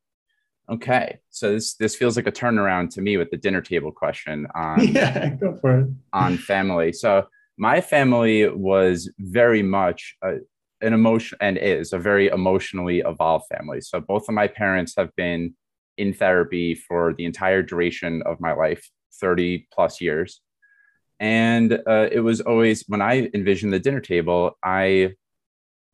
Okay, 0.71 1.19
so 1.29 1.53
this 1.53 1.75
this 1.75 1.95
feels 1.95 2.17
like 2.17 2.27
a 2.27 2.33
turnaround 2.33 2.91
to 2.95 3.03
me 3.03 3.17
with 3.19 3.31
the 3.31 3.37
dinner 3.37 3.61
table 3.61 3.93
question 3.93 4.47
on 4.55 4.87
yeah, 4.93 5.29
go 5.29 5.57
for 5.61 5.81
it 5.81 5.89
on 6.13 6.39
family. 6.39 6.93
So 6.93 7.27
my 7.59 7.81
family 7.81 8.49
was 8.49 9.11
very 9.19 9.63
much 9.63 10.17
a, 10.23 10.37
an 10.81 10.95
emotion 10.95 11.37
and 11.41 11.59
is 11.59 11.93
a 11.93 11.99
very 11.99 12.29
emotionally 12.29 13.01
evolved 13.01 13.45
family. 13.55 13.83
So 13.83 14.01
both 14.01 14.29
of 14.29 14.35
my 14.35 14.49
parents 14.49 14.95
have 14.97 15.15
been 15.17 15.55
in 15.99 16.15
therapy 16.15 16.75
for 16.75 17.13
the 17.13 17.27
entire 17.27 17.63
duration 17.63 18.23
of 18.25 18.41
my 18.41 18.55
life, 18.55 18.89
thirty 19.21 19.69
plus 19.71 20.01
years, 20.01 20.41
and 21.21 21.75
uh, 21.87 22.09
it 22.11 22.21
was 22.21 22.41
always 22.41 22.85
when 22.89 23.03
I 23.03 23.31
envisioned 23.35 23.75
the 23.75 23.79
dinner 23.79 24.01
table, 24.01 24.57
I 24.65 25.13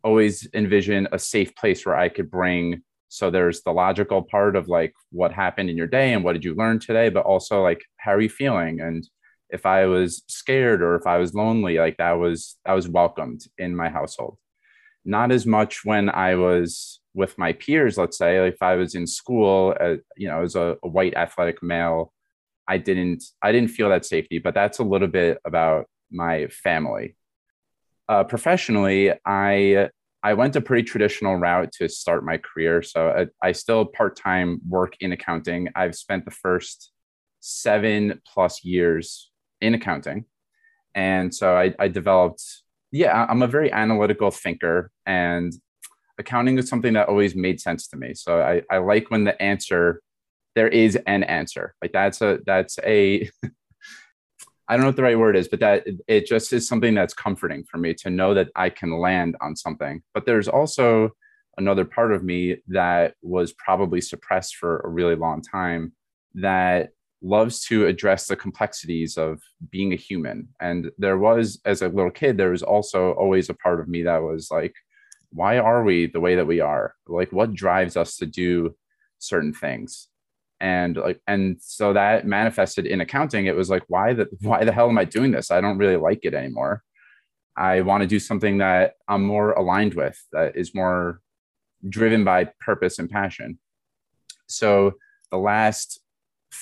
always 0.03 0.49
envision 0.55 1.09
a 1.13 1.19
safe 1.19 1.55
place 1.57 1.85
where 1.85 1.97
I 1.97 2.09
could 2.09 2.31
bring 2.31 2.83
so 3.11 3.29
there's 3.29 3.63
the 3.63 3.73
logical 3.73 4.23
part 4.23 4.55
of 4.55 4.69
like 4.69 4.95
what 5.11 5.33
happened 5.33 5.69
in 5.69 5.77
your 5.77 5.89
day 5.89 6.13
and 6.13 6.23
what 6.23 6.35
did 6.35 6.45
you 6.45 6.55
learn 6.55 6.79
today, 6.79 7.09
but 7.09 7.27
also 7.27 7.61
like 7.61 7.83
how 7.97 8.13
are 8.13 8.21
you 8.21 8.29
feeling? 8.29 8.81
And 8.81 9.07
if 9.51 9.67
I 9.67 9.87
was 9.87 10.23
scared 10.29 10.81
or 10.81 10.95
if 10.95 11.09
I 11.09 11.19
was 11.19 11.35
lonely, 11.35 11.79
like 11.79 11.97
that 11.97 12.13
was 12.13 12.57
that 12.65 12.73
was 12.73 12.89
welcomed 12.89 13.43
in 13.59 13.75
my 13.75 13.89
household. 13.89 14.39
Not 15.05 15.33
as 15.33 15.45
much 15.45 15.85
when 15.85 16.09
I 16.09 16.37
was 16.37 17.01
with 17.15 17.37
my 17.37 17.53
peers, 17.53 17.99
let's 17.99 18.17
say, 18.17 18.47
if 18.47 18.63
I 18.63 18.77
was 18.77 18.95
in 18.95 19.09
school, 19.09 19.75
uh, 19.81 19.97
you 20.17 20.29
know, 20.29 20.43
as 20.43 20.55
a, 20.55 20.77
a 20.85 20.89
white 20.89 21.15
athletic 21.15 21.65
male, 21.65 22.13
I 22.69 22.79
didn't 22.79 23.25
I 23.43 23.51
didn't 23.51 23.71
feel 23.71 23.89
that 23.89 24.05
safety. 24.05 24.39
But 24.39 24.55
that's 24.55 24.79
a 24.79 24.85
little 24.85 25.09
bit 25.09 25.39
about 25.45 25.87
my 26.13 26.47
family. 26.47 27.17
Uh, 28.11 28.25
professionally, 28.25 29.13
I 29.25 29.89
I 30.23 30.35
went 30.35 30.57
a 30.57 30.61
pretty 30.61 30.83
traditional 30.83 31.37
route 31.37 31.71
to 31.75 31.89
start 31.89 32.25
my 32.25 32.39
career. 32.39 32.83
So 32.83 33.09
I, 33.09 33.49
I 33.49 33.53
still 33.53 33.85
part 33.85 34.17
time 34.17 34.61
work 34.69 34.95
in 35.01 35.13
accounting. 35.13 35.69
I've 35.77 35.95
spent 35.95 36.25
the 36.25 36.33
first 36.33 36.91
seven 37.39 38.21
plus 38.27 38.65
years 38.65 39.31
in 39.61 39.75
accounting. 39.75 40.25
And 40.95 41.33
so 41.33 41.57
I, 41.57 41.73
I 41.79 41.87
developed, 41.87 42.43
yeah, 42.91 43.27
I'm 43.31 43.43
a 43.43 43.47
very 43.47 43.73
analytical 43.73 44.33
thinker, 44.33 44.91
and 45.07 45.53
accounting 46.19 46.59
is 46.59 46.69
something 46.69 46.95
that 46.95 47.09
always 47.09 47.37
made 47.37 47.61
sense 47.61 47.87
to 47.89 47.97
me. 47.97 48.15
So 48.15 48.43
I, 48.43 48.63
I 48.69 48.79
like 48.79 49.11
when 49.11 49.23
the 49.23 49.41
answer, 49.41 50.03
there 50.57 50.69
is 50.69 50.97
an 51.07 51.23
answer. 51.23 51.77
Like 51.81 51.93
that's 51.93 52.21
a, 52.21 52.41
that's 52.45 52.77
a, 52.81 53.31
I 54.71 54.75
don't 54.75 54.83
know 54.83 54.91
what 54.91 54.97
the 54.97 55.03
right 55.03 55.19
word 55.19 55.35
is, 55.35 55.49
but 55.49 55.59
that 55.59 55.85
it 56.07 56.27
just 56.27 56.53
is 56.53 56.69
something 56.69 56.95
that's 56.95 57.13
comforting 57.13 57.65
for 57.65 57.77
me 57.77 57.93
to 57.95 58.09
know 58.09 58.35
that 58.35 58.51
I 58.55 58.71
can 58.71 59.01
land 59.01 59.37
on 59.41 59.57
something. 59.57 60.01
But 60.15 60.27
there's 60.27 60.47
also 60.47 61.11
another 61.59 61.85
part 61.85 62.13
of 62.13 62.23
me 62.23 62.59
that 62.69 63.15
was 63.21 63.53
probably 63.55 64.01
suppressed 64.01 64.55
for 64.55 64.79
a 64.79 64.89
really 64.89 65.17
long 65.17 65.43
time 65.43 65.93
that 66.35 66.91
loves 67.21 67.65
to 67.65 67.87
address 67.87 68.29
the 68.29 68.37
complexities 68.37 69.19
of 69.19 69.43
being 69.73 69.93
a 69.93 69.97
human. 69.97 70.49
And 70.61 70.93
there 70.99 71.19
was, 71.19 71.61
as 71.65 71.83
a 71.83 71.89
little 71.89 72.13
kid, 72.13 72.37
there 72.37 72.53
was 72.53 72.63
also 72.63 73.11
always 73.15 73.51
a 73.51 73.55
part 73.55 73.81
of 73.81 73.89
me 73.89 74.05
that 74.05 74.23
was 74.23 74.53
like, 74.53 74.75
why 75.33 75.59
are 75.59 75.83
we 75.83 76.07
the 76.07 76.21
way 76.21 76.37
that 76.37 76.47
we 76.47 76.61
are? 76.61 76.95
Like, 77.09 77.33
what 77.33 77.55
drives 77.55 77.97
us 77.97 78.17
to 78.19 78.27
do 78.27 78.77
certain 79.19 79.53
things? 79.53 80.07
And 80.61 80.97
like 80.97 81.21
and 81.27 81.57
so 81.61 81.93
that 81.95 82.27
manifested 82.27 82.87
in 82.87 83.01
accounting. 83.01 83.47
It 83.47 83.57
was 83.57 83.71
like 83.71 83.83
why 83.89 84.13
the 84.13 84.29
why 84.41 84.65
the 84.65 84.73
hell 84.73 84.89
am 84.89 84.99
i 84.99 85.05
doing 85.05 85.31
this? 85.31 85.51
I 85.51 85.61
don't 85.61 85.79
really 85.79 85.97
like 85.97 86.21
it 86.23 86.35
anymore. 86.35 86.83
I 87.57 87.81
want 87.81 88.03
to 88.03 88.07
do 88.07 88.21
something 88.21 88.59
that 88.59 88.95
i'm 89.09 89.25
more 89.25 89.53
aligned 89.53 89.95
with 89.95 90.19
that 90.33 90.57
is 90.57 90.75
more 90.75 91.21
driven 91.89 92.25
by 92.25 92.51
purpose 92.61 92.99
and 92.99 93.11
passion. 93.11 93.59
So 94.47 94.95
the 95.31 95.39
last 95.39 96.01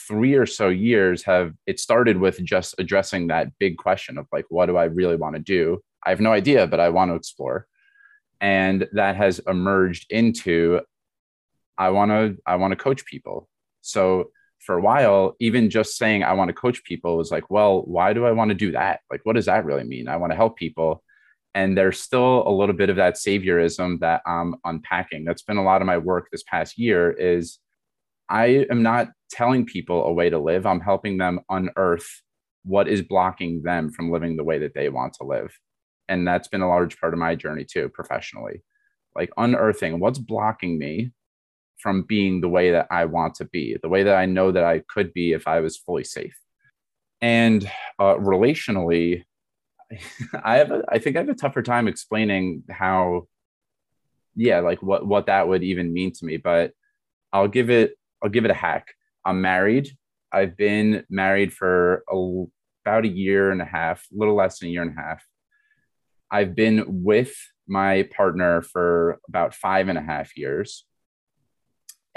three 0.07 0.35
or 0.35 0.47
so 0.47 0.69
years 0.69 1.25
have 1.25 1.55
it 1.67 1.81
started 1.81 2.19
with 2.19 2.43
just 2.45 2.75
addressing 2.79 3.27
that 3.29 3.59
big 3.59 3.79
question 3.79 4.19
of 4.19 4.27
like 4.33 4.45
what 4.49 4.67
do 4.67 4.77
i 4.77 4.85
really 4.85 5.17
want 5.17 5.35
to 5.35 5.43
do? 5.43 5.81
I 6.07 6.11
have 6.11 6.21
no 6.21 6.33
idea 6.33 6.67
but 6.67 6.81
i 6.81 6.89
want 6.89 7.11
to 7.11 7.17
explore. 7.17 7.67
And 8.41 8.87
that 8.93 9.17
has 9.17 9.41
emerged 9.49 10.07
into 10.11 10.81
i 11.77 11.91
want 11.91 12.11
to 12.13 12.37
i 12.47 12.55
want 12.55 12.71
to 12.71 12.77
coach 12.77 13.05
people 13.05 13.49
so 13.89 14.31
for 14.59 14.77
a 14.77 14.81
while, 14.81 15.35
even 15.41 15.71
just 15.71 15.97
saying 15.97 16.23
I 16.23 16.35
want 16.35 16.49
to 16.49 16.55
coach 16.55 16.85
people 16.85 17.17
was 17.17 17.31
like, 17.31 17.51
well, 17.51 17.83
why 17.83 18.13
do 18.13 18.27
I 18.27 18.33
want 18.33 18.51
to 18.51 18.55
do 18.55 18.73
that? 18.73 19.01
Like, 19.11 19.21
what 19.25 19.37
does 19.37 19.47
that 19.47 19.65
really 19.65 19.85
mean? 19.85 20.09
I 20.09 20.17
want 20.17 20.33
to 20.33 20.37
help 20.37 20.57
people. 20.59 21.03
And 21.55 21.77
there's 21.77 22.01
still 22.01 22.47
a 22.47 22.51
little 22.51 22.75
bit 22.75 22.91
of 22.91 22.97
that 22.97 23.15
saviorism 23.15 24.01
that 24.01 24.21
I'm 24.27 24.57
unpacking. 24.65 25.25
That's 25.25 25.43
been 25.43 25.57
a 25.57 25.65
lot 25.65 25.81
of 25.81 25.87
my 25.87 25.99
work 25.99 26.29
this 26.31 26.43
past 26.43 26.79
year 26.79 27.11
is 27.11 27.59
I 28.29 28.67
am 28.71 28.83
not 28.83 29.09
telling 29.31 29.65
people 29.65 30.05
a 30.05 30.13
way 30.13 30.29
to 30.29 30.39
live. 30.39 30.67
I'm 30.67 30.81
helping 30.81 31.17
them 31.17 31.41
unearth 31.49 32.23
what 32.65 32.89
is 32.89 33.01
blocking 33.01 33.63
them 33.63 33.91
from 33.91 34.11
living 34.11 34.37
the 34.37 34.45
way 34.45 34.59
that 34.59 34.75
they 34.75 34.91
want 34.91 35.15
to 35.15 35.25
live. 35.25 35.57
And 36.09 36.29
that's 36.29 36.49
been 36.49 36.61
a 36.61 36.69
large 36.69 37.01
part 37.01 37.15
of 37.15 37.19
my 37.19 37.35
journey 37.35 37.65
too, 37.65 37.89
professionally. 37.89 38.63
Like 39.17 39.31
unearthing 39.37 39.99
what's 39.99 40.19
blocking 40.19 40.79
me 40.79 41.13
from 41.79 42.03
being 42.03 42.41
the 42.41 42.49
way 42.49 42.71
that 42.73 42.87
I 42.91 43.05
want 43.05 43.35
to 43.37 43.45
be, 43.45 43.77
the 43.83 43.89
way 43.89 44.03
that 44.03 44.17
I 44.17 44.27
know 44.27 44.51
that 44.53 44.65
I 44.65 44.83
could 44.89 45.13
be 45.13 45.33
if 45.33 45.47
I 45.47 45.61
was 45.61 45.77
fully 45.77 46.05
safe. 46.05 46.37
And 47.21 47.65
uh, 47.99 48.15
relationally, 48.15 49.25
I 50.45 50.57
have, 50.57 50.71
a, 50.71 50.83
I 50.89 50.99
think 50.99 51.17
I 51.17 51.21
have 51.21 51.29
a 51.29 51.35
tougher 51.35 51.63
time 51.63 51.89
explaining 51.89 52.65
how, 52.71 53.27
yeah, 54.35 54.61
like 54.61 54.83
what 54.83 55.07
what 55.07 55.27
that 55.27 55.49
would 55.49 55.65
even 55.65 55.93
mean 55.93 56.13
to 56.13 56.25
me. 56.25 56.37
But 56.37 56.73
I'll 57.33 57.49
give 57.49 57.71
it, 57.71 57.97
I'll 58.23 58.31
give 58.31 58.45
it 58.45 58.51
a 58.51 58.55
hack. 58.55 58.95
I'm 59.25 59.41
married. 59.41 59.91
I've 60.33 60.57
been 60.57 61.05
married 61.09 61.53
for 61.53 62.05
a, 62.11 62.45
about 62.85 63.05
a 63.05 63.09
year 63.09 63.51
and 63.51 63.63
a 63.63 63.65
half, 63.65 64.07
a 64.13 64.19
little 64.19 64.37
less 64.37 64.59
than 64.59 64.69
a 64.69 64.73
year 64.73 64.83
and 64.83 64.97
a 64.97 65.01
half. 65.01 65.25
I've 66.31 66.55
been 66.55 66.85
with 66.87 67.35
my 67.67 68.09
partner 68.15 68.63
for 68.63 69.19
about 69.29 69.55
five 69.55 69.89
and 69.89 69.99
a 69.99 70.03
half 70.03 70.37
years 70.37 70.85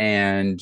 and 0.01 0.59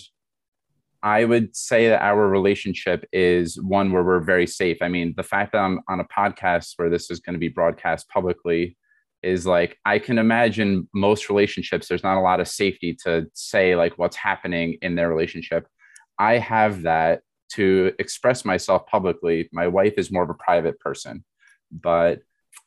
I 1.01 1.23
would 1.23 1.55
say 1.55 1.87
that 1.87 2.01
our 2.01 2.27
relationship 2.27 3.07
is 3.13 3.57
one 3.61 3.93
where 3.93 4.03
we're 4.03 4.19
very 4.19 4.45
safe. 4.45 4.79
I 4.81 4.89
mean, 4.89 5.13
the 5.15 5.23
fact 5.23 5.53
that 5.53 5.59
I'm 5.59 5.79
on 5.87 6.01
a 6.01 6.03
podcast 6.03 6.73
where 6.75 6.89
this 6.89 7.09
is 7.09 7.21
going 7.21 7.35
to 7.35 7.39
be 7.39 7.47
broadcast 7.47 8.09
publicly 8.09 8.75
is 9.23 9.45
like 9.45 9.77
I 9.85 9.97
can 9.97 10.17
imagine 10.17 10.89
most 10.93 11.29
relationships 11.29 11.87
there's 11.87 12.03
not 12.03 12.17
a 12.17 12.21
lot 12.21 12.41
of 12.41 12.49
safety 12.49 12.97
to 13.05 13.27
say 13.33 13.77
like 13.77 13.97
what's 13.97 14.17
happening 14.17 14.77
in 14.81 14.95
their 14.95 15.07
relationship. 15.07 15.67
I 16.17 16.37
have 16.37 16.81
that 16.81 17.21
to 17.53 17.93
express 17.97 18.43
myself 18.43 18.87
publicly. 18.87 19.47
My 19.53 19.67
wife 19.67 19.93
is 19.95 20.11
more 20.11 20.23
of 20.23 20.29
a 20.29 20.33
private 20.33 20.81
person, 20.81 21.23
but 21.71 22.19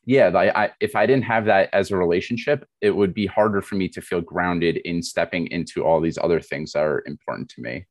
yeah, 0.04 0.28
I, 0.28 0.64
I, 0.64 0.70
if 0.80 0.96
I 0.96 1.06
didn't 1.06 1.24
have 1.24 1.44
that 1.44 1.70
as 1.72 1.90
a 1.90 1.96
relationship, 1.96 2.66
it 2.80 2.90
would 2.90 3.14
be 3.14 3.26
harder 3.26 3.62
for 3.62 3.76
me 3.76 3.88
to 3.90 4.00
feel 4.00 4.20
grounded 4.20 4.78
in 4.78 5.02
stepping 5.02 5.46
into 5.48 5.84
all 5.84 6.00
these 6.00 6.18
other 6.18 6.40
things 6.40 6.72
that 6.72 6.82
are 6.82 7.04
important 7.06 7.48
to 7.50 7.60
me. 7.60 7.86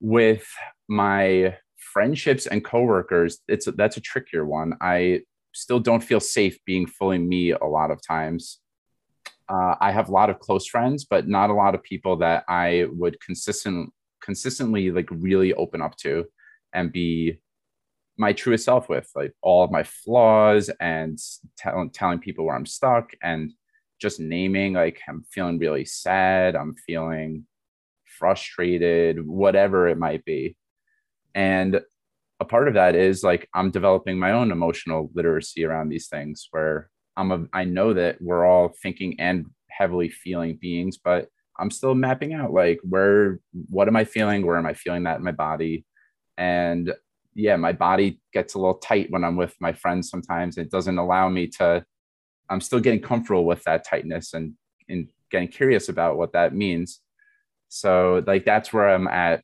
With 0.00 0.46
my 0.88 1.56
friendships 1.76 2.46
and 2.46 2.64
coworkers, 2.64 3.38
it's 3.48 3.68
that's 3.76 3.98
a 3.98 4.00
trickier 4.00 4.46
one. 4.46 4.74
I 4.80 5.22
still 5.52 5.78
don't 5.78 6.02
feel 6.02 6.20
safe 6.20 6.58
being 6.64 6.86
fully 6.86 7.18
me 7.18 7.50
a 7.50 7.64
lot 7.64 7.90
of 7.90 8.00
times. 8.06 8.60
Uh, 9.48 9.74
I 9.80 9.92
have 9.92 10.08
a 10.08 10.12
lot 10.12 10.30
of 10.30 10.38
close 10.38 10.66
friends, 10.66 11.04
but 11.04 11.28
not 11.28 11.50
a 11.50 11.54
lot 11.54 11.74
of 11.74 11.82
people 11.82 12.16
that 12.18 12.44
I 12.48 12.86
would 12.90 13.20
consistent 13.20 13.92
consistently 14.22 14.90
like 14.90 15.08
really 15.10 15.52
open 15.54 15.82
up 15.82 15.96
to 15.96 16.24
and 16.72 16.92
be 16.92 17.41
my 18.22 18.32
truest 18.32 18.64
self 18.64 18.88
with 18.88 19.08
like 19.14 19.32
all 19.42 19.64
of 19.64 19.70
my 19.70 19.82
flaws 19.82 20.70
and 20.80 21.18
tell, 21.58 21.88
telling 21.92 22.18
people 22.18 22.44
where 22.44 22.56
i'm 22.56 22.66
stuck 22.66 23.10
and 23.22 23.52
just 24.00 24.20
naming 24.20 24.72
like 24.72 25.00
i'm 25.08 25.24
feeling 25.30 25.58
really 25.58 25.84
sad 25.84 26.56
i'm 26.56 26.74
feeling 26.86 27.46
frustrated 28.18 29.26
whatever 29.26 29.88
it 29.88 29.98
might 29.98 30.24
be 30.24 30.56
and 31.34 31.80
a 32.40 32.44
part 32.44 32.68
of 32.68 32.74
that 32.74 32.94
is 32.94 33.22
like 33.22 33.48
i'm 33.54 33.70
developing 33.70 34.18
my 34.18 34.32
own 34.32 34.50
emotional 34.50 35.10
literacy 35.14 35.64
around 35.64 35.88
these 35.88 36.08
things 36.08 36.48
where 36.50 36.90
I'm 37.16 37.32
a 37.32 37.44
I 37.52 37.64
know 37.64 37.92
that 37.94 38.20
we're 38.20 38.46
all 38.46 38.72
thinking 38.82 39.18
and 39.20 39.46
heavily 39.68 40.08
feeling 40.08 40.58
beings, 40.60 40.98
but 41.02 41.28
I'm 41.58 41.70
still 41.70 41.94
mapping 41.94 42.32
out 42.32 42.52
like 42.52 42.80
where 42.82 43.40
what 43.68 43.88
am 43.88 43.96
I 43.96 44.04
feeling? 44.04 44.46
Where 44.46 44.56
am 44.56 44.66
I 44.66 44.74
feeling 44.74 45.04
that 45.04 45.18
in 45.18 45.24
my 45.24 45.32
body? 45.32 45.84
And 46.38 46.92
yeah, 47.34 47.56
my 47.56 47.72
body 47.72 48.20
gets 48.32 48.54
a 48.54 48.58
little 48.58 48.74
tight 48.74 49.10
when 49.10 49.24
I'm 49.24 49.36
with 49.36 49.54
my 49.60 49.72
friends 49.72 50.10
sometimes. 50.10 50.58
It 50.58 50.70
doesn't 50.70 50.98
allow 50.98 51.28
me 51.28 51.46
to 51.58 51.84
I'm 52.50 52.60
still 52.60 52.80
getting 52.80 53.00
comfortable 53.00 53.46
with 53.46 53.62
that 53.64 53.86
tightness 53.86 54.34
and 54.34 54.54
and 54.88 55.08
getting 55.30 55.48
curious 55.48 55.88
about 55.88 56.18
what 56.18 56.32
that 56.32 56.54
means. 56.54 57.00
So 57.68 58.22
like 58.26 58.44
that's 58.44 58.72
where 58.72 58.90
I'm 58.90 59.08
at 59.08 59.42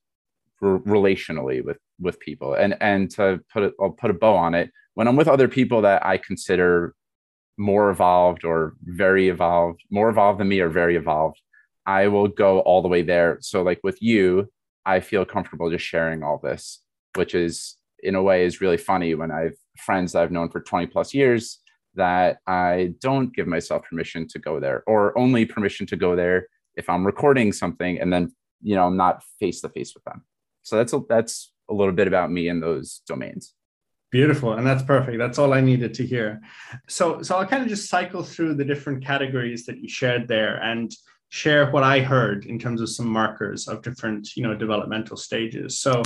relationally 0.62 1.64
with 1.64 1.78
with 1.98 2.20
people. 2.20 2.54
And 2.54 2.76
and 2.80 3.10
to 3.12 3.40
put 3.52 3.62
it 3.62 3.74
I'll 3.80 3.90
put 3.90 4.10
a 4.10 4.14
bow 4.14 4.36
on 4.36 4.54
it. 4.54 4.70
When 4.94 5.08
I'm 5.08 5.16
with 5.16 5.28
other 5.28 5.48
people 5.48 5.82
that 5.82 6.04
I 6.04 6.18
consider 6.18 6.94
more 7.56 7.90
evolved 7.90 8.44
or 8.44 8.74
very 8.82 9.28
evolved, 9.28 9.82
more 9.90 10.10
evolved 10.10 10.40
than 10.40 10.48
me 10.48 10.60
or 10.60 10.68
very 10.68 10.96
evolved, 10.96 11.40
I 11.86 12.08
will 12.08 12.28
go 12.28 12.60
all 12.60 12.82
the 12.82 12.88
way 12.88 13.02
there. 13.02 13.38
So 13.40 13.62
like 13.62 13.80
with 13.82 14.02
you, 14.02 14.48
I 14.84 15.00
feel 15.00 15.24
comfortable 15.24 15.70
just 15.70 15.84
sharing 15.84 16.22
all 16.22 16.38
this, 16.38 16.82
which 17.14 17.34
is 17.34 17.77
in 18.02 18.14
a 18.14 18.22
way 18.22 18.44
is 18.44 18.60
really 18.60 18.76
funny 18.76 19.14
when 19.14 19.30
I've 19.30 19.56
friends 19.76 20.12
that 20.12 20.22
I've 20.22 20.32
known 20.32 20.50
for 20.50 20.60
20 20.60 20.86
plus 20.86 21.14
years 21.14 21.60
that 21.94 22.38
I 22.46 22.94
don't 23.00 23.34
give 23.34 23.46
myself 23.46 23.84
permission 23.88 24.26
to 24.28 24.38
go 24.38 24.60
there 24.60 24.82
or 24.86 25.16
only 25.16 25.44
permission 25.44 25.86
to 25.86 25.96
go 25.96 26.16
there 26.16 26.48
if 26.76 26.88
I'm 26.88 27.06
recording 27.06 27.52
something 27.52 28.00
and 28.00 28.12
then 28.12 28.32
you 28.60 28.74
know 28.74 28.86
I'm 28.86 28.96
not 28.96 29.22
face 29.40 29.60
to 29.62 29.68
face 29.68 29.94
with 29.94 30.04
them. 30.04 30.24
So 30.62 30.76
that's 30.76 30.92
a, 30.92 31.00
that's 31.08 31.52
a 31.70 31.74
little 31.74 31.94
bit 31.94 32.08
about 32.08 32.30
me 32.30 32.48
in 32.48 32.60
those 32.60 33.02
domains. 33.06 33.54
Beautiful, 34.10 34.54
and 34.54 34.66
that's 34.66 34.82
perfect. 34.82 35.18
That's 35.18 35.38
all 35.38 35.52
I 35.52 35.60
needed 35.60 35.92
to 35.94 36.06
hear. 36.06 36.40
So, 36.88 37.20
so 37.20 37.36
I'll 37.36 37.46
kind 37.46 37.62
of 37.62 37.68
just 37.68 37.90
cycle 37.90 38.22
through 38.22 38.54
the 38.54 38.64
different 38.64 39.04
categories 39.04 39.66
that 39.66 39.78
you 39.78 39.88
shared 39.88 40.26
there 40.26 40.62
and 40.62 40.90
share 41.28 41.70
what 41.70 41.82
I 41.84 42.00
heard 42.00 42.46
in 42.46 42.58
terms 42.58 42.80
of 42.80 42.88
some 42.88 43.06
markers 43.06 43.68
of 43.68 43.82
different, 43.82 44.34
you 44.34 44.42
know, 44.42 44.54
developmental 44.54 45.18
stages. 45.18 45.80
So, 45.80 46.02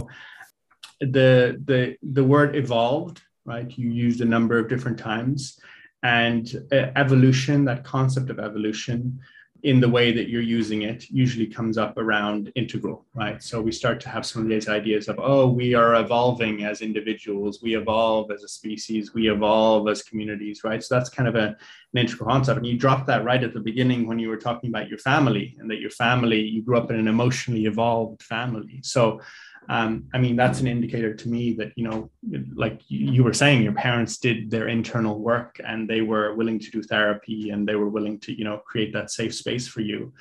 the 1.11 1.61
the 1.65 1.97
the 2.03 2.25
word 2.25 2.57
evolved, 2.57 3.23
right? 3.45 3.71
You 3.77 3.91
used 3.91 4.21
a 4.21 4.25
number 4.25 4.59
of 4.59 4.69
different 4.69 4.99
times, 4.99 5.61
and 6.03 6.67
uh, 6.73 6.91
evolution, 6.97 7.65
that 7.67 7.85
concept 7.85 8.31
of 8.31 8.39
evolution, 8.39 9.21
in 9.63 9.81
the 9.81 9.89
way 9.89 10.11
that 10.11 10.29
you're 10.29 10.43
using 10.43 10.83
it 10.83 11.09
usually 11.09 11.47
comes 11.47 11.79
up 11.79 11.97
around 11.97 12.51
integral, 12.57 13.07
right? 13.15 13.41
So 13.41 13.63
we 13.63 13.71
start 13.71 14.01
to 14.01 14.09
have 14.09 14.27
some 14.27 14.43
of 14.43 14.49
these 14.49 14.69
ideas 14.69 15.09
of, 15.09 15.21
oh, 15.23 15.47
we 15.47 15.75
are 15.75 15.95
evolving 15.95 16.65
as 16.65 16.83
individuals, 16.83 17.63
we 17.63 17.77
evolve 17.77 18.33
as 18.33 18.43
a 18.43 18.49
species, 18.49 19.15
we 19.15 19.31
evolve 19.31 19.89
as 19.89 20.03
communities, 20.03 20.65
right? 20.65 20.83
So 20.83 20.97
that's 20.97 21.09
kind 21.09 21.29
of 21.29 21.37
a, 21.37 21.57
an 21.95 21.97
integral 21.97 22.29
concept. 22.29 22.59
And 22.59 22.67
you 22.67 22.77
dropped 22.77 23.07
that 23.07 23.25
right 23.25 23.45
at 23.45 23.55
the 23.55 23.61
beginning 23.61 24.09
when 24.09 24.19
you 24.19 24.31
were 24.31 24.37
talking 24.37 24.69
about 24.69 24.89
your 24.89 24.99
family 24.99 25.57
and 25.61 25.71
that 25.71 25.81
your 25.81 25.91
family, 25.91 26.41
you 26.41 26.63
grew 26.63 26.79
up 26.79 26.91
in 26.91 26.97
an 26.99 27.07
emotionally 27.07 27.67
evolved 27.67 28.21
family. 28.23 28.81
So 28.83 29.21
um, 29.69 30.09
I 30.13 30.19
mean, 30.19 30.37
that's 30.37 30.61
an 30.61 30.67
indicator 30.67 31.15
to 31.15 31.29
me 31.29 31.53
that, 31.55 31.73
you 31.77 31.85
know, 31.89 32.11
like 32.55 32.81
you 32.89 33.23
were 33.23 33.33
saying, 33.33 33.63
your 33.63 33.73
parents 33.73 34.19
did 34.19 34.51
their 34.51 34.69
internal 34.69 35.21
work 35.21 35.61
and 35.65 35.89
they 35.89 36.01
were 36.01 36.35
willing 36.35 36.59
to 36.59 36.71
do 36.71 36.83
therapy 36.83 37.51
and 37.51 37.67
they 37.67 37.77
were 37.77 37.89
willing 37.89 38.19
to, 38.21 38.37
you 38.37 38.45
know, 38.45 38.59
create 38.59 38.93
that 38.93 39.11
safe 39.11 39.35
space 39.35 39.69
for 39.69 39.81
you, 39.81 40.13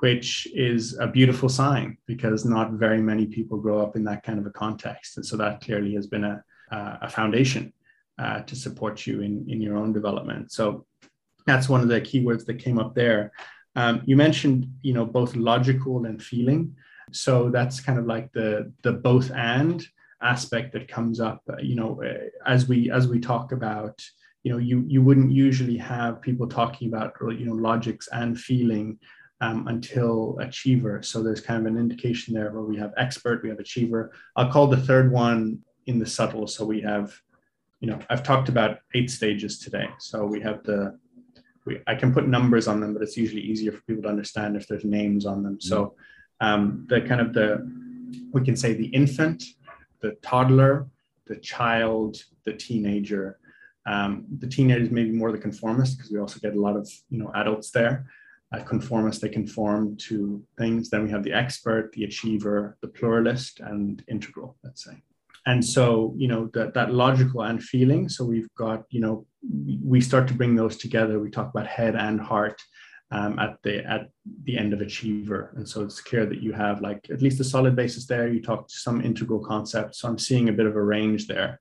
which 0.00 0.46
is 0.54 0.98
a 0.98 1.06
beautiful 1.06 1.48
sign 1.48 1.96
because 2.06 2.44
not 2.44 2.72
very 2.72 3.00
many 3.00 3.26
people 3.26 3.58
grow 3.58 3.80
up 3.82 3.96
in 3.96 4.04
that 4.04 4.22
kind 4.22 4.38
of 4.38 4.46
a 4.46 4.50
context. 4.50 5.16
And 5.16 5.24
so 5.24 5.36
that 5.38 5.62
clearly 5.62 5.94
has 5.94 6.06
been 6.06 6.24
a, 6.24 6.44
a 6.70 7.08
foundation 7.08 7.72
uh, 8.18 8.40
to 8.42 8.54
support 8.54 9.06
you 9.06 9.22
in, 9.22 9.46
in 9.48 9.60
your 9.60 9.76
own 9.76 9.92
development. 9.92 10.52
So 10.52 10.86
that's 11.46 11.68
one 11.68 11.80
of 11.80 11.88
the 11.88 12.00
keywords 12.00 12.44
that 12.46 12.58
came 12.58 12.78
up 12.78 12.94
there. 12.94 13.32
Um, 13.74 14.02
you 14.04 14.16
mentioned, 14.16 14.70
you 14.82 14.92
know, 14.92 15.06
both 15.06 15.34
logical 15.34 16.04
and 16.04 16.22
feeling. 16.22 16.76
So 17.10 17.50
that's 17.50 17.80
kind 17.80 17.98
of 17.98 18.06
like 18.06 18.32
the 18.32 18.72
the 18.82 18.92
both 18.92 19.30
and 19.32 19.84
aspect 20.22 20.72
that 20.72 20.88
comes 20.88 21.20
up. 21.20 21.42
Uh, 21.50 21.56
you 21.60 21.74
know, 21.74 22.02
uh, 22.02 22.28
as 22.46 22.68
we 22.68 22.90
as 22.90 23.08
we 23.08 23.20
talk 23.20 23.52
about, 23.52 24.02
you 24.42 24.52
know, 24.52 24.58
you 24.58 24.84
you 24.86 25.02
wouldn't 25.02 25.32
usually 25.32 25.76
have 25.76 26.22
people 26.22 26.46
talking 26.46 26.88
about 26.88 27.14
you 27.20 27.46
know 27.46 27.54
logics 27.54 28.08
and 28.12 28.38
feeling 28.38 28.98
um, 29.42 29.66
until 29.66 30.38
achiever. 30.40 31.02
So 31.02 31.22
there's 31.22 31.40
kind 31.40 31.66
of 31.66 31.72
an 31.72 31.78
indication 31.78 32.32
there 32.32 32.52
where 32.52 32.62
we 32.62 32.76
have 32.78 32.92
expert, 32.96 33.42
we 33.42 33.48
have 33.48 33.58
achiever. 33.58 34.12
I'll 34.36 34.52
call 34.52 34.68
the 34.68 34.76
third 34.76 35.10
one 35.10 35.58
in 35.86 35.98
the 35.98 36.06
subtle. 36.06 36.46
So 36.46 36.64
we 36.64 36.80
have, 36.82 37.12
you 37.80 37.90
know, 37.90 37.98
I've 38.08 38.22
talked 38.22 38.48
about 38.48 38.78
eight 38.94 39.10
stages 39.10 39.58
today. 39.58 39.88
So 39.98 40.24
we 40.24 40.40
have 40.40 40.62
the 40.62 40.96
we, 41.64 41.80
I 41.86 41.94
can 41.94 42.12
put 42.12 42.26
numbers 42.26 42.68
on 42.68 42.80
them, 42.80 42.92
but 42.92 43.02
it's 43.02 43.16
usually 43.16 43.42
easier 43.42 43.72
for 43.72 43.80
people 43.82 44.02
to 44.04 44.08
understand 44.08 44.56
if 44.56 44.66
there's 44.66 44.84
names 44.84 45.26
on 45.26 45.42
them. 45.42 45.60
So 45.60 45.94
um, 46.40 46.86
the 46.88 47.00
kind 47.00 47.20
of 47.20 47.32
the 47.32 47.70
we 48.32 48.42
can 48.42 48.56
say 48.56 48.74
the 48.74 48.86
infant, 48.86 49.42
the 50.00 50.12
toddler, 50.22 50.86
the 51.26 51.36
child, 51.36 52.16
the 52.44 52.52
teenager. 52.52 53.38
Um, 53.84 54.26
the 54.38 54.46
teenagers 54.46 54.90
maybe 54.90 55.10
more 55.10 55.32
the 55.32 55.38
conformist 55.38 55.96
because 55.96 56.12
we 56.12 56.18
also 56.18 56.38
get 56.38 56.54
a 56.54 56.60
lot 56.60 56.76
of 56.76 56.88
you 57.10 57.18
know 57.18 57.30
adults 57.34 57.70
there. 57.70 58.06
Uh, 58.54 58.62
conformist, 58.62 59.22
they 59.22 59.30
conform 59.30 59.96
to 59.96 60.42
things. 60.58 60.90
Then 60.90 61.04
we 61.04 61.10
have 61.10 61.22
the 61.22 61.32
expert, 61.32 61.90
the 61.92 62.04
achiever, 62.04 62.76
the 62.82 62.88
pluralist, 62.88 63.60
and 63.60 64.04
integral. 64.08 64.56
Let's 64.62 64.84
say. 64.84 65.02
And 65.46 65.64
so, 65.64 66.14
you 66.16 66.28
know, 66.28 66.50
that, 66.54 66.74
that 66.74 66.94
logical 66.94 67.42
and 67.42 67.62
feeling. 67.62 68.08
So 68.08 68.24
we've 68.24 68.52
got, 68.54 68.84
you 68.90 69.00
know, 69.00 69.26
we 69.84 70.00
start 70.00 70.28
to 70.28 70.34
bring 70.34 70.54
those 70.54 70.76
together. 70.76 71.18
We 71.18 71.30
talk 71.30 71.50
about 71.50 71.66
head 71.66 71.96
and 71.96 72.20
heart 72.20 72.62
um, 73.12 73.38
at 73.38 73.62
the 73.62 73.84
at 73.84 74.10
the 74.44 74.58
end 74.58 74.72
of 74.72 74.80
achiever. 74.80 75.52
And 75.56 75.68
so 75.68 75.82
it's 75.82 76.00
clear 76.00 76.26
that 76.26 76.42
you 76.42 76.52
have 76.52 76.80
like 76.80 77.06
at 77.10 77.22
least 77.22 77.40
a 77.40 77.44
solid 77.44 77.76
basis 77.76 78.06
there. 78.06 78.32
You 78.32 78.42
talked 78.42 78.70
some 78.70 79.02
integral 79.02 79.44
concepts 79.44 79.98
so 79.98 80.08
i'm 80.08 80.18
seeing 80.18 80.48
a 80.48 80.52
bit 80.52 80.66
of 80.66 80.76
a 80.76 80.82
range 80.82 81.28
there. 81.28 81.60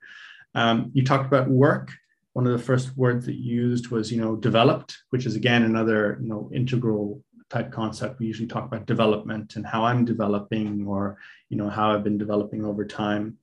Um, 0.56 0.92
you 0.94 1.04
talked 1.04 1.28
about 1.28 1.50
work. 1.50 1.92
One 2.34 2.48
of 2.48 2.54
the 2.54 2.66
first 2.66 2.96
words 2.96 3.26
that 3.26 3.36
you 3.36 3.56
used 3.64 3.90
was 3.90 4.12
you 4.12 4.22
know 4.22 4.36
developed 4.36 4.98
which 5.10 5.26
is 5.26 5.36
again 5.36 5.64
another 5.64 6.18
you 6.22 6.30
know 6.30 6.50
integral 6.54 7.22
type 7.50 7.72
concept. 7.72 8.20
We 8.20 8.28
usually 8.28 8.48
talk 8.48 8.66
about 8.66 8.86
development 8.86 9.58
and 9.58 9.66
how 9.66 9.84
i'm 9.84 10.06
developing 10.06 10.88
or 10.88 11.18
you 11.50 11.58
know 11.58 11.70
how 11.70 11.92
i've 11.92 12.04
been 12.04 12.18
developing 12.18 12.64
over 12.64 12.86
time. 12.86 13.38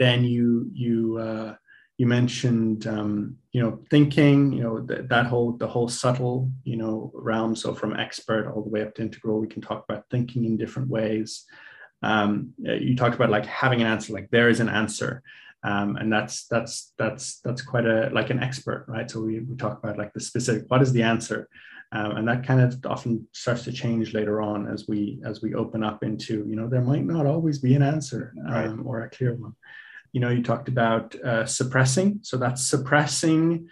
Then 0.00 0.24
you 0.24 0.68
you 0.72 1.18
uh, 1.18 1.54
you 1.96 2.06
mentioned 2.06 2.86
um, 2.86 3.36
you 3.52 3.62
know 3.62 3.78
thinking 3.90 4.52
you 4.52 4.62
know 4.62 4.80
th- 4.80 5.08
that 5.08 5.26
whole 5.26 5.52
the 5.52 5.66
whole 5.66 5.88
subtle 5.88 6.50
you 6.64 6.76
know 6.76 7.10
realm. 7.14 7.54
So 7.54 7.74
from 7.74 7.96
expert 7.96 8.50
all 8.50 8.62
the 8.62 8.70
way 8.70 8.82
up 8.82 8.94
to 8.96 9.02
integral 9.02 9.40
we 9.40 9.46
can 9.46 9.62
talk 9.62 9.84
about 9.88 10.04
thinking 10.10 10.44
in 10.44 10.56
different 10.56 10.88
ways. 10.88 11.44
Um, 12.02 12.52
you 12.58 12.96
talked 12.96 13.14
about 13.14 13.30
like 13.30 13.46
having 13.46 13.80
an 13.80 13.86
answer 13.86 14.12
like 14.12 14.30
there 14.30 14.48
is 14.48 14.60
an 14.60 14.68
answer. 14.68 15.22
Um, 15.62 15.96
and 15.96 16.12
that's 16.12 16.46
that's 16.48 16.92
that's 16.98 17.40
that's 17.40 17.62
quite 17.62 17.86
a 17.86 18.10
like 18.12 18.28
an 18.30 18.42
expert 18.42 18.84
right? 18.88 19.10
So 19.10 19.22
we, 19.22 19.40
we 19.40 19.56
talk 19.56 19.82
about 19.82 19.96
like 19.96 20.12
the 20.12 20.20
specific 20.20 20.64
what 20.68 20.82
is 20.82 20.92
the 20.92 21.02
answer? 21.02 21.48
Um, 21.92 22.16
and 22.16 22.28
that 22.28 22.44
kind 22.44 22.60
of 22.60 22.84
often 22.86 23.28
starts 23.32 23.62
to 23.64 23.72
change 23.72 24.14
later 24.14 24.42
on 24.42 24.66
as 24.66 24.88
we 24.88 25.20
as 25.24 25.42
we 25.42 25.54
open 25.54 25.84
up 25.84 26.02
into 26.02 26.44
you 26.48 26.56
know 26.56 26.68
there 26.68 26.82
might 26.82 27.04
not 27.04 27.24
always 27.24 27.60
be 27.60 27.76
an 27.76 27.82
answer 27.82 28.34
right. 28.48 28.66
Um, 28.66 28.84
or 28.84 29.02
a 29.02 29.10
clear 29.10 29.34
one 29.34 29.54
you 30.14 30.20
know, 30.20 30.30
you 30.30 30.42
talked 30.42 30.68
about 30.68 31.14
uh, 31.16 31.44
suppressing. 31.44 32.20
So 32.22 32.36
that's 32.36 32.64
suppressing 32.64 33.68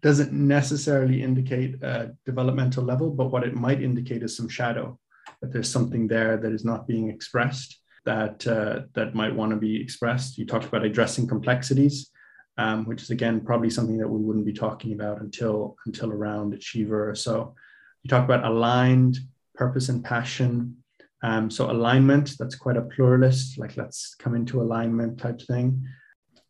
doesn't 0.00 0.32
necessarily 0.32 1.22
indicate 1.22 1.82
a 1.82 2.12
developmental 2.24 2.84
level, 2.84 3.10
but 3.10 3.30
what 3.30 3.44
it 3.44 3.54
might 3.54 3.82
indicate 3.82 4.22
is 4.22 4.34
some 4.34 4.48
shadow, 4.48 4.98
that 5.42 5.52
there's 5.52 5.70
something 5.70 6.06
there 6.06 6.36
that 6.38 6.52
is 6.52 6.64
not 6.64 6.86
being 6.86 7.10
expressed 7.10 7.80
that 8.06 8.46
uh, 8.46 8.80
that 8.94 9.14
might 9.14 9.34
want 9.34 9.50
to 9.50 9.56
be 9.56 9.78
expressed. 9.82 10.38
You 10.38 10.46
talked 10.46 10.64
about 10.64 10.84
addressing 10.84 11.26
complexities, 11.26 12.10
um, 12.56 12.86
which 12.86 13.02
is 13.02 13.10
again 13.10 13.40
probably 13.40 13.70
something 13.70 13.98
that 13.98 14.08
we 14.08 14.22
wouldn't 14.22 14.46
be 14.46 14.54
talking 14.54 14.92
about 14.92 15.20
until 15.20 15.76
until 15.84 16.10
around 16.10 16.54
achiever 16.54 17.10
or 17.10 17.14
so. 17.14 17.54
You 18.02 18.08
talk 18.08 18.24
about 18.24 18.44
aligned 18.44 19.18
purpose 19.54 19.90
and 19.90 20.02
passion, 20.02 20.79
um, 21.22 21.50
so 21.50 21.70
alignment, 21.70 22.34
that's 22.38 22.54
quite 22.54 22.76
a 22.76 22.82
pluralist, 22.82 23.58
like 23.58 23.76
let's 23.76 24.14
come 24.14 24.34
into 24.34 24.62
alignment 24.62 25.18
type 25.18 25.40
thing. 25.40 25.86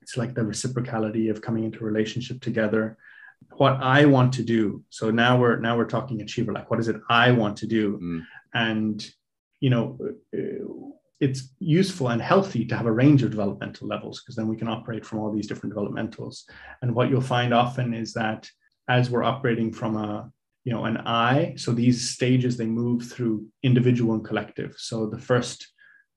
It's 0.03 0.17
like 0.17 0.35
the 0.35 0.43
reciprocality 0.43 1.31
of 1.31 1.43
coming 1.43 1.65
into 1.65 1.85
relationship 1.85 2.41
together. 2.41 2.97
What 3.57 3.79
I 3.81 4.07
want 4.07 4.33
to 4.35 4.43
do. 4.43 4.85
So 4.91 5.11
now 5.11 5.39
we're 5.39 5.59
now 5.59 5.77
we're 5.77 5.87
talking 5.87 6.21
achiever, 6.21 6.53
like 6.53 6.71
what 6.71 6.81
is 6.81 6.89
it 6.89 7.01
I 7.09 7.33
want 7.33 7.57
to 7.59 7.67
do? 7.67 7.99
Mm. 7.99 8.23
And 8.55 9.11
you 9.61 9.71
know, 9.71 9.99
uh, 10.37 10.91
it's 11.21 11.51
useful 11.59 12.09
and 12.09 12.23
healthy 12.23 12.65
to 12.65 12.77
have 12.77 12.87
a 12.87 12.93
range 12.93 13.23
of 13.23 13.31
developmental 13.31 13.87
levels 13.87 14.21
because 14.21 14.37
then 14.37 14.49
we 14.49 14.57
can 14.57 14.69
operate 14.69 15.05
from 15.05 15.19
all 15.19 15.31
these 15.31 15.47
different 15.47 15.75
developmentals. 15.75 16.45
And 16.81 16.95
what 16.95 17.11
you'll 17.11 17.21
find 17.21 17.53
often 17.53 17.93
is 17.93 18.15
that 18.15 18.49
as 18.89 19.11
we're 19.11 19.23
operating 19.23 19.73
from 19.73 19.97
a 19.97 20.33
you 20.65 20.73
know 20.73 20.85
an 20.85 20.99
I. 20.99 21.55
So 21.57 21.73
these 21.73 22.11
stages 22.11 22.57
they 22.57 22.67
move 22.67 23.11
through 23.11 23.47
individual 23.63 24.15
and 24.15 24.25
collective. 24.25 24.75
So 24.79 25.07
the 25.07 25.19
first 25.19 25.67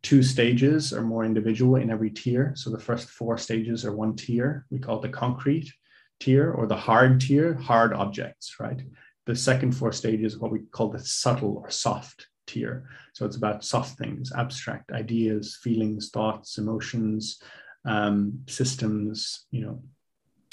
two 0.02 0.22
stages 0.22 0.91
are 0.91 1.02
more 1.02 1.24
individual 1.24 1.78
in 1.78 1.90
every 1.90 2.10
tier. 2.10 2.53
So 2.56 2.70
the 2.70 2.80
first 2.80 3.10
four 3.10 3.38
stages 3.38 3.86
are 3.86 3.95
one 3.95 4.15
tier. 4.15 4.65
We 4.70 4.80
call 4.80 4.99
it 4.99 5.03
the 5.03 5.10
concrete 5.10 5.72
tier 6.20 6.52
or 6.52 6.68
the 6.68 6.76
hard 6.76 7.22
tier, 7.22 7.53
hard 7.56 7.94
objects, 7.94 8.56
right? 8.60 8.82
The 9.26 9.36
second 9.36 9.72
four 9.72 9.94
stages, 9.94 10.38
what 10.38 10.52
we 10.52 10.60
call 10.72 10.90
the 10.90 10.99
subtle 10.99 11.57
or 11.64 11.70
soft 11.70 12.28
tier. 12.48 12.90
So 13.14 13.26
it's 13.26 13.38
about 13.38 13.64
soft 13.64 13.98
things, 13.98 14.32
abstract 14.36 14.91
ideas, 14.91 15.57
feelings, 15.64 16.10
thoughts, 16.10 16.57
emotions, 16.57 17.41
um, 17.86 18.44
systems, 18.48 19.45
you 19.52 19.65
know. 19.65 19.84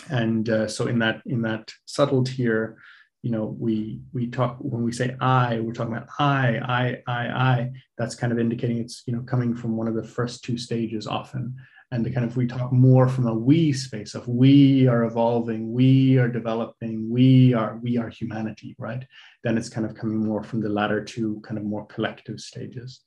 And 0.08 0.48
uh, 0.48 0.68
so 0.68 0.86
in 0.86 1.00
that 1.00 1.22
in 1.26 1.42
that 1.42 1.72
subtle 1.84 2.24
tier, 2.24 2.78
you 3.22 3.30
know, 3.30 3.54
we 3.58 4.00
we 4.12 4.28
talk 4.28 4.56
when 4.60 4.82
we 4.82 4.92
say 4.92 5.14
I, 5.20 5.60
we're 5.60 5.72
talking 5.72 5.94
about 5.94 6.08
I, 6.18 6.58
I, 6.58 7.02
I, 7.06 7.28
I. 7.28 7.70
That's 7.98 8.14
kind 8.14 8.32
of 8.32 8.38
indicating 8.38 8.78
it's 8.78 9.02
you 9.06 9.14
know 9.14 9.22
coming 9.22 9.54
from 9.54 9.76
one 9.76 9.88
of 9.88 9.94
the 9.94 10.02
first 10.02 10.42
two 10.42 10.56
stages 10.56 11.06
often. 11.06 11.54
And 11.92 12.06
the 12.06 12.10
kind 12.10 12.24
of 12.24 12.36
we 12.36 12.46
talk 12.46 12.72
more 12.72 13.08
from 13.08 13.26
a 13.26 13.34
we 13.34 13.72
space 13.72 14.14
of 14.14 14.28
we 14.28 14.86
are 14.86 15.04
evolving 15.04 15.72
we 15.72 16.18
are 16.18 16.28
developing 16.28 17.10
we 17.10 17.52
are 17.52 17.80
we 17.82 17.98
are 17.98 18.08
humanity 18.08 18.76
right? 18.78 19.04
Then 19.42 19.58
it's 19.58 19.68
kind 19.68 19.84
of 19.84 19.96
coming 19.96 20.24
more 20.24 20.42
from 20.42 20.60
the 20.60 20.68
latter 20.68 21.04
two 21.04 21.42
kind 21.44 21.58
of 21.58 21.64
more 21.64 21.86
collective 21.86 22.38
stages. 22.38 23.00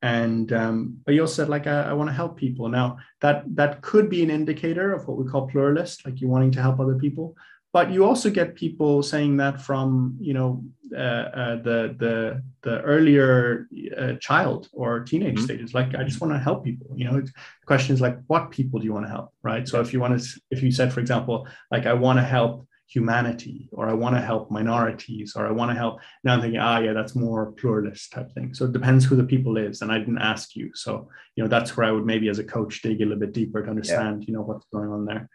And 0.00 0.52
um, 0.52 0.98
but 1.04 1.14
you 1.14 1.22
also 1.22 1.42
said 1.42 1.48
like 1.48 1.66
i, 1.66 1.82
I 1.90 1.92
want 1.92 2.08
to 2.08 2.14
help 2.14 2.38
people. 2.38 2.68
Now 2.68 2.98
that 3.20 3.42
that 3.56 3.82
could 3.82 4.08
be 4.08 4.22
an 4.22 4.30
indicator 4.30 4.94
of 4.94 5.06
what 5.06 5.18
we 5.18 5.24
call 5.24 5.48
pluralist 5.48 6.06
like 6.06 6.20
you 6.20 6.28
wanting 6.28 6.52
to 6.52 6.62
help 6.62 6.80
other 6.80 6.94
people 6.94 7.36
but 7.74 7.90
you 7.90 8.04
also 8.04 8.30
get 8.30 8.54
people 8.54 9.02
saying 9.02 9.36
that 9.38 9.60
from 9.60 10.16
you 10.20 10.32
know 10.32 10.62
uh, 10.96 11.26
uh, 11.40 11.56
the 11.56 11.78
the 11.98 12.42
the 12.62 12.80
earlier 12.82 13.66
uh, 13.98 14.12
child 14.20 14.68
or 14.72 15.00
teenage 15.00 15.34
mm-hmm. 15.34 15.44
stages. 15.44 15.74
Like 15.74 15.94
i 15.96 16.04
just 16.04 16.20
want 16.20 16.32
to 16.32 16.38
help 16.38 16.64
people 16.64 16.86
you 16.94 17.04
know? 17.04 17.20
The 17.20 17.66
question 17.66 17.92
is 17.94 18.00
like 18.00 18.16
what 18.28 18.52
people 18.52 18.78
do 18.78 18.86
you 18.86 18.94
want 18.94 19.06
to 19.06 19.10
help 19.16 19.30
right? 19.42 19.66
So 19.68 19.80
if 19.80 19.92
you 19.92 19.98
want 20.00 20.18
to 20.18 20.40
if 20.52 20.62
you 20.62 20.70
said 20.70 20.92
for 20.92 21.00
example 21.00 21.48
like 21.74 21.84
i 21.84 21.92
want 21.92 22.18
to 22.20 22.24
help 22.36 22.66
humanity 22.86 23.68
or 23.72 23.88
i 23.88 23.94
want 24.02 24.14
to 24.14 24.20
help 24.20 24.50
minorities 24.50 25.32
or 25.36 25.46
i 25.46 25.50
want 25.50 25.70
to 25.70 25.76
help 25.82 25.94
now 26.22 26.34
i'm 26.34 26.42
thinking 26.42 26.60
ah 26.60 26.78
yeah 26.78 26.92
that's 26.92 27.16
more 27.16 27.50
pluralist 27.52 28.12
type 28.12 28.30
thing. 28.34 28.54
So 28.54 28.66
it 28.66 28.72
depends 28.72 29.04
who 29.04 29.16
the 29.16 29.30
people 29.34 29.56
is 29.56 29.82
and 29.82 29.90
i 29.90 29.98
didn't 29.98 30.26
ask 30.32 30.54
you. 30.54 30.70
So 30.74 31.08
you 31.34 31.42
know 31.42 31.48
that's 31.48 31.76
where 31.76 31.86
i 31.88 31.90
would 31.90 32.06
maybe 32.06 32.28
as 32.28 32.38
a 32.38 32.50
coach 32.56 32.82
dig 32.82 33.00
a 33.00 33.04
little 33.04 33.24
bit 33.26 33.32
deeper 33.32 33.60
to 33.62 33.70
understand 33.74 34.14
yeah. 34.22 34.26
you 34.28 34.34
know 34.34 34.42
what's 34.48 34.66
going 34.72 34.90
on 34.96 35.06
there 35.06 35.28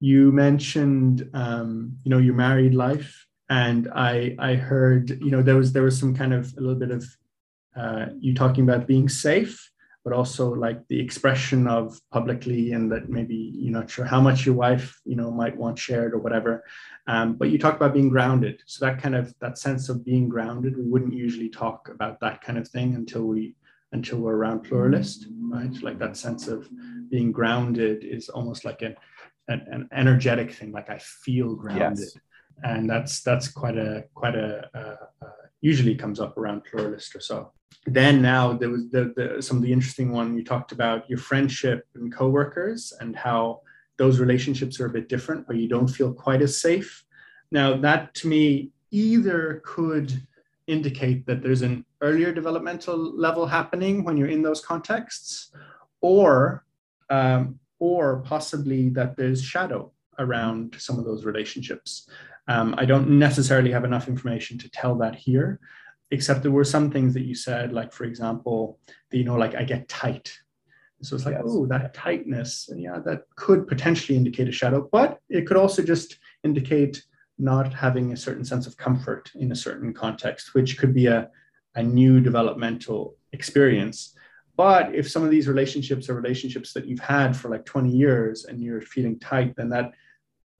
you 0.00 0.32
mentioned 0.32 1.28
um, 1.34 1.96
you 2.04 2.10
know 2.10 2.18
your 2.18 2.34
married 2.34 2.74
life 2.74 3.26
and 3.50 3.88
i 3.94 4.34
i 4.38 4.54
heard 4.54 5.10
you 5.20 5.30
know 5.30 5.42
there 5.42 5.56
was 5.56 5.72
there 5.72 5.82
was 5.82 5.98
some 5.98 6.14
kind 6.14 6.32
of 6.32 6.52
a 6.56 6.60
little 6.60 6.74
bit 6.74 6.90
of 6.90 7.04
uh, 7.76 8.06
you 8.18 8.34
talking 8.34 8.64
about 8.64 8.86
being 8.86 9.08
safe 9.08 9.70
but 10.04 10.12
also 10.12 10.54
like 10.54 10.86
the 10.88 11.00
expression 11.00 11.66
of 11.66 11.98
publicly 12.12 12.72
and 12.72 12.92
that 12.92 13.08
maybe 13.08 13.34
you're 13.34 13.72
not 13.72 13.88
sure 13.88 14.04
how 14.04 14.20
much 14.20 14.44
your 14.44 14.54
wife 14.54 15.00
you 15.06 15.16
know 15.16 15.30
might 15.30 15.56
want 15.56 15.78
shared 15.78 16.12
or 16.12 16.18
whatever. 16.18 16.62
Um, 17.06 17.34
but 17.34 17.48
you 17.48 17.58
talk 17.58 17.74
about 17.76 17.94
being 17.94 18.10
grounded. 18.10 18.62
So 18.66 18.84
that 18.84 19.00
kind 19.00 19.14
of 19.14 19.34
that 19.40 19.56
sense 19.56 19.88
of 19.88 20.04
being 20.04 20.28
grounded 20.28 20.76
we 20.76 20.84
wouldn't 20.84 21.14
usually 21.14 21.48
talk 21.48 21.88
about 21.88 22.20
that 22.20 22.42
kind 22.42 22.58
of 22.58 22.68
thing 22.68 22.94
until 22.94 23.24
we 23.24 23.56
until 23.92 24.18
we're 24.18 24.36
around 24.36 24.60
pluralist 24.60 25.26
right? 25.54 25.82
Like 25.82 25.98
that 26.00 26.16
sense 26.16 26.48
of 26.48 26.68
being 27.10 27.32
grounded 27.32 28.04
is 28.04 28.28
almost 28.28 28.64
like 28.64 28.82
a 28.82 28.94
an, 29.48 29.66
an 29.70 29.88
energetic 29.92 30.52
thing 30.52 30.72
like 30.72 30.90
i 30.90 30.98
feel 30.98 31.54
grounded. 31.54 31.98
Yes. 31.98 32.16
and 32.62 32.88
that's 32.88 33.22
that's 33.22 33.48
quite 33.48 33.76
a 33.76 34.04
quite 34.14 34.34
a 34.34 34.68
uh, 34.74 35.24
uh, 35.24 35.44
usually 35.64 35.94
comes 35.94 36.20
up 36.20 36.36
around 36.36 36.62
pluralist 36.64 37.16
or 37.16 37.20
so. 37.20 37.50
Then 37.86 38.20
now 38.20 38.52
there 38.52 38.68
was 38.68 38.90
the, 38.90 39.12
the, 39.16 39.42
some 39.42 39.56
of 39.56 39.62
the 39.62 39.72
interesting 39.72 40.12
one 40.12 40.36
you 40.36 40.44
talked 40.44 40.72
about 40.72 41.08
your 41.08 41.18
friendship 41.18 41.86
and 41.94 42.14
coworkers 42.14 42.92
and 43.00 43.16
how 43.16 43.62
those 43.96 44.20
relationships 44.20 44.78
are 44.78 44.86
a 44.86 44.90
bit 44.90 45.08
different 45.08 45.46
or 45.48 45.54
you 45.54 45.68
don't 45.68 45.88
feel 45.88 46.12
quite 46.12 46.42
as 46.42 46.60
safe. 46.60 47.04
Now 47.50 47.76
that 47.78 48.14
to 48.16 48.28
me 48.28 48.72
either 48.90 49.62
could 49.64 50.12
indicate 50.66 51.24
that 51.26 51.42
there's 51.42 51.62
an 51.62 51.84
earlier 52.02 52.30
developmental 52.30 52.98
level 53.18 53.46
happening 53.46 54.04
when 54.04 54.18
you're 54.18 54.28
in 54.28 54.42
those 54.42 54.60
contexts 54.60 55.50
or 56.02 56.64
um, 57.08 57.58
or 57.84 58.22
possibly 58.22 58.88
that 58.88 59.14
there's 59.14 59.42
shadow 59.42 59.92
around 60.18 60.74
some 60.78 60.98
of 60.98 61.04
those 61.04 61.26
relationships. 61.26 62.08
Um, 62.48 62.74
I 62.78 62.86
don't 62.86 63.18
necessarily 63.18 63.70
have 63.72 63.84
enough 63.84 64.08
information 64.08 64.56
to 64.60 64.70
tell 64.70 64.94
that 65.02 65.14
here, 65.14 65.60
except 66.10 66.40
there 66.40 66.56
were 66.58 66.64
some 66.64 66.90
things 66.90 67.12
that 67.12 67.26
you 67.26 67.34
said, 67.34 67.74
like 67.74 67.92
for 67.92 68.04
example, 68.04 68.78
the, 69.10 69.18
you 69.18 69.24
know, 69.24 69.36
like 69.36 69.54
I 69.54 69.64
get 69.64 69.86
tight. 69.86 70.32
So 71.02 71.14
it's 71.14 71.26
like, 71.26 71.34
yes. 71.34 71.44
oh, 71.46 71.66
that 71.66 71.92
tightness, 71.92 72.70
and 72.70 72.80
yeah, 72.80 73.00
that 73.04 73.24
could 73.36 73.68
potentially 73.68 74.16
indicate 74.16 74.48
a 74.48 74.52
shadow, 74.60 74.88
but 74.90 75.18
it 75.28 75.46
could 75.46 75.58
also 75.58 75.82
just 75.82 76.18
indicate 76.42 77.04
not 77.38 77.74
having 77.74 78.12
a 78.12 78.16
certain 78.16 78.46
sense 78.46 78.66
of 78.66 78.78
comfort 78.78 79.30
in 79.34 79.52
a 79.52 79.56
certain 79.66 79.92
context, 79.92 80.54
which 80.54 80.78
could 80.78 80.94
be 80.94 81.06
a, 81.06 81.28
a 81.74 81.82
new 81.82 82.18
developmental 82.20 83.16
experience 83.32 84.14
but 84.56 84.94
if 84.94 85.10
some 85.10 85.24
of 85.24 85.30
these 85.30 85.48
relationships 85.48 86.08
are 86.08 86.14
relationships 86.14 86.72
that 86.72 86.86
you've 86.86 87.00
had 87.00 87.36
for 87.36 87.48
like 87.48 87.64
20 87.64 87.90
years 87.90 88.44
and 88.44 88.62
you're 88.62 88.80
feeling 88.80 89.18
tight, 89.18 89.56
then 89.56 89.68
that 89.70 89.92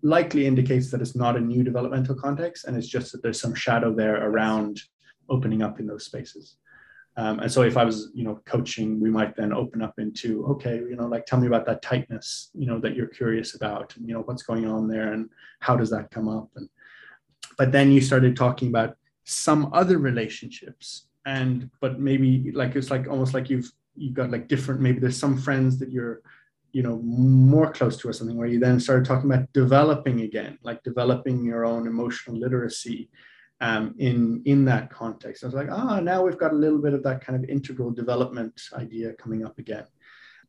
likely 0.03 0.47
indicates 0.47 0.91
that 0.91 1.01
it's 1.01 1.15
not 1.15 1.37
a 1.37 1.41
new 1.41 1.63
developmental 1.63 2.15
context 2.15 2.65
and 2.65 2.77
it's 2.77 2.89
just 2.89 3.13
that 3.13 3.23
there's 3.23 3.41
some 3.41 3.55
shadow 3.55 3.95
there 3.95 4.29
around 4.29 4.81
opening 5.31 5.63
up 5.63 5.79
in 5.79 5.87
those 5.87 6.05
spaces. 6.05 6.57
Um, 7.17 7.39
and 7.39 7.51
so 7.51 7.63
if 7.63 7.77
I 7.77 7.85
was, 7.85 8.11
you 8.13 8.25
know, 8.25 8.41
coaching, 8.45 9.01
we 9.01 9.09
might 9.09 9.37
then 9.37 9.53
open 9.53 9.81
up 9.81 9.95
into, 9.99 10.45
okay, 10.47 10.79
you 10.79 10.97
know, 10.97 11.07
like 11.07 11.27
tell 11.27 11.39
me 11.39 11.47
about 11.47 11.65
that 11.67 11.81
tightness, 11.81 12.51
you 12.55 12.67
know, 12.67 12.81
that 12.81 12.97
you're 12.97 13.07
curious 13.07 13.55
about, 13.55 13.97
and 13.97 14.09
you 14.09 14.15
know, 14.15 14.23
what's 14.23 14.43
going 14.43 14.67
on 14.67 14.89
there 14.89 15.13
and 15.13 15.31
how 15.61 15.77
does 15.77 15.91
that 15.91 16.11
come 16.11 16.29
up? 16.29 16.49
And 16.57 16.69
but 17.57 17.71
then 17.71 17.93
you 17.93 18.01
started 18.01 18.37
talking 18.37 18.69
about 18.69 18.97
some 19.23 19.71
other 19.73 19.99
relationships 19.99 21.07
and 21.25 21.71
but 21.81 22.01
maybe 22.01 22.51
like 22.53 22.77
it's 22.77 22.91
like 22.91 23.09
almost 23.09 23.33
like 23.33 23.49
you've 23.49 23.71
you've 23.97 24.15
got 24.15 24.31
like 24.31 24.49
different 24.49 24.81
maybe 24.81 24.99
there's 25.01 25.19
some 25.19 25.37
friends 25.37 25.79
that 25.79 25.91
you're 25.91 26.21
you 26.73 26.83
know 26.83 26.99
more 27.03 27.73
close 27.73 27.97
to 27.97 28.09
or 28.09 28.13
something 28.13 28.37
where 28.37 28.49
you 28.49 28.59
then 28.59 28.81
started 28.81 29.05
talking 29.05 29.31
about 29.31 29.53
developing 29.53 30.23
again 30.23 30.59
like 30.63 30.83
developing 30.83 31.45
your 31.45 31.65
own 31.65 31.87
emotional 31.87 32.37
literacy 32.37 33.09
um, 33.61 33.95
in 33.99 34.43
in 34.45 34.65
that 34.67 34.91
context. 34.91 35.43
I 35.43 35.47
was 35.47 35.55
like 35.55 35.69
ah 35.71 35.97
oh, 35.97 36.01
now 36.01 36.23
we've 36.23 36.39
got 36.39 36.53
a 36.53 36.57
little 36.57 36.81
bit 36.81 36.95
of 36.95 37.03
that 37.05 37.25
kind 37.25 37.43
of 37.43 37.49
integral 37.49 37.91
development 37.91 38.61
idea 38.75 39.13
coming 39.15 39.45
up 39.45 39.59
again. 39.59 39.87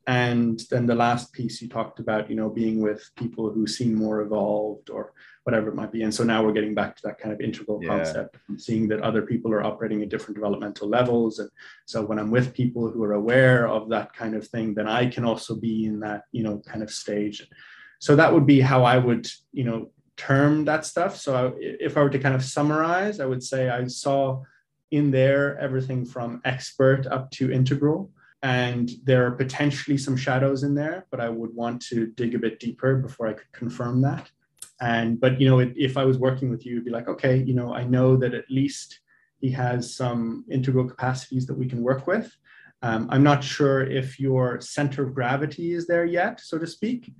And 0.08 0.60
then 0.70 0.86
the 0.86 0.94
last 0.94 1.32
piece 1.32 1.60
you 1.62 1.68
talked 1.68 1.98
about 1.98 2.28
you 2.28 2.36
know 2.36 2.50
being 2.50 2.80
with 2.80 3.10
people 3.16 3.50
who 3.50 3.66
seem 3.66 3.94
more 3.94 4.20
evolved 4.20 4.90
or 4.90 5.12
whatever 5.46 5.68
it 5.68 5.76
might 5.76 5.92
be. 5.92 6.02
And 6.02 6.12
so 6.12 6.24
now 6.24 6.44
we're 6.44 6.52
getting 6.52 6.74
back 6.74 6.96
to 6.96 7.02
that 7.04 7.18
kind 7.18 7.32
of 7.32 7.40
integral 7.40 7.78
yeah. 7.80 7.90
concept 7.90 8.36
seeing 8.56 8.88
that 8.88 9.00
other 9.00 9.22
people 9.22 9.52
are 9.52 9.62
operating 9.62 10.02
at 10.02 10.08
different 10.08 10.34
developmental 10.34 10.88
levels. 10.88 11.38
And 11.38 11.48
so 11.86 12.04
when 12.04 12.18
i'm 12.18 12.32
with 12.32 12.52
people 12.52 12.90
who 12.90 13.04
are 13.04 13.12
aware 13.12 13.68
of 13.68 13.88
that 13.90 14.12
kind 14.12 14.34
of 14.34 14.44
thing 14.48 14.74
then 14.74 14.88
i 14.88 15.06
can 15.06 15.24
also 15.24 15.54
be 15.54 15.86
in 15.86 16.00
that 16.00 16.22
you 16.32 16.42
know 16.42 16.60
kind 16.66 16.82
of 16.82 16.90
stage. 16.90 17.48
So 18.00 18.16
that 18.16 18.32
would 18.34 18.44
be 18.44 18.60
how 18.60 18.82
i 18.82 18.98
would 18.98 19.28
you 19.52 19.62
know 19.62 19.92
term 20.16 20.64
that 20.64 20.84
stuff. 20.84 21.16
So 21.16 21.54
if 21.60 21.96
i 21.96 22.02
were 22.02 22.10
to 22.10 22.18
kind 22.18 22.34
of 22.34 22.42
summarize 22.42 23.20
i 23.20 23.26
would 23.26 23.44
say 23.44 23.70
i 23.70 23.86
saw 23.86 24.42
in 24.90 25.12
there 25.12 25.56
everything 25.58 26.04
from 26.04 26.40
expert 26.44 27.06
up 27.06 27.30
to 27.32 27.52
integral. 27.52 28.10
And 28.42 28.90
there 29.02 29.26
are 29.26 29.32
potentially 29.32 29.98
some 29.98 30.16
shadows 30.16 30.64
in 30.64 30.74
there 30.74 31.06
but 31.10 31.20
i 31.20 31.28
would 31.28 31.54
want 31.54 31.82
to 31.90 31.98
dig 32.20 32.34
a 32.34 32.38
bit 32.46 32.58
deeper 32.58 32.96
before 32.96 33.26
i 33.28 33.32
could 33.32 33.52
confirm 33.52 34.02
that 34.02 34.30
and 34.80 35.20
but 35.20 35.40
you 35.40 35.48
know 35.48 35.58
if 35.58 35.96
i 35.96 36.04
was 36.04 36.18
working 36.18 36.50
with 36.50 36.66
you 36.66 36.72
it'd 36.72 36.84
be 36.84 36.90
like 36.90 37.08
okay 37.08 37.36
you 37.36 37.54
know 37.54 37.74
i 37.74 37.82
know 37.82 38.16
that 38.16 38.34
at 38.34 38.50
least 38.50 39.00
he 39.40 39.50
has 39.50 39.94
some 39.94 40.44
integral 40.50 40.88
capacities 40.88 41.46
that 41.46 41.58
we 41.58 41.66
can 41.66 41.82
work 41.82 42.06
with. 42.06 42.34
Um, 42.82 43.08
i'm 43.10 43.22
not 43.22 43.42
sure 43.42 43.82
if 43.82 44.20
your 44.20 44.60
center 44.60 45.02
of 45.06 45.14
gravity 45.14 45.72
is 45.72 45.86
there 45.86 46.04
yet 46.04 46.40
so 46.40 46.58
to 46.58 46.66
speak. 46.66 47.12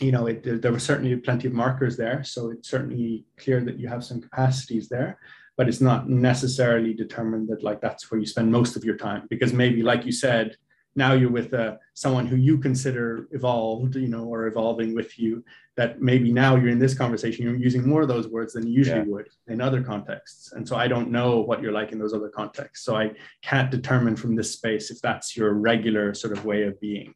You 0.00 0.10
know 0.10 0.26
it, 0.26 0.62
there 0.62 0.72
were 0.72 0.78
certainly 0.78 1.14
plenty 1.16 1.48
of 1.48 1.54
markers 1.54 1.96
there 1.96 2.24
so 2.24 2.50
it's 2.50 2.68
certainly 2.70 3.26
clear 3.36 3.60
that 3.64 3.78
you 3.78 3.88
have 3.88 4.04
some 4.04 4.22
capacities 4.22 4.88
there 4.88 5.18
but 5.56 5.68
it's 5.68 5.80
not 5.80 6.08
necessarily 6.08 6.94
determined 6.94 7.48
that 7.48 7.62
like 7.62 7.80
that's 7.80 8.10
where 8.10 8.18
you 8.18 8.26
spend 8.26 8.50
most 8.50 8.76
of 8.76 8.84
your 8.84 8.96
time. 8.96 9.26
Because 9.28 9.52
maybe 9.52 9.82
like 9.82 10.04
you 10.04 10.12
said 10.12 10.56
now 10.94 11.14
you're 11.14 11.30
with 11.30 11.54
uh, 11.54 11.76
someone 11.94 12.26
who 12.26 12.36
you 12.36 12.58
consider 12.58 13.28
evolved 13.32 13.96
you 13.96 14.08
know 14.08 14.24
or 14.24 14.46
evolving 14.46 14.94
with 14.94 15.18
you 15.18 15.44
that 15.76 16.02
maybe 16.02 16.32
now 16.32 16.54
you're 16.56 16.68
in 16.68 16.78
this 16.78 16.94
conversation 16.94 17.44
you're 17.44 17.56
using 17.56 17.86
more 17.88 18.02
of 18.02 18.08
those 18.08 18.28
words 18.28 18.52
than 18.52 18.66
you 18.66 18.74
usually 18.74 18.98
yeah. 18.98 19.04
would 19.06 19.28
in 19.48 19.60
other 19.60 19.82
contexts. 19.82 20.52
And 20.52 20.66
so 20.66 20.76
i 20.76 20.86
don't 20.86 21.10
know 21.10 21.40
what 21.40 21.62
you're 21.62 21.72
like 21.72 21.92
in 21.92 21.98
those 21.98 22.14
other 22.14 22.28
contexts. 22.28 22.84
So 22.84 22.96
i 22.96 23.12
can't 23.42 23.70
determine 23.70 24.16
from 24.16 24.36
this 24.36 24.52
space 24.52 24.90
if 24.90 25.00
that's 25.00 25.36
your 25.36 25.54
regular 25.54 26.14
sort 26.14 26.36
of 26.36 26.44
way 26.44 26.64
of 26.64 26.80
being. 26.80 27.14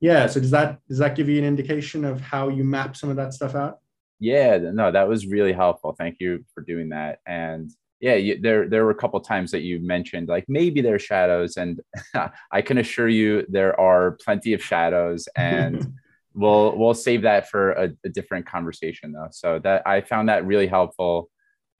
Yeah 0.00 0.26
so 0.26 0.40
does 0.40 0.50
that 0.50 0.80
does 0.88 0.98
that 0.98 1.14
give 1.16 1.28
you 1.28 1.38
an 1.38 1.44
indication 1.44 2.04
of 2.04 2.20
how 2.20 2.48
you 2.48 2.64
map 2.64 2.96
some 2.96 3.10
of 3.10 3.16
that 3.16 3.34
stuff 3.34 3.54
out? 3.54 3.80
Yeah 4.18 4.58
no 4.58 4.90
that 4.90 5.08
was 5.08 5.26
really 5.26 5.52
helpful. 5.52 5.92
Thank 5.92 6.16
you 6.20 6.44
for 6.54 6.62
doing 6.62 6.90
that. 6.90 7.20
And 7.26 7.70
yeah 8.00 8.14
you, 8.14 8.38
there 8.40 8.68
there 8.68 8.84
were 8.84 8.90
a 8.90 8.94
couple 8.94 9.18
times 9.20 9.50
that 9.50 9.62
you 9.62 9.80
mentioned 9.80 10.28
like 10.28 10.44
maybe 10.48 10.80
there 10.80 10.94
are 10.94 10.98
shadows 10.98 11.56
and 11.56 11.80
i 12.52 12.60
can 12.60 12.78
assure 12.78 13.08
you 13.08 13.44
there 13.48 13.78
are 13.80 14.18
plenty 14.24 14.52
of 14.52 14.62
shadows 14.62 15.28
and 15.36 15.92
we'll 16.36 16.76
we'll 16.76 16.94
save 16.94 17.22
that 17.22 17.48
for 17.48 17.72
a, 17.72 17.90
a, 18.04 18.08
different 18.08 18.46
conversation 18.46 19.10
though. 19.10 19.28
So 19.32 19.58
that 19.60 19.82
I 19.86 20.02
found 20.02 20.28
that 20.28 20.46
really 20.46 20.66
helpful, 20.66 21.30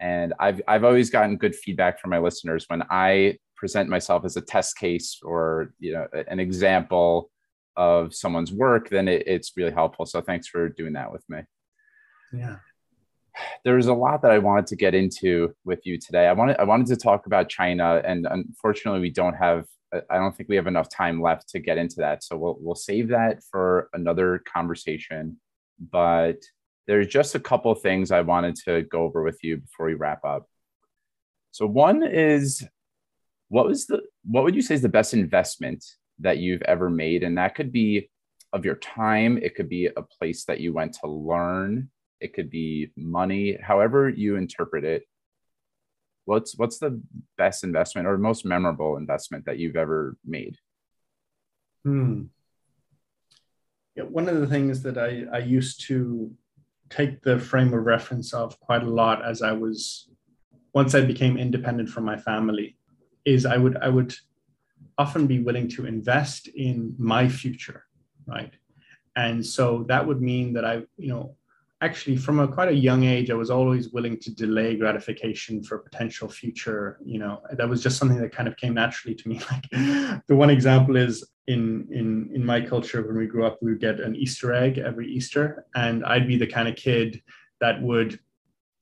and 0.00 0.32
I've 0.40 0.60
I've 0.66 0.82
always 0.82 1.10
gotten 1.10 1.36
good 1.36 1.54
feedback 1.54 2.00
from 2.00 2.10
my 2.10 2.18
listeners 2.18 2.64
when 2.68 2.82
I 2.90 3.38
present 3.54 3.88
myself 3.88 4.24
as 4.24 4.36
a 4.36 4.40
test 4.40 4.76
case 4.76 5.20
or 5.22 5.74
you 5.78 5.92
know 5.92 6.08
an 6.28 6.40
example 6.40 7.30
of 7.76 8.14
someone's 8.14 8.52
work. 8.52 8.88
Then 8.88 9.06
it, 9.06 9.24
it's 9.26 9.52
really 9.56 9.72
helpful. 9.72 10.06
So 10.06 10.22
thanks 10.22 10.48
for 10.48 10.70
doing 10.70 10.94
that 10.94 11.12
with 11.12 11.22
me. 11.28 11.40
Yeah. 12.32 12.56
There's 13.64 13.86
a 13.86 13.94
lot 13.94 14.22
that 14.22 14.30
I 14.30 14.38
wanted 14.38 14.66
to 14.68 14.76
get 14.76 14.94
into 14.94 15.54
with 15.64 15.84
you 15.84 15.98
today. 15.98 16.26
I 16.26 16.32
wanted 16.32 16.56
I 16.58 16.64
wanted 16.64 16.86
to 16.88 16.96
talk 16.96 17.26
about 17.26 17.48
China, 17.48 18.02
and 18.04 18.26
unfortunately, 18.30 19.00
we 19.00 19.10
don't 19.10 19.34
have 19.34 19.66
I 20.10 20.16
don't 20.16 20.36
think 20.36 20.48
we 20.48 20.56
have 20.56 20.66
enough 20.66 20.88
time 20.88 21.22
left 21.22 21.48
to 21.50 21.58
get 21.58 21.78
into 21.78 21.96
that. 21.96 22.24
So 22.24 22.36
we'll 22.36 22.56
we'll 22.60 22.74
save 22.74 23.08
that 23.08 23.42
for 23.50 23.88
another 23.92 24.42
conversation. 24.52 25.38
But 25.78 26.42
there's 26.86 27.08
just 27.08 27.34
a 27.34 27.40
couple 27.40 27.74
things 27.74 28.10
I 28.10 28.20
wanted 28.20 28.56
to 28.64 28.82
go 28.82 29.02
over 29.02 29.22
with 29.22 29.42
you 29.42 29.58
before 29.58 29.86
we 29.86 29.94
wrap 29.94 30.24
up. 30.24 30.48
So 31.50 31.66
one 31.66 32.02
is 32.02 32.66
what 33.48 33.66
was 33.66 33.86
the 33.86 34.02
what 34.24 34.44
would 34.44 34.54
you 34.54 34.62
say 34.62 34.74
is 34.74 34.82
the 34.82 34.88
best 34.88 35.14
investment 35.14 35.84
that 36.20 36.38
you've 36.38 36.62
ever 36.62 36.90
made? 36.90 37.22
And 37.22 37.38
that 37.38 37.54
could 37.54 37.72
be 37.72 38.10
of 38.52 38.64
your 38.64 38.76
time, 38.76 39.38
it 39.38 39.54
could 39.54 39.68
be 39.68 39.86
a 39.86 40.02
place 40.02 40.44
that 40.44 40.60
you 40.60 40.72
went 40.72 40.94
to 40.94 41.08
learn, 41.08 41.90
it 42.20 42.34
could 42.34 42.50
be 42.50 42.90
money, 42.96 43.58
however 43.60 44.08
you 44.08 44.36
interpret 44.36 44.84
it 44.84 45.04
what's 46.26 46.58
what's 46.58 46.78
the 46.78 47.00
best 47.38 47.64
investment 47.64 48.06
or 48.06 48.18
most 48.18 48.44
memorable 48.44 48.96
investment 48.96 49.46
that 49.46 49.58
you've 49.58 49.76
ever 49.76 50.16
made 50.24 50.58
hmm. 51.84 52.24
yeah, 53.94 54.02
one 54.02 54.28
of 54.28 54.40
the 54.40 54.46
things 54.46 54.82
that 54.82 54.98
I, 54.98 55.24
I 55.32 55.38
used 55.38 55.80
to 55.86 56.30
take 56.90 57.22
the 57.22 57.38
frame 57.38 57.72
of 57.72 57.84
reference 57.84 58.34
of 58.34 58.60
quite 58.60 58.82
a 58.82 58.90
lot 58.90 59.24
as 59.24 59.40
I 59.40 59.52
was 59.52 60.10
once 60.74 60.94
I 60.94 61.00
became 61.00 61.38
independent 61.38 61.88
from 61.88 62.04
my 62.04 62.16
family 62.16 62.76
is 63.24 63.46
I 63.46 63.56
would 63.56 63.76
I 63.78 63.88
would 63.88 64.14
often 64.98 65.26
be 65.26 65.40
willing 65.40 65.68
to 65.68 65.86
invest 65.86 66.48
in 66.48 66.94
my 66.98 67.28
future, 67.28 67.84
right? 68.26 68.52
And 69.14 69.44
so 69.44 69.84
that 69.88 70.06
would 70.06 70.20
mean 70.20 70.54
that 70.54 70.64
I, 70.64 70.82
you 70.96 71.08
know, 71.08 71.36
actually 71.82 72.16
from 72.16 72.40
a 72.40 72.48
quite 72.48 72.68
a 72.68 72.74
young 72.74 73.04
age 73.04 73.30
i 73.30 73.34
was 73.34 73.50
always 73.50 73.90
willing 73.90 74.18
to 74.18 74.34
delay 74.34 74.76
gratification 74.76 75.62
for 75.62 75.78
potential 75.78 76.26
future 76.26 76.98
you 77.04 77.18
know 77.18 77.42
that 77.52 77.68
was 77.68 77.82
just 77.82 77.98
something 77.98 78.18
that 78.18 78.32
kind 78.32 78.48
of 78.48 78.56
came 78.56 78.74
naturally 78.74 79.14
to 79.14 79.28
me. 79.28 79.40
Like 79.50 80.22
the 80.26 80.36
one 80.36 80.50
example 80.50 80.96
is 80.96 81.24
in 81.46 81.86
in 81.90 82.30
in 82.34 82.44
my 82.44 82.60
culture 82.60 83.06
when 83.06 83.16
we 83.16 83.26
grew 83.26 83.44
up 83.44 83.58
we 83.60 83.72
would 83.72 83.80
get 83.80 84.00
an 84.00 84.16
easter 84.16 84.52
egg 84.52 84.78
every 84.78 85.08
easter 85.08 85.66
and 85.74 86.04
i'd 86.06 86.26
be 86.26 86.36
the 86.36 86.46
kind 86.46 86.66
of 86.66 86.76
kid 86.76 87.22
that 87.60 87.80
would 87.80 88.18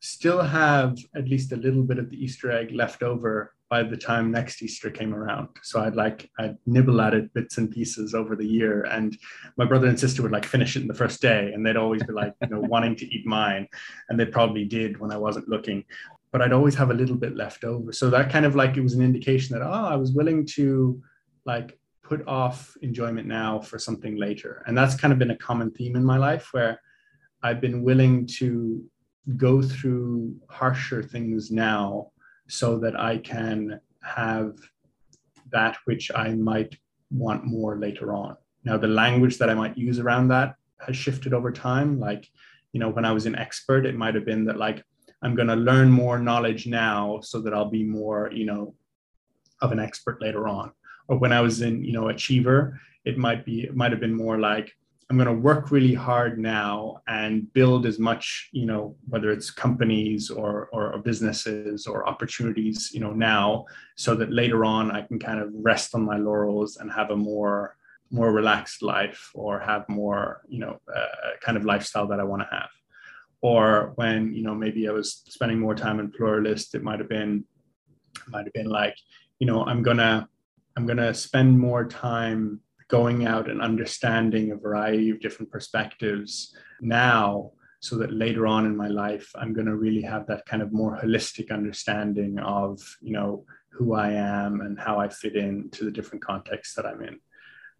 still 0.00 0.40
have 0.40 0.96
at 1.14 1.28
least 1.28 1.52
a 1.52 1.56
little 1.56 1.82
bit 1.82 1.98
of 1.98 2.10
the 2.10 2.24
easter 2.24 2.50
egg 2.50 2.70
left 2.72 3.02
over 3.02 3.54
by 3.74 3.82
the 3.82 3.96
time 3.96 4.30
next 4.30 4.62
Easter 4.62 4.88
came 4.88 5.12
around. 5.12 5.48
So 5.62 5.80
I'd 5.80 5.96
like 5.96 6.30
I'd 6.38 6.56
nibble 6.64 7.00
at 7.00 7.12
it 7.12 7.34
bits 7.34 7.58
and 7.58 7.68
pieces 7.68 8.14
over 8.14 8.36
the 8.36 8.46
year, 8.46 8.84
and 8.84 9.18
my 9.56 9.64
brother 9.64 9.88
and 9.88 9.98
sister 9.98 10.22
would 10.22 10.30
like 10.30 10.44
finish 10.44 10.76
it 10.76 10.82
in 10.82 10.86
the 10.86 11.00
first 11.02 11.20
day, 11.20 11.50
and 11.52 11.66
they'd 11.66 11.76
always 11.84 12.04
be 12.04 12.12
like 12.12 12.34
you 12.40 12.50
know 12.50 12.60
wanting 12.74 12.94
to 12.94 13.06
eat 13.12 13.26
mine, 13.26 13.66
and 14.08 14.14
they 14.16 14.26
probably 14.26 14.64
did 14.64 15.00
when 15.00 15.10
I 15.10 15.16
wasn't 15.16 15.48
looking, 15.48 15.82
but 16.30 16.40
I'd 16.40 16.52
always 16.52 16.76
have 16.76 16.90
a 16.92 17.00
little 17.02 17.16
bit 17.16 17.34
left 17.34 17.64
over. 17.64 17.90
So 17.92 18.10
that 18.10 18.30
kind 18.30 18.46
of 18.46 18.54
like 18.54 18.76
it 18.76 18.80
was 18.80 18.94
an 18.94 19.02
indication 19.02 19.58
that 19.58 19.66
oh 19.66 19.86
I 19.94 19.96
was 19.96 20.12
willing 20.12 20.46
to 20.58 21.02
like 21.44 21.76
put 22.04 22.24
off 22.28 22.76
enjoyment 22.80 23.26
now 23.26 23.58
for 23.58 23.80
something 23.80 24.14
later, 24.26 24.62
and 24.66 24.78
that's 24.78 24.94
kind 24.94 25.12
of 25.12 25.18
been 25.18 25.32
a 25.32 25.42
common 25.48 25.72
theme 25.72 25.96
in 25.96 26.04
my 26.04 26.18
life 26.28 26.46
where 26.52 26.80
I've 27.42 27.60
been 27.60 27.82
willing 27.82 28.28
to 28.38 28.84
go 29.36 29.62
through 29.62 30.36
harsher 30.48 31.02
things 31.02 31.50
now 31.50 32.12
so 32.48 32.78
that 32.78 32.98
I 32.98 33.18
can 33.18 33.80
have 34.02 34.56
that 35.50 35.76
which 35.84 36.10
I 36.14 36.34
might 36.34 36.76
want 37.10 37.44
more 37.44 37.78
later 37.78 38.12
on. 38.12 38.36
Now, 38.64 38.76
the 38.76 38.88
language 38.88 39.38
that 39.38 39.50
I 39.50 39.54
might 39.54 39.78
use 39.78 39.98
around 39.98 40.28
that 40.28 40.56
has 40.86 40.96
shifted 40.96 41.32
over 41.32 41.52
time. 41.52 42.00
Like, 42.00 42.28
you 42.72 42.80
know, 42.80 42.88
when 42.88 43.04
I 43.04 43.12
was 43.12 43.26
an 43.26 43.36
expert, 43.36 43.86
it 43.86 43.96
might 43.96 44.14
have 44.14 44.24
been 44.24 44.44
that, 44.46 44.58
like, 44.58 44.82
I'm 45.22 45.34
going 45.34 45.48
to 45.48 45.56
learn 45.56 45.90
more 45.90 46.18
knowledge 46.18 46.66
now 46.66 47.20
so 47.22 47.40
that 47.40 47.54
I'll 47.54 47.70
be 47.70 47.84
more, 47.84 48.30
you 48.32 48.44
know, 48.44 48.74
of 49.62 49.72
an 49.72 49.78
expert 49.78 50.20
later 50.20 50.48
on. 50.48 50.72
Or 51.08 51.18
when 51.18 51.32
I 51.32 51.40
was 51.40 51.62
in, 51.62 51.84
you 51.84 51.92
know, 51.92 52.08
achiever, 52.08 52.80
it 53.04 53.16
might 53.16 53.44
be, 53.44 53.62
it 53.62 53.76
might 53.76 53.92
have 53.92 54.00
been 54.00 54.14
more 54.14 54.38
like, 54.38 54.72
I'm 55.14 55.18
going 55.24 55.36
to 55.36 55.42
work 55.42 55.70
really 55.70 55.94
hard 55.94 56.40
now 56.40 57.00
and 57.06 57.52
build 57.52 57.86
as 57.86 58.00
much, 58.00 58.48
you 58.50 58.66
know, 58.66 58.96
whether 59.08 59.30
it's 59.30 59.48
companies 59.48 60.28
or, 60.28 60.68
or, 60.72 60.98
businesses 60.98 61.86
or 61.86 62.08
opportunities, 62.08 62.90
you 62.92 62.98
know, 62.98 63.12
now, 63.12 63.66
so 63.94 64.16
that 64.16 64.32
later 64.32 64.64
on 64.64 64.90
I 64.90 65.02
can 65.02 65.20
kind 65.20 65.38
of 65.38 65.50
rest 65.54 65.94
on 65.94 66.04
my 66.04 66.16
laurels 66.16 66.78
and 66.78 66.90
have 66.90 67.10
a 67.10 67.16
more 67.16 67.76
more 68.10 68.32
relaxed 68.32 68.82
life 68.82 69.30
or 69.34 69.60
have 69.60 69.88
more, 69.88 70.42
you 70.48 70.58
know, 70.58 70.80
uh, 70.92 71.30
kind 71.40 71.56
of 71.56 71.64
lifestyle 71.64 72.08
that 72.08 72.18
I 72.18 72.24
want 72.24 72.42
to 72.42 72.48
have. 72.50 72.70
Or 73.40 73.92
when, 73.94 74.34
you 74.34 74.42
know, 74.42 74.54
maybe 74.56 74.88
I 74.88 74.90
was 74.90 75.22
spending 75.28 75.60
more 75.60 75.76
time 75.76 76.00
in 76.00 76.10
pluralist, 76.10 76.74
it 76.74 76.82
might 76.82 76.98
have 76.98 77.08
been, 77.08 77.44
might 78.26 78.46
have 78.46 78.52
been 78.52 78.68
like, 78.68 78.96
you 79.38 79.46
know, 79.46 79.64
I'm 79.64 79.84
gonna, 79.84 80.28
I'm 80.76 80.86
gonna 80.86 81.14
spend 81.14 81.56
more 81.56 81.84
time 81.84 82.58
going 82.88 83.26
out 83.26 83.50
and 83.50 83.60
understanding 83.60 84.50
a 84.50 84.56
variety 84.56 85.10
of 85.10 85.20
different 85.20 85.50
perspectives 85.50 86.54
now 86.80 87.50
so 87.80 87.96
that 87.98 88.12
later 88.12 88.46
on 88.46 88.66
in 88.66 88.76
my 88.76 88.88
life 88.88 89.30
i'm 89.36 89.52
going 89.52 89.66
to 89.66 89.76
really 89.76 90.02
have 90.02 90.26
that 90.26 90.44
kind 90.46 90.62
of 90.62 90.72
more 90.72 90.98
holistic 91.02 91.50
understanding 91.50 92.38
of 92.38 92.80
you 93.00 93.12
know 93.12 93.44
who 93.70 93.94
i 93.94 94.10
am 94.10 94.60
and 94.60 94.78
how 94.78 94.98
i 94.98 95.08
fit 95.08 95.36
in 95.36 95.68
to 95.70 95.84
the 95.84 95.90
different 95.90 96.24
contexts 96.24 96.74
that 96.74 96.86
i'm 96.86 97.02
in. 97.02 97.18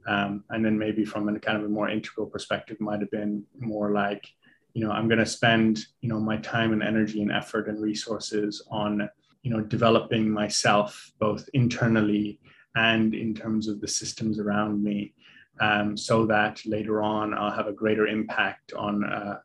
Um, 0.07 0.45
and 0.51 0.63
then 0.63 0.79
maybe 0.79 1.07
from 1.07 1.29
a 1.31 1.41
kind 1.41 1.57
of 1.57 1.65
a 1.65 1.69
more 1.69 1.89
integral 1.89 2.27
perspective 2.27 2.79
might 2.79 3.01
have 3.01 3.11
been 3.11 3.45
more 3.59 3.91
like 3.93 4.29
you 4.75 4.85
know 4.85 4.93
i'm 4.93 5.09
going 5.09 5.21
to 5.21 5.27
spend 5.27 5.87
you 6.03 6.09
know 6.09 6.21
my 6.21 6.37
time 6.39 6.73
and 6.73 6.83
energy 6.83 7.23
and 7.23 7.33
effort 7.33 7.69
and 7.69 7.81
resources 7.81 8.63
on 8.71 9.09
you 9.43 9.51
know 9.51 9.61
developing 9.61 10.29
myself 10.29 11.11
both 11.19 11.49
internally 11.55 12.41
and 12.75 13.15
in 13.15 13.35
terms 13.35 13.69
of 13.69 13.81
the 13.81 13.89
systems 13.89 14.39
around 14.39 14.83
me, 14.83 15.13
um, 15.61 15.97
so 15.97 16.27
that 16.27 16.61
later 16.67 17.03
on 17.03 17.33
I'll 17.35 17.51
have 17.51 17.69
a 17.69 17.73
greater 17.73 18.07
impact 18.07 18.73
on 18.73 19.05
uh, 19.05 19.39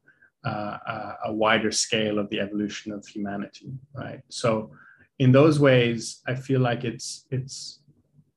uh, 0.44 1.14
a 1.26 1.34
wider 1.34 1.72
scale 1.72 2.18
of 2.18 2.30
the 2.30 2.40
evolution 2.40 2.92
of 2.92 3.06
humanity, 3.06 3.72
right? 3.94 4.22
So, 4.30 4.72
in 5.20 5.32
those 5.32 5.60
ways, 5.60 6.22
I 6.28 6.36
feel 6.36 6.62
like 6.62 6.84
it's 6.86 7.26
it's 7.30 7.82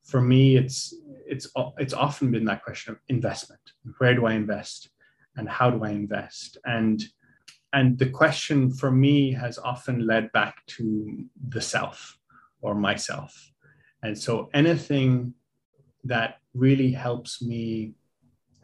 for 0.04 0.20
me 0.20 0.56
it's 0.56 0.94
it's 1.26 1.46
it's 1.78 1.94
often 1.94 2.30
been 2.30 2.44
that 2.46 2.64
question 2.64 2.92
of 2.92 2.98
investment. 3.08 3.60
Where 3.98 4.14
do 4.14 4.26
I 4.26 4.34
invest, 4.34 4.90
and 5.36 5.48
how 5.48 5.70
do 5.70 5.84
I 5.84 5.90
invest? 5.90 6.58
And 6.66 7.02
and 7.72 7.98
the 7.98 8.10
question 8.10 8.70
for 8.70 8.90
me 8.90 9.32
has 9.32 9.58
often 9.58 10.06
led 10.06 10.30
back 10.32 10.56
to 10.66 11.24
the 11.48 11.60
self 11.60 12.18
or 12.60 12.74
myself 12.74 13.51
and 14.02 14.18
so 14.18 14.50
anything 14.52 15.34
that 16.04 16.38
really 16.54 16.92
helps 16.92 17.42
me, 17.42 17.92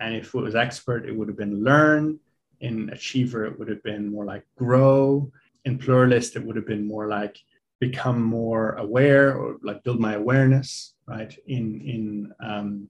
and 0.00 0.14
if 0.14 0.34
it 0.34 0.40
was 0.40 0.54
expert, 0.54 1.08
it 1.08 1.16
would 1.16 1.28
have 1.28 1.36
been 1.36 1.62
learn. 1.64 2.18
In 2.60 2.90
achiever, 2.90 3.44
it 3.46 3.58
would 3.58 3.68
have 3.68 3.82
been 3.82 4.10
more 4.10 4.24
like 4.24 4.44
grow. 4.56 5.30
In 5.64 5.78
pluralist, 5.78 6.36
it 6.36 6.44
would 6.44 6.56
have 6.56 6.66
been 6.66 6.86
more 6.86 7.06
like 7.06 7.38
become 7.78 8.20
more 8.20 8.72
aware 8.72 9.36
or 9.36 9.58
like 9.62 9.84
build 9.84 10.00
my 10.00 10.14
awareness, 10.14 10.94
right? 11.06 11.36
In 11.46 11.80
in 11.82 12.32
um, 12.40 12.88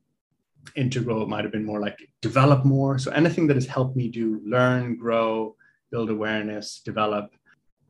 integral, 0.74 1.22
it 1.22 1.28
might 1.28 1.44
have 1.44 1.52
been 1.52 1.64
more 1.64 1.80
like 1.80 1.98
develop 2.22 2.64
more. 2.64 2.98
So 2.98 3.10
anything 3.10 3.46
that 3.48 3.56
has 3.56 3.66
helped 3.66 3.96
me 3.96 4.08
do 4.08 4.40
learn, 4.44 4.96
grow, 4.96 5.54
build 5.90 6.10
awareness, 6.10 6.80
develop, 6.84 7.34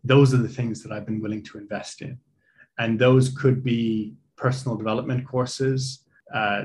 those 0.04 0.34
are 0.34 0.38
the 0.38 0.48
things 0.48 0.82
that 0.82 0.92
I've 0.92 1.06
been 1.06 1.20
willing 1.20 1.42
to 1.44 1.58
invest 1.58 2.02
in. 2.02 2.18
And 2.78 2.98
those 2.98 3.28
could 3.30 3.64
be 3.64 4.14
personal 4.38 4.76
development 4.76 5.26
courses, 5.26 6.04
uh, 6.34 6.64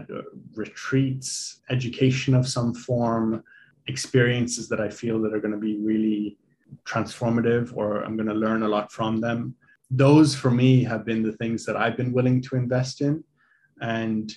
retreats, 0.56 1.62
education 1.70 2.34
of 2.36 2.48
some 2.48 2.74
form, 2.74 3.44
experiences 3.88 4.70
that 4.70 4.80
I 4.80 4.90
feel 4.90 5.22
that 5.22 5.34
are 5.34 5.40
going 5.40 5.54
to 5.54 5.58
be 5.58 5.78
really 5.80 6.38
transformative 6.86 7.76
or 7.76 8.04
I'm 8.04 8.16
going 8.16 8.28
to 8.28 8.34
learn 8.34 8.64
a 8.64 8.68
lot 8.68 8.92
from 8.92 9.20
them. 9.20 9.56
Those 9.92 10.34
for 10.36 10.52
me 10.52 10.84
have 10.84 11.06
been 11.06 11.22
the 11.22 11.34
things 11.34 11.66
that 11.66 11.76
I've 11.78 11.98
been 11.98 12.14
willing 12.14 12.42
to 12.44 12.56
invest 12.56 13.02
in. 13.02 13.24
And 13.82 14.34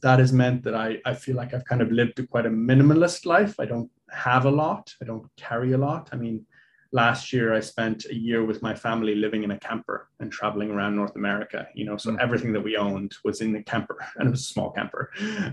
that 0.00 0.18
has 0.18 0.32
meant 0.32 0.62
that 0.62 0.74
I, 0.74 0.98
I 1.04 1.14
feel 1.14 1.36
like 1.36 1.52
I've 1.52 1.64
kind 1.64 1.82
of 1.82 1.90
lived 1.90 2.18
a 2.20 2.26
quite 2.26 2.46
a 2.46 2.50
minimalist 2.50 3.26
life. 3.26 3.58
I 3.58 3.64
don't 3.64 3.90
have 4.10 4.46
a 4.46 4.50
lot, 4.50 4.94
I 5.02 5.04
don't 5.04 5.26
carry 5.36 5.72
a 5.72 5.78
lot. 5.78 6.08
I 6.12 6.16
mean, 6.16 6.46
last 6.92 7.32
year 7.32 7.54
I 7.54 7.60
spent 7.60 8.06
a 8.06 8.14
year 8.14 8.44
with 8.44 8.62
my 8.62 8.74
family 8.74 9.14
living 9.14 9.44
in 9.44 9.50
a 9.50 9.58
camper 9.58 10.08
and 10.20 10.32
traveling 10.32 10.70
around 10.70 10.96
North 10.96 11.16
America. 11.16 11.68
You 11.74 11.84
know, 11.84 11.96
so 11.96 12.10
mm-hmm. 12.10 12.20
everything 12.20 12.52
that 12.52 12.62
we 12.62 12.76
owned 12.76 13.14
was 13.24 13.40
in 13.40 13.52
the 13.52 13.62
camper, 13.62 13.98
and 14.16 14.28
it 14.28 14.30
was 14.30 14.40
a 14.40 14.44
small 14.44 14.70
camper. 14.70 15.10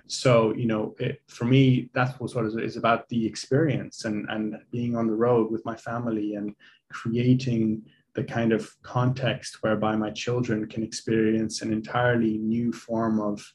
So 0.08 0.54
you 0.56 0.68
know, 0.68 0.96
it, 1.00 1.22
for 1.28 1.46
me, 1.46 1.90
that 1.94 2.20
was 2.22 2.36
what 2.36 2.46
is 2.46 2.78
about 2.78 3.10
the 3.10 3.26
experience 3.26 4.06
and 4.06 4.28
and 4.30 4.58
being 4.72 4.96
on 4.96 5.08
the 5.08 5.16
road 5.16 5.52
with 5.52 5.66
my 5.66 5.76
family 5.76 6.36
and 6.36 6.56
creating 6.92 7.84
the 8.14 8.24
kind 8.24 8.54
of 8.54 8.74
context 8.82 9.62
whereby 9.62 9.96
my 9.96 10.10
children 10.10 10.66
can 10.68 10.84
experience 10.84 11.62
an 11.62 11.74
entirely 11.74 12.38
new 12.38 12.72
form 12.72 13.20
of 13.20 13.46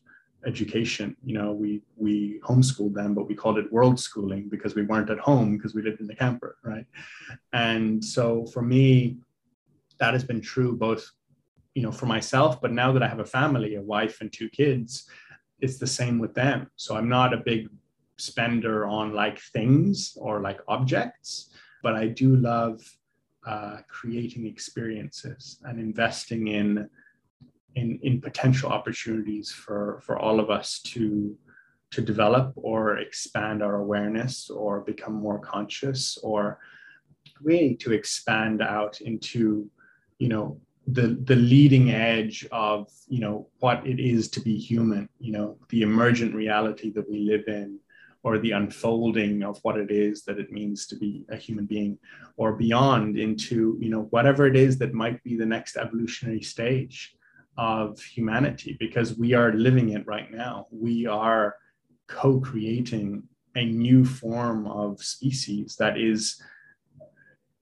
education. 0.47 1.17
You 1.25 1.35
know, 1.35 1.53
we 1.53 1.83
we 1.97 2.41
homeschooled 2.41 2.95
them, 2.95 3.15
but 3.15 3.29
we 3.29 3.35
called 3.35 3.59
it 3.59 3.73
world 3.73 4.01
schooling 4.01 4.49
because 4.49 4.75
we 4.75 4.83
weren't 4.83 5.11
at 5.11 5.19
home 5.19 5.57
because 5.57 5.75
we 5.75 5.83
lived 5.83 6.01
in 6.01 6.07
the 6.07 6.15
camper, 6.15 6.57
right? 6.63 6.87
And 7.53 8.05
so 8.05 8.47
for 8.47 8.63
me, 8.63 9.19
that 9.99 10.15
has 10.15 10.25
been 10.25 10.41
true 10.41 10.77
both, 10.77 11.11
you 11.75 11.83
know, 11.83 11.93
for 11.93 12.07
myself, 12.07 12.61
but 12.61 12.73
now 12.73 12.93
that 12.93 13.03
I 13.03 13.09
have 13.09 13.21
a 13.21 13.25
family, 13.25 13.75
a 13.75 13.83
wife 13.83 14.21
and 14.21 14.33
two 14.33 14.49
kids, 14.49 15.07
it's 15.61 15.79
the 15.79 15.87
same 15.87 16.19
with 16.19 16.35
them. 16.35 16.71
So 16.77 16.97
I'm 16.97 17.09
not 17.09 17.35
a 17.35 17.39
big 17.39 17.69
spender 18.17 18.87
on 18.87 19.13
like 19.13 19.39
things 19.39 20.17
or 20.21 20.41
like 20.41 20.61
objects, 20.69 21.51
but 21.83 21.95
I 21.95 22.07
do 22.07 22.37
love 22.37 22.81
uh, 23.47 23.79
creating 23.89 24.47
experiences 24.47 25.59
and 25.65 25.79
investing 25.79 26.49
in 26.49 26.89
in, 27.75 27.99
in 28.03 28.21
potential 28.21 28.71
opportunities 28.71 29.51
for, 29.51 30.01
for 30.05 30.19
all 30.19 30.41
of 30.41 30.51
us 30.51 30.81
to, 30.81 31.37
to 31.91 32.01
develop 32.01 32.53
or 32.57 32.99
expand 32.99 33.63
our 33.63 33.77
awareness 33.77 34.51
or 34.51 34.81
become 34.81 35.15
more 35.15 35.39
conscious 35.39 36.19
or 36.23 36.59
really 37.43 37.75
to 37.77 37.93
expand 37.93 38.63
out 38.63 39.01
into, 39.01 39.69
you 40.19 40.29
know, 40.29 40.61
the, 40.87 41.19
the 41.25 41.37
leading 41.37 41.91
edge 41.91 42.47
of, 42.51 42.91
you 43.09 43.21
know, 43.21 43.47
what 43.61 43.87
it 43.87 44.01
is 44.01 44.29
to 44.31 44.41
be 44.41 44.57
human, 44.59 45.09
you 45.19 45.33
know, 45.33 45.57
the 45.69 45.83
emergent 45.83 46.35
reality 46.35 46.91
that 46.93 47.09
we 47.09 47.21
live 47.21 47.45
in 47.47 47.79
or 48.23 48.39
the 48.39 48.53
unfolding 48.53 49.43
of 49.43 49.59
what 49.63 49.79
it 49.79 49.91
is 49.91 50.25
that 50.25 50.39
it 50.39 50.53
means 50.53 50.87
to 50.87 50.97
be 50.97 51.25
a 51.31 51.37
human 51.37 51.65
being 51.65 51.99
or 52.37 52.53
beyond 52.53 53.19
into 53.19 53.79
you 53.81 53.89
know 53.89 54.03
whatever 54.11 54.47
it 54.47 54.57
is 54.57 54.79
that 54.79 54.93
might 54.93 55.23
be 55.25 55.37
the 55.37 55.47
next 55.47 55.77
evolutionary 55.77 56.43
stage 56.43 57.15
of 57.61 58.01
humanity 58.01 58.75
because 58.81 59.19
we 59.19 59.35
are 59.35 59.53
living 59.53 59.91
it 59.91 60.07
right 60.07 60.33
now. 60.33 60.67
We 60.71 61.07
are 61.07 61.57
co 62.09 62.41
creating 62.41 63.25
a 63.55 63.67
new 63.67 64.03
form 64.07 64.67
of 64.67 65.03
species 65.03 65.77
that 65.79 65.99
is 65.99 66.41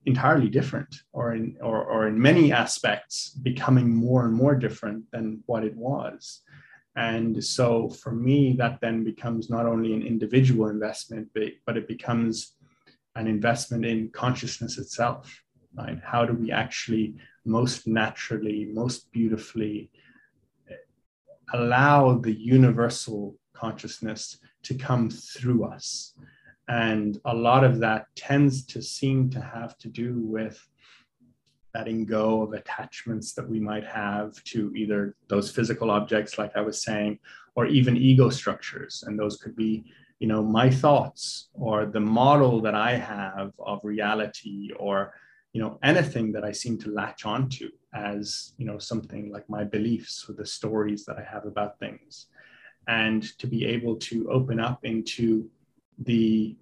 entirely 0.05 0.47
different 0.47 1.01
or 1.11 1.33
in, 1.33 1.57
or, 1.61 1.83
or 1.83 2.07
in 2.07 2.17
many 2.17 2.53
aspects 2.53 3.31
becoming 3.31 3.93
more 3.93 4.23
and 4.25 4.33
more 4.33 4.55
different 4.55 5.03
than 5.11 5.43
what 5.47 5.65
it 5.65 5.75
was. 5.75 6.43
And 6.95 7.43
so 7.43 7.89
for 7.89 8.13
me, 8.13 8.55
that 8.57 8.79
then 8.79 9.03
becomes 9.03 9.49
not 9.49 9.65
only 9.65 9.93
an 9.93 10.01
individual 10.01 10.69
investment, 10.69 11.27
but, 11.33 11.51
but 11.65 11.75
it 11.75 11.89
becomes 11.89 12.53
an 13.15 13.27
investment 13.27 13.83
in 13.83 14.09
consciousness 14.11 14.77
itself. 14.77 15.43
Right? 15.75 15.99
How 16.01 16.25
do 16.25 16.33
we 16.33 16.53
actually 16.53 17.15
most 17.45 17.87
naturally, 17.87 18.69
most 18.73 19.11
beautifully 19.11 19.91
allow 21.53 22.17
the 22.17 22.33
universal 22.33 23.35
consciousness 23.53 24.37
to 24.63 24.75
come 24.75 25.09
through 25.09 25.63
us. 25.65 26.13
And 26.67 27.19
a 27.25 27.33
lot 27.33 27.63
of 27.63 27.79
that 27.79 28.05
tends 28.15 28.65
to 28.67 28.81
seem 28.81 29.29
to 29.31 29.41
have 29.41 29.77
to 29.79 29.87
do 29.87 30.21
with 30.21 30.63
letting 31.73 32.05
go 32.05 32.41
of 32.43 32.53
attachments 32.53 33.33
that 33.33 33.47
we 33.47 33.59
might 33.59 33.85
have 33.85 34.43
to 34.43 34.73
either 34.75 35.15
those 35.27 35.51
physical 35.51 35.91
objects, 35.91 36.37
like 36.37 36.51
I 36.55 36.61
was 36.61 36.83
saying, 36.83 37.19
or 37.55 37.65
even 37.65 37.97
ego 37.97 38.29
structures. 38.29 39.03
And 39.05 39.17
those 39.17 39.37
could 39.37 39.55
be, 39.55 39.85
you 40.19 40.27
know, 40.27 40.43
my 40.43 40.69
thoughts 40.69 41.49
or 41.53 41.85
the 41.85 41.99
model 41.99 42.61
that 42.61 42.75
I 42.75 42.95
have 42.95 43.51
of 43.59 43.79
reality 43.83 44.71
or 44.77 45.13
you 45.53 45.61
know 45.61 45.79
anything 45.83 46.31
that 46.31 46.43
i 46.43 46.51
seem 46.51 46.77
to 46.77 46.91
latch 46.91 47.25
onto 47.25 47.69
as 47.93 48.53
you 48.57 48.65
know 48.65 48.77
something 48.77 49.31
like 49.31 49.49
my 49.49 49.63
beliefs 49.63 50.25
or 50.29 50.33
the 50.33 50.45
stories 50.45 51.05
that 51.05 51.17
i 51.17 51.23
have 51.23 51.45
about 51.45 51.79
things. 51.79 52.27
And 52.87 53.21
to 53.37 53.45
be 53.45 53.65
able 53.65 53.97
to 53.97 54.31
open 54.31 54.59
up 54.59 54.83
into 54.83 55.47
the 55.99 56.55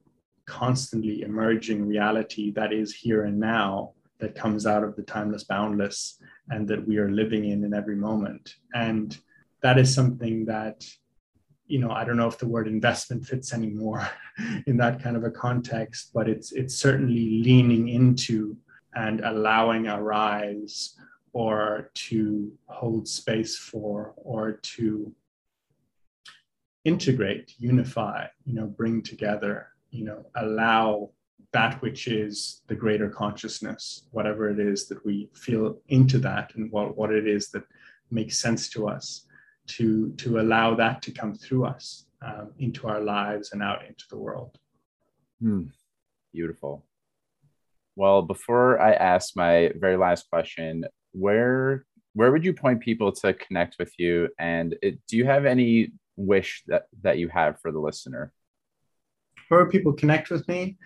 constantly 0.45 1.21
emerging 1.21 1.87
reality 1.87 2.51
that 2.51 2.73
is 2.73 2.93
here 2.93 3.25
and 3.25 3.39
now 3.39 3.91
that 4.19 4.35
comes 4.35 4.65
out 4.65 4.83
of 4.83 4.95
the 4.95 5.03
timeless 5.03 5.43
boundless 5.43 6.19
and 6.49 6.67
that 6.67 6.85
we 6.85 6.97
are 6.97 7.11
living 7.11 7.45
in 7.45 7.63
in 7.63 7.73
every 7.73 7.95
moment. 7.95 8.55
And 8.73 9.17
that 9.61 9.77
is 9.77 9.93
something 9.93 10.45
that 10.45 10.85
you 11.67 11.79
know 11.79 11.91
i 11.91 12.03
don't 12.05 12.17
know 12.17 12.27
if 12.27 12.37
the 12.37 12.47
word 12.47 12.67
investment 12.67 13.25
fits 13.25 13.53
anymore 13.53 14.09
in 14.67 14.77
that 14.77 15.01
kind 15.03 15.17
of 15.17 15.25
a 15.25 15.31
context 15.31 16.11
but 16.13 16.29
it's 16.29 16.53
it's 16.53 16.75
certainly 16.75 17.41
leaning 17.43 17.89
into 17.89 18.55
and 18.97 19.21
allowing 19.21 19.87
a 19.87 20.01
rise 20.01 20.95
or 21.31 21.91
to 21.93 22.51
hold 22.65 23.07
space 23.07 23.55
for 23.55 24.13
or 24.17 24.53
to 24.53 25.13
integrate 26.83 27.53
unify 27.59 28.25
you 28.45 28.55
know 28.55 28.65
bring 28.65 29.01
together 29.01 29.67
you 29.91 30.03
know 30.03 30.25
allow 30.35 31.09
that 31.53 31.79
which 31.81 32.07
is 32.07 32.61
the 32.67 32.75
greater 32.83 33.09
consciousness 33.09 34.07
whatever 34.11 34.49
it 34.49 34.59
is 34.59 34.87
that 34.87 35.05
we 35.05 35.29
feel 35.33 35.77
into 35.89 36.17
that 36.17 36.55
and 36.55 36.71
what, 36.71 36.97
what 36.97 37.11
it 37.11 37.27
is 37.27 37.49
that 37.49 37.63
makes 38.09 38.39
sense 38.39 38.67
to 38.69 38.87
us 38.87 39.27
to 39.67 40.11
to 40.13 40.39
allow 40.39 40.73
that 40.73 41.01
to 41.01 41.11
come 41.11 41.35
through 41.35 41.65
us 41.65 42.05
um, 42.25 42.51
into 42.57 42.87
our 42.87 43.01
lives 43.01 43.51
and 43.51 43.61
out 43.61 43.85
into 43.85 44.05
the 44.09 44.17
world 44.17 44.57
hmm. 45.41 45.63
beautiful 46.33 46.83
well, 47.97 48.21
before 48.21 48.79
I 48.79 48.93
ask 48.93 49.35
my 49.35 49.71
very 49.75 49.97
last 49.97 50.29
question, 50.29 50.85
where 51.11 51.83
where 52.13 52.31
would 52.31 52.45
you 52.45 52.53
point 52.53 52.79
people 52.79 53.11
to 53.11 53.33
connect 53.33 53.75
with 53.79 53.91
you? 53.97 54.29
And 54.39 54.75
it, 54.81 54.99
do 55.07 55.17
you 55.17 55.25
have 55.25 55.45
any 55.45 55.91
wish 56.15 56.63
that 56.67 56.83
that 57.01 57.17
you 57.17 57.27
have 57.29 57.59
for 57.59 57.71
the 57.71 57.79
listener? 57.79 58.31
Where 59.49 59.65
people 59.65 59.93
connect 59.93 60.29
with 60.29 60.47
me? 60.47 60.77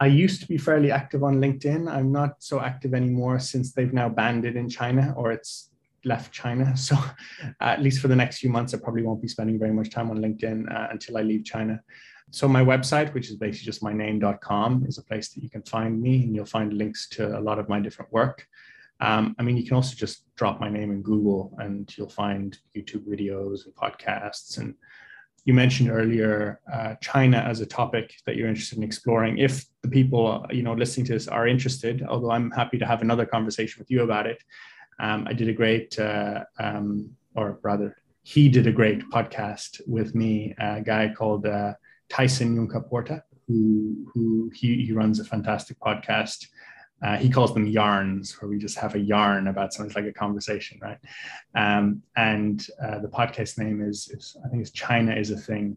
I 0.00 0.06
used 0.06 0.40
to 0.40 0.48
be 0.48 0.56
fairly 0.56 0.90
active 0.90 1.22
on 1.22 1.36
LinkedIn. 1.36 1.90
I'm 1.90 2.12
not 2.12 2.36
so 2.38 2.60
active 2.60 2.94
anymore 2.94 3.38
since 3.38 3.72
they've 3.72 3.92
now 3.92 4.08
banned 4.08 4.44
it 4.46 4.56
in 4.56 4.68
China 4.68 5.14
or 5.16 5.32
it's 5.32 5.70
left 6.04 6.32
China. 6.32 6.74
So, 6.86 6.96
at 7.60 7.82
least 7.82 8.00
for 8.00 8.08
the 8.08 8.16
next 8.16 8.38
few 8.38 8.50
months, 8.50 8.72
I 8.72 8.78
probably 8.78 9.02
won't 9.02 9.22
be 9.22 9.28
spending 9.28 9.58
very 9.58 9.72
much 9.72 9.90
time 9.90 10.10
on 10.10 10.18
LinkedIn 10.18 10.58
uh, 10.74 10.88
until 10.90 11.18
I 11.18 11.22
leave 11.22 11.44
China. 11.44 11.82
So 12.30 12.48
my 12.48 12.62
website, 12.62 13.14
which 13.14 13.30
is 13.30 13.36
basically 13.36 13.66
just 13.66 13.82
myname.com, 13.82 14.84
is 14.86 14.98
a 14.98 15.02
place 15.02 15.28
that 15.30 15.42
you 15.42 15.50
can 15.50 15.62
find 15.62 16.00
me, 16.00 16.24
and 16.24 16.34
you'll 16.34 16.44
find 16.44 16.72
links 16.72 17.08
to 17.10 17.38
a 17.38 17.40
lot 17.40 17.58
of 17.58 17.68
my 17.68 17.80
different 17.80 18.12
work. 18.12 18.46
Um, 19.00 19.36
I 19.38 19.42
mean, 19.42 19.56
you 19.56 19.64
can 19.64 19.74
also 19.74 19.94
just 19.94 20.24
drop 20.36 20.60
my 20.60 20.68
name 20.68 20.90
in 20.90 21.02
Google, 21.02 21.56
and 21.58 21.92
you'll 21.96 22.08
find 22.08 22.58
YouTube 22.76 23.06
videos 23.06 23.64
and 23.64 23.74
podcasts. 23.74 24.58
And 24.58 24.74
you 25.44 25.54
mentioned 25.54 25.90
earlier 25.90 26.60
uh, 26.72 26.94
China 27.00 27.38
as 27.38 27.60
a 27.60 27.66
topic 27.66 28.14
that 28.26 28.36
you're 28.36 28.48
interested 28.48 28.78
in 28.78 28.84
exploring. 28.84 29.38
If 29.38 29.64
the 29.82 29.88
people 29.88 30.44
you 30.50 30.62
know 30.62 30.74
listening 30.74 31.06
to 31.06 31.12
this 31.12 31.28
are 31.28 31.46
interested, 31.46 32.02
although 32.08 32.32
I'm 32.32 32.50
happy 32.50 32.78
to 32.78 32.86
have 32.86 33.02
another 33.02 33.26
conversation 33.26 33.80
with 33.80 33.90
you 33.90 34.02
about 34.02 34.26
it. 34.26 34.42
Um, 34.98 35.26
I 35.28 35.34
did 35.34 35.48
a 35.48 35.52
great, 35.52 35.98
uh, 35.98 36.44
um, 36.58 37.10
or 37.34 37.58
rather, 37.62 37.96
he 38.22 38.48
did 38.48 38.66
a 38.66 38.72
great 38.72 39.08
podcast 39.10 39.80
with 39.86 40.14
me, 40.14 40.54
a 40.58 40.80
guy 40.80 41.12
called 41.16 41.46
uh, 41.46 41.74
Tyson 42.08 42.56
Yunkaporta, 42.56 43.22
who 43.46 44.10
who 44.12 44.50
he, 44.54 44.84
he 44.86 44.92
runs 44.92 45.20
a 45.20 45.24
fantastic 45.24 45.78
podcast. 45.80 46.46
Uh, 47.02 47.16
he 47.16 47.28
calls 47.28 47.52
them 47.52 47.66
yarns, 47.66 48.40
where 48.40 48.48
we 48.48 48.58
just 48.58 48.78
have 48.78 48.94
a 48.94 48.98
yarn 48.98 49.48
about 49.48 49.74
something 49.74 49.94
like 49.94 50.10
a 50.10 50.18
conversation, 50.18 50.78
right? 50.80 50.98
Um, 51.54 52.02
and 52.16 52.66
uh, 52.82 53.00
the 53.00 53.08
podcast 53.08 53.58
name 53.58 53.82
is, 53.82 54.08
is, 54.08 54.34
I 54.42 54.48
think 54.48 54.62
it's 54.62 54.70
China 54.70 55.14
is 55.14 55.30
a 55.30 55.36
thing. 55.36 55.76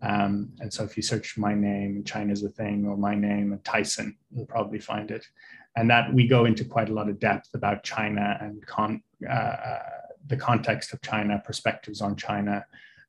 Um, 0.00 0.52
and 0.60 0.72
so 0.72 0.82
if 0.82 0.96
you 0.96 1.02
search 1.02 1.36
my 1.36 1.54
name, 1.54 2.02
China 2.04 2.32
is 2.32 2.44
a 2.44 2.48
thing, 2.48 2.86
or 2.86 2.96
my 2.96 3.14
name 3.14 3.52
and 3.52 3.62
Tyson, 3.62 4.16
you'll 4.34 4.46
probably 4.46 4.78
find 4.78 5.10
it. 5.10 5.26
And 5.76 5.90
that 5.90 6.12
we 6.14 6.26
go 6.26 6.46
into 6.46 6.64
quite 6.64 6.88
a 6.88 6.94
lot 6.94 7.10
of 7.10 7.20
depth 7.20 7.50
about 7.54 7.82
China 7.82 8.38
and 8.40 8.64
con, 8.66 9.02
uh 9.30 9.78
the 10.26 10.36
context 10.36 10.92
of 10.92 11.02
China, 11.02 11.42
perspectives 11.44 12.00
on 12.00 12.16
China, 12.16 12.64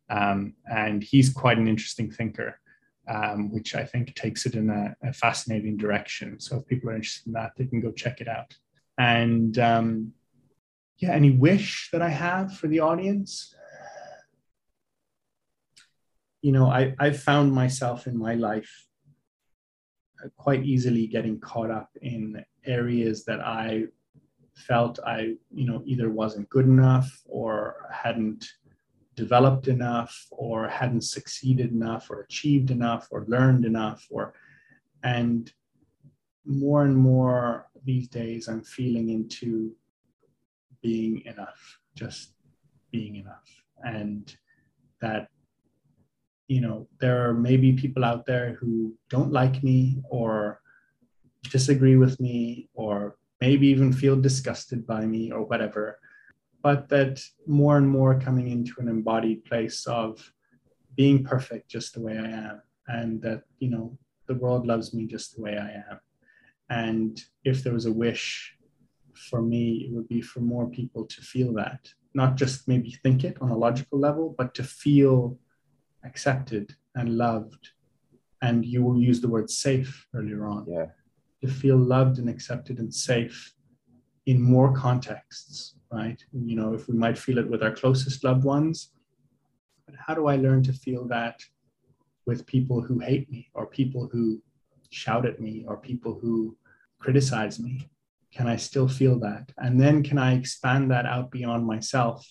um, 0.09 0.53
and 0.69 1.03
he's 1.03 1.33
quite 1.33 1.57
an 1.57 1.67
interesting 1.67 2.11
thinker, 2.11 2.59
um, 3.07 3.51
which 3.51 3.75
I 3.75 3.83
think 3.83 4.13
takes 4.15 4.45
it 4.45 4.55
in 4.55 4.69
a, 4.69 4.95
a, 5.01 5.13
fascinating 5.13 5.77
direction. 5.77 6.39
So 6.39 6.57
if 6.57 6.67
people 6.67 6.89
are 6.89 6.95
interested 6.95 7.27
in 7.27 7.33
that, 7.33 7.51
they 7.57 7.65
can 7.65 7.81
go 7.81 7.91
check 7.91 8.21
it 8.21 8.27
out. 8.27 8.55
And 8.97 9.57
um, 9.57 10.13
yeah, 10.97 11.11
any 11.11 11.31
wish 11.31 11.89
that 11.91 12.01
I 12.01 12.09
have 12.09 12.55
for 12.55 12.67
the 12.67 12.79
audience? 12.79 13.53
You 16.41 16.51
know, 16.51 16.67
I, 16.67 16.93
I've 16.99 17.19
found 17.19 17.51
myself 17.51 18.05
in 18.05 18.17
my 18.17 18.35
life 18.35 18.87
quite 20.37 20.63
easily 20.63 21.07
getting 21.07 21.39
caught 21.39 21.71
up 21.71 21.89
in 22.01 22.43
areas 22.65 23.25
that 23.25 23.41
I 23.41 23.85
felt 24.55 24.99
I, 25.05 25.35
you 25.53 25.65
know, 25.65 25.81
either 25.85 26.09
wasn't 26.09 26.49
good 26.49 26.65
enough 26.65 27.21
or 27.25 27.89
hadn't 27.91 28.47
developed 29.15 29.67
enough 29.67 30.27
or 30.31 30.67
hadn't 30.67 31.03
succeeded 31.03 31.71
enough 31.71 32.09
or 32.09 32.21
achieved 32.21 32.71
enough 32.71 33.07
or 33.11 33.25
learned 33.27 33.65
enough 33.65 34.05
or 34.09 34.33
and 35.03 35.51
more 36.45 36.83
and 36.83 36.95
more 36.95 37.67
these 37.83 38.07
days 38.07 38.47
i'm 38.47 38.63
feeling 38.63 39.09
into 39.09 39.71
being 40.81 41.21
enough 41.25 41.79
just 41.95 42.35
being 42.91 43.15
enough. 43.15 43.49
And 43.83 44.33
that 45.01 45.29
you 46.47 46.61
know 46.61 46.87
there 47.01 47.27
are 47.27 47.33
maybe 47.33 47.73
people 47.73 48.05
out 48.05 48.25
there 48.25 48.53
who 48.59 48.93
don't 49.09 49.31
like 49.31 49.63
me 49.63 50.01
or 50.09 50.61
disagree 51.51 51.95
with 51.95 52.19
me 52.19 52.69
or 52.73 53.17
maybe 53.41 53.67
even 53.67 53.91
feel 53.91 54.15
disgusted 54.15 54.85
by 54.85 55.05
me 55.05 55.31
or 55.31 55.41
whatever 55.43 55.99
but 56.65 56.89
that 56.89 57.23
more 57.45 57.77
and 57.77 57.87
more 57.87 58.19
coming 58.19 58.47
into 58.47 58.73
an 58.79 58.87
embodied 58.87 59.45
place 59.45 59.85
of 59.85 60.33
being 60.95 61.23
perfect 61.23 61.69
just 61.69 61.93
the 61.93 62.01
way 62.01 62.17
I 62.17 62.29
am, 62.47 62.61
and 62.87 63.21
that, 63.21 63.43
you 63.59 63.69
know, 63.69 63.95
the 64.25 64.33
world 64.33 64.65
loves 64.65 64.91
me 64.91 65.05
just 65.05 65.35
the 65.35 65.43
way 65.43 65.59
I 65.59 65.69
am. 65.91 65.99
And 66.71 67.21
if 67.43 67.63
there 67.63 67.73
was 67.73 67.85
a 67.85 67.93
wish 68.05 68.55
for 69.13 69.43
me, 69.43 69.85
it 69.85 69.93
would 69.93 70.07
be 70.07 70.21
for 70.21 70.39
more 70.39 70.67
people 70.67 71.05
to 71.05 71.21
feel 71.21 71.53
that, 71.53 71.81
not 72.15 72.35
just 72.35 72.67
maybe 72.67 72.89
think 73.03 73.23
it 73.23 73.37
on 73.41 73.51
a 73.51 73.57
logical 73.65 73.99
level, 73.99 74.33
but 74.35 74.55
to 74.55 74.63
feel 74.63 75.37
accepted 76.03 76.75
and 76.95 77.15
loved. 77.15 77.63
And 78.41 78.65
you 78.65 78.81
will 78.81 78.99
use 78.99 79.21
the 79.21 79.33
word 79.35 79.51
safe 79.51 80.07
earlier 80.15 80.47
on. 80.47 80.65
Yeah. 80.67 80.87
To 81.43 81.47
feel 81.47 81.77
loved 81.77 82.17
and 82.17 82.27
accepted 82.27 82.79
and 82.79 82.91
safe 82.91 83.53
in 84.25 84.41
more 84.41 84.73
contexts, 84.73 85.75
right? 85.91 86.23
You 86.33 86.55
know, 86.55 86.73
if 86.73 86.87
we 86.87 86.95
might 86.95 87.17
feel 87.17 87.37
it 87.37 87.49
with 87.49 87.61
our 87.61 87.71
closest 87.71 88.23
loved 88.23 88.43
ones, 88.43 88.91
but 89.85 89.95
how 89.95 90.15
do 90.15 90.27
I 90.27 90.35
learn 90.35 90.63
to 90.63 90.73
feel 90.73 91.07
that 91.07 91.41
with 92.25 92.47
people 92.47 92.81
who 92.81 92.99
hate 92.99 93.29
me 93.29 93.49
or 93.53 93.67
people 93.67 94.09
who 94.11 94.41
shout 94.89 95.25
at 95.25 95.39
me 95.39 95.63
or 95.67 95.77
people 95.77 96.17
who 96.19 96.57
criticize 96.99 97.59
me? 97.59 97.89
Can 98.33 98.47
I 98.47 98.55
still 98.55 98.87
feel 98.87 99.19
that? 99.19 99.51
And 99.57 99.79
then 99.79 100.03
can 100.03 100.17
I 100.17 100.33
expand 100.33 100.91
that 100.91 101.05
out 101.05 101.31
beyond 101.31 101.65
myself 101.65 102.27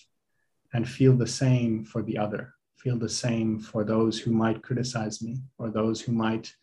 and 0.73 0.87
feel 0.87 1.15
the 1.15 1.27
same 1.27 1.85
for 1.85 2.03
the 2.03 2.17
other? 2.17 2.53
Feel 2.77 2.99
the 2.99 3.09
same 3.09 3.59
for 3.59 3.83
those 3.83 4.19
who 4.19 4.31
might 4.31 4.61
criticize 4.61 5.21
me 5.21 5.37
or 5.57 5.71
those 5.71 6.01
who 6.01 6.11
might 6.11 6.53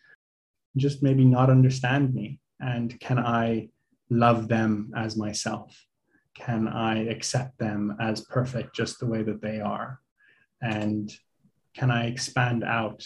just 0.77 1.03
maybe 1.03 1.25
not 1.25 1.51
understand 1.51 2.15
me? 2.15 2.39
And 2.61 2.99
can 3.01 3.19
I 3.19 3.71
love 4.13 4.49
them 4.49 4.93
as 4.97 5.17
myself? 5.17 5.87
Can 6.35 6.69
I 6.69 7.07
accept 7.07 7.59
them 7.59 7.97
as 8.01 8.23
perfect 8.23 8.75
just 8.75 8.99
the 8.99 9.07
way 9.07 9.23
that 9.23 9.43
they 9.43 9.61
are? 9.61 10.01
And 10.61 11.13
can 11.75 11.91
I 11.91 12.07
expand 12.07 12.65
out 12.65 13.05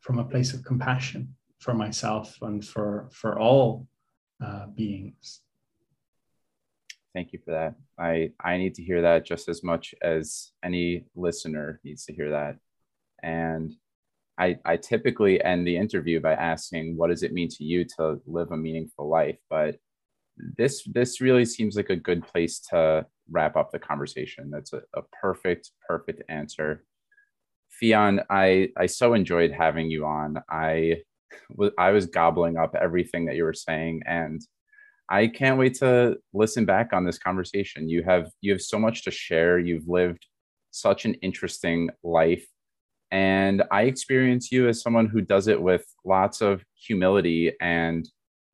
from 0.00 0.18
a 0.18 0.24
place 0.24 0.52
of 0.52 0.64
compassion 0.64 1.34
for 1.58 1.74
myself 1.74 2.36
and 2.42 2.64
for, 2.64 3.08
for 3.12 3.38
all 3.38 3.86
uh, 4.44 4.66
beings? 4.66 5.40
Thank 7.14 7.32
you 7.32 7.38
for 7.44 7.52
that. 7.52 7.74
I, 7.98 8.30
I 8.42 8.56
need 8.56 8.74
to 8.74 8.82
hear 8.82 9.02
that 9.02 9.24
just 9.24 9.48
as 9.48 9.62
much 9.62 9.94
as 10.02 10.50
any 10.64 11.04
listener 11.14 11.80
needs 11.84 12.04
to 12.06 12.12
hear 12.12 12.30
that. 12.30 12.56
And 13.22 13.72
I, 14.36 14.58
I 14.64 14.76
typically 14.76 15.42
end 15.42 15.66
the 15.66 15.76
interview 15.76 16.20
by 16.20 16.32
asking, 16.32 16.96
what 16.96 17.10
does 17.10 17.22
it 17.22 17.32
mean 17.32 17.48
to 17.50 17.64
you 17.64 17.84
to 17.96 18.20
live 18.26 18.50
a 18.50 18.56
meaningful 18.56 19.08
life? 19.08 19.38
But 19.48 19.76
this 20.36 20.82
this 20.92 21.20
really 21.20 21.44
seems 21.44 21.76
like 21.76 21.90
a 21.90 21.96
good 21.96 22.26
place 22.26 22.60
to 22.70 23.06
wrap 23.30 23.56
up 23.56 23.70
the 23.70 23.78
conversation. 23.78 24.50
That's 24.50 24.72
a, 24.72 24.82
a 24.94 25.02
perfect, 25.20 25.70
perfect 25.88 26.22
answer. 26.28 26.84
Fionn, 27.70 28.20
I 28.30 28.68
I 28.76 28.86
so 28.86 29.14
enjoyed 29.14 29.52
having 29.52 29.90
you 29.90 30.04
on. 30.06 30.38
I 30.50 31.02
was 31.50 31.70
I 31.78 31.90
was 31.90 32.06
gobbling 32.06 32.56
up 32.56 32.74
everything 32.80 33.26
that 33.26 33.36
you 33.36 33.44
were 33.44 33.54
saying, 33.54 34.02
and 34.06 34.40
I 35.10 35.26
can't 35.26 35.58
wait 35.58 35.74
to 35.74 36.16
listen 36.32 36.64
back 36.64 36.92
on 36.92 37.04
this 37.04 37.18
conversation. 37.18 37.88
You 37.88 38.02
have 38.04 38.30
you 38.40 38.52
have 38.52 38.62
so 38.62 38.78
much 38.78 39.04
to 39.04 39.10
share. 39.10 39.58
You've 39.58 39.88
lived 39.88 40.26
such 40.70 41.04
an 41.04 41.14
interesting 41.14 41.90
life. 42.02 42.44
And 43.10 43.62
I 43.70 43.82
experience 43.82 44.50
you 44.50 44.66
as 44.68 44.82
someone 44.82 45.06
who 45.06 45.20
does 45.20 45.46
it 45.46 45.60
with 45.60 45.84
lots 46.04 46.40
of 46.40 46.64
humility. 46.74 47.52
And 47.60 48.08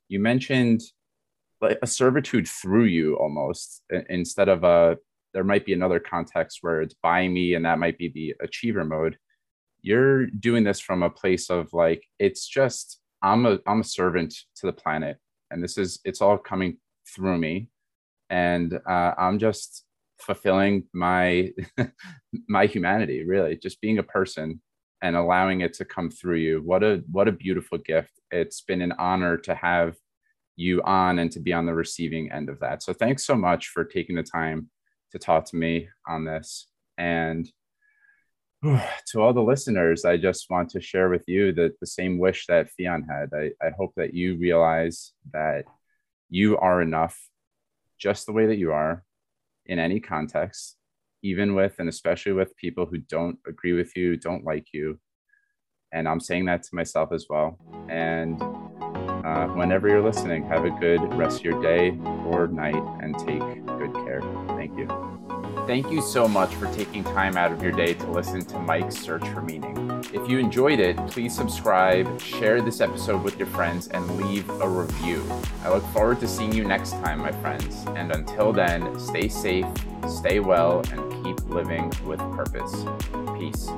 you 0.09 0.21
mentioned 0.21 0.83
like 1.61 1.79
a 1.83 1.87
servitude 1.87 2.49
through 2.49 2.85
you 2.85 3.17
almost 3.17 3.83
instead 4.09 4.49
of 4.49 4.65
a 4.65 4.97
there 5.33 5.45
might 5.45 5.65
be 5.65 5.73
another 5.73 6.01
context 6.01 6.59
where 6.63 6.83
it's 6.83 6.95
by 7.03 7.29
me 7.29 7.55
and 7.55 7.65
that 7.65 7.79
might 7.79 7.97
be 7.99 8.09
the 8.09 8.35
achiever 8.41 8.85
mode. 8.85 9.17
You're 9.81 10.27
doing 10.27 10.65
this 10.65 10.81
from 10.81 11.03
a 11.03 11.11
place 11.11 11.51
of 11.51 11.73
like 11.73 12.05
it's 12.19 12.49
just 12.49 12.99
i'm 13.23 13.47
a 13.47 13.59
i'm 13.67 13.81
a 13.81 13.85
servant 13.85 14.35
to 14.57 14.67
the 14.67 14.73
planet 14.73 15.19
and 15.51 15.63
this 15.63 15.77
is 15.77 16.01
it's 16.05 16.21
all 16.21 16.39
coming 16.39 16.79
through 17.15 17.39
me. 17.39 17.71
And 18.31 18.79
uh, 18.89 19.15
i'm 19.19 19.39
just 19.39 19.85
fulfilling 20.21 20.85
my 20.93 21.51
my 22.49 22.67
humanity 22.67 23.25
really 23.25 23.57
just 23.57 23.81
being 23.81 23.99
a 23.99 24.03
person 24.03 24.61
and 25.03 25.17
allowing 25.17 25.63
it 25.63 25.73
to 25.75 25.85
come 25.85 26.11
through 26.11 26.37
you. 26.37 26.61
What 26.63 26.83
a 26.83 27.03
what 27.11 27.29
a 27.29 27.33
beautiful 27.33 27.79
gift. 27.79 28.21
It's 28.31 28.61
been 28.61 28.83
an 28.83 28.93
honor 28.99 29.37
to 29.39 29.55
have 29.55 29.97
you 30.61 30.83
on 30.83 31.19
and 31.19 31.33
to 31.33 31.41
be 31.41 31.53
on 31.55 31.65
the 31.65 31.75
receiving 31.75 32.31
end 32.31 32.51
of 32.51 32.61
that. 32.61 32.83
So 32.83 32.93
thanks 32.93 33.25
so 33.25 33.35
much 33.35 33.69
for 33.69 33.83
taking 33.83 34.17
the 34.17 34.23
time 34.23 34.69
to 35.13 35.19
talk 35.19 35.47
to 35.47 35.57
me 35.57 35.89
on 36.07 36.27
this. 36.27 36.69
And 36.99 37.51
to 38.63 39.21
all 39.21 39.33
the 39.33 39.41
listeners, 39.41 40.05
I 40.05 40.19
just 40.19 40.51
want 40.51 40.69
to 40.71 40.81
share 40.81 41.09
with 41.09 41.25
you 41.27 41.53
that 41.55 41.81
the 41.81 41.87
same 41.87 42.19
wish 42.19 42.47
that 42.47 42.71
Fionn 42.71 43.07
had. 43.09 43.31
I, 43.35 43.53
I 43.67 43.71
hope 43.77 43.95
that 43.97 44.13
you 44.13 44.37
realize 44.37 45.13
that 45.33 45.65
you 46.29 46.59
are 46.59 46.83
enough 46.83 47.19
just 47.99 48.27
the 48.27 48.33
way 48.33 48.47
that 48.47 48.59
you 48.59 48.73
are 48.73 49.03
in 49.65 49.79
any 49.79 49.99
context, 49.99 50.77
even 51.23 51.55
with 51.55 51.77
and 51.79 51.89
especially 51.89 52.33
with 52.33 52.57
people 52.57 52.85
who 52.85 52.99
don't 52.99 53.39
agree 53.47 53.73
with 53.73 53.97
you, 53.97 54.17
don't 54.17 54.45
like 54.45 54.69
you. 54.75 55.01
And 55.93 56.07
I'm 56.07 56.21
saying 56.21 56.45
that 56.47 56.63
to 56.65 56.75
myself 56.75 57.13
as 57.13 57.27
well. 57.31 57.59
And 57.89 58.41
uh, 59.25 59.47
whenever 59.49 59.89
you're 59.89 60.03
listening, 60.03 60.45
have 60.47 60.65
a 60.65 60.71
good 60.71 61.01
rest 61.15 61.41
of 61.41 61.45
your 61.45 61.63
day 61.63 61.99
or 62.27 62.49
night 62.49 62.83
and 63.03 63.19
take 63.19 63.41
good 63.67 63.93
care. 64.05 64.23
Thank 64.49 64.77
you. 64.79 64.89
Thank 65.67 65.91
you 65.91 66.03
so 66.03 66.27
much 66.27 66.53
for 66.57 66.67
taking 66.73 67.05
time 67.05 67.37
out 67.37 67.53
of 67.53 67.63
your 67.63 67.73
day 67.73 67.95
to 67.95 68.11
listen 68.11 68.45
to 68.47 68.59
Mike's 68.59 68.97
Search 68.97 69.27
for 69.29 69.41
Meaning. 69.41 70.05
If 70.13 70.29
you 70.29 70.39
enjoyed 70.39 70.81
it, 70.81 70.97
please 71.09 71.35
subscribe, 71.35 72.21
share 72.21 72.61
this 72.61 72.81
episode 72.81 73.23
with 73.23 73.39
your 73.39 73.47
friends, 73.49 73.87
and 73.89 74.05
leave 74.17 74.49
a 74.49 74.69
review. 74.69 75.25
I 75.63 75.73
look 75.73 75.85
forward 75.93 76.19
to 76.21 76.29
seeing 76.29 76.53
you 76.53 76.65
next 76.65 76.93
time, 76.93 77.21
my 77.21 77.33
friends. 77.33 77.85
And 77.95 78.11
until 78.11 78.53
then, 78.53 78.99
stay 78.99 79.29
safe, 79.29 79.67
stay 80.09 80.41
well, 80.41 80.83
and 80.91 81.25
keep 81.25 81.49
living 81.49 81.93
with 82.05 82.19
purpose. 82.33 82.85
Peace. 83.39 83.69